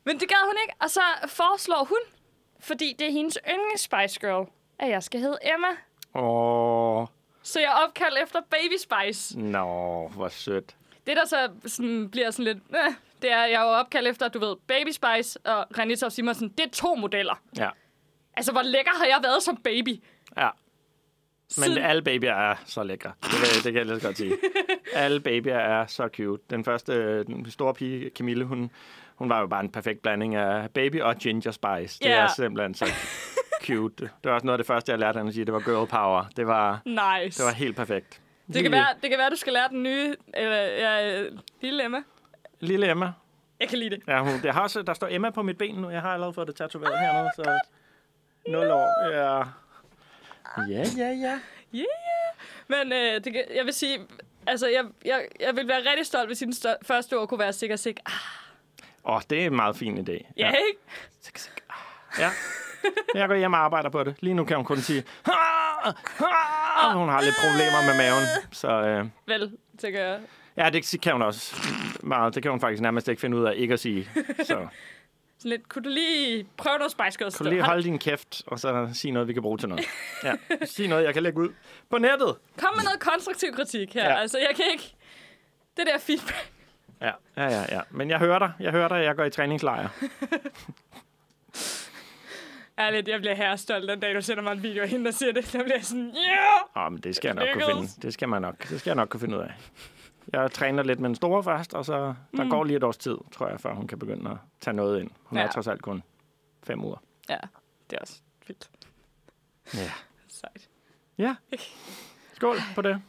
Men 0.05 0.19
det 0.19 0.29
gad 0.29 0.45
hun 0.45 0.55
ikke, 0.63 0.73
og 0.81 0.89
så 0.89 1.01
foreslår 1.27 1.83
hun, 1.89 1.97
fordi 2.59 2.95
det 2.99 3.07
er 3.07 3.11
hendes 3.11 3.37
yndlings 3.49 3.81
Spice 3.81 4.19
Girl, 4.19 4.47
at 4.79 4.89
jeg 4.89 5.03
skal 5.03 5.19
hedde 5.19 5.37
Emma. 5.53 5.67
Åh, 6.25 7.07
Så 7.41 7.59
jeg 7.59 7.67
er 7.67 7.85
opkaldt 7.87 8.17
efter 8.23 8.39
Baby 8.49 8.77
Spice. 8.77 9.39
nå, 9.39 10.07
hvor 10.15 10.29
sødt. 10.29 10.75
Det, 11.07 11.17
der 11.17 11.25
så 11.25 11.49
sådan, 11.65 12.09
bliver 12.09 12.31
sådan 12.31 12.45
lidt... 12.45 12.57
Øh, 12.69 12.93
det 13.21 13.31
er, 13.31 13.43
jeg 13.45 13.53
er 13.53 13.61
jo 13.61 13.67
opkaldt 13.69 14.07
efter, 14.07 14.27
du 14.27 14.39
ved, 14.39 14.55
Baby 14.67 14.89
Spice 14.91 15.39
og 15.45 15.65
René 15.77 15.95
Toft 15.95 16.13
Simonsen. 16.13 16.49
Det 16.49 16.59
er 16.65 16.69
to 16.73 16.95
modeller. 16.95 17.41
Ja. 17.57 17.69
Altså, 18.33 18.51
hvor 18.51 18.61
lækker 18.61 18.91
har 18.97 19.05
jeg 19.05 19.19
været 19.23 19.43
som 19.43 19.57
baby? 19.57 20.03
Ja. 20.37 20.49
Men 21.57 21.63
Siden- 21.63 21.77
alle 21.77 22.01
babyer 22.01 22.33
er 22.33 22.55
så 22.65 22.83
lækre. 22.83 23.11
Det, 23.23 23.31
det 23.55 23.63
kan 23.63 23.75
jeg 23.75 23.85
lige 23.85 23.99
godt 23.99 24.17
sige. 24.17 24.33
Alle 24.93 25.19
babyer 25.19 25.55
er 25.55 25.85
så 25.85 26.09
cute. 26.15 26.43
Den 26.49 26.65
første, 26.65 27.23
den 27.23 27.51
store 27.51 27.73
pige, 27.73 28.09
Camille, 28.17 28.45
hun, 28.45 28.71
hun 29.15 29.29
var 29.29 29.39
jo 29.39 29.47
bare 29.47 29.61
en 29.63 29.71
perfekt 29.71 30.01
blanding 30.01 30.35
af 30.35 30.69
baby 30.71 31.01
og 31.01 31.15
ginger 31.15 31.51
spice. 31.51 31.99
Det 31.99 32.05
Ja. 32.09 32.21
er 32.23 32.27
simpelthen 32.35 32.73
så 32.73 32.85
cute. 33.65 34.03
Det 34.03 34.11
var 34.23 34.31
også 34.31 34.45
noget 34.45 34.53
af 34.59 34.63
det 34.63 34.67
første, 34.67 34.91
jeg 34.91 34.99
lærte 34.99 35.17
hende 35.17 35.29
at 35.29 35.33
sige. 35.33 35.45
Det 35.45 35.53
var 35.53 35.59
girl 35.59 35.87
power. 35.87 36.25
Det 36.37 36.47
var, 36.47 36.81
Nice. 36.85 37.37
det 37.43 37.45
var 37.45 37.53
helt 37.53 37.75
perfekt. 37.75 38.21
Det, 38.47 38.63
kan 38.63 38.71
være, 38.71 38.87
det 39.01 39.09
kan 39.09 39.19
være, 39.19 39.29
du 39.29 39.35
skal 39.35 39.53
lære 39.53 39.69
den 39.69 39.83
nye... 39.83 40.15
Eller, 40.33 40.55
ja, 40.57 41.23
lille 41.61 41.83
Emma. 41.85 42.03
Lille 42.59 42.91
Emma. 42.91 43.11
Jeg 43.59 43.69
kan 43.69 43.77
lide 43.79 43.89
det. 43.89 44.03
Ja, 44.07 44.19
hun, 44.23 44.39
jeg 44.43 44.53
har 44.53 44.61
også, 44.61 44.81
der 44.81 44.93
står 44.93 45.07
Emma 45.11 45.29
på 45.29 45.41
mit 45.41 45.57
ben 45.57 45.75
nu. 45.75 45.89
Jeg 45.89 46.01
har 46.01 46.13
allerede 46.13 46.33
fået 46.33 46.47
det 46.47 46.55
tatoveret 46.55 46.99
hernede, 46.99 47.29
så 47.35 47.59
0 48.47 48.71
år. 48.71 49.09
Ja. 49.09 49.37
Ja, 50.69 50.83
ja, 50.97 51.09
ja. 51.09 51.39
Yeah. 51.75 51.85
Men 52.67 52.91
øh, 52.93 53.23
det, 53.23 53.45
jeg 53.55 53.65
vil 53.65 53.73
sige... 53.73 53.99
Altså, 54.47 54.67
jeg, 54.67 54.85
jeg, 55.05 55.27
jeg 55.39 55.55
vil 55.55 55.67
være 55.67 55.79
rigtig 55.89 56.05
stolt, 56.05 56.29
hvis 56.29 56.37
din 56.39 56.53
stør- 56.53 56.77
første 56.85 57.17
ord 57.17 57.27
kunne 57.27 57.39
være 57.39 57.53
sikker, 57.53 57.75
sikker. 57.75 58.03
Ah, 58.05 58.13
Åh, 59.05 59.15
oh, 59.15 59.21
det 59.29 59.41
er 59.41 59.45
en 59.45 59.55
meget 59.55 59.75
fin 59.75 59.97
idé. 59.97 60.31
ja, 60.37 60.51
ikke? 60.51 60.79
Ja. 62.19 62.29
Jeg 63.15 63.27
går 63.27 63.35
hjem 63.35 63.53
og 63.53 63.59
arbejder 63.59 63.89
på 63.89 64.03
det. 64.03 64.15
Lige 64.19 64.33
nu 64.33 64.45
kan 64.45 64.55
hun 64.55 64.65
kun 64.65 64.77
sige... 64.77 65.03
"Ah, 65.25 65.93
ah." 66.83 66.97
Hun 66.97 67.09
har 67.09 67.21
lidt 67.21 67.35
problemer 67.41 67.85
med 67.87 67.97
maven. 67.97 68.23
Så 68.51 68.69
øh, 68.71 69.05
Vel, 69.27 69.57
tænker 69.79 70.01
jeg. 70.01 70.19
ja, 70.57 70.69
det 70.69 71.01
kan 71.01 71.11
hun 71.11 71.21
også 71.21 71.55
meget. 72.03 72.35
Det 72.35 72.43
kan 72.43 72.51
hun 72.51 72.59
faktisk 72.59 72.81
nærmest 72.81 73.07
ikke 73.07 73.21
finde 73.21 73.37
ud 73.37 73.43
af 73.45 73.53
ikke 73.55 73.73
at 73.73 73.79
sige. 73.79 74.09
Så 74.43 74.45
Sådan 75.37 75.49
lidt, 75.49 75.69
kunne 75.69 75.83
du 75.83 75.89
lige 75.89 76.47
prøve 76.57 76.77
noget 76.77 76.91
Spice 76.91 77.17
Girls? 77.19 77.37
kan 77.37 77.43
du 77.45 77.49
lige 77.49 77.61
holde 77.63 77.83
din 77.83 77.99
kæft, 77.99 78.41
og 78.47 78.59
så 78.59 78.89
sige 78.93 79.11
noget, 79.11 79.27
vi 79.27 79.33
kan 79.33 79.41
bruge 79.41 79.57
til 79.57 79.69
noget. 79.69 79.85
Ja. 80.23 80.33
Sig 80.65 80.87
noget, 80.87 81.03
jeg 81.03 81.13
kan 81.13 81.23
lægge 81.23 81.39
ud 81.39 81.49
på 81.89 81.97
nettet. 81.97 82.35
Kom 82.57 82.75
med 82.75 82.83
noget 82.83 82.99
konstruktiv 82.99 83.53
kritik 83.55 83.93
her. 83.93 84.03
Ja. 84.09 84.15
Altså, 84.19 84.37
jeg 84.37 84.49
kan 84.55 84.65
ikke... 84.71 84.95
Det 85.77 85.85
der 85.87 85.99
feedback. 85.99 86.51
Ja, 87.01 87.11
ja, 87.37 87.43
ja, 87.49 87.65
ja. 87.75 87.81
Men 87.89 88.09
jeg 88.09 88.19
hører 88.19 88.39
dig. 88.39 88.51
Jeg 88.59 88.71
hører 88.71 88.87
dig. 88.87 89.03
Jeg 89.03 89.15
går 89.15 89.23
i 89.23 89.29
træningslejr. 89.29 89.87
Ærligt, 92.81 93.07
jeg 93.07 93.19
bliver 93.19 93.35
herrestolt 93.35 93.89
den 93.89 93.99
dag, 93.99 94.15
du 94.15 94.21
sender 94.21 94.43
mig 94.43 94.51
en 94.51 94.63
video 94.63 94.83
af 94.83 94.89
hende, 94.89 95.05
der 95.05 95.11
siger 95.11 95.31
det. 95.33 95.53
Der 95.53 95.63
bliver 95.63 95.75
jeg 95.75 95.85
sådan, 95.85 96.15
yeah! 96.27 96.85
Åh, 96.85 96.91
men 96.91 97.01
det 97.01 97.15
skal 97.15 97.27
jeg 97.27 97.35
nok 97.35 97.47
kunne 97.53 97.65
Lykkes. 97.75 97.93
finde. 97.93 98.07
Det 98.07 98.13
skal 98.13 98.29
man 98.29 98.41
nok. 98.41 98.69
Det 98.69 98.79
skal 98.79 98.89
jeg 98.89 98.95
nok 98.95 99.09
kunne 99.09 99.19
finde 99.19 99.37
ud 99.37 99.41
af. 99.41 99.53
Jeg 100.33 100.51
træner 100.51 100.83
lidt 100.83 100.99
med 100.99 101.09
den 101.09 101.15
store 101.15 101.43
først, 101.43 101.73
og 101.73 101.85
så 101.85 102.13
der 102.37 102.43
mm. 102.43 102.49
går 102.49 102.63
lige 102.63 102.77
et 102.77 102.83
års 102.83 102.97
tid, 102.97 103.17
tror 103.31 103.47
jeg, 103.47 103.59
før 103.61 103.73
hun 103.73 103.87
kan 103.87 103.99
begynde 103.99 104.29
at 104.31 104.37
tage 104.61 104.73
noget 104.73 104.99
ind. 105.01 105.11
Hun 105.23 105.37
ja. 105.37 105.43
er 105.43 105.47
Ja. 105.47 105.51
trods 105.51 105.67
alt 105.67 105.81
kun 105.81 106.03
fem 106.63 106.83
uger. 106.83 106.97
Ja, 107.29 107.37
det 107.89 107.97
er 107.97 108.01
også 108.01 108.21
vildt. 108.47 108.69
Ja. 109.73 109.91
Sejt. 110.39 110.69
Ja. 111.17 111.35
Skål 112.33 112.55
på 112.75 112.81
det. 112.81 113.01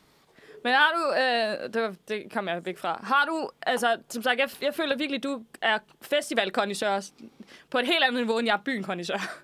Men 0.65 0.73
har 0.73 0.91
du, 0.97 1.13
øh, 1.15 1.73
det, 1.75 1.83
var, 1.83 1.95
det 2.09 2.33
kom 2.33 2.49
jeg 2.49 2.65
væk 2.65 2.79
fra, 2.79 3.01
har 3.05 3.25
du, 3.25 3.51
altså, 3.63 3.97
som 4.09 4.23
sagt, 4.23 4.39
jeg, 4.41 4.51
jeg 4.63 4.75
føler 4.75 4.97
virkelig, 4.97 5.23
du 5.23 5.45
er 5.63 5.79
festivalkondisør 6.03 7.01
på 7.71 7.79
et 7.79 7.87
helt 7.87 8.05
andet 8.05 8.21
niveau, 8.23 8.39
end 8.39 8.47
jeg 8.47 8.55
er 8.55 8.59
byen-kondisør. 8.65 9.43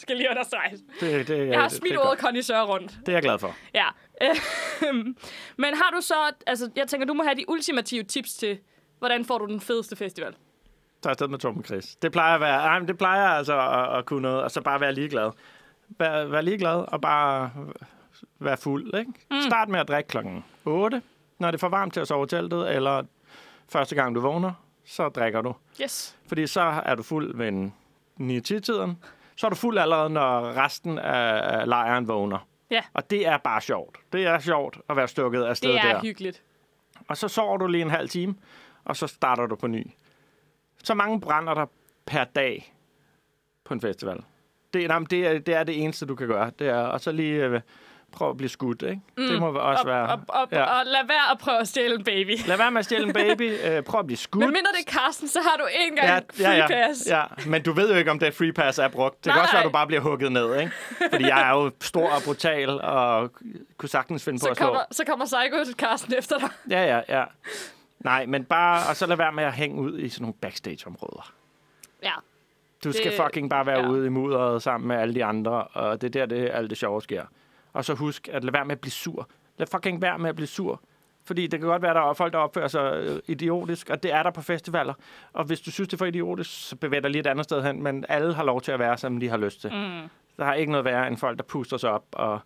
Skal 0.00 0.16
lige 0.16 0.30
understrege. 0.30 0.78
det, 1.00 1.28
det 1.28 1.48
Jeg 1.48 1.60
har 1.60 1.68
smidt 1.68 1.92
det, 1.92 1.98
ordet 2.00 2.18
kondisør 2.18 2.62
rundt. 2.62 2.90
det 3.00 3.08
er 3.08 3.12
jeg 3.12 3.22
glad 3.22 3.38
for. 3.38 3.54
Ja. 3.74 3.86
Øhm, 4.22 5.16
Men 5.56 5.74
har 5.74 5.90
du 5.96 6.00
så, 6.00 6.14
altså, 6.46 6.70
jeg 6.76 6.88
tænker, 6.88 7.06
du 7.06 7.14
må 7.14 7.22
have 7.22 7.34
de 7.34 7.44
ultimative 7.48 8.02
tips 8.02 8.34
til, 8.34 8.58
hvordan 8.98 9.24
får 9.24 9.38
du 9.38 9.46
den 9.46 9.60
fedeste 9.60 9.96
festival? 9.96 10.34
Tag 11.02 11.10
afsted 11.10 11.28
med 11.28 11.38
Torben 11.38 11.64
Chris. 11.64 11.96
Det 11.96 12.12
plejer 12.12 12.34
at 12.34 12.40
være, 12.40 12.60
ej, 12.60 12.78
men 12.78 12.88
det 12.88 12.98
plejer 12.98 13.28
altså 13.28 13.60
at, 13.60 13.98
at 13.98 14.06
kunne 14.06 14.22
noget, 14.22 14.42
og 14.42 14.50
så 14.50 14.60
bare 14.60 14.80
være 14.80 14.92
ligeglad. 14.94 15.30
Vær, 15.88 16.24
vær 16.24 16.40
ligeglad 16.40 16.84
og 16.92 17.00
bare 17.00 17.50
være 18.38 18.56
fuld, 18.56 18.94
ikke? 18.98 19.12
Mm. 19.30 19.40
Start 19.46 19.68
med 19.68 19.80
at 19.80 19.88
drikke 19.88 20.08
klokken 20.08 20.44
8, 20.64 21.02
når 21.38 21.50
det 21.50 21.56
er 21.58 21.60
for 21.60 21.68
varmt 21.68 21.92
til 21.92 22.00
at 22.00 22.08
sove 22.08 22.24
i 22.24 22.28
teltet, 22.28 22.74
eller 22.74 23.02
første 23.68 23.94
gang 23.94 24.14
du 24.14 24.20
vågner, 24.20 24.52
så 24.86 25.08
drikker 25.08 25.40
du. 25.40 25.54
Yes. 25.82 26.16
Fordi 26.28 26.46
så 26.46 26.60
er 26.86 26.94
du 26.94 27.02
fuld 27.02 27.36
ved 27.36 27.48
en 27.48 27.74
9-10-tiden. 28.20 28.96
Så 29.36 29.46
er 29.46 29.50
du 29.50 29.56
fuld 29.56 29.78
allerede, 29.78 30.10
når 30.10 30.56
resten 30.56 30.98
af 30.98 31.58
af 31.60 31.68
lejren 31.68 32.08
vågner. 32.08 32.48
Ja. 32.70 32.82
Og 32.94 33.10
det 33.10 33.26
er 33.26 33.36
bare 33.38 33.60
sjovt. 33.60 33.98
Det 34.12 34.26
er 34.26 34.38
sjovt 34.38 34.78
at 34.88 34.96
være 34.96 35.08
stukket 35.08 35.42
afsted 35.44 35.70
Det 35.72 35.78
er 35.78 35.92
der. 35.92 36.00
hyggeligt. 36.00 36.42
Og 37.08 37.16
så 37.16 37.28
sover 37.28 37.56
du 37.56 37.66
lige 37.66 37.82
en 37.82 37.90
halv 37.90 38.08
time, 38.08 38.34
og 38.84 38.96
så 38.96 39.06
starter 39.06 39.46
du 39.46 39.56
på 39.56 39.66
ny. 39.66 39.90
Så 40.84 40.94
mange 40.94 41.20
brænder 41.20 41.54
der 41.54 41.66
per 42.06 42.24
dag 42.24 42.74
på 43.64 43.74
en 43.74 43.80
festival. 43.80 44.22
Det, 44.74 44.88
nej, 44.88 44.98
men 44.98 45.06
det, 45.10 45.26
er, 45.26 45.38
det 45.38 45.54
er 45.54 45.64
det 45.64 45.82
eneste, 45.82 46.06
du 46.06 46.14
kan 46.14 46.26
gøre. 46.26 46.50
Det 46.58 46.68
er, 46.68 46.78
og 46.78 47.00
så 47.00 47.12
lige 47.12 47.62
prøve 48.16 48.30
at 48.30 48.36
blive 48.36 48.48
skudt, 48.48 48.82
ikke? 48.82 49.00
Mm. 49.18 49.26
Det 49.28 49.40
må 49.40 49.46
også 49.52 49.80
Op, 49.80 49.86
være... 49.86 50.06
op, 50.06 50.20
op, 50.28 50.52
ja. 50.52 50.58
ja. 50.58 50.64
Og 50.64 50.86
lad 50.86 51.06
være 51.08 51.30
at 51.32 51.38
prøve 51.38 51.58
at 51.58 51.68
stjæle 51.68 51.94
en 51.94 52.04
baby. 52.04 52.36
Lad 52.46 52.56
være 52.56 52.70
med 52.70 52.78
at 52.78 52.84
stjæle 52.84 53.06
en 53.06 53.12
baby. 53.12 53.52
Øh, 53.66 53.82
prøv 53.82 54.00
at 54.00 54.06
blive 54.06 54.16
skudt. 54.16 54.44
Men 54.44 54.52
mindre 54.52 54.70
det 54.72 54.88
er 54.88 54.92
Carsten, 54.92 55.28
så 55.28 55.40
har 55.42 55.56
du 55.56 55.64
ikke 55.80 55.90
engang 56.00 56.24
ja, 56.38 56.48
free 56.48 56.56
ja, 56.56 56.66
pass. 56.66 57.06
ja, 57.08 57.22
men 57.46 57.62
du 57.62 57.72
ved 57.72 57.90
jo 57.92 57.96
ikke, 57.96 58.10
om 58.10 58.18
det 58.18 58.34
free 58.34 58.52
pass 58.52 58.78
er 58.78 58.88
brugt. 58.88 59.16
Det 59.24 59.32
kan 59.32 59.32
Nej. 59.38 59.42
også 59.42 59.52
være, 59.52 59.62
at 59.62 59.66
du 59.66 59.72
bare 59.72 59.86
bliver 59.86 60.00
hugget 60.02 60.32
ned, 60.32 60.60
ikke? 60.60 60.72
Fordi 61.10 61.24
jeg 61.26 61.48
er 61.50 61.54
jo 61.54 61.70
stor 61.80 62.10
og 62.10 62.22
brutal, 62.24 62.80
og 62.80 63.30
kunne 63.78 63.88
sagtens 63.88 64.24
finde 64.24 64.38
på 64.38 64.44
Så 64.44 64.50
at 64.50 64.56
slå. 64.56 64.66
kommer, 64.66 64.80
så 64.90 65.04
kommer 65.04 65.24
Psycho 65.24 65.64
til 65.64 65.74
Carsten 65.74 66.14
efter 66.18 66.38
dig. 66.38 66.48
Ja, 66.70 66.96
ja, 66.96 67.00
ja. 67.18 67.24
Nej, 68.00 68.26
men 68.26 68.44
bare... 68.44 68.80
Og 68.90 68.96
så 68.96 69.06
lad 69.06 69.16
være 69.16 69.32
med 69.32 69.44
at 69.44 69.52
hænge 69.52 69.80
ud 69.80 69.98
i 69.98 70.08
sådan 70.08 70.22
nogle 70.22 70.34
backstage-områder. 70.40 71.32
Ja. 72.02 72.12
Du 72.84 72.92
skal 72.92 73.10
Det- 73.10 73.20
fucking 73.24 73.50
bare 73.50 73.66
være 73.66 73.80
ja. 73.80 73.88
ude 73.88 74.06
i 74.06 74.08
mudderet 74.08 74.62
sammen 74.62 74.88
med 74.88 74.96
alle 74.96 75.14
de 75.14 75.24
andre, 75.24 75.62
og 75.64 76.00
det 76.00 76.16
er 76.16 76.20
der, 76.20 76.26
det, 76.26 76.50
alt 76.52 76.70
det 76.70 76.78
sjove 76.78 77.02
sker. 77.02 77.22
Og 77.76 77.84
så 77.84 77.94
husk 77.94 78.28
at 78.32 78.44
lade 78.44 78.52
være 78.52 78.64
med 78.64 78.72
at 78.72 78.80
blive 78.80 78.92
sur. 78.92 79.28
Lad 79.58 79.66
fucking 79.66 80.02
være 80.02 80.18
med 80.18 80.28
at 80.28 80.36
blive 80.36 80.46
sur. 80.46 80.80
Fordi 81.24 81.46
det 81.46 81.60
kan 81.60 81.68
godt 81.68 81.82
være, 81.82 81.90
at 81.90 81.94
der 81.96 82.10
er 82.10 82.12
folk, 82.12 82.32
der 82.32 82.38
opfører 82.38 82.68
sig 82.68 82.92
øh, 82.96 83.18
idiotisk, 83.26 83.90
og 83.90 84.02
det 84.02 84.12
er 84.12 84.22
der 84.22 84.30
på 84.30 84.42
festivaler. 84.42 84.94
Og 85.32 85.44
hvis 85.44 85.60
du 85.60 85.70
synes, 85.70 85.88
det 85.88 85.92
er 85.94 85.98
for 85.98 86.04
idiotisk, 86.06 86.68
så 86.68 86.76
bevæg 86.76 87.02
dig 87.02 87.10
lige 87.10 87.20
et 87.20 87.26
andet 87.26 87.44
sted 87.44 87.62
hen. 87.62 87.82
Men 87.82 88.04
alle 88.08 88.34
har 88.34 88.44
lov 88.44 88.60
til 88.60 88.72
at 88.72 88.78
være, 88.78 88.98
som 88.98 89.20
de 89.20 89.28
har 89.28 89.36
lyst 89.36 89.60
til. 89.60 89.70
Mm. 89.72 90.08
Der 90.36 90.44
har 90.44 90.54
ikke 90.54 90.72
noget 90.72 90.84
værre 90.84 91.08
end 91.08 91.16
folk, 91.16 91.38
der 91.38 91.44
puster 91.44 91.76
sig 91.76 91.90
op. 91.90 92.04
Og 92.12 92.40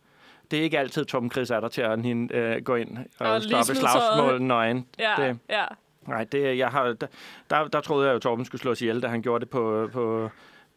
det 0.50 0.58
er 0.58 0.62
ikke 0.62 0.78
altid, 0.78 1.04
Tom 1.04 1.30
Chris 1.30 1.50
er 1.50 1.60
der 1.60 1.68
til 1.68 1.82
at 1.82 2.02
hende, 2.02 2.34
øh, 2.34 2.62
gå 2.62 2.74
ind 2.74 2.98
og, 3.18 3.30
Og 3.32 3.42
stoppe 3.42 3.64
tøjet. 3.64 3.78
slagsmål 3.78 4.42
nøgen. 4.42 4.86
Ja, 4.98 5.14
Det, 5.18 5.38
ja. 5.50 5.64
Nej, 6.06 6.24
det, 6.24 6.58
jeg 6.58 6.68
har, 6.68 6.84
der, 6.92 7.06
der, 7.50 7.68
der 7.68 7.80
troede 7.80 8.06
jeg 8.06 8.12
jo, 8.12 8.16
at 8.16 8.22
Torben 8.22 8.44
skulle 8.44 8.60
slås 8.60 8.80
ihjel, 8.82 9.02
da 9.02 9.08
han 9.08 9.22
gjorde 9.22 9.40
det 9.44 9.50
på, 9.50 9.88
på, 9.92 10.30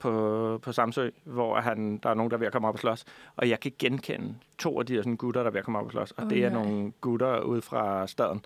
på, 0.04 0.60
på 0.62 0.72
Samsø, 0.72 1.10
hvor 1.24 1.60
han, 1.60 1.98
der 1.98 2.10
er 2.10 2.14
nogen, 2.14 2.32
der 2.32 2.38
er 2.38 2.40
ved 2.40 2.48
at 2.48 2.54
komme 2.54 2.68
op 2.68 2.74
og 2.74 2.80
slås. 2.80 3.06
Og 3.36 3.50
jeg 3.50 3.60
kan 3.60 3.72
genkende 3.80 4.36
to 4.58 4.80
af 4.80 4.86
de 4.86 4.94
her 4.94 5.02
sådan, 5.02 5.18
gutter, 5.18 5.42
der 5.42 5.48
er 5.48 5.52
ved 5.52 5.60
at 5.60 5.66
komme 5.66 5.80
op 5.80 5.86
og 5.86 5.92
slås. 5.92 6.12
Og 6.12 6.24
oh, 6.24 6.30
det 6.30 6.46
er 6.46 6.50
nej. 6.50 6.64
nogle 6.64 6.92
gutter 7.02 7.40
ude 7.40 7.62
fra 7.62 8.08
staden. 8.08 8.46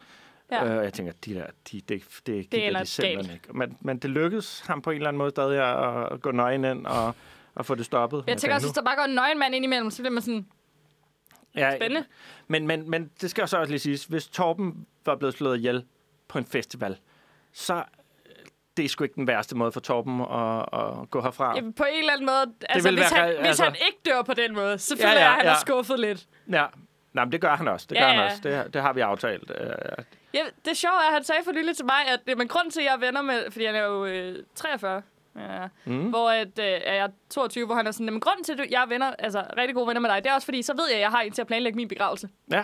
ja. 0.51 0.65
Øh, 0.65 0.77
og 0.77 0.83
jeg 0.83 0.93
tænker, 0.93 1.13
de 1.25 1.33
der, 1.33 1.45
de, 1.71 1.81
det, 1.81 2.03
det, 2.25 2.51
det 2.51 2.67
ender 2.67 2.79
de 2.79 2.85
simpelthen 2.85 3.25
galt. 3.25 3.33
ikke. 3.33 3.57
Men, 3.57 3.77
men 3.81 3.97
det 3.97 4.09
lykkedes 4.09 4.63
ham 4.67 4.81
på 4.81 4.89
en 4.89 4.95
eller 4.95 5.07
anden 5.07 5.17
måde 5.17 5.29
stadig 5.29 5.59
at, 5.61 6.13
at 6.13 6.21
gå 6.21 6.31
nøgen 6.31 6.65
ind 6.65 6.85
og, 6.85 7.15
og 7.55 7.65
få 7.65 7.75
det 7.75 7.85
stoppet. 7.85 8.23
Jeg 8.27 8.37
tænker 8.37 8.55
også, 8.55 8.67
hvis 8.67 8.73
der 8.73 8.83
bare 8.83 8.95
går 8.95 9.03
en 9.03 9.15
nøgen 9.15 9.39
mand 9.39 9.55
ind 9.55 9.65
imellem, 9.65 9.91
så 9.91 10.01
bliver 10.01 10.13
man 10.13 10.23
sådan, 10.23 10.47
ja, 11.55 11.75
spændende. 11.75 12.05
Men, 12.47 12.67
men, 12.67 12.89
men 12.89 13.11
det 13.21 13.29
skal 13.29 13.47
så 13.47 13.57
også 13.57 13.71
lige 13.71 13.79
siges, 13.79 14.05
hvis 14.05 14.27
Torben 14.27 14.87
var 15.05 15.15
blevet 15.15 15.33
slået 15.33 15.57
ihjel 15.57 15.85
på 16.27 16.37
en 16.37 16.45
festival, 16.45 16.97
så 17.53 17.83
det 18.77 18.85
er 18.85 18.89
sgu 18.89 19.03
ikke 19.03 19.15
den 19.15 19.27
værste 19.27 19.55
måde 19.55 19.71
for 19.71 19.79
Torben 19.79 20.21
at, 20.21 20.79
at 20.79 21.09
gå 21.09 21.21
herfra. 21.21 21.55
Jamen, 21.55 21.73
på 21.73 21.83
en 21.83 21.99
eller 21.99 22.13
anden 22.13 22.25
måde, 22.25 22.45
altså, 22.69 22.89
hvis, 22.91 22.99
være 22.99 23.21
han, 23.21 23.29
re- 23.33 23.37
hvis 23.37 23.47
altså- 23.47 23.63
han 23.63 23.75
ikke 23.87 23.99
dør 24.05 24.21
på 24.21 24.33
den 24.33 24.55
måde, 24.55 24.77
så 24.79 24.95
Ja, 24.99 25.03
føler 25.05 25.13
ja, 25.13 25.19
jeg, 25.21 25.29
at 25.29 25.35
han 25.35 25.45
ja. 25.45 25.51
er 25.51 25.55
skuffet 25.59 25.99
lidt. 25.99 26.25
Ja, 26.51 26.65
Nej, 27.13 27.25
men 27.25 27.31
det 27.31 27.41
gør 27.41 27.55
han 27.55 27.67
også. 27.67 27.87
Det 27.89 27.95
Ja, 27.95 28.01
gør 28.01 28.07
han 28.07 28.17
ja. 28.19 28.25
også. 28.25 28.37
Det, 28.43 28.73
det 28.73 28.81
har 28.81 28.93
vi 28.93 29.01
aftalt. 29.01 29.51
Øh, 29.61 30.03
Ja, 30.33 30.39
det 30.65 30.77
sjove 30.77 30.93
er, 30.93 31.07
at 31.07 31.13
han 31.13 31.23
sagde 31.23 31.41
for 31.43 31.51
nylig 31.51 31.75
til 31.75 31.85
mig, 31.85 32.07
at 32.13 32.19
jamen, 32.27 32.47
grunden 32.47 32.71
til, 32.71 32.79
at 32.79 32.85
jeg 32.85 32.93
er 32.93 32.97
venner 32.97 33.21
med, 33.21 33.51
fordi 33.51 33.65
han 33.65 33.75
er 33.75 33.83
jo 33.83 34.05
øh, 34.05 34.35
43, 34.55 35.01
ja, 35.37 35.67
Mm. 35.85 36.09
hvor 36.09 36.29
at, 36.29 36.47
øh, 36.59 36.65
er 36.65 36.93
jeg 36.93 37.09
22, 37.29 37.65
hvor 37.65 37.75
han 37.75 37.87
er 37.87 37.91
sådan, 37.91 38.05
men 38.05 38.19
grunden 38.19 38.43
til, 38.43 38.61
at 38.61 38.71
jeg 38.71 38.81
er 38.81 38.85
venner, 38.85 39.13
altså 39.19 39.43
rigtig 39.57 39.75
gode 39.75 39.87
venner 39.87 40.01
med 40.01 40.09
dig, 40.09 40.23
det 40.23 40.29
er 40.29 40.33
også 40.33 40.45
fordi, 40.45 40.61
så 40.61 40.73
ved 40.73 40.87
jeg, 40.87 40.95
at 40.95 41.01
jeg 41.01 41.09
har 41.09 41.21
en 41.21 41.31
til 41.31 41.41
at 41.41 41.47
planlægge 41.47 41.75
min 41.75 41.87
begravelse. 41.87 42.29
Ja, 42.51 42.63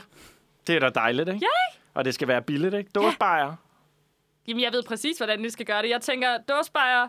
det 0.67 0.75
er 0.75 0.79
da 0.79 0.89
dejligt, 0.89 1.29
ikke? 1.29 1.39
Ja, 1.41 1.77
Og 1.93 2.05
det 2.05 2.13
skal 2.13 2.27
være 2.27 2.41
billigt, 2.41 2.73
ikke? 2.73 2.89
Dåsbajer. 2.95 3.55
Jamen, 4.47 4.63
jeg 4.63 4.71
ved 4.71 4.83
præcis, 4.83 5.17
hvordan 5.17 5.43
vi 5.43 5.49
skal 5.49 5.65
gøre 5.65 5.81
det. 5.81 5.89
Jeg 5.89 6.01
tænker, 6.01 6.37
dåsbejer, 6.37 7.07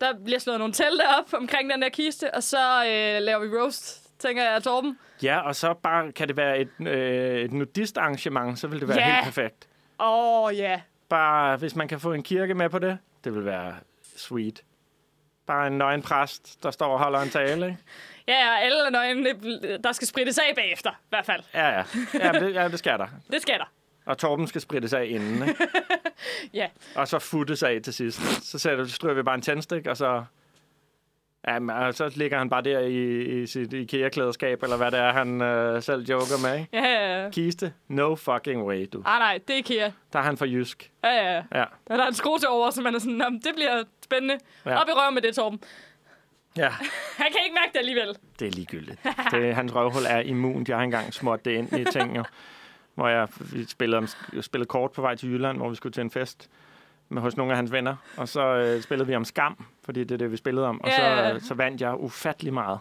der 0.00 0.12
bliver 0.24 0.38
slået 0.38 0.58
nogle 0.58 0.72
telte 0.74 1.02
op 1.18 1.34
omkring 1.34 1.70
den 1.70 1.82
der 1.82 1.88
kiste, 1.88 2.34
og 2.34 2.42
så 2.42 2.84
øh, 2.84 3.22
laver 3.22 3.38
vi 3.46 3.56
roast, 3.58 4.18
tænker 4.18 4.42
jeg, 4.50 4.62
Torben. 4.62 4.98
Ja, 5.22 5.40
og 5.40 5.56
så 5.56 5.74
bare 5.74 6.12
kan 6.12 6.28
det 6.28 6.36
være 6.36 6.58
et, 6.58 6.68
øh, 6.80 7.38
et 7.40 7.52
nudistarrangement, 7.52 8.58
så 8.58 8.66
vil 8.66 8.80
det 8.80 8.88
være 8.88 8.98
Ja. 8.98 9.14
helt 9.14 9.24
perfekt. 9.24 9.68
Åh, 10.00 10.42
oh, 10.44 10.56
ja. 10.56 10.68
Yeah. 10.70 10.80
Bare, 11.08 11.56
hvis 11.56 11.74
man 11.76 11.88
kan 11.88 12.00
få 12.00 12.12
en 12.12 12.22
kirke 12.22 12.54
med 12.54 12.70
på 12.70 12.78
det, 12.78 12.98
det 13.24 13.34
vil 13.34 13.44
være 13.44 13.74
sweet. 14.16 14.62
Bare 15.46 15.66
en 15.66 15.78
nøgen 15.78 16.02
præst, 16.02 16.62
der 16.62 16.70
står 16.70 16.86
og 16.92 16.98
holder 16.98 17.20
en 17.20 17.30
tale, 17.30 17.66
ikke? 17.66 17.78
Ja, 18.28 18.34
ja, 18.34 18.58
alle 18.58 18.90
nøgne, 18.90 19.24
der 19.84 19.92
skal 19.92 20.08
sprittes 20.08 20.38
af 20.38 20.52
bagefter, 20.56 20.90
i 20.90 21.06
hvert 21.08 21.26
fald. 21.26 21.42
Ja, 21.54 21.68
ja. 21.68 21.84
Ja, 22.14 22.32
det, 22.32 22.54
ja, 22.54 22.68
det 22.68 22.78
skal 22.78 22.98
der. 22.98 23.06
Det 23.32 23.42
skal 23.42 23.58
der. 23.58 23.72
Og 24.08 24.18
Torben 24.18 24.46
skal 24.46 24.60
spritte 24.60 24.88
sig 24.88 25.00
af 25.00 25.06
inden, 25.06 25.48
ikke? 25.48 25.66
Ja. 26.54 26.66
Og 26.94 27.08
så 27.08 27.18
futte 27.18 27.56
sig 27.56 27.70
af 27.70 27.82
til 27.82 27.94
sidst. 27.94 28.20
Så 28.46 28.58
sætter, 28.58 28.84
stryger 28.84 29.14
vi 29.14 29.22
bare 29.22 29.34
en 29.34 29.42
tændstik, 29.42 29.86
og 29.86 29.96
så... 29.96 30.24
Jamen, 31.48 31.76
og 31.76 31.94
så 31.94 32.12
ligger 32.16 32.38
han 32.38 32.50
bare 32.50 32.62
der 32.62 32.78
i, 32.78 33.22
i 33.42 33.46
sit 33.46 33.72
IKEA-klæderskab, 33.72 34.62
eller 34.62 34.76
hvad 34.76 34.90
det 34.90 34.98
er, 34.98 35.12
han 35.12 35.40
øh, 35.42 35.82
selv 35.82 36.02
joker 36.04 36.42
med, 36.48 36.58
ikke? 36.60 36.68
Ja, 36.72 36.84
ja, 36.84 37.22
ja. 37.24 37.30
Kiste? 37.30 37.72
No 37.88 38.14
fucking 38.14 38.64
way, 38.64 38.86
du. 38.92 39.02
Ah, 39.06 39.18
nej, 39.18 39.38
det 39.48 39.54
er 39.54 39.58
IKEA. 39.58 39.90
Der 40.12 40.18
er 40.18 40.22
han 40.22 40.36
for 40.36 40.44
jysk. 40.44 40.90
Ja, 41.04 41.08
ja, 41.08 41.32
ja. 41.34 41.42
Ja. 41.58 41.64
Der 41.88 42.02
er 42.02 42.06
en 42.06 42.14
skrue 42.14 42.38
til 42.38 42.48
over, 42.48 42.70
så 42.70 42.82
man 42.82 42.94
er 42.94 42.98
sådan, 42.98 43.14
"Nå, 43.14 43.28
men 43.28 43.40
det 43.40 43.50
bliver 43.54 43.82
spændende. 44.04 44.38
Ja. 44.66 44.70
Ja. 44.70 44.80
Op 44.80 44.88
i 44.88 44.92
røven 44.92 45.14
med 45.14 45.22
det, 45.22 45.34
Torben. 45.34 45.60
Ja, 46.56 46.68
Han 47.22 47.26
kan 47.32 47.40
ikke 47.44 47.54
mærke 47.54 47.70
det 47.72 47.78
alligevel. 47.78 48.16
det 48.38 48.46
er 48.48 48.52
ligegyldigt. 48.52 49.00
Det, 49.30 49.54
hans 49.54 49.74
røvhul 49.74 50.02
er 50.08 50.20
immunt. 50.20 50.68
Jeg 50.68 50.76
har 50.76 50.84
engang 50.84 51.14
småt 51.14 51.44
det 51.44 51.50
ind 51.50 51.72
i 51.78 51.84
ting, 51.84 52.16
jo. 52.16 52.24
Hvor 52.98 53.08
jeg 53.08 53.28
spillede, 53.68 54.06
spillede 54.42 54.68
kort 54.68 54.92
på 54.92 55.02
vej 55.02 55.14
til 55.14 55.30
Jylland, 55.32 55.56
hvor 55.58 55.68
vi 55.68 55.74
skulle 55.76 55.92
til 55.92 56.00
en 56.00 56.10
fest 56.10 56.50
med 57.08 57.22
hos 57.22 57.36
nogle 57.36 57.52
af 57.52 57.56
hans 57.56 57.72
venner. 57.72 57.96
Og 58.16 58.28
så 58.28 58.40
øh, 58.56 58.82
spillede 58.82 59.06
vi 59.08 59.14
om 59.14 59.24
skam, 59.24 59.64
fordi 59.84 60.00
det 60.04 60.10
er 60.10 60.18
det, 60.18 60.32
vi 60.32 60.36
spillede 60.36 60.66
om. 60.66 60.80
Og 60.82 60.88
Ja, 60.88 61.28
så, 61.28 61.34
øh, 61.34 61.40
så 61.40 61.54
vandt 61.54 61.80
jeg 61.80 61.94
ufattelig 62.00 62.54
meget. 62.54 62.78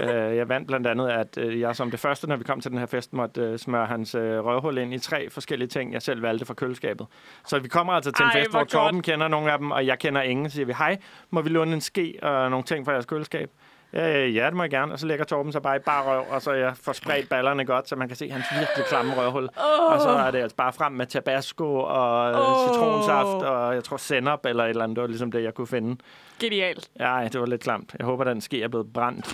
øh, 0.00 0.08
jeg 0.36 0.48
vandt 0.48 0.66
blandt 0.68 0.86
andet, 0.86 1.08
at 1.08 1.38
øh, 1.38 1.60
jeg 1.60 1.76
som 1.76 1.90
det 1.90 2.00
første, 2.00 2.26
når 2.28 2.36
vi 2.36 2.44
kom 2.44 2.60
til 2.60 2.70
den 2.70 2.78
her 2.78 2.86
fest, 2.86 3.12
måtte 3.12 3.40
øh, 3.40 3.58
smøre 3.58 3.86
hans 3.86 4.14
øh, 4.14 4.44
røvhul 4.44 4.78
ind 4.78 4.94
i 4.94 4.98
tre 4.98 5.30
forskellige 5.30 5.68
ting, 5.68 5.92
jeg 5.92 6.02
selv 6.02 6.22
valgte 6.22 6.44
fra 6.46 6.54
køleskabet. 6.54 7.06
Så 7.46 7.58
vi 7.58 7.68
kommer 7.68 7.92
altså 7.92 8.10
til 8.12 8.22
en 8.24 8.30
Ej, 8.30 8.40
fest, 8.40 8.50
hvor 8.50 8.58
hvor 8.60 8.64
Torben 8.64 8.94
godt. 8.96 9.04
kender 9.04 9.28
nogle 9.28 9.52
af 9.52 9.58
dem, 9.58 9.70
og 9.70 9.86
jeg 9.86 9.98
kender 9.98 10.22
ingen. 10.22 10.50
Så 10.50 10.54
siger 10.54 10.66
vi, 10.66 10.72
hej, 10.78 10.98
må 11.30 11.42
vi 11.42 11.48
låne 11.48 11.72
en 11.72 11.80
ske 11.80 12.18
og 12.22 12.50
nogle 12.50 12.64
ting 12.64 12.84
fra 12.84 12.92
jeres 12.92 13.06
køleskab? 13.06 13.50
Øh, 13.96 14.36
ja, 14.36 14.46
det 14.46 14.54
må 14.54 14.62
jeg 14.62 14.70
gerne. 14.70 14.92
Og 14.92 14.98
så 14.98 15.06
lægger 15.06 15.24
Torben 15.24 15.52
sig 15.52 15.62
bare 15.62 15.76
i 15.76 15.78
bare 15.78 16.04
røv, 16.04 16.24
og 16.30 16.42
så 16.42 16.52
jeg 16.52 16.76
får 16.76 16.92
spredt 16.92 17.28
ballerne 17.28 17.64
godt, 17.64 17.88
så 17.88 17.96
man 17.96 18.08
kan 18.08 18.16
se 18.16 18.30
hans 18.30 18.44
virkelig 18.58 18.84
klamme 18.84 19.14
røvhul. 19.14 19.42
Oh. 19.56 19.92
Og 19.92 20.00
så 20.00 20.08
er 20.08 20.30
det 20.30 20.38
altså 20.42 20.56
bare 20.56 20.72
frem 20.72 20.92
med 20.92 21.06
tabasco 21.06 21.74
og 21.74 22.32
oh. 22.32 22.68
citronsaft, 22.68 23.44
og 23.44 23.74
jeg 23.74 23.84
tror 23.84 23.96
sennep 23.96 24.46
eller 24.46 24.64
et 24.64 24.68
eller 24.70 24.84
andet. 24.84 24.96
Det 24.96 25.02
var 25.02 25.08
ligesom 25.08 25.32
det, 25.32 25.42
jeg 25.42 25.54
kunne 25.54 25.66
finde. 25.66 25.96
Genialt. 26.40 26.88
Ja, 27.00 27.28
det 27.32 27.40
var 27.40 27.46
lidt 27.46 27.62
klamt. 27.62 27.94
Jeg 27.98 28.06
håber, 28.06 28.24
den 28.24 28.40
ske 28.40 28.62
er 28.62 28.68
blevet 28.68 28.92
brændt 28.92 29.26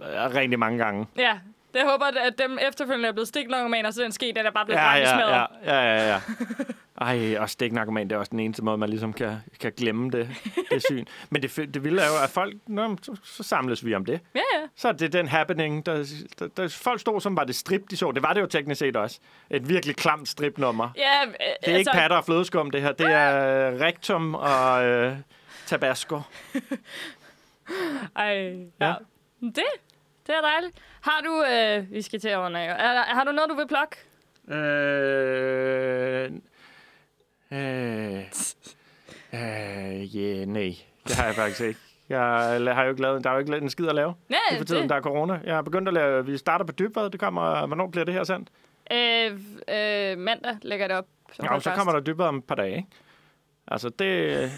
øh, 0.00 0.34
rigtig 0.34 0.58
mange 0.58 0.78
gange. 0.78 1.06
Ja, 1.18 1.38
det 1.74 1.82
håber, 1.90 2.04
at 2.04 2.38
dem 2.38 2.58
efterfølgende 2.68 3.08
er 3.08 3.12
blevet 3.12 3.28
stiknarkomaner, 3.28 3.90
så 3.90 4.02
den 4.02 4.12
ske, 4.12 4.32
den 4.36 4.46
er 4.46 4.50
bare 4.50 4.64
blevet 4.64 4.80
Ja, 4.80 4.86
brændt 4.86 4.98
i 4.98 5.08
ja, 5.08 5.14
smadret. 5.16 5.46
ja, 5.64 5.74
ja, 5.74 5.96
ja, 5.96 6.08
ja. 6.08 6.20
Ej, 7.00 7.36
og 7.38 7.50
stiknarkoman, 7.50 8.08
det 8.10 8.14
er 8.14 8.18
også 8.18 8.30
den 8.30 8.40
eneste 8.40 8.64
måde, 8.64 8.78
man 8.78 8.88
ligesom 8.88 9.12
kan, 9.12 9.36
kan 9.60 9.72
glemme 9.76 10.10
det, 10.10 10.28
det 10.70 10.82
syn. 10.90 11.04
Men 11.30 11.42
det, 11.42 11.56
det 11.74 11.84
vilde 11.84 12.02
er 12.02 12.06
jo, 12.06 12.12
at 12.24 12.30
folk, 12.30 12.54
nå, 12.66 12.96
så, 13.02 13.16
så 13.24 13.42
samles 13.42 13.84
vi 13.84 13.94
om 13.94 14.04
det. 14.04 14.20
Ja, 14.34 14.40
ja. 14.54 14.66
Så 14.76 14.88
er 14.88 14.92
det 14.92 15.12
den 15.12 15.28
happening. 15.28 15.86
Der, 15.86 16.04
der, 16.38 16.48
der, 16.56 16.68
folk 16.68 17.00
stod 17.00 17.20
som 17.20 17.36
var 17.36 17.44
det 17.44 17.54
strip, 17.54 17.90
de 17.90 17.96
så. 17.96 18.12
Det 18.12 18.22
var 18.22 18.32
det 18.32 18.40
jo 18.40 18.46
teknisk 18.46 18.78
set 18.78 18.96
også. 18.96 19.18
Et 19.50 19.68
virkelig 19.68 19.96
klamt 19.96 20.28
stripnummer. 20.28 20.88
Ja, 20.96 21.22
øh, 21.26 21.32
Det 21.32 21.38
er 21.40 21.48
altså... 21.64 21.78
ikke 21.78 21.90
patter 21.94 22.16
og 22.16 22.24
flødeskum, 22.24 22.70
det 22.70 22.82
her. 22.82 22.92
Det 22.92 23.06
er 23.06 23.68
øh, 23.72 23.80
rektum 23.80 24.34
og 24.34 24.84
øh, 24.86 25.16
tabasco. 25.66 26.20
Ej, 28.16 28.26
ja. 28.80 28.86
Ja. 28.86 28.94
Det, 29.40 29.54
det 30.26 30.34
er 30.34 30.40
dejligt. 30.40 30.76
Har 31.00 31.20
du, 31.24 31.44
øh, 31.52 31.92
vi 31.92 32.02
skal 32.02 32.20
til 32.20 32.28
at 32.28 32.38
runde 32.38 32.60
af. 32.60 32.64
Er, 32.68 32.92
der- 32.92 33.14
har 33.14 33.24
du 33.24 33.32
noget, 33.32 33.50
du 33.50 33.54
vil 33.54 33.66
plukke? 33.68 33.96
Øh, 34.60 36.30
øh, 37.52 38.18
øh, 39.34 40.16
yeah, 40.16 40.46
nej. 40.46 40.76
Det 41.08 41.16
har 41.16 41.24
jeg 41.26 41.34
faktisk 41.34 41.60
ikke. 41.60 41.80
Jeg 42.08 42.20
har 42.74 42.82
jo 42.84 42.90
ikke 42.90 43.02
lavet, 43.02 43.24
der 43.24 43.30
er 43.30 43.34
jo 43.34 43.38
ikke 43.38 43.50
lavet 43.50 43.62
en 43.62 43.70
skid 43.70 43.88
at 43.88 43.94
lave 43.94 44.14
Ja, 44.30 44.36
lige 44.50 44.58
for 44.58 44.64
tiden, 44.64 44.82
det. 44.82 44.90
der 44.90 44.96
er 44.96 45.00
corona. 45.00 45.40
Jeg 45.44 45.54
har 45.54 45.62
begyndt 45.62 45.88
at 45.88 45.94
lave, 45.94 46.26
vi 46.26 46.36
starter 46.36 46.64
på 46.64 46.72
dybvad, 46.72 47.10
det 47.10 47.20
kommer, 47.20 47.66
hvornår 47.66 47.86
bliver 47.86 48.04
det 48.04 48.14
her 48.14 48.24
sendt? 48.24 48.48
Øh, 48.92 49.32
øh, 49.76 50.18
mandag 50.18 50.56
lægger 50.62 50.88
det 50.88 50.96
op. 50.96 51.06
som 51.32 51.44
Ja, 51.44 51.60
så 51.60 51.70
kommer 51.70 51.92
der 51.92 52.00
dybvad 52.00 52.26
om 52.26 52.36
et 52.36 52.44
par 52.44 52.54
dage, 52.54 52.76
ikke? 52.76 52.88
Altså, 53.68 53.88
det, 53.88 54.04
øh, 54.04 54.50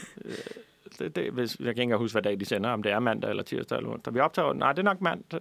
det, 0.98 1.16
det 1.16 1.32
hvis, 1.32 1.56
jeg 1.60 1.74
kan 1.74 1.82
ikke 1.82 1.96
huske, 1.96 2.14
hvad 2.14 2.22
dag 2.22 2.40
de 2.40 2.44
sender, 2.44 2.70
om 2.70 2.82
det 2.82 2.92
er 2.92 2.98
mandag 2.98 3.30
eller 3.30 3.42
tirsdag 3.42 3.76
eller 3.76 3.90
onsdag. 3.90 4.14
Vi 4.14 4.20
optager, 4.20 4.52
nej, 4.52 4.72
det 4.72 4.78
er 4.78 4.82
nok 4.84 5.00
mandag. 5.00 5.40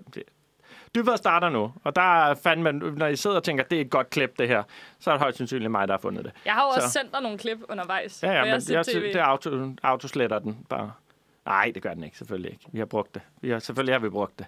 Det- 0.96 0.96
Dybvad 0.96 1.18
starter 1.18 1.50
nu, 1.50 1.74
og 1.84 1.96
der 1.96 2.02
er 2.30 2.36
fandme, 2.36 2.72
når 2.72 3.08
I 3.08 3.16
sidder 3.16 3.36
og 3.36 3.44
tænker, 3.44 3.64
det 3.64 3.78
er 3.78 3.82
et 3.82 3.90
godt 3.90 4.10
klip, 4.10 4.40
det 4.40 4.48
her, 4.48 4.64
så 5.00 5.10
er 5.10 5.14
det 5.14 5.22
højst 5.22 5.38
sandsynligt 5.38 5.72
mig, 5.72 5.88
der 5.88 5.94
har 5.94 6.00
fundet 6.00 6.26
det. 6.26 6.34
Jeg 6.46 6.54
har 6.54 6.62
jo 6.64 6.68
også 6.70 6.88
Så. 6.88 6.94
sendt 6.94 7.14
dig 7.14 7.22
nogle 7.22 7.38
klip 7.38 7.58
undervejs. 7.70 8.24
Ja, 8.24 8.28
ja, 8.32 8.34
jeg 8.44 8.62
men 8.68 8.76
jeg, 8.76 8.86
TV. 8.86 9.02
det 9.14 9.16
auto, 9.20 9.72
autosletter 9.84 10.40
den 10.40 10.58
bare. 10.70 10.92
Nej, 11.46 11.72
det 11.76 11.84
gør 11.84 11.94
den 11.94 12.04
ikke, 12.04 12.18
selvfølgelig 12.18 12.52
ikke. 12.52 12.66
Vi 12.72 12.80
har 12.80 12.86
brugt 12.86 13.14
det. 13.14 13.22
Vi 13.42 13.50
har, 13.50 13.60
selvfølgelig 13.60 13.94
har 13.96 14.00
vi 14.00 14.10
brugt 14.10 14.40
det. 14.40 14.46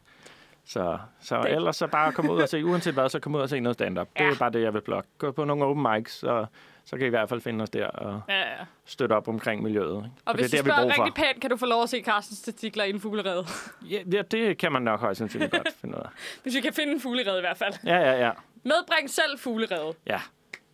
Så, 0.66 0.98
så 1.22 1.36
Det- 1.36 1.44
det. 1.44 1.52
ellers 1.54 1.76
så 1.76 1.88
bare 1.88 2.12
komme 2.12 2.32
ud 2.34 2.42
og 2.42 2.50
se, 2.50 2.66
uanset 2.66 2.94
hvad, 2.94 3.10
så 3.10 3.20
komme 3.20 3.38
ud 3.38 3.44
og 3.44 3.50
se 3.50 3.60
noget 3.60 3.74
stand-up. 3.76 4.08
Det 4.18 4.26
Ja. 4.26 4.30
er 4.30 4.36
bare 4.40 4.50
det, 4.52 4.62
jeg 4.62 4.74
vil 4.74 4.82
blokke. 4.82 5.10
Gå 5.18 5.32
på 5.32 5.44
nogle 5.46 5.66
open 5.66 5.86
mics, 5.94 6.20
så, 6.20 6.46
så 6.90 6.96
kan 6.98 7.04
I 7.04 7.08
i 7.08 7.10
hvert 7.10 7.30
fald 7.30 7.42
finde 7.42 7.64
os 7.64 7.70
der 7.70 7.88
og 7.88 8.22
Ja, 8.30 8.40
ja. 8.40 8.46
støtte 8.86 9.14
op 9.14 9.28
omkring 9.28 9.64
miljøet. 9.64 9.96
Ikke? 9.98 9.98
Og 10.26 10.32
For 10.32 10.34
hvis 10.34 10.52
det 10.52 10.60
er 10.60 10.64
du 10.64 10.68
der, 10.70 10.74
spørger 10.76 10.82
bruger 10.82 10.96
for. 10.96 11.04
rigtig 11.06 11.24
pænt, 11.26 11.42
kan 11.42 11.50
du 11.50 11.58
få 11.58 11.66
lov 11.66 11.84
at 11.84 11.90
se 11.90 12.02
Carstens 12.06 12.42
testikler 12.42 12.84
i 12.84 12.90
en 12.90 13.00
fuglerede. 13.00 13.46
Ja, 13.90 14.00
ja, 14.14 14.22
det 14.22 14.58
kan 14.58 14.72
man 14.72 14.82
nok 14.82 15.00
højst 15.00 15.18
sandsynligt 15.18 15.52
godt 15.52 15.68
finde 15.82 15.96
ud 15.98 16.02
af. 16.02 16.10
Hvis 16.44 16.56
vi 16.56 16.62
kan 16.62 16.74
finde 16.74 16.94
en 16.94 17.02
fuglerede 17.02 17.38
i 17.38 17.42
hvert 17.42 17.58
fald. 17.58 17.74
Ja, 17.86 17.98
ja, 17.98 18.26
ja. 18.26 18.32
Medbring 18.64 19.10
selv 19.10 19.40
fuglerede. 19.40 19.94
Ja, 20.08 20.20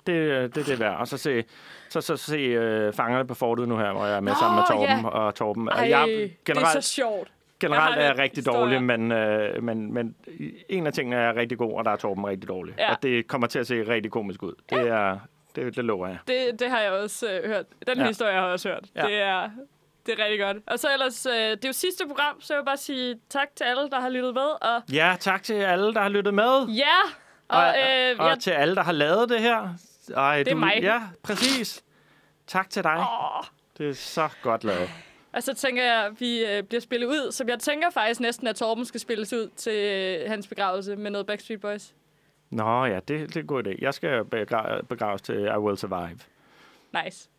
det, 0.08 0.56
det 0.56 0.62
er 0.62 0.66
det 0.66 0.80
værd. 0.80 0.98
Og 0.98 1.08
så 1.08 1.18
se, 1.18 1.44
så, 1.90 2.02
så 2.02 2.18
se 2.18 2.88
uh, 2.88 2.94
Fangerne 2.94 3.28
på 3.28 3.34
fortet 3.34 3.68
nu 3.68 3.78
her, 3.78 3.92
hvor 3.92 4.06
jeg 4.06 4.16
er 4.16 4.20
med 4.22 4.32
Nå, 4.32 4.38
sammen 4.40 4.56
med 4.56 4.64
Torben. 4.70 5.04
ja. 5.06 5.10
Og 5.10 5.36
Torben. 5.36 5.68
Ej, 5.70 5.90
jeg, 5.90 6.08
det 6.08 6.24
er 6.24 6.30
generelt, 6.46 6.84
så 6.84 6.92
sjovt. 6.94 7.32
generelt 7.60 7.96
Jeg 7.96 8.04
er 8.04 8.08
jeg 8.08 8.18
rigtig 8.18 8.38
historier. 8.42 8.60
dårlig, 8.60 8.84
men, 8.84 9.12
øh, 9.12 9.64
men, 9.64 9.94
men 9.94 10.16
en 10.70 10.88
af 10.88 10.94
tingene 10.94 11.16
er 11.16 11.36
rigtig 11.36 11.58
god, 11.58 11.74
og 11.74 11.86
der 11.86 11.92
er 11.92 11.96
Torben 11.96 12.28
rigtig 12.28 12.50
dårlig. 12.50 12.74
Ja. 12.78 12.92
Og 12.92 13.04
det 13.04 13.28
kommer 13.28 13.48
til 13.48 13.60
at 13.60 13.68
se 13.68 13.88
rigtig 13.88 14.12
komisk 14.12 14.44
ud. 14.44 14.54
Det, 14.70 14.78
er, 14.88 15.20
det, 15.56 15.76
det 15.76 15.86
lover 15.86 16.08
jeg. 16.08 16.18
Det, 16.28 16.60
det 16.60 16.70
har 16.70 16.80
jeg 16.82 16.92
også 16.92 17.32
øh, 17.32 17.46
hørt. 17.50 17.66
Den 17.88 17.98
Ja. 17.98 18.08
historie 18.08 18.34
har 18.34 18.42
jeg 18.44 18.52
også 18.52 18.70
hørt. 18.70 18.84
Ja. 18.96 19.02
Det, 19.06 19.14
er, 19.22 19.50
det 20.06 20.20
er 20.20 20.24
rigtig 20.24 20.40
godt. 20.40 20.58
Og 20.68 20.80
så 20.80 20.88
ellers, 20.94 21.26
øh, 21.26 21.34
det 21.34 21.66
er 21.66 21.70
jo 21.70 21.74
sidste 21.74 22.08
program, 22.08 22.42
så 22.42 22.54
jeg 22.54 22.60
vil 22.60 22.66
bare 22.66 22.78
sige 22.78 23.20
tak 23.30 23.48
til 23.56 23.64
alle, 23.64 23.90
der 23.90 24.00
har 24.00 24.10
lyttet 24.10 24.34
med. 24.34 24.50
Og 24.62 24.82
Ja, 24.94 25.16
tak 25.20 25.44
til 25.44 25.54
alle, 25.54 25.94
der 25.94 26.02
har 26.02 26.10
lyttet 26.10 26.34
med. 26.34 26.66
ja, 26.68 26.98
og, 27.48 27.60
Og, 27.60 27.68
øh, 27.68 28.16
og 28.20 28.28
jeg, 28.30 28.40
til 28.40 28.52
alle, 28.52 28.76
der 28.76 28.84
har 28.84 28.92
lavet 28.92 29.30
det 29.30 29.40
her. 29.42 29.70
Ej, 30.16 30.38
Det 30.44 30.48
er 30.48 30.54
du, 30.54 30.60
mig. 30.60 30.80
Ja, 30.82 31.02
præcis. 31.24 31.84
Tak 32.48 32.70
til 32.70 32.84
dig. 32.84 32.98
åh, 33.00 33.44
Det 33.78 33.90
er 33.90 33.94
så 33.94 34.30
godt 34.42 34.64
lavet. 34.64 34.90
og 35.34 35.44
så 35.44 35.54
tænker 35.54 35.84
jeg, 35.84 36.06
at 36.06 36.22
vi 36.22 36.46
øh, 36.46 36.64
bliver 36.64 36.82
spillet 36.82 37.08
ud, 37.08 37.32
som 37.32 37.50
jeg 37.50 37.60
tænker 37.60 37.90
faktisk 37.90 38.20
næsten, 38.20 38.48
at 38.48 38.56
Torben 38.56 38.86
skal 38.86 39.00
spilles 39.00 39.34
ud 39.34 39.50
til 39.56 39.74
øh, 39.74 40.30
hans 40.30 40.48
begravelse 40.48 40.96
med 40.96 41.12
noget 41.12 41.28
Backstreet 41.28 41.62
Boys. 41.62 41.94
Nå 42.50 42.86
ja, 42.86 42.96
det, 42.96 43.08
det 43.08 43.36
er 43.36 43.42
en 43.42 43.48
god 43.48 43.68
idé. 43.68 43.76
Jeg 43.82 43.94
skal 43.94 44.22
begra- 44.36 44.82
begraves 44.82 45.22
til 45.22 45.36
I 45.46 45.58
Will 45.58 45.78
Survive. 45.78 46.20
Nice. 47.04 47.30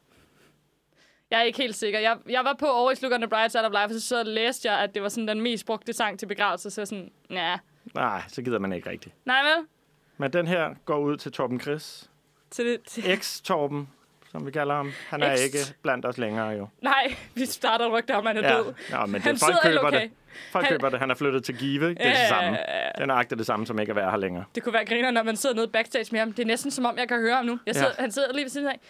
Jeg 1.31 1.39
er 1.41 1.43
ikke 1.43 1.59
helt 1.59 1.75
sikker. 1.77 1.99
Jeg, 1.99 2.19
jeg 2.29 2.45
var 2.45 2.57
på 2.59 2.67
over 2.67 2.91
i 2.91 2.95
Look 3.03 3.13
on 3.13 3.21
the 3.21 3.29
Bright 3.29 3.53
Side 3.53 3.65
of 3.67 3.71
Life, 3.73 3.85
og 3.85 3.91
så, 3.91 4.01
så 4.01 4.23
læste 4.23 4.71
jeg, 4.71 4.81
at 4.81 4.95
det 4.95 5.03
var 5.03 5.09
sådan 5.09 5.29
den 5.29 5.41
mest 5.41 5.67
brugte 5.67 5.93
sang 5.93 6.19
til 6.19 6.27
begravelse. 6.27 6.71
Så 6.71 6.87
sådan, 6.87 7.13
ja. 7.31 7.59
Nej, 7.95 8.23
så 8.29 8.43
gider 8.43 8.59
man 8.59 8.73
ikke 8.73 8.91
rigtigt. 8.91 9.15
Nej 9.25 9.43
vel? 9.43 9.67
Men 10.17 10.33
den 10.33 10.47
her 10.47 10.75
går 10.85 10.99
ud 10.99 11.17
til 11.17 11.33
Torben 11.33 11.61
Chris. 11.61 12.11
Til 12.51 12.67
det, 12.67 12.83
til... 12.83 13.03
Ex-Torben, 13.03 13.87
som 14.37 14.47
vi 14.47 14.51
kalder 14.51 14.75
ham. 14.75 14.93
Han 15.09 15.23
er 15.23 15.33
Ex. 15.33 15.41
ikke 15.45 15.59
blandt 15.83 16.07
os 16.07 16.19
længere 16.19 16.49
jo. 16.49 16.69
Nej, 16.83 17.15
vi 17.35 17.47
starter 17.47 17.89
rygte 17.99 18.17
om, 18.17 18.27
at 18.27 18.35
han 18.37 18.45
er 18.45 18.49
Ja, 18.53 18.57
død. 18.59 18.75
ja 18.91 19.07
men 19.07 19.15
det, 19.15 19.23
Han 19.23 19.37
folk 19.39 19.55
køber 19.63 19.83
lokal. 19.83 20.01
det. 20.01 20.11
Folk 20.53 20.65
Han- 20.65 20.73
køber 20.75 20.89
det. 20.89 20.99
Han 20.99 21.11
er 21.11 21.15
flyttet 21.15 21.45
til 21.45 21.57
Give. 21.59 21.89
Det 21.89 21.97
er 22.01 22.09
Ja, 22.09 22.21
det 22.21 22.29
samme. 22.29 22.51
ja, 22.51 22.79
ja. 22.79 22.89
Det 22.95 23.03
er 23.03 23.07
nøjagtigt 23.07 23.39
det 23.39 23.47
samme, 23.47 23.67
som 23.67 23.79
ikke 23.79 23.91
er 23.91 23.95
værd 23.95 24.11
her 24.11 24.17
længere. 24.19 24.45
Det 24.55 24.63
kunne 24.63 24.73
være 24.73 24.85
griner, 24.85 25.11
når 25.11 25.23
man 25.23 25.37
sidder 25.37 25.57
nede 25.57 25.69
backstage 25.69 26.07
med 26.13 26.21
ham. 26.21 26.33
Det 26.33 26.43
er 26.43 26.47
næsten 26.47 26.71
som 26.71 26.85
om, 26.85 26.99
jeg 26.99 27.09
kan 27.09 27.21
høre 27.21 27.37
ham 27.37 27.45
nu. 27.45 27.59
Jeg 27.67 27.75
sidder, 27.75 27.91
Ja. 27.99 28.03
Han 28.03 28.13
sidder 28.13 28.33
lige 28.33 28.43
ved 28.45 28.51
siden 28.51 28.69
af. 28.69 28.81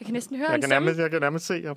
Jeg 0.00 0.04
kan 0.06 0.12
næsten 0.12 0.36
høre 0.36 0.50
Jeg 0.50 0.60
kan, 0.60 0.68
nærmest, 0.68 0.98
jeg 0.98 1.10
kan 1.10 1.20
nærmest 1.20 1.46
se 1.46 1.66
ham. 1.66 1.76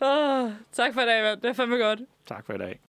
Åh, 0.02 0.50
tak 0.72 0.94
for 0.94 1.00
i 1.00 1.06
dag, 1.06 1.22
mand. 1.22 1.40
Det 1.40 1.48
er 1.48 1.52
fandme 1.54 1.76
godt. 1.76 2.00
Tak 2.28 2.46
for 2.46 2.52
i 2.52 2.58
dag. 2.58 2.80